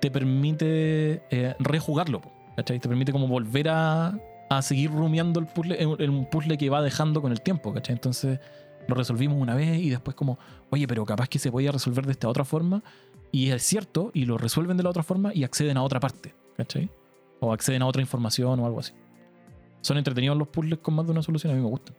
te 0.00 0.10
permite 0.10 1.22
eh, 1.30 1.54
rejugarlo, 1.58 2.22
¿cachai? 2.56 2.78
Te 2.78 2.88
permite 2.88 3.12
como 3.12 3.26
volver 3.26 3.68
a, 3.68 4.18
a 4.48 4.62
seguir 4.62 4.90
rumiando 4.90 5.40
el 5.40 5.46
puzzle 5.46 5.84
un 5.86 6.26
puzzle 6.30 6.56
que 6.56 6.70
va 6.70 6.82
dejando 6.82 7.20
con 7.20 7.32
el 7.32 7.40
tiempo, 7.40 7.72
¿cachai? 7.72 7.94
Entonces 7.94 8.40
lo 8.86 8.94
resolvimos 8.94 9.40
una 9.40 9.54
vez 9.54 9.78
y 9.78 9.90
después 9.90 10.14
como, 10.14 10.38
oye, 10.70 10.86
pero 10.86 11.04
capaz 11.04 11.28
que 11.28 11.38
se 11.38 11.50
podía 11.50 11.72
resolver 11.72 12.06
de 12.06 12.12
esta 12.12 12.28
otra 12.28 12.44
forma 12.44 12.82
y 13.32 13.50
es 13.50 13.62
cierto 13.62 14.10
y 14.14 14.24
lo 14.24 14.38
resuelven 14.38 14.76
de 14.76 14.82
la 14.82 14.90
otra 14.90 15.02
forma 15.02 15.32
y 15.34 15.44
acceden 15.44 15.76
a 15.76 15.82
otra 15.82 16.00
parte, 16.00 16.34
¿cachai? 16.56 16.88
O 17.40 17.52
acceden 17.52 17.82
a 17.82 17.86
otra 17.86 18.00
información 18.00 18.60
o 18.60 18.66
algo 18.66 18.80
así. 18.80 18.92
Son 19.80 19.98
entretenidos 19.98 20.36
los 20.36 20.48
puzzles 20.48 20.78
con 20.78 20.94
más 20.94 21.06
de 21.06 21.12
una 21.12 21.22
solución, 21.22 21.52
a 21.52 21.56
mí 21.56 21.62
me 21.62 21.68
gustan. 21.68 21.94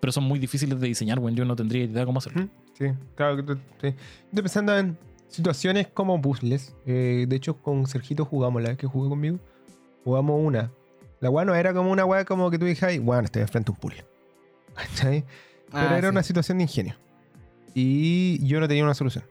Pero 0.00 0.12
son 0.12 0.24
muy 0.24 0.38
difíciles 0.38 0.80
de 0.80 0.86
diseñar, 0.86 1.20
bueno, 1.20 1.36
yo 1.36 1.44
no 1.44 1.54
tendría 1.54 1.84
idea 1.84 2.06
cómo 2.06 2.18
hacerlo. 2.18 2.48
Sí, 2.72 2.86
claro 3.14 3.36
que 3.36 3.54
sí. 3.54 3.96
Estoy 4.28 4.42
pensando 4.42 4.76
en 4.76 4.96
situaciones 5.28 5.88
como 5.88 6.20
puzzles. 6.20 6.74
Eh, 6.86 7.26
de 7.28 7.36
hecho, 7.36 7.58
con 7.58 7.86
Sergito 7.86 8.24
jugamos 8.24 8.62
la 8.62 8.70
vez 8.70 8.78
que 8.78 8.86
jugué 8.86 9.08
conmigo. 9.10 9.38
Jugamos 10.04 10.40
una. 10.42 10.70
La 11.20 11.30
weá 11.30 11.44
no 11.44 11.54
era 11.54 11.72
como 11.74 11.90
una 11.90 12.04
weá 12.04 12.24
como 12.24 12.50
que 12.50 12.58
tú 12.58 12.64
dijeras, 12.66 12.98
bueno, 13.00 13.22
estoy 13.24 13.42
enfrente 13.42 13.70
a 13.70 13.74
un 13.74 13.78
puzzle. 13.80 14.04
¿Cachai? 14.74 15.24
Pero 15.70 15.88
Ah, 15.88 15.98
era 15.98 16.08
sí. 16.08 16.12
una 16.12 16.22
situación 16.22 16.58
de 16.58 16.64
ingenio. 16.64 16.94
Y 17.74 18.44
yo 18.46 18.58
no 18.60 18.66
tenía 18.68 18.84
una 18.84 18.94
solución 18.94 19.24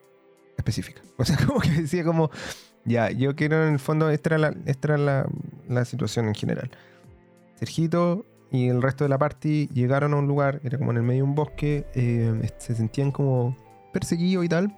específica. 0.57 1.01
O 1.17 1.25
sea, 1.25 1.35
como 1.45 1.59
que 1.59 1.69
decía 1.69 2.03
como, 2.05 2.29
ya, 2.85 3.09
yo 3.11 3.35
quiero 3.35 3.67
en 3.67 3.73
el 3.73 3.79
fondo, 3.79 4.09
esta 4.09 4.29
era 4.29 4.37
la, 4.37 4.55
esta 4.65 4.87
era 4.89 4.97
la, 4.97 5.27
la 5.67 5.83
situación 5.83 6.27
en 6.27 6.35
general. 6.35 6.71
Sergito 7.55 8.25
y 8.51 8.69
el 8.69 8.81
resto 8.81 9.03
de 9.03 9.09
la 9.09 9.17
party 9.17 9.67
llegaron 9.73 10.13
a 10.13 10.17
un 10.17 10.27
lugar, 10.27 10.61
era 10.63 10.77
como 10.77 10.91
en 10.91 10.97
el 10.97 11.03
medio 11.03 11.23
de 11.23 11.29
un 11.29 11.35
bosque, 11.35 11.85
eh, 11.93 12.49
se 12.57 12.73
sentían 12.75 13.11
como 13.11 13.57
perseguidos 13.91 14.45
y 14.45 14.49
tal. 14.49 14.77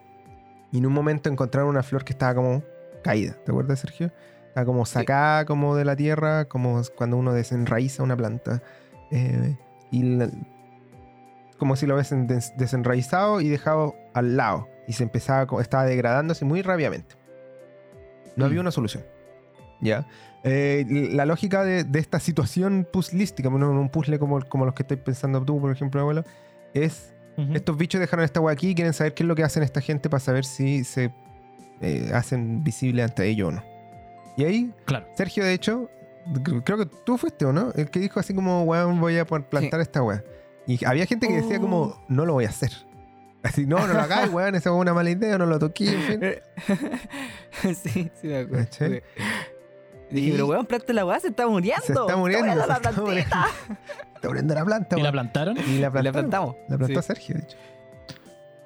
Y 0.72 0.80
en 0.80 0.86
un 0.88 0.94
momento 0.94 1.30
encontraron 1.30 1.70
una 1.70 1.84
flor 1.84 2.04
que 2.04 2.14
estaba 2.14 2.34
como 2.34 2.64
caída. 3.04 3.34
¿Te 3.46 3.52
acuerdas, 3.52 3.80
Sergio? 3.82 4.12
Estaba 4.52 4.66
como 4.66 4.86
sacada 4.86 5.46
como 5.46 5.78
de 5.78 5.86
la 5.86 5.96
tierra, 5.96 6.46
como 6.46 6.82
cuando 6.98 7.16
uno 7.16 7.32
desenraiza 7.32 8.04
una 8.04 8.18
planta. 8.18 8.62
Eh, 9.10 9.56
y 9.92 10.04
la- 10.04 10.30
como 11.58 11.76
si 11.78 11.86
lo 11.88 11.94
hubiesen 11.96 12.28
des- 12.28 12.54
desenraizado 12.58 13.40
y 13.40 13.48
dejado 13.48 13.96
al 14.14 14.36
lado. 14.36 14.68
Y 14.88 14.94
se 14.94 15.04
empezaba, 15.04 15.62
estaba 15.62 15.86
degradándose 15.86 16.44
muy 16.44 16.62
rápidamente. 16.62 17.16
No 18.36 18.44
Mm. 18.46 18.48
había 18.48 18.62
una 18.62 18.72
solución. 18.72 19.04
¿Ya? 19.80 20.06
Eh, 20.44 20.86
la 21.14 21.26
lógica 21.26 21.64
de, 21.64 21.84
de 21.84 22.00
esta 22.00 22.20
situación 22.20 22.86
puzzlística, 22.92 23.48
bueno, 23.50 23.70
un 23.72 23.90
puzzle 23.90 24.20
como, 24.20 24.42
como 24.42 24.66
los 24.66 24.74
que 24.74 24.84
estoy 24.84 24.98
pensando 24.98 25.44
tú, 25.46 25.62
por 25.62 25.72
ejemplo, 25.72 26.02
abuelo, 26.02 26.24
es 26.74 27.14
estos 27.54 27.76
bichos 27.78 28.00
dejaron 28.02 28.24
esta 28.26 28.40
agua 28.40 28.52
aquí 28.52 28.70
y 28.72 28.76
quieren 28.76 28.94
saber 28.94 29.14
qué 29.16 29.24
es 29.24 29.28
lo 29.28 29.34
que 29.36 29.44
hacen 29.44 29.64
esta 29.64 29.82
gente 29.82 30.10
para 30.10 30.20
saber 30.20 30.46
si 30.46 30.84
se 30.84 31.12
eh, 31.80 32.12
hacen 32.14 32.64
visible 32.64 33.02
ante 33.02 33.26
ellos 33.28 33.48
o 33.50 33.52
no. 33.54 33.64
Y 34.38 34.44
ahí, 34.46 34.74
Claro. 34.86 35.06
Sergio, 35.16 35.44
de 35.44 35.54
hecho, 35.54 35.90
cr- 36.28 36.64
creo 36.64 36.78
que 36.78 36.86
tú 36.86 37.18
fuiste 37.18 37.46
o 37.46 37.54
no, 37.54 37.72
el 37.76 37.90
que 37.90 38.00
dijo 38.00 38.20
así 38.20 38.34
como, 38.34 38.64
weón, 38.64 39.00
voy 39.00 39.18
a 39.18 39.26
plantar 39.26 39.82
esta 39.82 40.02
weá. 40.02 40.24
Y 40.68 40.84
había 40.86 41.06
gente 41.06 41.28
que 41.28 41.36
decía 41.42 41.60
como, 41.60 41.82
Oh. 41.82 42.06
no 42.08 42.26
lo 42.26 42.34
voy 42.34 42.46
a 42.46 42.50
hacer. 42.50 42.72
Así, 43.44 43.66
no, 43.66 43.86
no 43.88 43.94
lo 43.94 44.00
hagáis, 44.02 44.30
weón, 44.34 44.56
esa 44.56 44.70
es 44.70 44.76
una 44.76 44.94
mala 44.94 45.10
idea, 45.10 45.38
no 45.38 45.46
lo 45.48 45.58
toqué, 45.60 45.92
en 45.94 46.02
fin. 46.02 47.76
sí, 47.76 48.12
sí, 48.22 48.28
me 48.28 48.38
acuerdo. 48.40 48.68
Dije, 50.12 50.32
pero 50.34 50.46
weón, 50.48 50.66
planta 50.66 50.92
la 50.94 51.06
weá, 51.06 51.20
se 51.20 51.30
está 51.30 51.48
muriendo. 51.48 51.82
se 51.86 51.94
está 51.94 52.16
muriendo, 52.18 52.48
la 52.48 52.66
se 52.66 52.72
está 52.74 52.80
plantita. 52.92 53.02
muriendo. 53.02 53.36
Está 54.22 54.28
muriendo 54.30 54.54
la 54.54 54.64
planta, 54.66 54.96
Y 54.96 55.00
la 55.00 55.04
weón. 55.06 55.14
plantaron. 55.14 55.58
Y 55.58 55.62
la 55.62 55.66
Y 55.72 55.80
la 55.80 55.92
plantaron. 55.92 56.14
plantamos. 56.14 56.56
La 56.70 56.78
plantó 56.78 57.02
Sí. 57.02 57.08
Sergio, 57.08 57.36
de 57.38 57.42
hecho. 57.42 57.58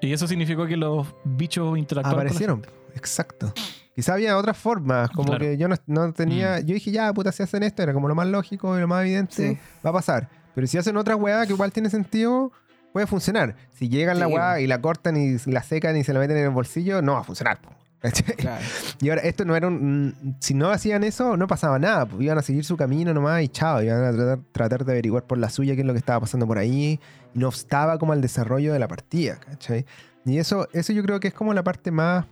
Y 0.01 0.11
eso 0.11 0.27
significó 0.27 0.65
que 0.67 0.75
los 0.75 1.07
bichos 1.23 1.77
interactuaron. 1.77 2.17
con 2.17 2.25
la 2.25 2.29
Aparecieron, 2.31 2.67
exacto. 2.95 3.53
Quizá 3.95 4.13
había 4.13 4.37
otras 4.37 4.57
formas, 4.57 5.09
como 5.11 5.29
Claro. 5.29 5.39
que 5.45 5.57
yo 5.57 5.67
no, 5.69 5.75
no 5.87 6.11
tenía. 6.13 6.59
Yo 6.59 6.73
dije, 6.73 6.91
ya, 6.91 7.13
puta, 7.13 7.31
si 7.31 7.43
hacen 7.43 7.63
esto, 7.63 7.81
era 7.81 7.93
como 7.93 8.07
lo 8.09 8.15
más 8.15 8.27
lógico 8.27 8.77
y 8.77 8.81
lo 8.81 8.87
más 8.87 9.01
evidente, 9.03 9.33
Sí. 9.53 9.57
va 9.85 9.91
a 9.91 9.93
pasar. 9.93 10.29
Pero 10.53 10.67
si 10.67 10.77
hacen 10.77 10.97
otra 10.97 11.15
weá 11.15 11.45
que 11.45 11.53
igual 11.53 11.71
tiene 11.71 11.89
sentido, 11.89 12.51
puede 12.91 13.07
funcionar. 13.07 13.55
Si 13.73 13.87
llegan 13.89 14.19
la 14.19 14.27
Sí. 14.27 14.33
weá 14.33 14.59
y 14.59 14.67
la 14.67 14.81
cortan 14.81 15.15
y 15.17 15.37
la 15.45 15.63
secan 15.63 15.95
y 15.97 16.03
se 16.03 16.13
la 16.13 16.19
meten 16.19 16.37
en 16.37 16.43
el 16.45 16.49
bolsillo, 16.51 17.01
no 17.01 17.13
va 17.13 17.19
a 17.21 17.23
funcionar. 17.23 17.59
Y 19.01 19.09
ahora, 19.09 19.21
esto 19.23 19.45
no 19.45 19.55
era 19.55 19.67
un. 19.67 20.07
mm, 20.09 20.35
Si 20.39 20.53
no 20.53 20.69
hacían 20.69 21.03
eso, 21.03 21.37
no 21.37 21.47
pasaba 21.47 21.79
nada. 21.79 22.07
iban 22.19 22.37
a 22.37 22.41
seguir 22.41 22.63
su 22.63 22.77
camino 22.77 23.13
nomás 23.13 23.41
y 23.41 23.47
chao. 23.47 23.81
Iban 23.81 24.03
a 24.03 24.11
tratar, 24.11 24.39
tratar 24.51 24.85
de 24.85 24.91
averiguar 24.91 25.23
por 25.23 25.37
la 25.37 25.49
suya 25.49 25.73
qué 25.75 25.81
es 25.81 25.87
lo 25.87 25.93
que 25.93 25.99
estaba 25.99 26.19
pasando 26.19 26.45
por 26.45 26.57
ahí. 26.57 26.99
Y 27.33 27.39
no 27.39 27.47
obstaba 27.47 27.97
como 27.97 28.13
al 28.13 28.21
desarrollo 28.21 28.73
de 28.73 28.79
la 28.79 28.87
partida, 28.87 29.37
¿cachai? 29.39 29.85
Y 30.25 30.37
eso, 30.37 30.67
eso 30.73 30.93
yo 30.93 31.01
creo 31.03 31.19
que 31.19 31.29
es 31.29 31.33
como 31.33 31.53
la 31.53 31.63
parte 31.63 31.91
más. 31.91 32.25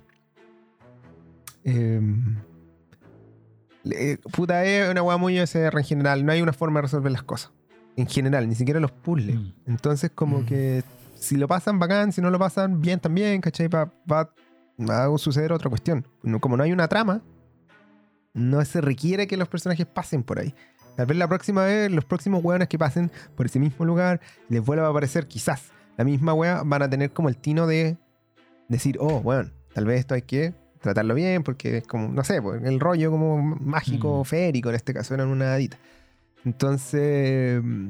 Em, 1.63 2.37
eh, 3.91 4.17
puta, 4.31 4.63
es 4.65 4.89
una 4.89 5.01
weá 5.03 5.17
muy 5.17 5.37
SR 5.37 5.77
en 5.79 5.85
general. 5.85 6.25
No 6.25 6.31
hay 6.31 6.41
una 6.41 6.53
forma 6.53 6.79
de 6.79 6.83
resolver 6.83 7.11
las 7.11 7.23
cosas. 7.23 7.51
En 7.95 8.07
general, 8.07 8.47
ni 8.47 8.55
siquiera 8.55 8.79
los 8.79 8.91
puzzles. 8.91 9.35
Mm. 9.35 9.53
Entonces, 9.67 10.11
como 10.13 10.39
Mm. 10.41 10.45
que 10.45 10.83
si 11.15 11.35
lo 11.37 11.47
pasan, 11.47 11.79
bacán. 11.79 12.11
Si 12.11 12.21
no 12.21 12.29
lo 12.29 12.39
pasan, 12.39 12.81
bien 12.81 12.99
también, 12.99 13.41
¿cachai? 13.41 13.67
Va, 13.67 13.91
va 14.11 14.31
a 14.79 15.17
suceder 15.17 15.51
otra 15.53 15.69
cuestión. 15.69 16.07
No- 16.23 16.39
Como 16.39 16.57
no 16.57 16.63
hay 16.63 16.71
una 16.71 16.87
trama, 16.87 17.21
no 18.33 18.63
se 18.65 18.81
requiere 18.81 19.27
que 19.27 19.37
los 19.37 19.47
personajes 19.47 19.85
pasen 19.85 20.23
por 20.23 20.39
ahí. 20.39 20.55
Tal 20.95 21.05
vez 21.05 21.17
la 21.17 21.27
próxima 21.27 21.63
vez, 21.65 21.91
los 21.91 22.05
próximos 22.05 22.43
weones 22.43 22.67
que 22.67 22.77
pasen 22.79 23.11
por 23.35 23.45
ese 23.45 23.59
mismo 23.59 23.85
lugar, 23.85 24.21
les 24.49 24.63
vuelva 24.63 24.87
a 24.87 24.89
aparecer 24.89 25.27
quizás 25.27 25.71
la 25.97 26.03
misma 26.03 26.33
wea, 26.33 26.63
van 26.63 26.81
a 26.83 26.89
tener 26.89 27.11
como 27.13 27.29
el 27.29 27.37
tino 27.37 27.67
de 27.67 27.97
decir, 28.69 28.97
oh, 28.99 29.17
weón, 29.19 29.53
tal 29.73 29.85
vez 29.85 29.99
esto 29.99 30.13
hay 30.15 30.23
que 30.23 30.53
tratarlo 30.83 31.15
bien, 31.15 31.41
porque 31.43 31.77
es 31.77 31.87
como, 31.87 32.09
no 32.09 32.23
sé, 32.23 32.41
pues, 32.41 32.61
el 32.63 32.79
rollo 32.79 33.09
como 33.09 33.41
mágico, 33.41 34.21
Mm. 34.21 34.25
feérico, 34.25 34.69
en 34.69 34.75
este 34.75 34.93
caso 34.93 35.13
eran 35.15 35.29
una 35.29 35.53
hadita. 35.55 35.77
Entonces, 36.45 37.61
mm, 37.63 37.87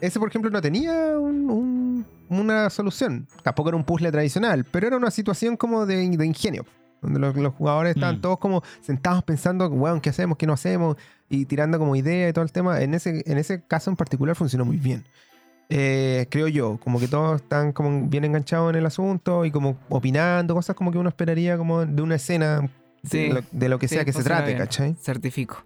ese 0.00 0.18
por 0.18 0.28
ejemplo 0.28 0.50
no 0.50 0.60
tenía 0.60 1.18
un- 1.18 1.48
un- 1.50 2.06
una 2.28 2.68
solución. 2.68 3.26
Tampoco 3.42 3.70
era 3.70 3.76
un 3.76 3.84
puzzle 3.84 4.10
tradicional, 4.12 4.64
pero 4.64 4.86
era 4.88 4.96
una 4.96 5.10
situación 5.10 5.56
como 5.56 5.86
de, 5.86 5.96
de 6.16 6.26
ingenio. 6.26 6.66
Donde 7.00 7.20
los, 7.20 7.36
los 7.36 7.54
jugadores 7.54 7.94
estaban 7.94 8.16
Mm. 8.16 8.20
todos 8.20 8.38
como 8.38 8.62
sentados 8.80 9.22
pensando, 9.22 9.68
weón, 9.68 10.00
¿qué 10.00 10.10
hacemos? 10.10 10.36
¿Qué 10.36 10.48
no 10.48 10.52
hacemos? 10.54 10.96
Y 11.28 11.44
tirando 11.44 11.78
como 11.78 11.94
idea 11.94 12.28
y 12.28 12.32
todo 12.32 12.44
el 12.44 12.50
tema. 12.50 12.80
En 12.82 12.92
ese, 12.92 13.22
en 13.30 13.38
ese 13.38 13.62
caso 13.62 13.88
en 13.88 13.96
particular 13.96 14.34
funcionó 14.34 14.64
muy 14.64 14.78
bien. 14.78 15.04
Eh, 15.70 16.26
creo 16.30 16.48
yo, 16.48 16.78
como 16.82 16.98
que 16.98 17.08
todos 17.08 17.42
están 17.42 17.72
como 17.72 18.08
bien 18.08 18.24
enganchados 18.24 18.70
en 18.70 18.76
el 18.76 18.86
asunto 18.86 19.44
y 19.44 19.50
como 19.50 19.76
opinando, 19.90 20.54
cosas 20.54 20.74
como 20.74 20.90
que 20.90 20.96
uno 20.98 21.10
esperaría 21.10 21.58
como 21.58 21.84
de 21.84 22.00
una 22.02 22.14
escena 22.14 22.68
Sí. 23.04 23.28
de, 23.28 23.34
lo, 23.34 23.40
de 23.52 23.68
lo 23.68 23.78
que 23.78 23.86
Sí, 23.86 23.94
sea 23.96 24.04
que 24.04 24.12
se 24.12 24.22
trate, 24.24 24.46
bien. 24.46 24.58
¿cachai? 24.58 24.94
Certifico. 25.00 25.64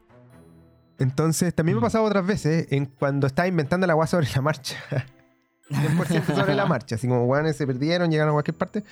Entonces, 0.99 1.55
también 1.55 1.77
me 1.77 1.79
ha 1.79 1.83
Mm. 1.83 1.85
pasado 1.87 2.05
otras 2.05 2.27
veces 2.27 2.67
en 2.71 2.87
cuando 2.87 3.27
estaba 3.27 3.49
inventando 3.49 3.87
la 3.87 3.93
agua 3.95 4.07
sobre 4.07 4.29
la 4.35 4.43
marcha. 4.43 4.77
100% 5.71 6.35
sobre 6.35 6.55
la 6.55 6.67
marcha. 6.67 6.97
Así 6.97 7.09
como, 7.09 7.25
weones 7.25 7.57
se 7.57 7.67
perdieron, 7.67 8.11
llegaron 8.11 8.31
a 8.31 8.35
cualquier 8.35 8.57
parte. 8.57 8.85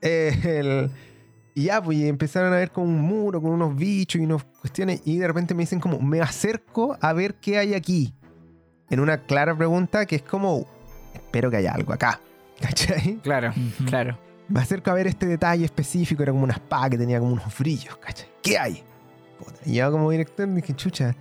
Eh, 0.00 0.38
el- 0.44 0.90
y 1.54 1.64
ya, 1.64 1.82
pues 1.82 1.98
y 1.98 2.06
empezaron 2.08 2.52
a 2.52 2.56
ver 2.56 2.70
como 2.70 2.86
un 2.86 3.00
muro 3.00 3.42
con 3.42 3.50
unos 3.50 3.74
bichos 3.74 4.20
y 4.20 4.24
unas 4.24 4.44
cuestiones. 4.44 5.02
Y 5.04 5.18
de 5.18 5.26
repente 5.26 5.52
me 5.54 5.64
dicen 5.64 5.80
como, 5.80 5.98
me 6.00 6.20
acerco 6.20 6.96
a 7.00 7.12
ver 7.12 7.34
qué 7.34 7.58
hay 7.58 7.74
aquí. 7.74 8.14
En 8.90 9.00
una 9.00 9.18
clara 9.18 9.56
pregunta 9.56 10.04
que 10.06 10.16
es 10.16 10.22
como, 10.22 10.66
espero 11.14 11.50
que 11.50 11.58
haya 11.58 11.72
algo 11.72 11.92
acá. 11.92 12.20
¿Cachai? 12.60 13.16
Claro, 13.22 13.52
claro. 13.86 14.18
Me 14.48 14.60
acerco 14.60 14.90
a 14.90 14.94
ver 14.94 15.06
este 15.06 15.26
detalle 15.26 15.64
específico, 15.64 16.22
era 16.22 16.32
como 16.32 16.44
una 16.44 16.54
espada 16.54 16.90
que 16.90 16.98
tenía 16.98 17.18
como 17.20 17.32
unos 17.32 17.56
brillos, 17.58 17.96
¿cachai? 17.98 18.26
¿Qué 18.42 18.58
hay? 18.58 18.82
Puta, 19.38 19.58
Y 19.64 19.74
yo 19.74 19.90
como 19.92 20.10
director 20.10 20.52
dije, 20.52 20.74
chucha, 20.74 21.14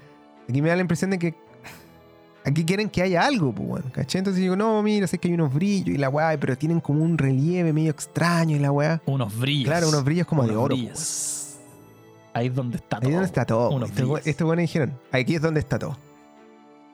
aquí 0.49 0.61
me 0.61 0.69
da 0.69 0.75
la 0.75 0.81
impresión 0.81 1.11
de 1.11 1.19
que 1.19 1.35
aquí 2.43 2.65
quieren 2.65 2.89
que 2.89 3.03
haya 3.03 3.23
algo, 3.23 3.53
pues, 3.53 3.67
bueno, 3.69 3.85
¿cachai? 3.93 4.19
Entonces 4.19 4.41
digo, 4.41 4.55
no, 4.55 4.81
mira, 4.81 5.05
sé 5.05 5.19
que 5.19 5.27
hay 5.27 5.35
unos 5.35 5.53
brillos 5.53 5.89
y 5.89 5.97
la 5.97 6.09
weá, 6.09 6.37
pero 6.39 6.57
tienen 6.57 6.79
como 6.79 7.03
un 7.03 7.17
relieve 7.19 7.71
medio 7.71 7.91
extraño 7.91 8.55
y 8.55 8.59
la 8.59 8.71
weá. 8.71 8.99
Unos 9.05 9.37
brillos. 9.37 9.69
Claro, 9.69 9.89
unos 9.89 10.03
brillos 10.03 10.25
como 10.25 10.43
de 10.47 10.55
oro. 10.55 10.69
pues, 10.75 10.79
brillos. 10.79 11.35
Ahí 12.33 12.47
es 12.47 12.55
donde 12.55 12.77
está 12.77 12.97
weón. 12.99 13.05
Ahí 13.05 13.09
todo. 13.11 13.15
donde 13.19 13.25
está 13.27 13.45
todo. 13.45 13.69
Unos 13.69 13.89
Estos 13.91 14.05
brillos. 14.05 14.27
estos 14.27 14.47
buenos 14.47 14.63
dijeron, 14.63 14.99
aquí 15.11 15.35
es 15.35 15.41
donde 15.41 15.59
está 15.59 15.77
todo. 15.79 15.97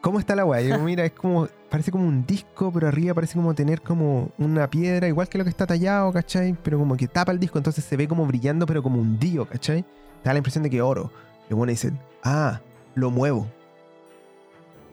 ¿Cómo 0.05 0.19
está 0.19 0.35
la 0.35 0.45
weá? 0.45 0.61
Y 0.61 0.65
digo, 0.65 0.77
mira, 0.77 1.03
es 1.03 1.13
como, 1.13 1.47
parece 1.67 1.89
como 1.89 2.07
un 2.07 2.27
disco, 2.27 2.71
pero 2.71 2.87
arriba 2.87 3.15
parece 3.15 3.33
como 3.33 3.55
tener 3.55 3.81
como 3.81 4.29
una 4.37 4.69
piedra, 4.69 5.07
igual 5.07 5.27
que 5.27 5.39
lo 5.39 5.43
que 5.43 5.49
está 5.49 5.65
tallado, 5.65 6.13
¿cachai? 6.13 6.55
Pero 6.61 6.77
como 6.77 6.95
que 6.95 7.07
tapa 7.07 7.31
el 7.31 7.39
disco, 7.39 7.57
entonces 7.57 7.83
se 7.83 7.97
ve 7.97 8.07
como 8.07 8.23
brillando, 8.27 8.67
pero 8.67 8.83
como 8.83 9.01
hundido, 9.01 9.49
¿cachai? 9.49 9.81
Te 9.81 10.25
da 10.25 10.33
la 10.33 10.37
impresión 10.37 10.63
de 10.63 10.69
que 10.69 10.79
oro. 10.79 11.11
Y 11.49 11.55
bueno, 11.55 11.71
dicen, 11.71 11.97
ah, 12.23 12.61
lo 12.93 13.09
muevo. 13.09 13.47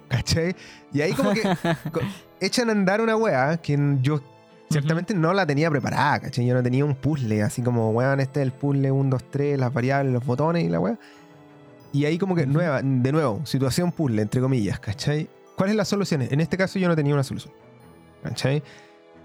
¿Cachai? 0.08 0.56
Y 0.94 1.02
ahí 1.02 1.12
como 1.12 1.34
que 1.34 1.42
echan 2.40 2.70
a 2.70 2.72
andar 2.72 3.02
una 3.02 3.14
wea 3.14 3.58
que 3.58 3.78
yo 4.00 4.22
ciertamente 4.70 5.12
no 5.12 5.34
la 5.34 5.44
tenía 5.44 5.68
preparada, 5.68 6.20
¿cachai? 6.20 6.46
Yo 6.46 6.54
no 6.54 6.62
tenía 6.62 6.86
un 6.86 6.94
puzzle, 6.94 7.42
así 7.42 7.60
como, 7.60 7.90
weón, 7.90 8.18
este 8.20 8.40
es 8.40 8.46
el 8.46 8.52
puzzle 8.52 8.90
1, 8.90 9.10
2, 9.10 9.24
3, 9.30 9.58
las 9.58 9.74
variables, 9.74 10.14
los 10.14 10.24
botones 10.24 10.64
y 10.64 10.70
la 10.70 10.80
wea. 10.80 10.98
Y 11.92 12.04
ahí 12.06 12.18
como 12.18 12.34
que 12.34 12.46
nueva, 12.46 12.80
de 12.82 13.12
nuevo, 13.12 13.44
situación 13.44 13.92
puzzle, 13.92 14.22
entre 14.22 14.40
comillas, 14.40 14.80
¿cachai? 14.80 15.28
¿Cuáles 15.56 15.76
las 15.76 15.88
soluciones? 15.88 16.32
En 16.32 16.40
este 16.40 16.56
caso 16.56 16.78
yo 16.78 16.88
no 16.88 16.96
tenía 16.96 17.12
una 17.14 17.22
solución. 17.24 17.52
¿Cachai? 18.22 18.62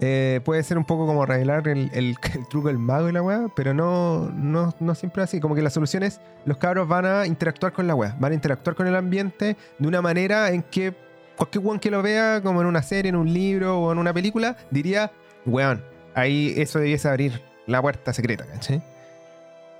Eh, 0.00 0.40
puede 0.44 0.62
ser 0.62 0.78
un 0.78 0.84
poco 0.84 1.06
como 1.06 1.26
revelar 1.26 1.66
el, 1.66 1.90
el- 1.92 2.16
el 2.34 2.48
truco 2.48 2.68
del 2.68 2.78
mago 2.78 3.08
y 3.08 3.12
la 3.12 3.22
weá, 3.22 3.46
pero 3.56 3.74
no, 3.74 4.28
no, 4.30 4.74
no 4.80 4.94
siempre 4.94 5.22
así. 5.22 5.40
Como 5.40 5.54
que 5.54 5.62
la 5.62 5.70
solución 5.70 6.02
es, 6.02 6.20
los 6.44 6.58
cabros 6.58 6.86
van 6.88 7.06
a 7.06 7.26
interactuar 7.26 7.72
con 7.72 7.86
la 7.86 7.94
weá, 7.94 8.16
van 8.20 8.32
a 8.32 8.34
interactuar 8.34 8.76
con 8.76 8.86
el 8.86 8.94
ambiente 8.96 9.56
de 9.78 9.88
una 9.88 10.02
manera 10.02 10.50
en 10.50 10.62
que 10.62 10.94
cualquier 11.36 11.64
weón 11.64 11.78
que 11.80 11.90
lo 11.90 12.02
vea, 12.02 12.40
como 12.42 12.60
en 12.60 12.66
una 12.66 12.82
serie, 12.82 13.08
en 13.08 13.16
un 13.16 13.32
libro 13.32 13.78
o 13.80 13.92
en 13.92 13.98
una 13.98 14.12
película, 14.12 14.56
diría, 14.70 15.10
weón, 15.46 15.82
ahí 16.14 16.52
eso 16.56 16.78
debiese 16.80 17.08
abrir 17.08 17.40
la 17.66 17.80
puerta 17.80 18.12
secreta, 18.12 18.44
¿cachai? 18.46 18.82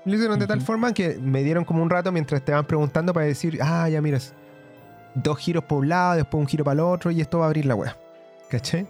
Lo 0.05 0.15
hicieron 0.15 0.39
de 0.39 0.47
tal 0.47 0.61
forma 0.61 0.93
que 0.93 1.17
me 1.21 1.43
dieron 1.43 1.65
como 1.65 1.83
un 1.83 1.89
rato 1.89 2.11
mientras 2.11 2.43
te 2.43 2.51
van 2.51 2.65
preguntando 2.65 3.13
para 3.13 3.25
decir, 3.25 3.59
ah, 3.61 3.87
ya 3.89 4.01
miras, 4.01 4.33
dos 5.13 5.37
giros 5.37 5.63
por 5.65 5.79
un 5.79 5.89
lado, 5.89 6.15
después 6.15 6.39
un 6.41 6.47
giro 6.47 6.63
para 6.63 6.73
el 6.75 6.79
otro 6.79 7.11
y 7.11 7.21
esto 7.21 7.39
va 7.39 7.45
a 7.45 7.47
abrir 7.47 7.65
la 7.65 7.75
weá. 7.75 7.95
¿Cachai? 8.49 8.87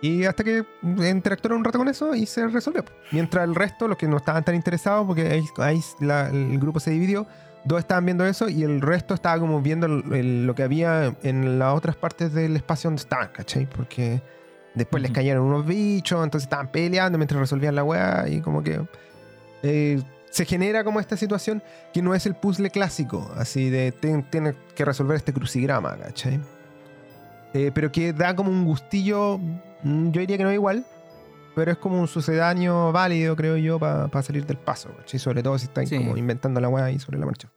Y 0.00 0.24
hasta 0.24 0.42
que 0.42 0.64
interactuaron 0.82 1.58
un 1.58 1.64
rato 1.64 1.78
con 1.78 1.86
eso 1.86 2.14
y 2.14 2.26
se 2.26 2.48
resolvió. 2.48 2.84
Mientras 3.12 3.44
el 3.44 3.54
resto, 3.54 3.86
los 3.86 3.96
que 3.96 4.08
no 4.08 4.16
estaban 4.16 4.42
tan 4.42 4.56
interesados, 4.56 5.06
porque 5.06 5.28
ahí, 5.28 5.44
ahí 5.58 5.80
la- 6.00 6.28
el 6.28 6.58
grupo 6.58 6.80
se 6.80 6.90
dividió, 6.90 7.26
dos 7.64 7.78
estaban 7.78 8.04
viendo 8.06 8.24
eso 8.26 8.48
y 8.48 8.64
el 8.64 8.80
resto 8.80 9.14
estaba 9.14 9.38
como 9.38 9.60
viendo 9.62 9.86
el- 9.86 10.12
el- 10.12 10.46
lo 10.46 10.56
que 10.56 10.64
había 10.64 11.14
en 11.22 11.60
las 11.60 11.76
otras 11.76 11.94
partes 11.94 12.32
del 12.32 12.56
espacio 12.56 12.88
donde 12.90 13.02
estaban, 13.02 13.28
¿cachai? 13.32 13.66
Porque 13.66 14.20
después 14.74 15.00
les 15.04 15.12
cayeron 15.12 15.44
unos 15.44 15.64
bichos, 15.64 16.24
entonces 16.24 16.46
estaban 16.46 16.72
peleando 16.72 17.16
mientras 17.18 17.38
resolvían 17.38 17.76
la 17.76 17.84
weá 17.84 18.26
y 18.28 18.40
como 18.40 18.64
que... 18.64 18.80
eh, 19.62 20.02
se 20.32 20.44
genera 20.44 20.82
como 20.82 20.98
esta 20.98 21.16
situación 21.16 21.62
que 21.92 22.02
no 22.02 22.14
es 22.14 22.26
el 22.26 22.34
puzzle 22.34 22.70
clásico, 22.70 23.30
así 23.36 23.70
de 23.70 23.92
ten- 23.92 24.24
tienes 24.30 24.54
que 24.74 24.84
resolver 24.84 25.16
este 25.16 25.32
crucigrama, 25.32 25.96
¿cachai? 25.96 26.40
Eh, 27.54 27.70
pero 27.74 27.92
que 27.92 28.12
da 28.12 28.34
como 28.34 28.50
un 28.50 28.64
gustillo, 28.64 29.38
mm, 29.38 30.10
yo 30.10 30.20
diría 30.20 30.38
que 30.38 30.44
no 30.44 30.50
es 30.50 30.54
igual, 30.54 30.86
pero 31.54 31.70
es 31.70 31.76
como 31.76 32.00
un 32.00 32.08
sucedáneo 32.08 32.92
válido, 32.92 33.36
creo 33.36 33.58
yo, 33.58 33.78
para 33.78 34.22
salir 34.22 34.46
del 34.46 34.56
paso, 34.56 34.88
¿cachai? 34.96 35.20
Sobre 35.20 35.42
todo 35.42 35.58
si 35.58 35.66
estáis 35.66 35.90
Sí. 35.90 35.98
como 35.98 36.16
inventando 36.16 36.60
la 36.60 36.68
weá 36.70 36.86
ahí 36.86 36.98
sobre 36.98 37.18
la 37.18 37.26
marcha. 37.26 37.52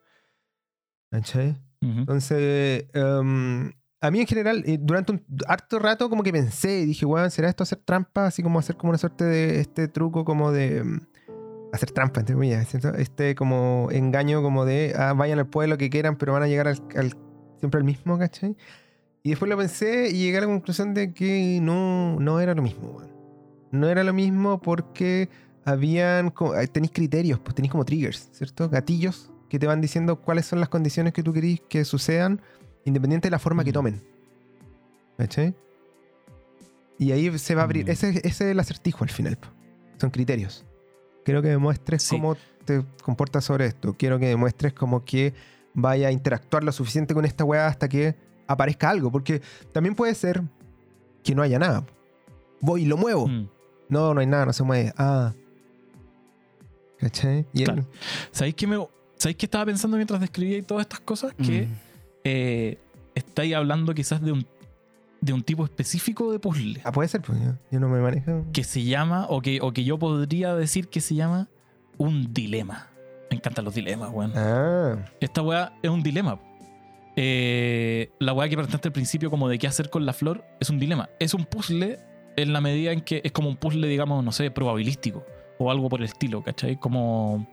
¿Cachai? 1.12 1.52
Ujú. 1.82 2.00
Entonces, 2.00 2.86
em, 2.94 3.72
a 4.02 4.12
mí 4.12 4.20
en 4.20 4.28
general, 4.28 4.64
eh, 4.66 4.78
durante 4.82 5.14
un 5.14 5.24
harto 5.48 5.80
rato 5.80 6.10
como 6.10 6.24
que 6.24 6.32
pensé 6.34 6.80
y 6.82 6.86
dije, 6.88 7.06
weón, 7.06 7.32
¿será 7.32 7.48
esto 7.50 7.64
hacer 7.64 7.80
trampa? 7.86 8.26
Así 8.28 8.44
como 8.44 8.60
hacer 8.60 8.76
como 8.76 8.90
una 8.90 8.98
suerte 8.98 9.24
de 9.24 9.60
este 9.62 9.88
truco 9.88 10.26
como 10.26 10.52
de... 10.52 10.84
hacer 11.76 11.92
trampa, 11.92 12.20
entre 12.22 12.36
comillas, 12.36 12.68
¿cierto? 12.68 12.90
Este 12.96 13.36
como 13.36 13.90
engaño 13.92 14.42
como 14.42 14.66
de, 14.66 14.94
ah, 14.98 15.14
vayan 15.14 15.40
al 15.40 15.48
pueblo 15.48 15.78
que 15.78 15.90
quieran, 15.90 16.16
pero 16.18 16.34
van 16.34 16.44
a 16.44 16.48
llegar 16.48 16.68
al, 16.68 16.82
al- 16.96 17.16
siempre 17.60 17.78
al 17.80 17.84
mismo, 17.84 18.18
¿cachai? 18.18 18.56
Y 19.24 19.30
después 19.30 19.50
lo 19.50 19.58
pensé 19.58 20.10
y 20.10 20.20
llegué 20.20 20.38
a 20.38 20.42
la 20.42 20.48
conclusión 20.48 20.94
de 20.94 21.14
que 21.14 21.60
no, 21.62 22.20
no 22.20 22.40
era 22.40 22.54
lo 22.54 22.62
mismo. 22.62 23.02
No 23.72 23.90
era 23.90 24.04
lo 24.04 24.14
mismo 24.14 24.62
porque 24.62 25.30
habían, 25.66 26.32
tenéis 26.72 26.92
criterios, 26.94 27.40
pues 27.40 27.56
tenéis 27.56 27.72
como 27.72 27.86
triggers, 27.86 28.30
¿cierto? 28.34 28.70
Gatillos 28.70 29.32
que 29.50 29.58
te 29.60 29.68
van 29.68 29.82
diciendo 29.82 30.22
cuáles 30.22 30.46
son 30.46 30.60
las 30.60 30.70
condiciones 30.70 31.12
que 31.14 31.24
tú 31.24 31.34
querís 31.34 31.62
que 31.70 31.86
sucedan, 31.86 32.42
independiente 32.86 33.28
de 33.28 33.32
la 33.32 33.40
forma 33.40 33.64
que 33.64 33.72
Mm. 33.72 33.74
tomen. 33.74 34.04
¿Cachai? 35.18 35.56
Y 37.00 37.12
ahí 37.12 37.38
se 37.40 37.56
va 37.56 37.62
a 37.62 37.64
abrir. 37.66 37.86
Mm. 37.88 37.90
Ese, 37.90 38.10
ese 38.10 38.28
es 38.28 38.42
el 38.42 38.60
acertijo 38.60 39.04
al 39.04 39.10
final. 39.10 39.38
Son 39.98 40.10
criterios. 40.10 40.66
Quiero 41.26 41.42
que 41.42 41.50
demuestres 41.50 42.04
Sí. 42.04 42.16
cómo 42.16 42.38
te 42.64 42.86
comportas 43.04 43.44
sobre 43.44 43.66
esto. 43.66 43.94
Quiero 43.98 44.18
que 44.20 44.28
demuestres 44.28 44.72
como 44.74 45.04
que 45.04 45.34
vaya 45.74 46.08
a 46.08 46.12
interactuar 46.14 46.64
lo 46.64 46.72
suficiente 46.72 47.14
con 47.14 47.26
esta 47.26 47.44
weá 47.44 47.68
hasta 47.68 47.90
que 47.90 48.16
aparezca 48.48 48.90
algo. 48.90 49.12
Porque 49.12 49.42
también 49.74 49.94
puede 49.96 50.16
ser 50.16 50.42
que 51.24 51.36
no 51.36 51.42
haya 51.42 51.60
nada. 51.60 51.84
Voy 52.62 52.84
y 52.84 52.86
lo 52.86 52.96
muevo. 52.96 53.28
Mm. 53.28 53.50
No, 53.90 54.14
no 54.14 54.22
hay 54.22 54.28
nada, 54.28 54.46
no 54.46 54.54
se 54.54 54.64
mueve. 54.64 54.94
Ah. 54.98 55.34
¿Cachai? 57.00 57.46
Y 57.54 57.64
Claro. 57.66 57.86
¿Sabéis 58.32 58.56
qué, 58.56 58.68
me, 58.68 58.78
¿Sabéis 59.18 59.38
qué 59.38 59.46
estaba 59.46 59.66
pensando 59.66 59.98
mientras 59.98 60.20
describía 60.20 60.62
todas 60.64 60.84
estas 60.86 61.00
cosas? 61.02 61.34
Que 61.34 61.64
Mm. 61.68 61.74
eh, 62.24 62.80
estáis 63.16 63.54
hablando 63.56 63.94
quizás 63.94 64.22
de 64.22 64.32
un, 64.32 64.48
de 65.26 65.34
un 65.34 65.42
tipo 65.44 65.64
específico 65.66 66.32
de 66.32 66.40
puzzle 66.40 66.80
Ah, 66.84 66.92
puede 66.92 67.10
ser, 67.10 67.22
pues 67.22 67.40
yo, 67.42 67.54
yo 67.72 67.80
no 67.80 67.90
me 67.90 68.00
manejo. 68.00 68.46
que 68.54 68.64
se 68.64 68.84
llama, 68.84 69.26
o 69.30 69.42
que, 69.42 69.60
o 69.62 69.72
que 69.74 69.84
yo 69.84 69.98
podría 70.00 70.56
decir 70.56 70.88
que 70.88 71.02
se 71.02 71.16
llama 71.16 71.48
un 71.98 72.34
dilema. 72.34 72.88
Me 73.32 73.38
encantan 73.38 73.66
los 73.66 73.74
dilemas, 73.74 74.12
weón. 74.14 74.32
Ah, 74.36 74.98
Esta 75.20 75.42
weá 75.42 75.74
es 75.82 75.90
un 75.90 76.04
dilema. 76.04 76.40
Eh, 77.16 78.10
la 78.20 78.34
weá 78.34 78.48
que 78.50 78.56
presentaste 78.56 78.90
al 78.90 78.94
principio, 78.94 79.30
como 79.32 79.48
de 79.50 79.58
qué 79.58 79.68
hacer 79.68 79.90
con 79.90 80.06
la 80.06 80.14
flor, 80.14 80.44
es 80.60 80.70
un 80.70 80.80
dilema. 80.80 81.10
Es 81.20 81.34
un 81.34 81.46
puzzle 81.46 81.98
en 82.38 82.54
la 82.54 82.62
medida 82.62 82.92
en 82.92 83.02
que 83.02 83.22
es 83.24 83.32
como 83.32 83.50
un 83.50 83.56
puzzle, 83.56 83.88
digamos, 83.88 84.24
no 84.24 84.32
sé, 84.32 84.52
probabilístico 84.52 85.26
o 85.58 85.72
algo 85.72 85.88
por 85.90 86.02
el 86.02 86.06
estilo, 86.06 86.44
¿cachai? 86.44 86.76
Como. 86.78 87.48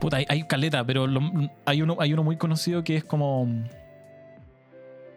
Puta, 0.00 0.18
hay, 0.18 0.26
hay 0.28 0.42
caleta, 0.44 0.84
pero 0.86 1.06
lo- 1.08 1.50
hay, 1.64 1.82
uno, 1.82 1.96
hay 1.98 2.12
uno 2.12 2.22
muy 2.22 2.36
conocido 2.36 2.84
que 2.84 2.96
es 2.96 3.04
como. 3.04 3.48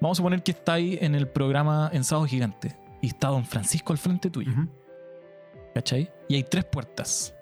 Vamos 0.01 0.17
a 0.17 0.19
suponer 0.19 0.43
que 0.43 0.51
está 0.51 0.73
ahí 0.73 0.97
en 0.99 1.15
el 1.15 1.27
programa 1.27 1.89
Ensado 1.93 2.25
Gigante 2.25 2.75
y 3.01 3.07
está 3.07 3.27
Don 3.29 3.45
Francisco 3.45 3.93
al 3.93 3.99
frente 3.99 4.29
tuyo. 4.29 4.51
¿cachai? 5.73 6.11
Y 6.27 6.35
hay 6.35 6.43
tres 6.43 6.65
puertas. 6.65 7.33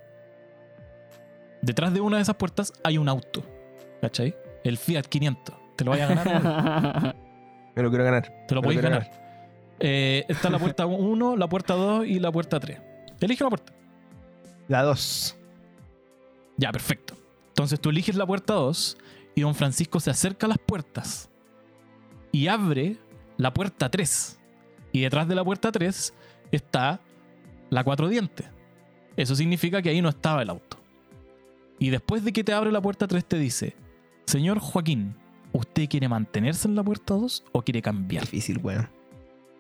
Detrás 1.61 1.94
de 1.94 2.02
una 2.02 2.18
de 2.18 2.23
esas 2.23 2.36
puertas 2.36 2.73
hay 2.84 2.98
un 2.98 3.10
auto, 3.10 3.44
¿cachai? 4.02 4.36
El 4.64 4.77
Fiat 4.77 5.03
500. 5.03 5.56
¿Te 5.76 5.86
lo 5.86 5.91
vayas 5.91 6.11
a 6.11 6.15
ganar? 6.15 7.15
me 7.76 7.84
lo 7.84 7.90
quiero 7.90 8.03
ganar. 8.03 8.45
Te 8.48 8.56
lo 8.56 8.61
podéis 8.61 8.81
quiero 8.81 8.95
ganar. 8.95 9.11
Eh, 9.80 10.26
está 10.27 10.49
la 10.49 10.60
puerta 10.60 10.86
1, 10.86 11.38
la 11.38 11.48
puerta 11.48 11.73
2 11.73 12.07
y 12.07 12.19
la 12.19 12.31
puerta 12.31 12.60
3. 12.60 12.80
Elige 13.22 13.44
una 13.44 13.49
puerta. 13.49 13.73
La 14.68 14.84
2. 14.84 15.38
Ya, 16.57 16.72
perfecto. 16.72 17.15
Entonces 17.49 17.80
tú 17.80 17.90
eliges 17.90 18.15
la 18.15 18.26
puerta 18.26 18.53
2 18.53 18.98
y 19.36 19.41
don 19.41 19.56
Francisco 19.56 19.99
se 19.99 20.11
acerca 20.11 20.45
a 20.45 20.49
las 20.49 20.57
puertas 20.57 21.28
y 22.31 22.47
abre 22.47 22.97
la 23.38 23.53
puerta 23.53 23.89
3. 23.89 24.39
Y 24.91 25.01
detrás 25.01 25.27
de 25.27 25.35
la 25.35 25.43
puerta 25.43 25.72
3 25.72 26.14
está 26.51 26.99
la 27.69 27.84
cuatro 27.84 28.07
dientes. 28.07 28.47
Eso 29.15 29.35
significa 29.35 29.81
que 29.81 29.89
ahí 29.89 30.01
no 30.01 30.10
estaba 30.10 30.41
el 30.41 30.49
auto. 30.49 30.77
Y 31.77 31.89
después 31.89 32.23
de 32.23 32.34
que 32.34 32.43
te 32.43 32.53
abre 32.53 32.72
la 32.72 32.81
puerta 32.81 33.07
3 33.07 33.26
te 33.26 33.38
dice, 33.38 33.76
señor 34.26 34.60
Joaquín, 34.60 35.15
¿usted 35.53 35.88
quiere 35.88 36.10
mantenerse 36.10 36.68
en 36.68 36.76
la 36.76 36.84
puerta 36.84 37.14
2 37.14 37.45
o 37.51 37.61
quiere 37.61 37.81
cambiar? 37.81 38.23
Difícil, 38.23 38.60
weón. 38.60 38.89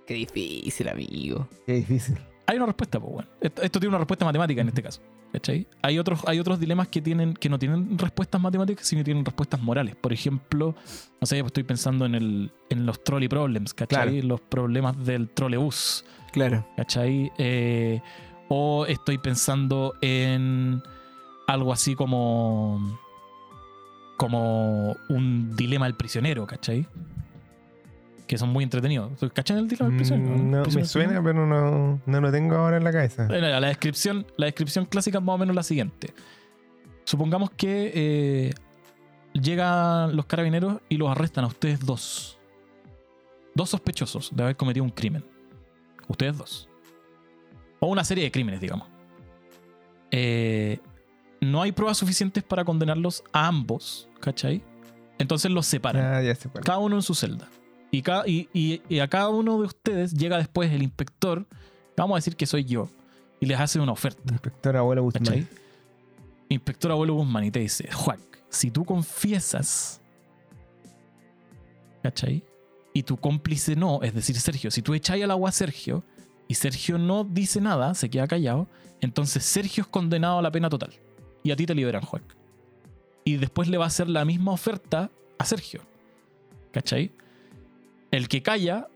Qué 0.05 0.15
difícil, 0.15 0.89
amigo. 0.89 1.47
Qué 1.65 1.73
difícil. 1.73 2.17
Hay 2.49 2.57
una 2.57 2.65
respuesta, 2.65 2.99
pues 2.99 3.13
bueno. 3.13 3.29
Esto, 3.39 3.61
esto 3.61 3.79
tiene 3.79 3.89
una 3.89 3.99
respuesta 3.99 4.25
matemática 4.25 4.61
en 4.61 4.67
este 4.69 4.81
caso. 4.81 5.01
¿Cachai? 5.31 5.67
Hay 5.83 5.99
otros, 5.99 6.21
hay 6.25 6.39
otros 6.39 6.59
dilemas 6.59 6.87
que 6.87 6.99
tienen, 7.01 7.35
que 7.35 7.47
no 7.47 7.59
tienen 7.59 7.95
respuestas 7.99 8.41
matemáticas, 8.41 8.87
sino 8.87 9.01
que 9.01 9.05
tienen 9.05 9.23
respuestas 9.23 9.61
morales. 9.61 9.95
Por 9.95 10.11
ejemplo, 10.11 10.73
no 11.21 11.27
sé, 11.27 11.39
estoy 11.39 11.63
pensando 11.63 12.07
en 12.07 12.15
el, 12.15 12.51
en 12.71 12.87
los 12.87 13.03
trolley 13.03 13.27
problems, 13.29 13.75
¿cachai? 13.75 14.13
Claro. 14.13 14.27
Los 14.27 14.41
problemas 14.41 15.05
del 15.05 15.29
trolebús, 15.29 16.03
Claro. 16.31 16.65
¿cachai? 16.75 17.31
Eh, 17.37 18.01
o 18.47 18.87
estoy 18.87 19.19
pensando 19.19 19.93
en 20.01 20.81
algo 21.47 21.71
así 21.71 21.93
como. 21.95 22.99
como 24.17 24.95
un 25.09 25.55
dilema 25.55 25.85
del 25.85 25.95
prisionero, 25.95 26.47
¿cachai? 26.47 26.87
Que 28.29 28.37
son 28.37 28.49
muy 28.49 28.63
entretenidos. 28.63 29.11
¿Cachai 29.33 29.57
el 29.57 29.67
dilema 29.67 29.89
del 29.89 29.97
prisionero? 29.97 30.37
Mm, 30.37 30.51
No, 30.51 30.57
me 30.57 30.61
Prisionero 30.61 30.87
suena, 30.87 31.23
pero 31.23 31.47
no, 31.47 31.99
no 32.05 32.21
lo 32.21 32.31
tengo 32.31 32.57
ahora 32.57 32.77
en 32.77 32.83
la 32.83 32.91
cabeza. 32.91 33.27
la 33.27 33.67
descripción, 33.67 34.27
la 34.37 34.45
descripción 34.45 34.85
clásica 34.85 35.17
es 35.17 35.23
más 35.23 35.33
o 35.33 35.37
menos 35.39 35.55
la 35.55 35.63
siguiente. 35.63 36.13
Supongamos 37.05 37.49
que 37.49 37.91
eh, 37.95 38.53
llegan 39.33 40.15
los 40.15 40.27
carabineros 40.27 40.79
y 40.89 40.97
los 40.97 41.09
arrestan 41.09 41.43
a 41.45 41.47
ustedes 41.47 41.79
dos. 41.83 42.37
Dos 43.55 43.71
sospechosos 43.71 44.29
de 44.31 44.43
haber 44.43 44.55
cometido 44.55 44.83
un 44.83 44.91
crimen. 44.91 45.25
Ustedes 46.07 46.37
dos. 46.37 46.69
O 47.79 47.87
una 47.87 48.03
serie 48.03 48.25
de 48.25 48.31
crímenes, 48.31 48.61
digamos. 48.61 48.87
Eh, 50.11 50.77
no 51.41 51.63
hay 51.63 51.71
pruebas 51.71 51.97
suficientes 51.97 52.43
para 52.43 52.63
condenarlos 52.63 53.23
a 53.33 53.47
ambos, 53.47 54.07
¿cachai? 54.19 54.61
Entonces 55.17 55.49
los 55.49 55.65
separan 55.65 56.13
Ah, 56.13 56.21
ya 56.21 56.35
cada 56.63 56.77
uno 56.77 56.95
en 56.95 57.01
su 57.01 57.15
celda. 57.15 57.47
Y, 57.91 58.01
ca- 58.01 58.23
y- 58.27 58.47
y- 58.53 58.81
y 58.87 58.99
a 58.99 59.07
cada 59.07 59.29
uno 59.29 59.59
de 59.59 59.65
ustedes 59.65 60.13
llega 60.13 60.37
después 60.37 60.71
el 60.71 60.83
inspector, 60.83 61.45
vamos 61.97 62.15
a 62.15 62.17
decir 62.19 62.35
que 62.35 62.45
soy 62.45 62.63
yo, 62.65 62.87
y 63.39 63.45
les 63.45 63.59
hace 63.59 63.79
una 63.79 63.91
oferta. 63.93 64.21
Inspector 64.31 64.77
abuelo 64.77 65.03
Guzmán. 65.03 65.23
¿Cachai? 65.23 65.47
Inspector 66.49 66.91
abuelo 66.91 67.13
Guzmán 67.15 67.45
y 67.45 67.51
te 67.51 67.59
dice, 67.59 67.89
Juac, 67.91 68.19
si 68.49 68.69
tú 68.71 68.85
confiesas, 68.85 70.01
¿cachai? 72.03 72.43
Y 72.93 73.03
tu 73.03 73.17
cómplice 73.17 73.75
no, 73.75 74.01
es 74.01 74.13
decir, 74.13 74.39
Sergio, 74.39 74.71
si 74.71 74.81
tú 74.81 74.93
echáis 74.93 75.23
al 75.23 75.31
agua 75.31 75.49
a 75.49 75.51
Sergio 75.51 76.03
y 76.47 76.55
Sergio 76.55 76.97
no 76.97 77.23
dice 77.23 77.61
nada, 77.61 77.93
se 77.93 78.09
queda 78.09 78.27
callado, 78.27 78.67
entonces 79.01 79.43
Sergio 79.45 79.83
es 79.83 79.87
condenado 79.87 80.39
a 80.39 80.41
la 80.41 80.51
pena 80.51 80.69
total. 80.69 80.91
Y 81.43 81.51
a 81.51 81.55
ti 81.55 81.65
te 81.65 81.75
liberan, 81.75 82.01
Juan. 82.01 82.23
Y 83.23 83.37
después 83.37 83.67
le 83.69 83.77
va 83.77 83.85
a 83.85 83.87
hacer 83.87 84.09
la 84.09 84.25
misma 84.25 84.51
oferta 84.51 85.09
a 85.37 85.45
Sergio. 85.45 85.81
¿Cachai? 86.71 87.11
El 88.11 88.27
que 88.27 88.41
calla, 88.41 88.87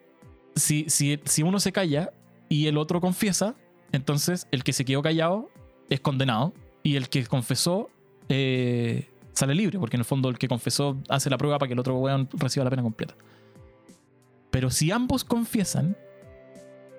si, 0.56 0.86
si, 0.90 1.20
si 1.26 1.44
uno 1.44 1.60
se 1.60 1.72
calla 1.72 2.12
y 2.50 2.68
el 2.68 2.78
otro 2.78 3.02
confiesa, 3.02 3.56
entonces 3.92 4.48
el 4.52 4.64
que 4.64 4.74
se 4.74 4.86
quedó 4.86 5.02
callado 5.02 5.50
es 5.90 6.00
condenado 6.00 6.54
y 6.82 6.96
el 6.96 7.10
que 7.10 7.26
confesó 7.26 7.90
eh, 8.30 9.10
sale 9.34 9.56
libre, 9.56 9.80
porque 9.80 9.96
en 9.96 10.02
el 10.02 10.06
fondo 10.06 10.30
el 10.30 10.38
que 10.38 10.48
confesó 10.48 10.98
hace 11.10 11.30
la 11.30 11.38
prueba 11.38 11.58
para 11.60 11.68
que 11.68 11.74
el 11.74 11.80
otro 11.80 11.98
weón 11.98 12.30
reciba 12.34 12.64
la 12.64 12.70
pena 12.70 12.84
completa. 12.84 13.16
Pero 14.52 14.70
si 14.70 14.92
ambos 14.92 15.24
confiesan, 15.24 15.98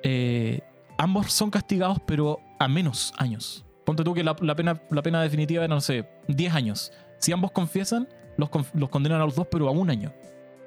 eh, 0.02 0.60
ambos 0.98 1.32
son 1.32 1.50
castigados, 1.50 1.98
pero 2.06 2.40
a 2.58 2.68
menos 2.68 3.12
años. 3.16 3.64
Ponte 3.84 4.02
tú 4.02 4.14
que 4.14 4.24
la, 4.24 4.34
pena, 4.34 4.80
la 4.90 5.02
pena 5.02 5.22
definitiva 5.22 5.64
era, 5.64 5.74
no 5.74 5.80
sé, 5.80 6.08
10 6.28 6.54
años. 6.54 6.92
Si 7.18 7.32
ambos 7.32 7.52
confiesan, 7.52 8.08
los, 8.36 8.48
los 8.72 8.88
condenan 8.88 9.20
a 9.20 9.24
los 9.24 9.36
dos, 9.36 9.46
pero 9.50 9.68
a 9.68 9.70
un 9.70 9.90
año. 9.90 10.12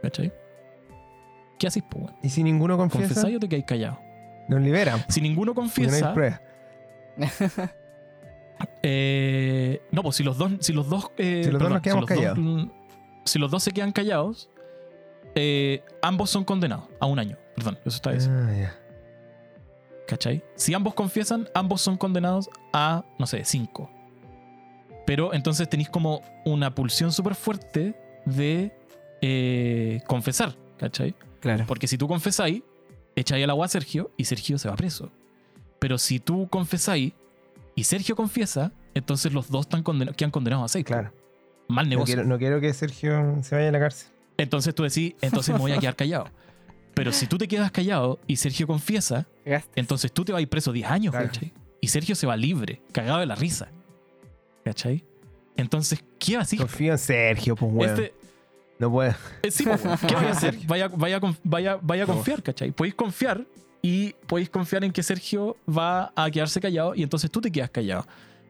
¿Cachai? 0.02 0.32
¿Qué 1.58 1.68
haces, 1.68 1.84
po, 1.84 2.00
weón? 2.00 2.16
Y 2.22 2.30
si 2.30 2.44
ninguno 2.44 2.78
confiesa, 2.78 3.08
¿Confesáis 3.08 3.38
o 3.38 3.40
te 3.40 3.50
quedáis 3.50 3.66
callado? 3.66 4.08
nos 4.48 4.62
liberan. 4.62 5.04
Si 5.10 5.22
ninguno 5.22 5.54
Porque 5.54 5.82
no 5.82 5.94
hay 5.94 6.02
confiesa. 6.02 6.42
eh, 8.84 9.82
no, 9.92 10.04
pues 10.04 10.16
si 10.16 10.24
los 10.24 10.38
dos. 10.38 10.54
Si 10.60 10.74
los 10.74 10.90
dos, 10.90 11.12
eh, 11.18 11.42
Si 11.44 11.52
los 11.52 11.62
dos 11.62 11.70
nos 11.70 11.82
quedamos 11.82 12.06
si 12.06 12.14
los 12.16 12.24
dos, 12.24 12.36
callados. 12.36 12.70
si 13.26 13.40
los 13.40 13.52
dos 13.52 13.64
se 13.64 13.72
quedan 13.72 13.92
callados, 13.92 14.50
eh, 15.36 15.84
ambos 16.02 16.30
son 16.30 16.44
condenados 16.44 16.86
a 17.00 17.06
un 17.06 17.20
año. 17.20 17.38
Perdón, 17.56 17.78
eso 17.86 17.96
está 17.96 18.12
diciendo. 18.12 18.44
Ah. 18.50 18.74
¿Cachai? 20.08 20.44
Si 20.56 20.74
ambos 20.74 20.94
confiesan, 20.94 21.50
ambos 21.54 21.82
son 21.82 21.98
condenados 21.98 22.50
a, 22.72 23.04
no 23.20 23.28
sé, 23.28 23.44
cinco. 23.44 23.90
Pero 25.06 25.34
entonces 25.34 25.68
tenéis 25.68 25.90
como 25.90 26.22
una 26.46 26.74
pulsión 26.74 27.12
súper 27.12 27.36
fuerte 27.36 27.96
de 28.26 28.72
confesar, 30.08 30.56
¿cachai? 30.78 31.14
Claro. 31.40 31.66
Porque 31.68 31.88
si 31.88 31.98
tú 31.98 32.08
confesáis, 32.08 32.64
echáis 33.16 33.44
al 33.44 33.50
agua 33.50 33.66
a 33.66 33.70
Sergio 33.70 34.12
y 34.18 34.26
Sergio 34.26 34.58
se 34.58 34.70
va 34.70 34.76
preso. 34.76 35.12
Pero 35.80 35.98
si 35.98 36.20
tú 36.20 36.48
confesáis 36.50 37.14
y 37.76 37.84
Sergio 37.84 38.16
confiesa, 38.16 38.72
entonces 38.96 39.32
los 39.34 39.50
dos 39.50 39.62
están 39.68 39.84
condena- 39.84 40.14
quedan 40.14 40.32
condenados 40.32 40.66
a 40.66 40.68
seis. 40.70 40.86
Claro. 40.86 41.12
Mal 41.68 41.86
No 41.86 41.90
negocio. 41.92 42.16
quiero, 42.16 42.28
no 42.28 42.38
quiero 42.38 42.60
que 42.62 42.74
Sergio 42.74 43.38
se 43.44 43.56
vaya 43.56 43.70
a 43.70 43.72
la 43.72 43.80
cárcel. 43.80 44.10
Entonces 44.38 44.74
tú 44.74 44.84
decís, 44.84 45.14
entonces 45.22 45.54
me 45.54 45.60
voy 45.60 45.72
a 45.72 45.78
quedar 45.80 45.96
callado. 45.98 46.30
Pero 46.94 47.12
si 47.12 47.28
tú 47.28 47.38
te 47.38 47.48
quedas 47.48 47.72
callado 47.72 48.20
y 48.26 48.38
Sergio 48.38 48.66
confiesa, 48.66 49.28
entonces 49.76 50.12
tú 50.12 50.26
te 50.26 50.32
vas 50.32 50.40
a 50.40 50.42
ir 50.42 50.50
preso 50.50 50.72
10 50.72 50.90
años, 50.90 51.12
Claro. 51.12 51.28
¿cachai? 51.28 51.54
Y 51.80 51.90
Sergio 51.90 52.16
se 52.16 52.26
va 52.26 52.36
libre, 52.36 52.82
cagado 52.92 53.20
de 53.20 53.28
la 53.28 53.36
risa. 53.36 53.68
¿Cachai? 54.64 55.04
Entonces, 55.56 56.04
¿qué 56.20 56.34
va 56.36 56.40
a 56.40 56.44
hacer? 56.44 56.60
Confío 56.60 56.92
en 56.92 56.98
Sergio, 56.98 57.56
pues, 57.56 57.72
weón. 57.72 57.90
Este, 57.90 58.14
No 58.80 58.92
puedo. 58.92 59.14
eh, 59.44 59.52
sí. 59.52 59.64
¿qué 59.64 60.16
vaya 60.16 60.30
a 60.30 60.32
hacer? 60.32 60.58
Vaya, 60.68 60.88
vaya, 60.96 61.20
vaya, 61.44 61.80
vaya 61.82 62.04
a 62.04 62.06
confiar, 62.08 62.44
¿cachai? 62.44 62.72
Podéis 62.72 62.96
confiar 62.96 63.46
y 63.82 64.14
podéis 64.28 64.50
confiar 64.50 64.84
en 64.84 64.92
que 64.92 65.02
Sergio 65.04 65.58
va 65.68 66.12
a 66.16 66.30
quedarse 66.30 66.60
callado 66.62 66.94
y 66.96 67.04
entonces 67.04 67.30
tú 67.32 67.42
te 67.42 67.52
quedas 67.52 67.70
callado. 67.70 68.06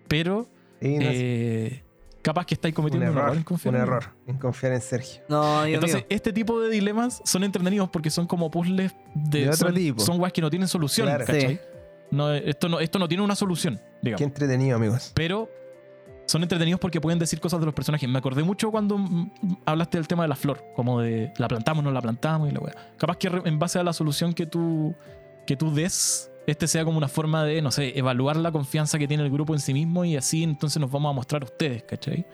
Pero 0.08 0.48
Sí, 0.82 0.98
no 0.98 1.06
eh, 1.10 1.84
capaz 2.22 2.46
que 2.46 2.54
estáis 2.54 2.72
un 2.74 2.76
cometiendo 2.76 3.06
un, 3.08 3.12
error, 3.14 3.24
error. 3.30 3.38
en 3.38 3.44
confiar 3.44 3.76
Un 3.76 3.82
error 3.82 4.04
en 4.28 4.38
confiar 4.38 4.74
en 4.74 4.82
Sergio. 4.82 5.22
No, 5.30 5.66
Entonces, 5.66 5.98
mío. 5.98 6.06
este 6.10 6.32
tipo 6.34 6.60
de 6.60 6.70
dilemas 6.70 7.22
son 7.26 7.44
entretenidos 7.44 7.90
porque 7.90 8.10
son 8.10 8.28
como 8.28 8.52
puzzles 8.52 8.94
de, 9.16 9.40
De 9.42 9.50
otro 9.50 9.68
son, 9.70 9.74
tipo. 9.76 10.00
Son 10.04 10.20
weas 10.20 10.34
que 10.34 10.42
no 10.42 10.50
tienen 10.50 10.68
solución, 10.68 11.08
Claro. 11.08 11.26
¿cachai? 11.26 11.56
Sí. 11.56 11.60
No, 12.12 12.32
esto, 12.34 12.70
no, 12.70 12.80
esto 12.80 13.00
no 13.00 13.08
tiene 13.08 13.24
una 13.24 13.36
solución, 13.36 13.82
digamos. 14.02 14.20
Qué 14.20 14.24
entretenido, 14.24 14.76
amigos. 14.78 15.12
Pero 15.16 15.50
son 16.28 16.44
entretenidos 16.44 16.80
porque 16.80 17.02
pueden 17.02 17.20
decir 17.20 17.40
cosas 17.40 17.60
de 17.60 17.66
los 17.66 17.74
personajes. 17.74 18.08
Me 18.08 18.20
acordé 18.20 18.44
mucho 18.44 18.70
cuando 18.70 19.00
hablaste 19.66 19.98
del 19.98 20.08
tema 20.08 20.24
de 20.24 20.30
la 20.30 20.36
flor, 20.36 20.64
como 20.76 21.02
de 21.02 21.34
la 21.38 21.48
plantamos, 21.48 21.84
no 21.84 21.92
la 21.92 22.02
plantamos 22.02 22.50
y 22.50 22.52
la 22.52 22.60
wea. 22.60 22.76
Capaz 22.98 23.18
que 23.18 23.28
en 23.46 23.58
base 23.58 23.80
a 23.80 23.84
la 23.84 23.94
solución 23.94 24.34
que 24.34 24.46
tú, 24.46 24.94
que 25.46 25.56
tú 25.56 25.74
des, 25.74 26.30
este 26.46 26.68
sea 26.68 26.84
como 26.84 26.98
una 26.98 27.08
forma 27.08 27.46
de, 27.46 27.62
no 27.62 27.72
sé, 27.72 27.98
evaluar 27.98 28.36
la 28.36 28.52
confianza 28.52 29.00
que 29.00 29.08
tiene 29.08 29.24
el 29.24 29.32
grupo 29.32 29.54
en 29.54 29.60
sí 29.60 29.74
mismo 29.74 30.04
y 30.04 30.18
así 30.18 30.44
entonces 30.44 30.80
nos 30.82 30.92
vamos 30.92 31.10
a 31.10 31.14
mostrar 31.14 31.42
a 31.44 31.46
ustedes, 31.46 31.84
¿cachai? 31.84 32.26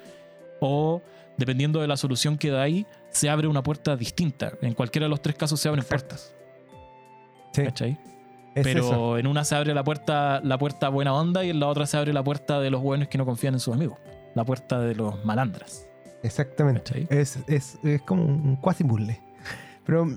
O 0.60 1.02
dependiendo 1.38 1.80
de 1.80 1.88
la 1.88 1.96
solución 1.96 2.38
que 2.38 2.50
dais, 2.50 2.86
se 3.12 3.30
abre 3.30 3.48
una 3.48 3.62
puerta 3.62 3.96
distinta. 3.96 4.54
En 4.62 4.74
cualquiera 4.74 5.06
de 5.06 5.10
los 5.10 5.22
tres 5.22 5.36
casos 5.36 5.60
se 5.60 5.70
abren 5.70 5.86
puertas, 5.86 6.36
Sí, 7.52 7.64
¿cachai? 7.64 8.00
Es 8.56 8.64
Pero 8.64 8.80
eso. 8.82 9.18
en 9.18 9.28
una 9.28 9.44
se 9.46 9.56
abre 9.56 9.74
la 9.74 9.84
puerta, 9.84 10.40
la 10.44 10.58
puerta 10.58 10.90
buena 10.90 11.14
onda 11.14 11.44
y 11.44 11.50
en 11.50 11.60
la 11.60 11.68
otra 11.68 11.86
se 11.86 11.98
abre 11.98 12.14
la 12.14 12.24
puerta 12.24 12.60
de 12.60 12.70
los 12.70 12.82
buenos 12.82 13.08
que 13.08 13.18
no 13.18 13.26
confían 13.26 13.54
en 13.56 13.60
sus 13.60 13.74
amigos. 13.74 13.98
La 14.36 14.44
puerta 14.46 14.80
de 14.80 14.96
los 14.96 15.24
malandras. 15.26 15.88
Exactamente. 16.24 17.06
Es, 17.10 17.38
es, 17.48 17.78
es 17.84 18.02
como 18.02 18.24
un 18.24 18.56
cuasi 18.58 18.84
puzzle. 18.84 19.20
Pero 19.86 20.06
me 20.06 20.16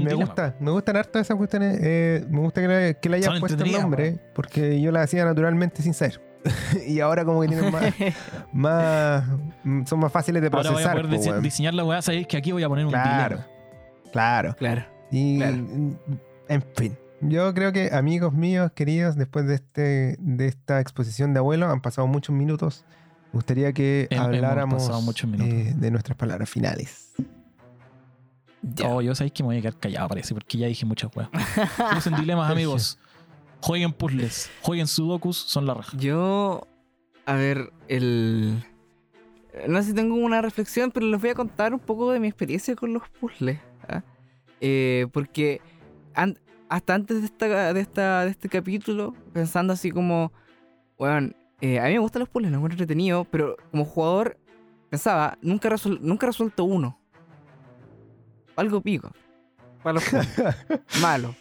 dilema. 0.00 0.24
gusta, 0.26 0.54
me 0.60 0.70
gustan 0.70 0.96
harto 0.96 1.18
esas 1.18 1.36
cuestiones. 1.36 1.78
eh, 1.80 2.24
me 2.28 2.40
gusta 2.40 2.60
que 2.60 2.68
le, 2.68 2.94
que 2.98 3.08
le 3.08 3.16
hayas 3.16 3.26
Son 3.30 3.40
puesto 3.40 3.64
el 3.64 3.72
nombre, 3.72 4.18
porque 4.34 4.80
yo 4.80 4.90
las 4.92 5.04
hacía 5.04 5.24
naturalmente 5.24 5.82
sin 5.82 5.94
saber. 5.94 6.20
y 6.86 7.00
ahora 7.00 7.24
como 7.24 7.40
que 7.40 7.48
tienen 7.48 7.72
más, 7.72 7.94
más 8.52 9.24
mm, 9.64 9.84
son 9.86 9.98
más 10.00 10.12
fáciles 10.12 10.42
de 10.42 10.48
Ahora 10.52 10.70
voy 10.70 10.82
a 10.82 10.92
procesar. 10.92 11.02
poder 11.02 11.06
po, 11.06 11.22
dise- 11.24 11.40
diseñar 11.40 11.74
la 11.74 11.84
weá, 11.84 12.02
sabéis 12.02 12.26
que 12.26 12.36
aquí 12.36 12.52
voy 12.52 12.62
a 12.62 12.68
poner 12.68 12.84
un 12.84 12.92
Claro. 12.92 13.36
dilema. 13.36 13.46
Claro. 14.12 14.56
Claro. 14.56 14.84
Y 15.10 15.38
Claro. 15.38 15.56
en 16.48 16.62
fin. 16.74 16.96
Yo 17.20 17.52
creo 17.54 17.72
que 17.72 17.90
amigos 17.94 18.32
míos, 18.34 18.72
queridos, 18.74 19.16
después 19.16 19.46
de 19.46 19.54
este 19.54 20.16
de 20.18 20.46
esta 20.48 20.80
exposición 20.80 21.32
de 21.32 21.38
abuelo, 21.38 21.66
han 21.70 21.80
pasado 21.80 22.06
muchos 22.06 22.34
minutos. 22.36 22.84
Me 23.32 23.38
gustaría 23.38 23.72
que 23.72 24.08
Hem- 24.10 24.18
habláramos 24.20 24.82
pasado 24.84 25.00
muchos 25.02 25.28
minutos. 25.30 25.52
eh, 25.52 25.74
de 25.76 25.90
nuestras 25.90 26.16
palabras 26.16 26.48
finales. 26.50 27.12
Ya. 28.62 28.88
Oh, 28.88 29.00
yo 29.00 29.14
sabéis 29.14 29.32
que 29.32 29.42
me 29.42 29.48
voy 29.48 29.58
a 29.58 29.60
quedar 29.60 29.78
callado, 29.78 30.08
parece, 30.08 30.34
porque 30.34 30.58
ya 30.58 30.66
dije 30.66 30.84
muchas 30.86 31.10
weas. 31.16 31.30
Usen 31.96 32.16
dilemas, 32.16 32.50
amigos. 32.52 32.98
Jueguen 33.60 33.92
puzzles, 33.92 34.50
jueguen 34.62 34.86
sudokus, 34.86 35.36
son 35.36 35.66
la 35.66 35.74
raja. 35.74 35.96
Yo, 35.96 36.66
a 37.24 37.34
ver, 37.34 37.72
el... 37.88 38.62
No 39.68 39.80
sé 39.80 39.88
si 39.88 39.94
tengo 39.94 40.14
una 40.16 40.42
reflexión, 40.42 40.90
pero 40.90 41.06
les 41.06 41.18
voy 41.20 41.30
a 41.30 41.34
contar 41.34 41.72
un 41.72 41.80
poco 41.80 42.12
de 42.12 42.20
mi 42.20 42.28
experiencia 42.28 42.76
con 42.76 42.92
los 42.92 43.08
puzzles. 43.08 43.58
¿ah? 43.88 44.02
Eh, 44.60 45.06
porque 45.12 45.62
an- 46.14 46.38
hasta 46.68 46.94
antes 46.94 47.20
de, 47.20 47.26
esta, 47.26 47.72
de, 47.72 47.80
esta, 47.80 48.24
de 48.24 48.30
este 48.30 48.48
capítulo, 48.48 49.14
pensando 49.32 49.72
así 49.72 49.90
como, 49.90 50.32
bueno, 50.98 51.28
a 51.60 51.64
mí 51.64 51.92
me 51.92 51.98
gustan 51.98 52.20
los 52.20 52.28
puzzles, 52.28 52.50
los 52.50 52.58
encuentro 52.58 52.74
entretenido, 52.82 53.24
pero 53.24 53.56
como 53.70 53.84
jugador 53.84 54.36
pensaba, 54.90 55.38
nunca, 55.42 55.68
resol- 55.68 56.00
nunca 56.00 56.26
he 56.26 56.28
resuelto 56.28 56.64
uno. 56.64 56.98
Algo 58.56 58.80
pico. 58.80 59.10
Para 59.82 59.94
los. 59.94 60.04
Malo. 61.00 61.34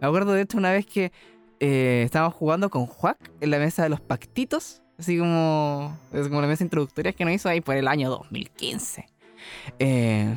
Me 0.00 0.06
acuerdo 0.08 0.32
de 0.32 0.42
hecho 0.42 0.58
una 0.58 0.72
vez 0.72 0.86
que 0.86 1.12
eh, 1.60 2.02
estábamos 2.04 2.34
jugando 2.34 2.70
con 2.70 2.86
Juac 2.86 3.18
en 3.40 3.50
la 3.50 3.58
mesa 3.58 3.82
de 3.82 3.88
los 3.90 4.00
pactitos. 4.00 4.82
Así 4.98 5.18
como, 5.18 5.98
es 6.12 6.28
como 6.28 6.40
la 6.40 6.46
mesa 6.46 6.62
introductoria 6.64 7.12
que 7.12 7.24
nos 7.24 7.34
hizo 7.34 7.48
ahí 7.48 7.60
por 7.60 7.74
el 7.76 7.88
año 7.88 8.08
2015. 8.10 9.06
Eh, 9.78 10.36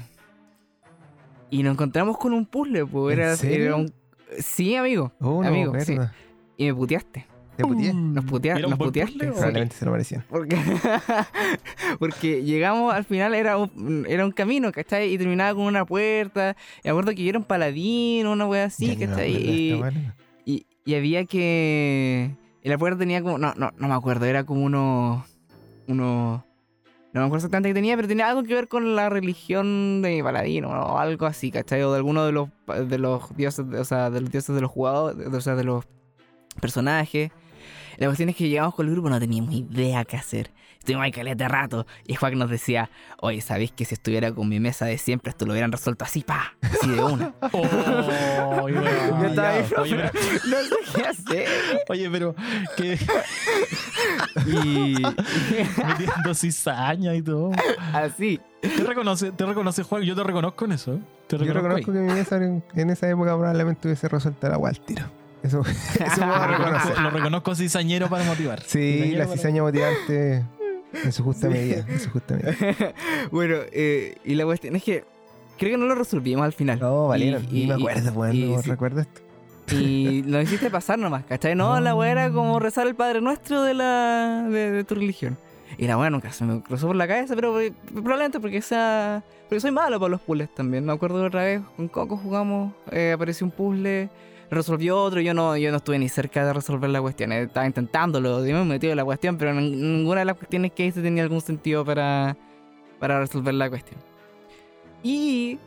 y 1.49 1.63
nos 1.63 1.73
encontramos 1.73 2.17
con 2.17 2.33
un 2.33 2.45
puzzle, 2.45 2.85
pues 2.85 3.17
¿En 3.17 3.23
era, 3.23 3.33
era 3.65 3.75
un... 3.75 3.93
Sí, 4.39 4.75
amigo. 4.75 5.11
Oh, 5.19 5.41
no, 5.41 5.47
Amigo, 5.49 5.73
sí. 5.79 5.97
Y 6.57 6.65
me 6.65 6.73
puteaste. 6.75 7.25
Te 7.55 7.63
puteé. 7.63 7.91
Nos, 7.93 8.23
putea- 8.25 8.55
¿Era 8.57 8.67
un 8.67 8.71
nos 8.71 8.79
puteaste. 8.79 9.13
puzzle. 9.17 9.31
Probablemente 9.31 9.75
se 9.75 9.85
lo 9.85 9.91
merecían. 9.91 10.23
Porque, 10.29 10.55
porque 11.99 12.43
llegamos 12.43 12.93
al 12.93 13.03
final, 13.03 13.33
era 13.33 13.57
un, 13.57 14.05
era 14.07 14.25
un 14.25 14.31
camino, 14.31 14.71
¿cachai? 14.71 15.11
Y 15.13 15.17
terminaba 15.17 15.55
con 15.55 15.63
una 15.63 15.85
puerta. 15.85 16.55
Y 16.83 16.87
me 16.87 16.91
acuerdo 16.91 17.11
que 17.15 17.23
yo 17.23 17.29
era 17.29 17.39
un 17.39 17.45
paladín, 17.45 18.27
una 18.27 18.45
wea 18.47 18.65
así, 18.65 18.95
Ya 18.95 19.07
¿cachai? 19.07 19.31
Y, 19.31 19.73
esta 19.73 19.91
y, 20.45 20.65
y 20.85 20.95
había 20.95 21.25
que. 21.25 22.31
Y 22.63 22.69
la 22.69 22.77
puerta 22.77 22.99
tenía 22.99 23.21
como. 23.21 23.37
No, 23.37 23.53
no, 23.55 23.71
no 23.75 23.87
me 23.87 23.93
acuerdo, 23.93 24.25
era 24.25 24.43
como 24.43 24.63
uno. 24.63 25.25
Uno. 25.87 26.45
No 27.17 27.23
me 27.23 27.27
acuerdo 27.27 27.47
exactamente 27.47 27.69
qué 27.69 27.73
tenía, 27.73 27.95
pero 27.95 28.07
tenía 28.07 28.29
algo 28.29 28.43
que 28.43 28.53
ver 28.53 28.67
con 28.67 28.95
la 28.95 29.09
religión 29.09 30.01
de 30.03 30.21
paladino 30.23 30.69
o 30.69 30.97
algo 30.99 31.25
así, 31.25 31.51
¿cachai? 31.51 31.81
O 31.81 31.91
de 31.91 31.97
alguno 31.97 32.25
de 32.25 32.31
los, 32.31 32.49
de 32.87 32.97
los 32.99 33.35
dioses, 33.35 33.65
o 33.73 33.85
sea, 33.85 34.09
de 34.09 34.21
los 34.21 34.31
dioses 34.31 34.53
de 34.53 34.61
los 34.61 34.69
jugadores, 34.69 35.27
o 35.27 35.41
sea, 35.41 35.55
de 35.55 35.63
los 35.63 35.85
personajes. 36.61 37.31
La 37.97 38.05
cuestión 38.05 38.29
es 38.29 38.35
que 38.35 38.47
llegamos 38.47 38.75
con 38.75 38.85
el 38.85 38.91
grupo, 38.93 39.09
no 39.09 39.19
teníamos 39.19 39.53
idea 39.53 40.05
qué 40.05 40.17
hacer. 40.17 40.51
Estuvimos 40.87 41.03
ahí 41.03 41.11
caleta 41.11 41.43
de 41.43 41.47
rato. 41.49 41.85
Y 42.05 42.15
Juan 42.15 42.37
nos 42.39 42.49
decía, 42.49 42.89
oye, 43.19 43.41
¿sabéis 43.41 43.73
que 43.73 43.83
si 43.83 43.93
estuviera 43.95 44.31
con 44.31 44.47
mi 44.47 44.61
mesa 44.61 44.85
de 44.85 44.97
siempre 44.97 45.31
esto 45.31 45.45
lo 45.45 45.51
hubieran 45.51 45.69
resuelto 45.69 46.05
así, 46.05 46.21
pa? 46.21 46.53
Así 46.61 46.89
de 46.89 47.03
una. 47.03 47.33
Oh. 47.51 48.69
Yo 48.69 49.25
estaba 49.25 49.49
ahí, 49.49 49.65
Oye, 49.77 49.95
pero 49.95 50.11
no 50.45 50.57
sé 50.63 50.75
qué 50.95 51.01
hacer. 51.07 51.47
Oye, 51.89 52.09
pero 52.09 52.35
que 52.77 52.97
Y 54.45 54.95
metiendo 55.85 56.33
cizaña 56.33 57.13
y 57.15 57.21
todo. 57.21 57.51
así. 57.93 58.39
Te 58.61 58.83
reconoce, 58.85 59.31
te 59.33 59.45
reconoce 59.45 59.83
Juan, 59.83 60.03
yo 60.03 60.15
te 60.15 60.23
reconozco 60.23 60.63
en 60.65 60.71
eso. 60.71 60.93
¿eh? 60.93 60.99
Te 61.27 61.37
Yo 61.37 61.53
reconozco 61.53 61.75
ahí. 61.77 61.83
que 61.83 61.91
mi 61.91 62.13
mesa 62.13 62.37
en, 62.37 62.63
en 62.75 62.89
esa 62.91 63.09
época 63.09 63.35
probablemente 63.35 63.87
hubiese 63.89 64.07
resuelto 64.07 64.47
el 64.47 64.53
agua 64.53 64.69
al 64.69 64.79
tiro. 64.79 65.05
Eso, 65.43 65.61
eso 65.61 66.25
Lo 66.25 66.47
reconozco, 66.47 67.01
lo 67.01 67.09
reconozco 67.11 67.55
cizañero 67.55 68.07
para 68.09 68.23
motivar. 68.23 68.61
Sí, 68.61 68.93
Cizañero 68.93 69.17
la 69.19 69.25
para- 69.25 69.37
cizaña 69.37 69.61
motivante 69.61 70.45
en 70.93 71.11
su 71.11 71.23
justa 71.23 71.49
medida. 71.49 71.85
En 71.87 71.99
su 71.99 72.09
justa 72.09 72.35
medida. 72.35 72.93
bueno, 73.31 73.55
eh, 73.71 74.15
y 74.23 74.35
la 74.35 74.45
cuestión 74.45 74.75
es 74.75 74.83
que 74.83 75.03
creo 75.57 75.71
que 75.71 75.77
no 75.77 75.85
lo 75.85 75.95
resolvimos 75.95 76.45
al 76.45 76.53
final. 76.53 76.79
No, 76.79 77.07
valieron. 77.07 77.43
Y- 77.51 77.67
me 77.67 77.73
y- 77.77 77.81
acuerdo, 77.81 78.11
weón. 78.13 78.35
y- 78.35 78.51
No 78.53 78.61
sí. 78.61 78.69
recuerdo 78.69 79.01
esto. 79.01 79.21
Y 79.75 80.23
lo 80.25 80.41
hiciste 80.41 80.69
pasar 80.69 80.97
nomás, 80.97 81.25
¿cachai? 81.25 81.55
No, 81.55 81.79
la 81.81 81.93
weá 81.95 82.11
era 82.11 82.31
como 82.31 82.59
rezar 82.59 82.87
el 82.87 82.95
Padre 82.95 83.21
Nuestro 83.21 83.63
de 83.63 83.73
la 83.73 84.47
de, 84.49 84.71
de 84.71 84.83
tu 84.83 84.95
religión. 84.95 85.37
Y 85.77 85.85
la 85.87 85.97
weá 85.97 86.09
nunca 86.09 86.31
se 86.31 86.45
me 86.45 86.61
cruzó 86.63 86.87
por 86.87 86.95
la 86.95 87.07
cabeza, 87.07 87.35
pero 87.35 87.59
eh, 87.59 87.73
probablemente 87.93 88.39
porque 88.39 88.61
sea... 88.61 89.23
Porque 89.49 89.59
soy 89.59 89.71
malo 89.71 89.99
para 89.99 90.09
los 90.09 90.21
puzzles 90.21 90.53
también. 90.55 90.85
Me 90.85 90.93
acuerdo 90.93 91.23
otra 91.23 91.43
vez 91.43 91.61
con 91.75 91.87
Coco 91.89 92.17
jugamos, 92.17 92.73
eh, 92.91 93.11
apareció 93.13 93.45
un 93.45 93.51
puzzle, 93.51 94.09
resolvió 94.49 95.01
otro, 95.01 95.19
yo 95.21 95.33
no, 95.33 95.57
yo 95.57 95.71
no 95.71 95.77
estuve 95.77 95.99
ni 95.99 96.09
cerca 96.09 96.45
de 96.45 96.53
resolver 96.53 96.89
la 96.89 97.01
cuestión. 97.01 97.31
eh, 97.31 97.43
Estaba 97.43 97.65
intentándolo, 97.65 98.39
me 98.39 98.63
metido 98.65 98.91
en 98.91 98.97
la 98.97 99.05
cuestión, 99.05 99.37
pero 99.37 99.51
nin- 99.53 99.75
ninguna 99.75 100.19
de 100.21 100.25
las 100.25 100.35
cuestiones 100.37 100.71
que 100.71 100.85
hice 100.85 101.01
tenía 101.01 101.23
algún 101.23 101.41
sentido 101.41 101.83
para, 101.85 102.35
para 102.99 103.19
resolver 103.19 103.53
la 103.53 103.69
cuestión. 103.69 103.99
Y 105.03 105.59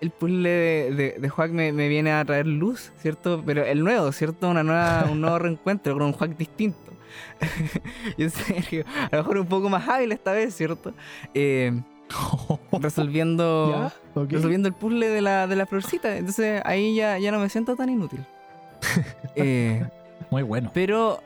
el 0.00 0.10
puzzle 0.10 0.48
de, 0.48 0.94
de, 0.94 1.16
de 1.20 1.28
Juan 1.28 1.54
me, 1.54 1.72
me 1.72 1.88
viene 1.88 2.12
a 2.12 2.24
traer 2.24 2.46
luz, 2.46 2.92
¿cierto? 2.98 3.42
Pero 3.44 3.64
el 3.64 3.82
nuevo, 3.82 4.12
¿cierto? 4.12 4.48
Una 4.48 4.62
nueva, 4.62 5.06
un 5.10 5.20
nuevo 5.20 5.38
reencuentro 5.38 5.94
con 5.94 6.02
un 6.02 6.12
Juan 6.12 6.34
distinto. 6.36 6.92
y 8.16 8.24
en 8.24 8.30
serio, 8.30 8.84
a 9.10 9.16
lo 9.16 9.22
mejor 9.22 9.38
un 9.38 9.46
poco 9.46 9.68
más 9.68 9.88
hábil 9.88 10.12
esta 10.12 10.32
vez, 10.32 10.54
¿cierto? 10.54 10.92
Eh, 11.34 11.72
resolviendo, 12.80 13.90
resolviendo 14.14 14.68
el 14.68 14.74
puzzle 14.74 15.08
de 15.08 15.20
la, 15.20 15.46
de 15.46 15.56
la 15.56 15.66
florcita. 15.66 16.16
Entonces 16.16 16.62
ahí 16.64 16.94
ya, 16.94 17.18
ya 17.18 17.32
no 17.32 17.38
me 17.38 17.48
siento 17.48 17.76
tan 17.76 17.88
inútil. 17.88 18.24
Eh, 19.34 19.86
Muy 20.30 20.42
bueno. 20.42 20.70
pero 20.72 21.22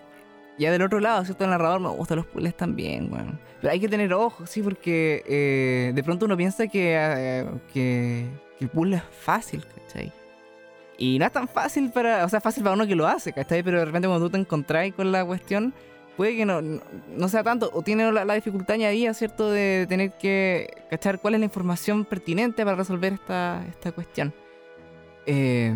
ya 0.59 0.73
del 0.73 0.82
otro 0.82 0.98
lado, 0.98 1.24
¿cierto? 1.24 1.44
El 1.44 1.51
narrador 1.51 1.81
me 1.81 1.89
gustan 1.90 2.16
los 2.19 2.27
puzzles 2.27 2.57
también, 2.57 3.12
weón. 3.12 3.39
Pero 3.61 3.73
hay 3.73 3.81
que 3.81 3.89
tener 3.89 4.12
ojo, 4.12 4.47
sí, 4.47 4.62
porque 4.62 5.23
eh, 5.27 5.93
de 5.94 6.02
pronto 6.02 6.27
uno 6.27 6.36
piensa 6.36 6.66
que, 6.66 6.97
eh, 6.97 7.47
que, 7.73 8.27
que 8.59 8.65
el 8.65 8.70
puzzle 8.70 8.97
es 8.97 9.02
fácil, 9.20 9.65
¿cachai? 9.65 10.12
Y 10.98 11.19
no 11.19 11.24
es 11.27 11.32
tan 11.32 11.48
fácil 11.48 11.90
para, 11.90 12.24
o 12.24 12.28
sea, 12.28 12.40
fácil 12.40 12.62
para 12.62 12.74
uno 12.74 12.86
que 12.86 12.94
lo 12.94 13.07
hace, 13.07 13.32
¿cachai? 13.32 13.62
Pero 13.62 13.78
de 13.78 13.85
repente 13.86 14.09
cuando 14.09 14.27
tú 14.27 14.32
te 14.32 14.39
encontrás 14.39 14.93
con 14.93 15.11
la 15.12 15.24
cuestión, 15.24 15.73
puede 16.20 16.36
que 16.36 16.44
no, 16.44 16.60
no, 16.60 16.82
no 17.16 17.28
sea 17.30 17.42
tanto, 17.42 17.70
o 17.72 17.80
tiene 17.80 18.12
la, 18.12 18.26
la 18.26 18.34
dificultad 18.34 18.74
añadida, 18.74 19.14
¿cierto? 19.14 19.51
De 19.51 19.86
tener 19.88 20.12
que 20.18 20.68
cachar 20.90 21.18
cuál 21.18 21.32
es 21.32 21.40
la 21.40 21.47
información 21.47 22.05
pertinente 22.05 22.62
para 22.62 22.76
resolver 22.76 23.14
esta, 23.14 23.64
esta 23.70 23.90
cuestión. 23.92 24.34
Eh, 25.24 25.74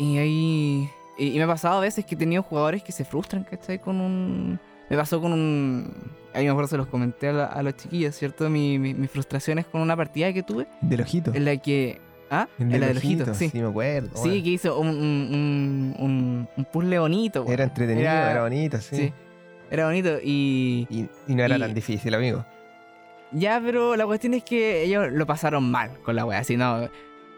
y 0.00 0.18
ahí. 0.18 0.90
Y, 1.16 1.26
y 1.28 1.36
me 1.36 1.44
ha 1.44 1.46
pasado 1.46 1.78
a 1.78 1.80
veces 1.80 2.04
que 2.04 2.16
he 2.16 2.18
tenido 2.18 2.42
jugadores 2.42 2.82
que 2.82 2.90
se 2.90 3.04
frustran, 3.04 3.44
¿cachai? 3.44 3.78
Con 3.78 4.00
un. 4.00 4.58
Me 4.90 4.96
pasó 4.96 5.20
con 5.20 5.32
un. 5.32 5.92
Ahí 6.34 6.44
me 6.44 6.50
acuerdo 6.50 6.68
se 6.68 6.76
los 6.76 6.88
comenté 6.88 7.28
a, 7.28 7.32
la- 7.32 7.46
a 7.46 7.62
los 7.62 7.76
chiquillos, 7.76 8.16
¿cierto? 8.16 8.50
Mi, 8.50 8.76
mi, 8.80 8.92
mis 8.92 9.08
frustraciones 9.10 9.66
con 9.66 9.80
una 9.80 9.96
partida 9.96 10.32
que 10.32 10.42
tuve. 10.42 10.66
Del 10.80 11.00
ojito. 11.02 11.32
En 11.32 11.44
la 11.44 11.56
que. 11.58 12.00
¿Ah? 12.30 12.46
El 12.58 12.74
en 12.74 12.80
la 12.80 12.86
del 12.88 12.96
ojito, 12.98 13.32
sí. 13.34 13.48
Sí, 13.48 13.60
me 13.60 13.68
acuerdo. 13.68 14.10
Sí, 14.22 14.42
que 14.42 14.50
hizo 14.50 14.78
un, 14.78 14.88
un, 14.88 15.94
un, 15.98 16.48
un- 16.56 16.64
puzzle 16.66 16.98
bonito. 16.98 17.40
Era 17.44 17.48
weón. 17.48 17.60
entretenido, 17.62 18.08
Era- 18.08 18.30
era, 18.32 18.42
bonito, 18.42 18.78
sí. 18.80 18.96
Sí. 18.96 19.12
Era 19.70 19.86
bonito 19.86 20.18
y. 20.22 20.86
Y, 20.90 21.08
y 21.26 21.34
no 21.34 21.42
era 21.44 21.56
Y- 21.56 21.60
tan 21.60 21.74
difícil, 21.74 22.14
amigo. 22.14 22.44
Ya, 23.32 23.60
pero 23.64 23.94
la 23.96 24.06
cuestión 24.06 24.34
es 24.34 24.42
que 24.44 24.82
ellos 24.84 25.08
lo 25.12 25.26
pasaron 25.26 25.70
mal 25.70 25.90
con 26.02 26.16
la 26.16 26.24
wea, 26.24 26.38
así 26.38 26.56
no. 26.56 26.88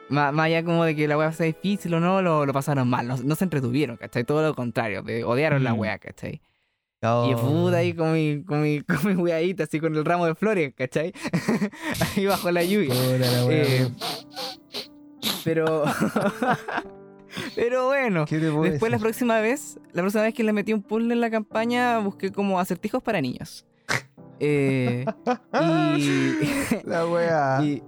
Más, 0.08 0.32
más 0.32 0.46
allá 0.46 0.64
como 0.64 0.84
de 0.84 0.94
que 0.96 1.06
la 1.06 1.16
wea 1.16 1.32
sea 1.32 1.46
difícil 1.46 1.94
o 1.94 2.00
no, 2.00 2.20
lo, 2.22 2.44
lo 2.46 2.52
pasaron 2.52 2.88
mal, 2.88 3.06
no, 3.06 3.16
no 3.16 3.34
se 3.36 3.44
entretuvieron, 3.44 3.96
¿cachai? 3.96 4.24
Todo 4.24 4.42
lo 4.42 4.54
contrario, 4.54 5.02
de- 5.02 5.22
odiaron 5.24 5.62
la 5.64 5.72
Mm. 5.74 5.78
wea, 5.78 5.98
¿cachai? 5.98 6.40
Oh. 7.02 7.30
Y 7.30 7.34
puta 7.34 7.78
ahí 7.78 7.94
con 7.94 8.12
mi, 8.12 8.42
con 8.42 8.62
mi, 8.62 8.80
con 8.82 9.06
mi 9.06 9.14
weadita, 9.14 9.64
así 9.64 9.80
con 9.80 9.94
el 9.96 10.04
ramo 10.04 10.26
de 10.26 10.34
flores, 10.34 10.74
¿cachai? 10.76 11.12
ahí 12.16 12.26
bajo 12.26 12.50
la 12.50 12.62
lluvia. 12.62 12.94
La 12.94 13.52
Eh, 13.52 13.88
pero. 15.44 15.84
pero 17.56 17.86
bueno. 17.86 18.26
¿Qué 18.26 18.38
te 18.38 18.50
puedo 18.50 18.70
Después 18.70 18.92
la 18.92 18.98
próxima 18.98 19.40
vez, 19.40 19.80
la 19.92 20.02
próxima 20.02 20.24
vez 20.24 20.34
que 20.34 20.44
le 20.44 20.52
metí 20.52 20.74
un 20.74 20.82
puzzle 20.82 21.14
en 21.14 21.20
la 21.20 21.30
campaña, 21.30 21.98
busqué 21.98 22.30
como 22.32 22.60
acertijos 22.60 23.02
para 23.02 23.20
niños. 23.20 23.66
Eh, 24.38 25.04
y, 25.96 26.34
La 26.84 27.06
wea. 27.06 27.60
y, 27.62 27.82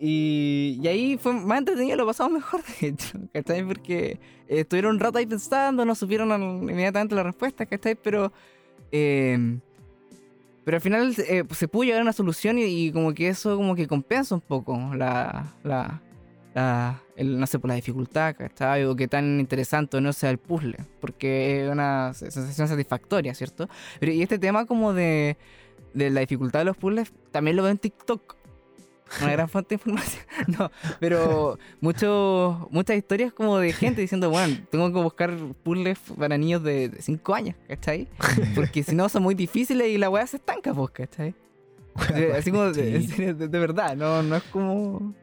y, 0.00 0.78
y 0.82 0.88
ahí 0.88 1.18
fue 1.18 1.32
más 1.32 1.58
entretenido, 1.58 1.96
lo 1.96 2.06
pasamos 2.06 2.32
mejor, 2.32 2.62
de 2.80 2.88
hecho, 2.88 3.18
¿cachai? 3.32 3.64
Porque 3.64 4.20
eh, 4.48 4.60
estuvieron 4.60 4.94
un 4.94 5.00
rato 5.00 5.18
ahí 5.18 5.26
pensando, 5.26 5.84
no 5.84 5.94
supieron 5.94 6.30
inmediatamente 6.62 7.14
la 7.14 7.24
respuesta, 7.24 7.66
¿cachai? 7.66 7.96
Pero, 7.96 8.32
eh, 8.92 9.58
pero 10.64 10.76
al 10.76 10.80
final 10.80 11.14
eh, 11.18 11.44
se 11.50 11.68
pudo 11.68 11.84
llegar 11.84 12.00
a 12.00 12.02
una 12.02 12.12
solución 12.12 12.58
y, 12.58 12.64
y 12.64 12.92
como 12.92 13.12
que 13.14 13.28
eso 13.28 13.56
como 13.56 13.74
que 13.74 13.86
compensa 13.86 14.34
un 14.34 14.40
poco 14.40 14.76
la, 14.94 15.54
la, 15.64 16.00
la 16.54 17.02
el, 17.16 17.38
no 17.40 17.46
sé, 17.48 17.58
por 17.58 17.68
la 17.68 17.74
dificultad, 17.74 18.36
¿cachai? 18.36 18.84
O 18.84 18.94
que 18.94 19.08
tan 19.08 19.40
interesante 19.40 20.00
no 20.00 20.12
sea 20.12 20.30
el 20.30 20.38
puzzle, 20.38 20.76
porque 21.00 21.64
es 21.64 21.70
una 21.70 22.14
sensación 22.14 22.68
satisfactoria, 22.68 23.34
¿cierto? 23.34 23.68
Pero 23.98 24.12
y 24.12 24.22
este 24.22 24.38
tema 24.38 24.64
como 24.64 24.92
de, 24.92 25.36
de 25.94 26.10
la 26.10 26.20
dificultad 26.20 26.60
de 26.60 26.66
los 26.66 26.76
puzzles, 26.76 27.12
también 27.32 27.56
lo 27.56 27.64
veo 27.64 27.72
en 27.72 27.78
TikTok. 27.78 28.37
Una 29.22 29.32
gran 29.32 29.48
fuente 29.48 29.74
de 29.76 29.80
información. 29.80 30.24
No, 30.58 30.70
pero 31.00 31.58
mucho, 31.80 32.68
muchas 32.70 32.96
historias 32.96 33.32
como 33.32 33.58
de 33.58 33.72
gente 33.72 34.00
diciendo, 34.00 34.30
bueno, 34.30 34.56
tengo 34.70 34.92
que 34.92 35.00
buscar 35.02 35.34
puzzles 35.62 35.98
para 36.18 36.36
niños 36.38 36.62
de 36.62 36.92
5 37.00 37.34
años, 37.34 37.56
¿cachai? 37.68 38.08
Porque 38.54 38.82
si 38.82 38.94
no 38.94 39.08
son 39.08 39.22
muy 39.22 39.34
difíciles 39.34 39.88
y 39.88 39.98
la 39.98 40.10
weá 40.10 40.26
se 40.26 40.36
estanca, 40.36 40.72
pues, 40.74 40.90
¿cachai? 40.90 41.34
Así 42.36 42.50
como 42.52 42.70
de, 42.72 42.96
en 42.96 43.02
Sí. 43.02 43.08
serio, 43.08 43.34
de- 43.34 43.48
de 43.48 43.58
verdad, 43.58 43.96
no, 43.96 44.22
no 44.22 44.36
es 44.36 44.42
como... 44.44 45.14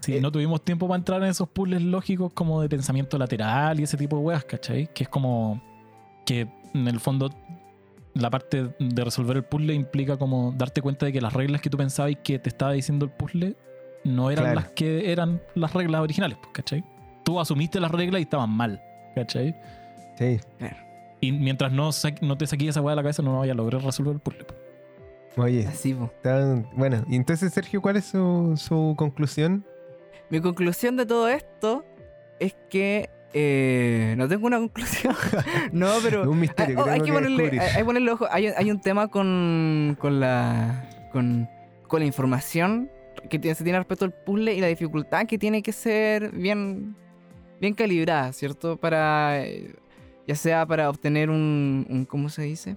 Sí, 0.00 0.16
Eh, 0.16 0.20
no 0.20 0.32
tuvimos 0.32 0.62
tiempo 0.64 0.88
para 0.88 0.98
entrar 0.98 1.22
en 1.22 1.28
esos 1.28 1.48
puzzles 1.48 1.80
lógicos 1.82 2.32
como 2.32 2.60
de 2.60 2.68
pensamiento 2.68 3.16
lateral 3.18 3.78
y 3.78 3.84
ese 3.84 3.96
tipo 3.96 4.16
de 4.16 4.22
weas, 4.22 4.44
¿cachai? 4.44 4.88
Que 4.92 5.04
es 5.04 5.08
como 5.08 5.62
que 6.26 6.48
en 6.74 6.88
el 6.88 6.98
fondo 7.00 7.30
la 8.14 8.30
parte 8.30 8.68
de 8.78 9.04
resolver 9.04 9.36
el 9.36 9.44
puzzle 9.44 9.74
implica 9.74 10.16
como 10.16 10.52
darte 10.56 10.80
cuenta 10.82 11.06
de 11.06 11.12
que 11.12 11.20
las 11.20 11.32
reglas 11.32 11.60
que 11.60 11.70
tú 11.70 11.76
pensabas 11.76 12.12
y 12.12 12.16
que 12.16 12.38
te 12.38 12.48
estaba 12.48 12.72
diciendo 12.72 13.04
el 13.06 13.10
puzzle 13.10 13.56
no 14.04 14.30
eran 14.30 14.44
Claro. 14.44 14.60
las 14.60 14.70
que 14.70 15.10
eran 15.12 15.40
las 15.54 15.72
reglas 15.72 16.00
originales, 16.02 16.38
pues, 16.38 16.50
¿cachai? 16.52 16.84
Tú 17.24 17.40
asumiste 17.40 17.80
las 17.80 17.90
reglas 17.90 18.20
y 18.20 18.22
estaban 18.24 18.50
mal, 18.50 18.80
¿cachai? 19.14 19.56
Sí. 20.16 20.38
Y 21.20 21.32
mientras 21.32 21.72
no, 21.72 21.90
sa- 21.90 22.14
no 22.20 22.36
te 22.38 22.46
saquís 22.46 22.68
esa 22.70 22.82
wea 22.82 22.92
de 22.92 22.96
la 22.96 23.02
cabeza 23.02 23.22
no 23.22 23.38
vayas 23.38 23.54
a 23.54 23.56
lograr 23.56 23.82
resolver 23.82 24.14
el 24.14 24.20
puzzle. 24.20 24.44
pues. 24.44 24.58
Oye, 25.36 25.66
Así, 25.66 25.94
pues. 25.94 26.10
bueno, 26.76 27.04
y 27.08 27.16
entonces 27.16 27.52
Sergio, 27.52 27.82
¿cuál 27.82 27.96
es 27.96 28.04
su, 28.04 28.54
su 28.56 28.94
conclusión? 28.96 29.64
Mi 30.30 30.40
conclusión 30.40 30.96
de 30.96 31.06
todo 31.06 31.28
esto 31.28 31.84
es 32.38 32.54
que... 32.70 33.10
eh, 33.36 34.14
no 34.16 34.28
tengo 34.28 34.46
una 34.46 34.58
conclusión. 34.58 35.14
no, 35.72 35.88
pero... 36.02 36.30
Un 36.30 36.38
misterio 36.38 36.78
Ah, 36.78 36.82
oh, 36.82 36.84
que 36.84 36.90
hay, 36.92 37.00
que 37.00 37.06
que 37.06 37.12
ponerle, 37.12 37.50
hay, 37.50 37.58
hay 37.58 37.76
que 37.78 37.84
ponerle 37.84 38.10
ojo. 38.12 38.26
Hay, 38.30 38.46
hay 38.46 38.70
un 38.70 38.80
tema 38.80 39.08
con, 39.08 39.96
con 39.98 40.20
la 40.20 40.88
con, 41.10 41.48
con 41.88 42.00
la 42.00 42.06
información 42.06 42.90
que 43.28 43.40
tiene, 43.40 43.54
se 43.56 43.64
tiene 43.64 43.78
respecto 43.78 44.04
al 44.04 44.12
puzzle 44.12 44.54
y 44.54 44.60
la 44.60 44.68
dificultad 44.68 45.26
que 45.26 45.36
tiene 45.36 45.62
que 45.62 45.72
ser 45.72 46.30
bien, 46.30 46.94
bien 47.60 47.74
calibrada, 47.74 48.32
¿cierto? 48.32 48.76
Para 48.76 49.44
eh, 49.44 49.74
ya 50.28 50.36
sea 50.36 50.64
para 50.64 50.88
obtener 50.88 51.28
un, 51.28 51.86
un 51.90 52.04
¿cómo 52.04 52.28
se 52.28 52.42
dice? 52.42 52.76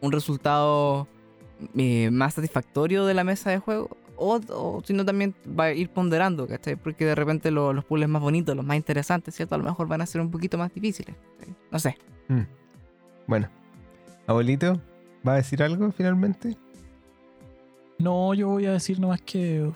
Un 0.00 0.12
resultado 0.12 1.06
eh, 1.76 2.10
más 2.10 2.34
satisfactorio 2.34 3.04
de 3.04 3.12
la 3.12 3.24
mesa 3.24 3.50
de 3.50 3.58
juego. 3.58 3.96
O, 4.16 4.40
o 4.50 4.82
si 4.84 4.92
no, 4.92 5.04
también 5.04 5.34
va 5.58 5.64
a 5.64 5.72
ir 5.72 5.88
ponderando, 5.90 6.46
¿cachai? 6.46 6.76
Porque 6.76 7.04
de 7.04 7.14
repente 7.14 7.50
lo- 7.50 7.72
los 7.72 7.84
puzzles 7.84 8.08
más 8.08 8.22
bonitos, 8.22 8.54
los 8.56 8.64
más 8.64 8.76
interesantes, 8.76 9.34
¿cierto? 9.34 9.54
A 9.54 9.58
lo 9.58 9.64
mejor 9.64 9.88
van 9.88 10.00
a 10.02 10.06
ser 10.06 10.20
un 10.20 10.30
poquito 10.30 10.56
más 10.58 10.72
difíciles. 10.72 11.16
¿cachai? 11.38 11.54
No 11.72 11.78
sé. 11.78 11.96
Mm. 12.28 12.40
Bueno, 13.26 13.48
abuelito, 14.26 14.80
¿va 15.26 15.32
a 15.32 15.36
decir 15.36 15.62
algo 15.62 15.90
finalmente? 15.92 16.56
No, 17.98 18.34
yo 18.34 18.48
voy 18.48 18.66
a 18.66 18.72
decir 18.72 18.98
nomás 19.00 19.20
que 19.22 19.70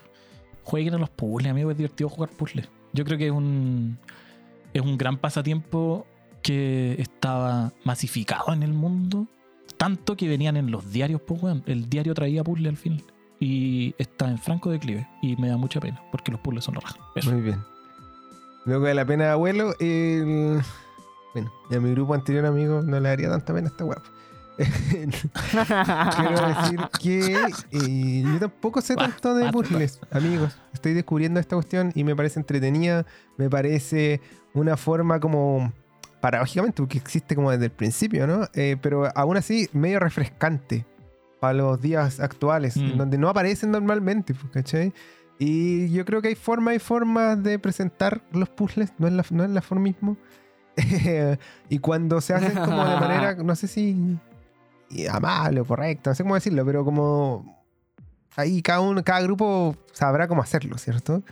jueguen 0.64 0.94
a 0.94 0.98
los 0.98 1.10
puzzles, 1.10 1.50
amigo. 1.50 1.70
Es 1.70 1.76
divertido 1.76 2.08
jugar 2.08 2.30
puzzles. 2.30 2.68
Yo 2.92 3.04
creo 3.04 3.18
que 3.18 3.26
es 3.26 3.32
un, 3.32 3.98
es 4.74 4.82
un 4.82 4.98
gran 4.98 5.16
pasatiempo 5.18 6.06
que 6.42 6.94
estaba 7.00 7.72
masificado 7.84 8.52
en 8.52 8.62
el 8.62 8.72
mundo. 8.72 9.26
Tanto 9.76 10.16
que 10.16 10.28
venían 10.28 10.56
en 10.56 10.70
los 10.70 10.90
diarios, 10.92 11.20
pues, 11.22 11.42
weón. 11.42 11.62
El 11.66 11.88
diario 11.88 12.14
traía 12.14 12.42
puzzles 12.44 12.70
al 12.70 12.76
final. 12.76 13.04
Y 13.40 13.94
está 13.98 14.28
en 14.28 14.38
franco 14.38 14.70
declive. 14.70 15.08
Y 15.22 15.36
me 15.36 15.48
da 15.48 15.56
mucha 15.56 15.80
pena, 15.80 16.00
porque 16.10 16.32
los 16.32 16.40
puzzles 16.40 16.64
son 16.64 16.74
la 16.74 16.80
raja. 16.80 16.98
Eso. 17.14 17.32
Muy 17.32 17.40
bien. 17.40 17.62
Luego 18.64 18.86
de 18.86 18.94
la 18.94 19.04
pena 19.04 19.24
de 19.24 19.30
abuelo, 19.30 19.74
el... 19.80 20.60
bueno, 21.32 21.52
a 21.70 21.78
mi 21.78 21.90
grupo 21.92 22.14
anterior, 22.14 22.44
amigo, 22.44 22.82
no 22.82 23.00
le 23.00 23.08
daría 23.08 23.30
tanta 23.30 23.54
pena 23.54 23.68
a 23.68 23.70
esta 23.70 23.84
weá. 23.84 24.02
Quiero 26.16 26.48
decir 26.48 26.80
que 27.00 27.36
eh, 27.70 28.22
yo 28.24 28.40
tampoco 28.40 28.80
sé 28.80 28.96
tanto 28.96 29.34
de 29.34 29.52
puzzles, 29.52 30.00
amigos. 30.10 30.58
Estoy 30.74 30.94
descubriendo 30.94 31.38
esta 31.38 31.54
cuestión 31.54 31.92
y 31.94 32.02
me 32.02 32.16
parece 32.16 32.40
entretenida, 32.40 33.06
me 33.36 33.48
parece 33.48 34.20
una 34.54 34.76
forma 34.76 35.20
como 35.20 35.72
paradójicamente, 36.20 36.82
porque 36.82 36.98
existe 36.98 37.36
como 37.36 37.52
desde 37.52 37.66
el 37.66 37.70
principio, 37.70 38.26
¿no? 38.26 38.48
Eh, 38.52 38.76
pero 38.82 39.08
aún 39.16 39.36
así 39.36 39.68
medio 39.72 40.00
refrescante 40.00 40.84
para 41.40 41.54
los 41.54 41.80
días 41.80 42.20
actuales, 42.20 42.76
Mm. 42.76 42.80
en 42.84 42.98
donde 42.98 43.18
no 43.18 43.28
aparecen 43.28 43.70
normalmente, 43.70 44.34
pues, 44.34 44.52
¿cachai? 44.52 44.92
Y 45.38 45.90
yo 45.92 46.04
creo 46.04 46.20
que 46.20 46.28
hay 46.28 46.34
formas 46.34 46.74
y 46.74 46.78
formas 46.80 47.42
de 47.42 47.58
presentar 47.58 48.22
los 48.32 48.48
puzzles, 48.48 48.92
no 48.98 49.06
es 49.06 49.12
la, 49.12 49.24
no 49.30 49.44
es 49.44 49.50
la 49.50 49.62
forma 49.62 49.84
mismo. 49.84 50.16
y 51.68 51.78
cuando 51.78 52.20
se 52.20 52.34
hacen 52.34 52.54
como 52.56 52.84
de 52.86 52.96
manera, 53.00 53.34
no 53.42 53.54
sé 53.54 53.66
si 53.68 54.18
amable 55.10 55.60
o 55.60 55.64
correcta, 55.64 56.10
no 56.10 56.14
sé 56.14 56.22
cómo 56.22 56.34
decirlo, 56.34 56.64
pero 56.64 56.84
como 56.84 57.64
ahí 58.36 58.62
cada 58.62 58.80
uno, 58.80 59.02
cada 59.04 59.20
grupo 59.22 59.76
sabrá 59.92 60.26
cómo 60.28 60.42
hacerlo, 60.42 60.78
¿cierto? 60.78 61.22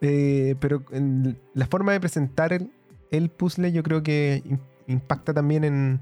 Eh, 0.00 0.54
pero 0.60 0.82
en 0.92 1.38
la 1.54 1.66
forma 1.66 1.92
de 1.92 2.00
presentar 2.00 2.52
el, 2.52 2.72
el 3.10 3.28
puzzle 3.30 3.70
yo 3.72 3.82
creo 3.82 4.02
que 4.02 4.42
im- 4.46 4.58
impacta 4.86 5.34
también 5.34 5.62
en, 5.64 6.00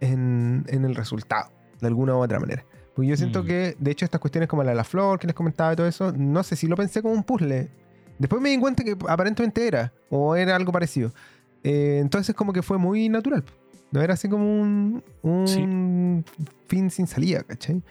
en- 0.00 0.64
en 0.68 0.84
el 0.84 0.94
resultado, 0.94 1.50
de 1.80 1.86
alguna 1.88 2.14
u 2.14 2.18
otra 2.22 2.38
manera. 2.38 2.64
Porque 2.94 3.08
yo 3.08 3.16
siento 3.16 3.42
Mm. 3.42 3.46
que, 3.46 3.76
de 3.78 3.90
hecho, 3.90 4.04
estas 4.04 4.20
cuestiones 4.20 4.48
como 4.48 4.62
la 4.64 4.70
de 4.70 4.76
la 4.76 4.84
flor 4.84 5.18
que 5.18 5.26
les 5.26 5.34
comentaba 5.34 5.72
y 5.72 5.76
todo 5.76 5.86
eso, 5.86 6.12
no 6.12 6.42
sé 6.42 6.56
si 6.56 6.66
lo 6.66 6.76
pensé 6.76 7.02
como 7.02 7.14
un 7.14 7.22
puzzle. 7.22 7.68
Después 8.18 8.42
me 8.42 8.50
di 8.50 8.58
cuenta 8.58 8.84
que 8.84 8.96
aparentemente 9.08 9.66
era, 9.66 9.92
o 10.10 10.34
era 10.36 10.56
algo 10.56 10.72
parecido. 10.72 11.12
Eh, 11.62 11.98
entonces 12.00 12.34
como 12.34 12.52
que 12.52 12.62
fue 12.62 12.78
muy 12.78 13.08
natural. 13.08 13.44
No 13.92 14.00
era 14.02 14.14
así 14.14 14.28
como 14.28 14.44
un, 14.60 15.02
un 15.22 16.24
fin 16.66 16.90
sin 16.90 17.06
salida, 17.06 17.42
¿cachai? 17.42 17.82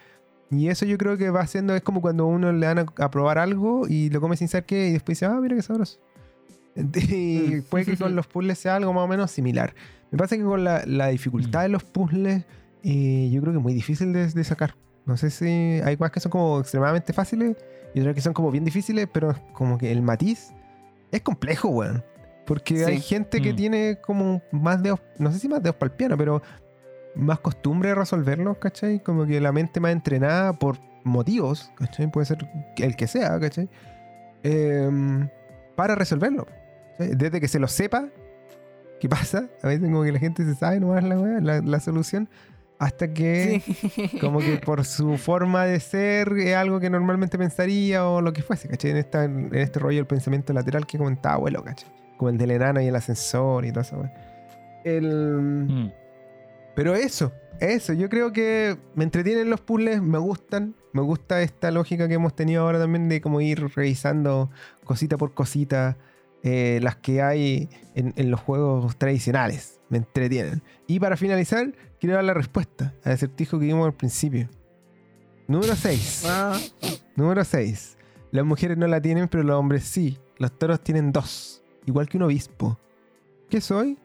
Y 0.52 0.68
eso 0.68 0.86
yo 0.86 0.98
creo 0.98 1.18
que 1.18 1.30
va 1.30 1.42
haciendo, 1.42 1.76
es 1.76 1.82
como 1.82 2.02
cuando 2.02 2.26
uno 2.26 2.52
le 2.52 2.66
dan 2.66 2.80
a, 2.80 2.86
a 2.98 3.12
probar 3.12 3.38
algo 3.38 3.88
y 3.88 4.10
lo 4.10 4.20
come 4.22 4.36
sin 4.38 4.48
saber 4.48 4.66
qué 4.66 4.88
y 4.88 4.92
después 4.94 5.18
dice, 5.20 5.26
ah, 5.26 5.40
mira 5.42 5.56
qué 5.56 5.62
sabroso. 5.62 6.00
Y 6.76 6.82
Mm. 7.58 7.62
puede 7.70 7.86
que 7.86 7.98
con 7.98 8.16
los 8.16 8.28
puzzles 8.28 8.58
sea 8.60 8.76
algo 8.78 8.94
más 8.94 9.04
o 9.04 9.08
menos 9.08 9.32
similar. 9.32 9.74
Me 10.12 10.18
pasa 10.18 10.38
que 10.38 10.44
con 10.44 10.64
la, 10.64 10.84
la 10.86 11.08
dificultad 11.08 11.60
Mm. 11.62 11.64
de 11.64 11.70
los 11.70 11.84
puzzles, 11.84 12.46
eh, 12.84 13.30
yo 13.32 13.42
creo 13.42 13.54
que 13.54 13.58
es 13.60 13.64
muy 13.64 13.74
difícil 13.74 14.14
de, 14.14 14.28
de 14.28 14.44
sacar. 14.44 14.76
No 15.10 15.18
sé 15.18 15.30
si 15.31 15.81
hay 15.84 15.98
cosas 15.98 16.11
que 16.11 16.19
son 16.19 16.31
como 16.31 16.60
extremadamente 16.60 17.11
fáciles 17.14 17.57
y 17.94 17.99
otras 17.99 18.15
que 18.15 18.22
son 18.22 18.34
como 18.34 18.52
bien 18.52 18.64
difíciles, 18.64 19.07
pero 19.11 19.36
como 19.53 19.77
que 19.77 19.91
el 19.91 20.02
matiz 20.02 20.53
es 21.11 21.22
complejo, 21.22 21.69
weón. 21.69 22.03
Porque 22.45 22.77
Sí. 22.77 22.84
hay 22.84 23.02
gente 23.02 23.41
que 23.41 23.53
Mm. 23.53 23.56
tiene 23.56 23.98
como 24.02 24.41
más 24.52 24.81
dedos, 24.81 24.99
no 25.18 25.31
sé 25.31 25.40
si 25.40 25.49
más 25.49 25.61
dedos 25.61 25.76
para 25.76 25.91
el 25.91 25.98
piano, 25.98 26.15
pero 26.18 26.41
más 27.15 27.40
costumbre 27.40 27.90
de 27.90 27.95
resolverlos, 27.95 28.57
¿cachai? 28.60 28.99
Como 29.02 29.26
que 29.26 29.41
la 29.41 29.52
mente 29.52 29.80
más 29.80 29.91
entrenada 29.91 30.53
por 30.53 30.77
motivos, 31.03 31.72
¿cachai? 31.76 32.10
Puede 32.11 32.26
ser 32.26 32.48
el 32.77 32.95
que 32.95 33.07
sea, 33.07 33.40
¿cachai? 33.40 33.68
Em, 34.44 35.27
para 35.76 35.95
resolverlo. 35.95 36.45
¿cachai? 36.98 37.15
Desde 37.15 37.40
que 37.41 37.48
se 37.48 37.60
lo 37.60 37.68
sepa, 37.68 38.07
¿qué 38.99 39.10
pasa? 39.10 39.48
A 39.64 39.68
veces 39.68 39.84
como 39.84 40.03
que 40.03 40.11
la 40.11 40.19
gente 40.19 40.44
se 40.45 40.56
sabe 40.56 40.80
nomás 40.80 41.03
la, 41.03 41.15
la, 41.15 41.61
la 41.61 41.80
solución, 41.80 42.30
hasta 42.80 43.14
que 43.14 43.62
Sí. 43.66 44.18
como 44.20 44.40
que 44.40 44.58
por 44.66 44.86
su 44.86 45.18
forma 45.18 45.66
de 45.66 45.80
ser 45.80 46.34
es 46.38 46.56
algo 46.56 46.80
que 46.80 46.90
normalmente 46.90 47.38
pensaría 47.38 48.08
o 48.08 48.22
lo 48.22 48.34
que 48.34 48.42
fuese, 48.42 48.68
¿cachai? 48.70 48.92
En, 48.92 48.98
esta, 48.98 49.26
en 49.26 49.54
este 49.54 49.80
rollo 49.80 49.98
del 49.98 50.08
pensamiento 50.08 50.54
lateral 50.54 50.88
que 50.88 50.98
comentaba 50.98 51.36
abuelo, 51.36 51.64
¿cachai? 51.64 51.90
Como 52.18 52.30
el 52.30 52.38
del 52.38 52.52
enano 52.52 52.82
y 52.82 52.88
el 52.88 52.96
ascensor 52.96 53.66
y 53.66 53.72
todo 53.72 53.82
eso. 53.82 54.04
El... 54.84 55.06
Mm. 55.68 55.92
Pero 56.76 56.96
eso, 56.96 57.34
eso, 57.60 57.92
yo 57.92 58.08
creo 58.08 58.32
que 58.32 58.78
me 58.96 59.04
entretienen 59.04 59.50
los 59.50 59.60
puzzles, 59.60 60.02
me 60.02 60.18
gustan, 60.18 60.76
me 60.94 61.02
gusta 61.02 61.42
esta 61.42 61.72
lógica 61.72 62.08
que 62.08 62.14
hemos 62.14 62.34
tenido 62.34 62.64
ahora 62.64 62.80
también 62.80 63.10
de 63.10 63.20
como 63.20 63.42
ir 63.42 63.70
revisando 63.76 64.50
cosita 64.86 65.18
por 65.18 65.34
cosita 65.34 65.98
eh, 66.44 66.80
las 66.82 66.96
que 66.96 67.22
hay 67.22 67.68
en, 67.96 68.14
en 68.16 68.32
los 68.32 68.40
juegos 68.40 68.96
tradicionales, 68.98 69.82
me 69.90 69.98
entretienen. 69.98 70.62
Y 70.88 71.02
para 71.02 71.18
finalizar, 71.18 71.74
quiero 72.00 72.16
dar 72.16 72.24
la 72.24 72.34
respuesta 72.34 72.94
al 73.04 73.14
acertijo 73.14 73.60
que 73.60 73.66
vimos 73.66 73.86
al 73.86 73.94
principio. 73.94 74.50
Número 75.48 75.76
6. 75.76 76.24
Ah, 76.28 76.60
Número 77.16 77.44
6. 77.44 77.98
Las 78.32 78.46
mujeres 78.46 78.78
no 78.78 78.88
la 78.88 79.02
tienen, 79.02 79.28
pero 79.28 79.44
los 79.44 79.56
hombres 79.58 79.84
sí. 79.84 80.20
Los 80.38 80.58
toros 80.58 80.82
tienen 80.82 81.12
dos, 81.12 81.64
igual 81.86 82.08
que 82.08 82.18
un 82.18 82.24
obispo. 82.24 82.80
¿Qué 83.50 83.60
soy? 83.60 83.98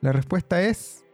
La 0.00 0.12
respuesta 0.12 0.62
es 0.62 1.04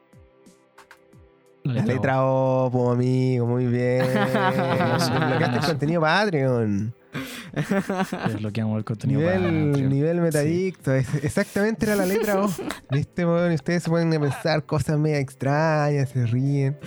la 1.63 1.85
letra 1.85 2.25
O, 2.25 2.71
po, 2.71 2.93
amigo, 2.93 3.47
muy 3.47 3.67
bien. 3.67 4.07
Desbloqueaste 4.07 5.59
el 5.59 5.67
contenido 5.67 6.01
Patreon. 6.01 6.95
Desbloqueamos 8.29 8.79
el 8.79 8.85
contenido. 8.85 9.21
Nivel, 9.21 9.89
nivel 9.89 10.21
metadicto. 10.21 10.95
Es- 10.95 11.15
Exactamente 11.25 11.87
era 11.87 11.97
la 11.97 12.07
letra 12.07 12.43
O. 12.45 12.51
¿Viste, 12.91 13.25
weón? 13.25 13.53
Y 13.53 13.55
ustedes 13.55 13.83
se 13.85 13.91
pueden 13.91 14.11
pensar 14.11 14.65
cosas 14.65 14.99
medio 14.99 15.17
extrañas, 15.17 16.11
se 16.11 16.27
ríen. 16.27 16.79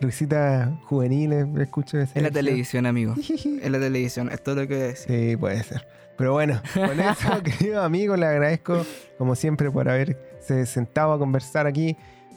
Risitas 0.00 0.70
juveniles, 0.84 1.46
escucho 1.58 1.98
ese. 1.98 2.18
Es 2.18 2.22
la 2.22 2.30
televisión, 2.30 2.86
amigo. 2.86 3.14
Es 3.18 3.70
la 3.70 3.80
televisión, 3.80 4.30
es 4.30 4.42
todo 4.42 4.54
lo 4.56 4.68
que 4.68 4.74
voy 4.74 4.82
a 4.84 4.86
decir. 4.88 5.30
Sí, 5.30 5.36
puede 5.36 5.62
ser. 5.64 5.86
Pero 6.16 6.32
bueno, 6.32 6.60
con 6.74 6.98
eso, 7.00 7.42
querido 7.42 7.82
amigo, 7.82 8.16
le 8.16 8.26
agradezco, 8.26 8.84
como 9.18 9.34
siempre, 9.34 9.70
por 9.70 9.88
haberse 9.88 10.66
sentado 10.66 11.12
a 11.12 11.18
conversar 11.18 11.66
aquí 11.66 11.96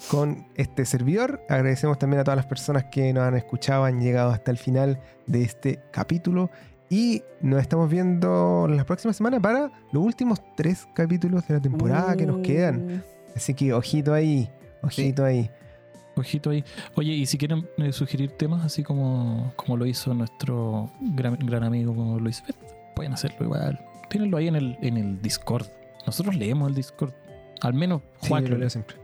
con 0.10 0.48
este 0.56 0.86
servidor. 0.86 1.42
Agradecemos 1.50 2.00
también 2.00 2.20
a 2.22 2.24
todas 2.24 2.38
las 2.38 2.46
personas 2.48 2.86
que 2.92 3.14
nos 3.14 3.24
han 3.24 3.36
escuchado, 3.36 3.84
han 3.86 4.02
llegado 4.02 4.32
hasta 4.32 4.50
el 4.52 4.58
final 4.58 5.00
de 5.28 5.44
este 5.44 5.80
capítulo. 5.92 6.50
Y 6.94 7.24
nos 7.40 7.62
estamos 7.62 7.90
viendo 7.90 8.68
la 8.70 8.84
próxima 8.86 9.14
semana 9.14 9.40
para 9.40 9.72
los 9.94 10.04
últimos 10.04 10.42
tres 10.58 10.86
capítulos 10.94 11.48
de 11.48 11.54
la 11.54 11.62
temporada 11.62 12.18
que 12.18 12.26
nos 12.26 12.42
quedan. 12.42 13.02
Así 13.34 13.54
que 13.54 13.74
ojito 13.74 14.14
ahí, 14.14 14.50
ojito 14.84 15.24
ahí. 15.24 15.50
Ojito 16.18 16.50
ahí. 16.50 16.66
Oye, 16.96 17.14
y 17.14 17.26
si 17.26 17.38
quieren 17.38 17.66
eh, 17.78 17.94
sugerir 17.94 18.32
temas, 18.32 18.66
así 18.66 18.84
como, 18.84 19.54
como 19.56 19.78
lo 19.78 19.86
hizo 19.86 20.14
nuestro 20.14 20.92
gran, 21.00 21.36
gran 21.40 21.64
amigo 21.64 22.20
Luis 22.20 22.42
Fett, 22.42 22.58
pueden 22.94 23.14
hacerlo 23.14 23.46
igual. 23.46 23.80
Tírenlo 24.10 24.36
ahí 24.36 24.50
en 24.50 24.58
el, 24.58 24.78
en 24.82 24.98
el 24.98 25.22
Discord. 25.22 25.68
Nosotros 26.06 26.36
leemos 26.36 26.68
el 26.68 26.76
Discord. 26.76 27.14
Al 27.62 27.74
menos 27.74 28.02
Sí, 28.20 28.28
Juan 28.28 28.44
yo 28.44 28.50
lo 28.52 28.58
leo 28.58 28.70
siempre. 28.70 28.98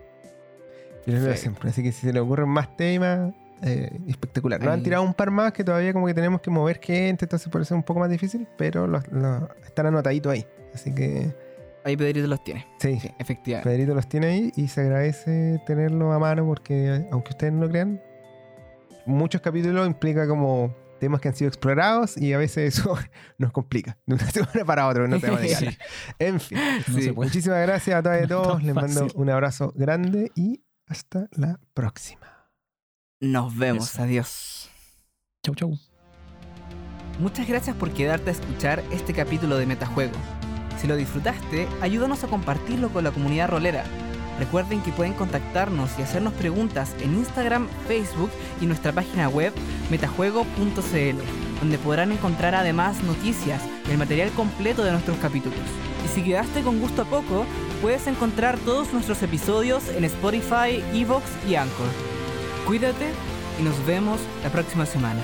Yo 1.05 1.13
lo 1.13 1.19
leo 1.21 1.33
Sí. 1.35 1.39
siempre. 1.39 1.69
Así 1.69 1.81
que 1.83 1.93
si 1.93 2.01
se 2.07 2.11
le 2.11 2.19
ocurren 2.19 2.49
más 2.49 2.75
temas, 2.75 3.33
eh, 3.61 3.99
espectacular. 4.07 4.59
Nos 4.61 4.73
han 4.73 4.83
tirado 4.83 5.03
un 5.03 5.13
par 5.13 5.31
más 5.31 5.51
que 5.53 5.63
todavía 5.63 5.93
como 5.93 6.07
que 6.07 6.13
tenemos 6.13 6.41
que 6.41 6.49
mover 6.49 6.79
gente, 6.81 7.25
entonces 7.25 7.49
puede 7.49 7.65
ser 7.65 7.75
un 7.77 7.83
poco 7.83 7.99
más 7.99 8.09
difícil, 8.09 8.47
pero 8.57 8.87
los, 8.87 9.07
los- 9.11 9.43
están 9.65 9.85
anotaditos 9.87 10.31
ahí. 10.31 10.45
Así 10.73 10.93
que 10.93 11.33
Ahí 11.83 11.95
Pedrito 11.95 12.27
los 12.27 12.43
tiene. 12.43 12.67
sí, 12.79 12.99
Sí, 12.99 13.09
efectivamente. 13.17 13.69
Pedrito 13.69 13.95
los 13.95 14.09
tiene 14.09 14.27
ahí 14.27 14.51
y 14.57 14.67
se 14.67 14.81
agradece 14.81 15.61
tenerlo 15.65 16.11
a 16.11 16.19
mano 16.19 16.45
porque, 16.45 17.07
aunque 17.11 17.29
ustedes 17.31 17.53
no 17.53 17.61
lo 17.61 17.69
crean, 17.69 18.01
muchos 19.05 19.39
capítulos 19.41 19.87
implica 19.87 20.27
como 20.27 20.75
temas 20.99 21.21
que 21.21 21.29
han 21.29 21.35
sido 21.35 21.47
explorados 21.47 22.17
y 22.17 22.33
a 22.33 22.37
veces 22.39 22.77
eso 22.79 22.97
nos 23.37 23.51
complica 23.53 23.97
de 24.05 24.15
una 24.15 24.25
semana 24.31 24.65
para 24.65 24.87
otra, 24.87 25.07
no 25.07 25.19
tenemos 25.19 25.41
de 25.41 25.47
Sí. 25.55 25.77
En 26.19 26.39
fin. 26.39 26.57
no 26.89 26.99
Sí. 26.99 27.11
Muchísimas 27.11 27.61
gracias 27.65 27.95
a 27.97 28.03
todas 28.03 28.19
y 28.19 28.23
a 28.23 28.27
No 28.27 28.41
todos. 28.41 28.57
tan 28.57 28.65
Les 28.65 28.75
mando 28.75 29.07
un 29.15 29.29
abrazo 29.29 29.71
grande 29.75 30.31
y 30.35 30.63
hasta 30.87 31.27
la 31.33 31.59
próxima. 31.73 32.36
Nos 33.19 33.55
vemos. 33.55 33.93
Eso. 33.93 34.01
Adiós. 34.03 34.69
Chau, 35.43 35.55
chau. 35.55 35.77
Muchas 37.19 37.47
gracias 37.47 37.75
por 37.75 37.91
quedarte 37.91 38.29
a 38.29 38.33
escuchar 38.33 38.83
este 38.91 39.13
capítulo 39.13 39.57
de 39.57 39.65
Metajuego. 39.65 40.13
Si 40.79 40.85
lo 40.85 40.95
disfrutaste, 40.95 41.67
ayúdanos 41.81 42.23
a 42.23 42.27
compartirlo 42.27 42.89
con 42.89 43.03
la 43.03 43.11
comunidad 43.11 43.49
rolera. 43.49 43.83
Recuerden 44.37 44.83
que 44.83 44.91
pueden 44.91 45.13
contactarnos 45.13 45.97
y 45.97 46.03
hacernos 46.03 46.33
preguntas 46.33 46.95
en 47.01 47.15
Instagram, 47.15 47.67
Facebook 47.87 48.29
y 48.61 48.67
nuestra 48.67 48.91
página 48.91 49.29
web 49.29 49.51
metajuego.cl, 49.89 51.17
donde 51.59 51.77
podrán 51.79 52.11
encontrar 52.11 52.53
además 52.53 53.01
noticias 53.03 53.63
y 53.87 53.91
el 53.91 53.97
material 53.97 54.29
completo 54.31 54.83
de 54.83 54.91
nuestros 54.91 55.17
capítulos. 55.17 55.57
Y 56.05 56.07
si 56.09 56.23
quedaste 56.23 56.61
con 56.61 56.79
gusto 56.79 57.01
a 57.01 57.05
poco, 57.05 57.47
puedes 57.81 58.05
encontrar 58.05 58.59
todos 58.59 58.93
nuestros 58.93 59.23
episodios 59.23 59.89
en 59.89 60.03
Spotify, 60.03 60.83
Evox 60.93 61.25
y 61.49 61.55
Anchor. 61.55 62.16
Cuídate 62.67 63.13
y 63.57 63.63
nos 63.63 63.85
vemos 63.85 64.19
la 64.43 64.49
próxima 64.49 64.85
semana. 64.85 65.21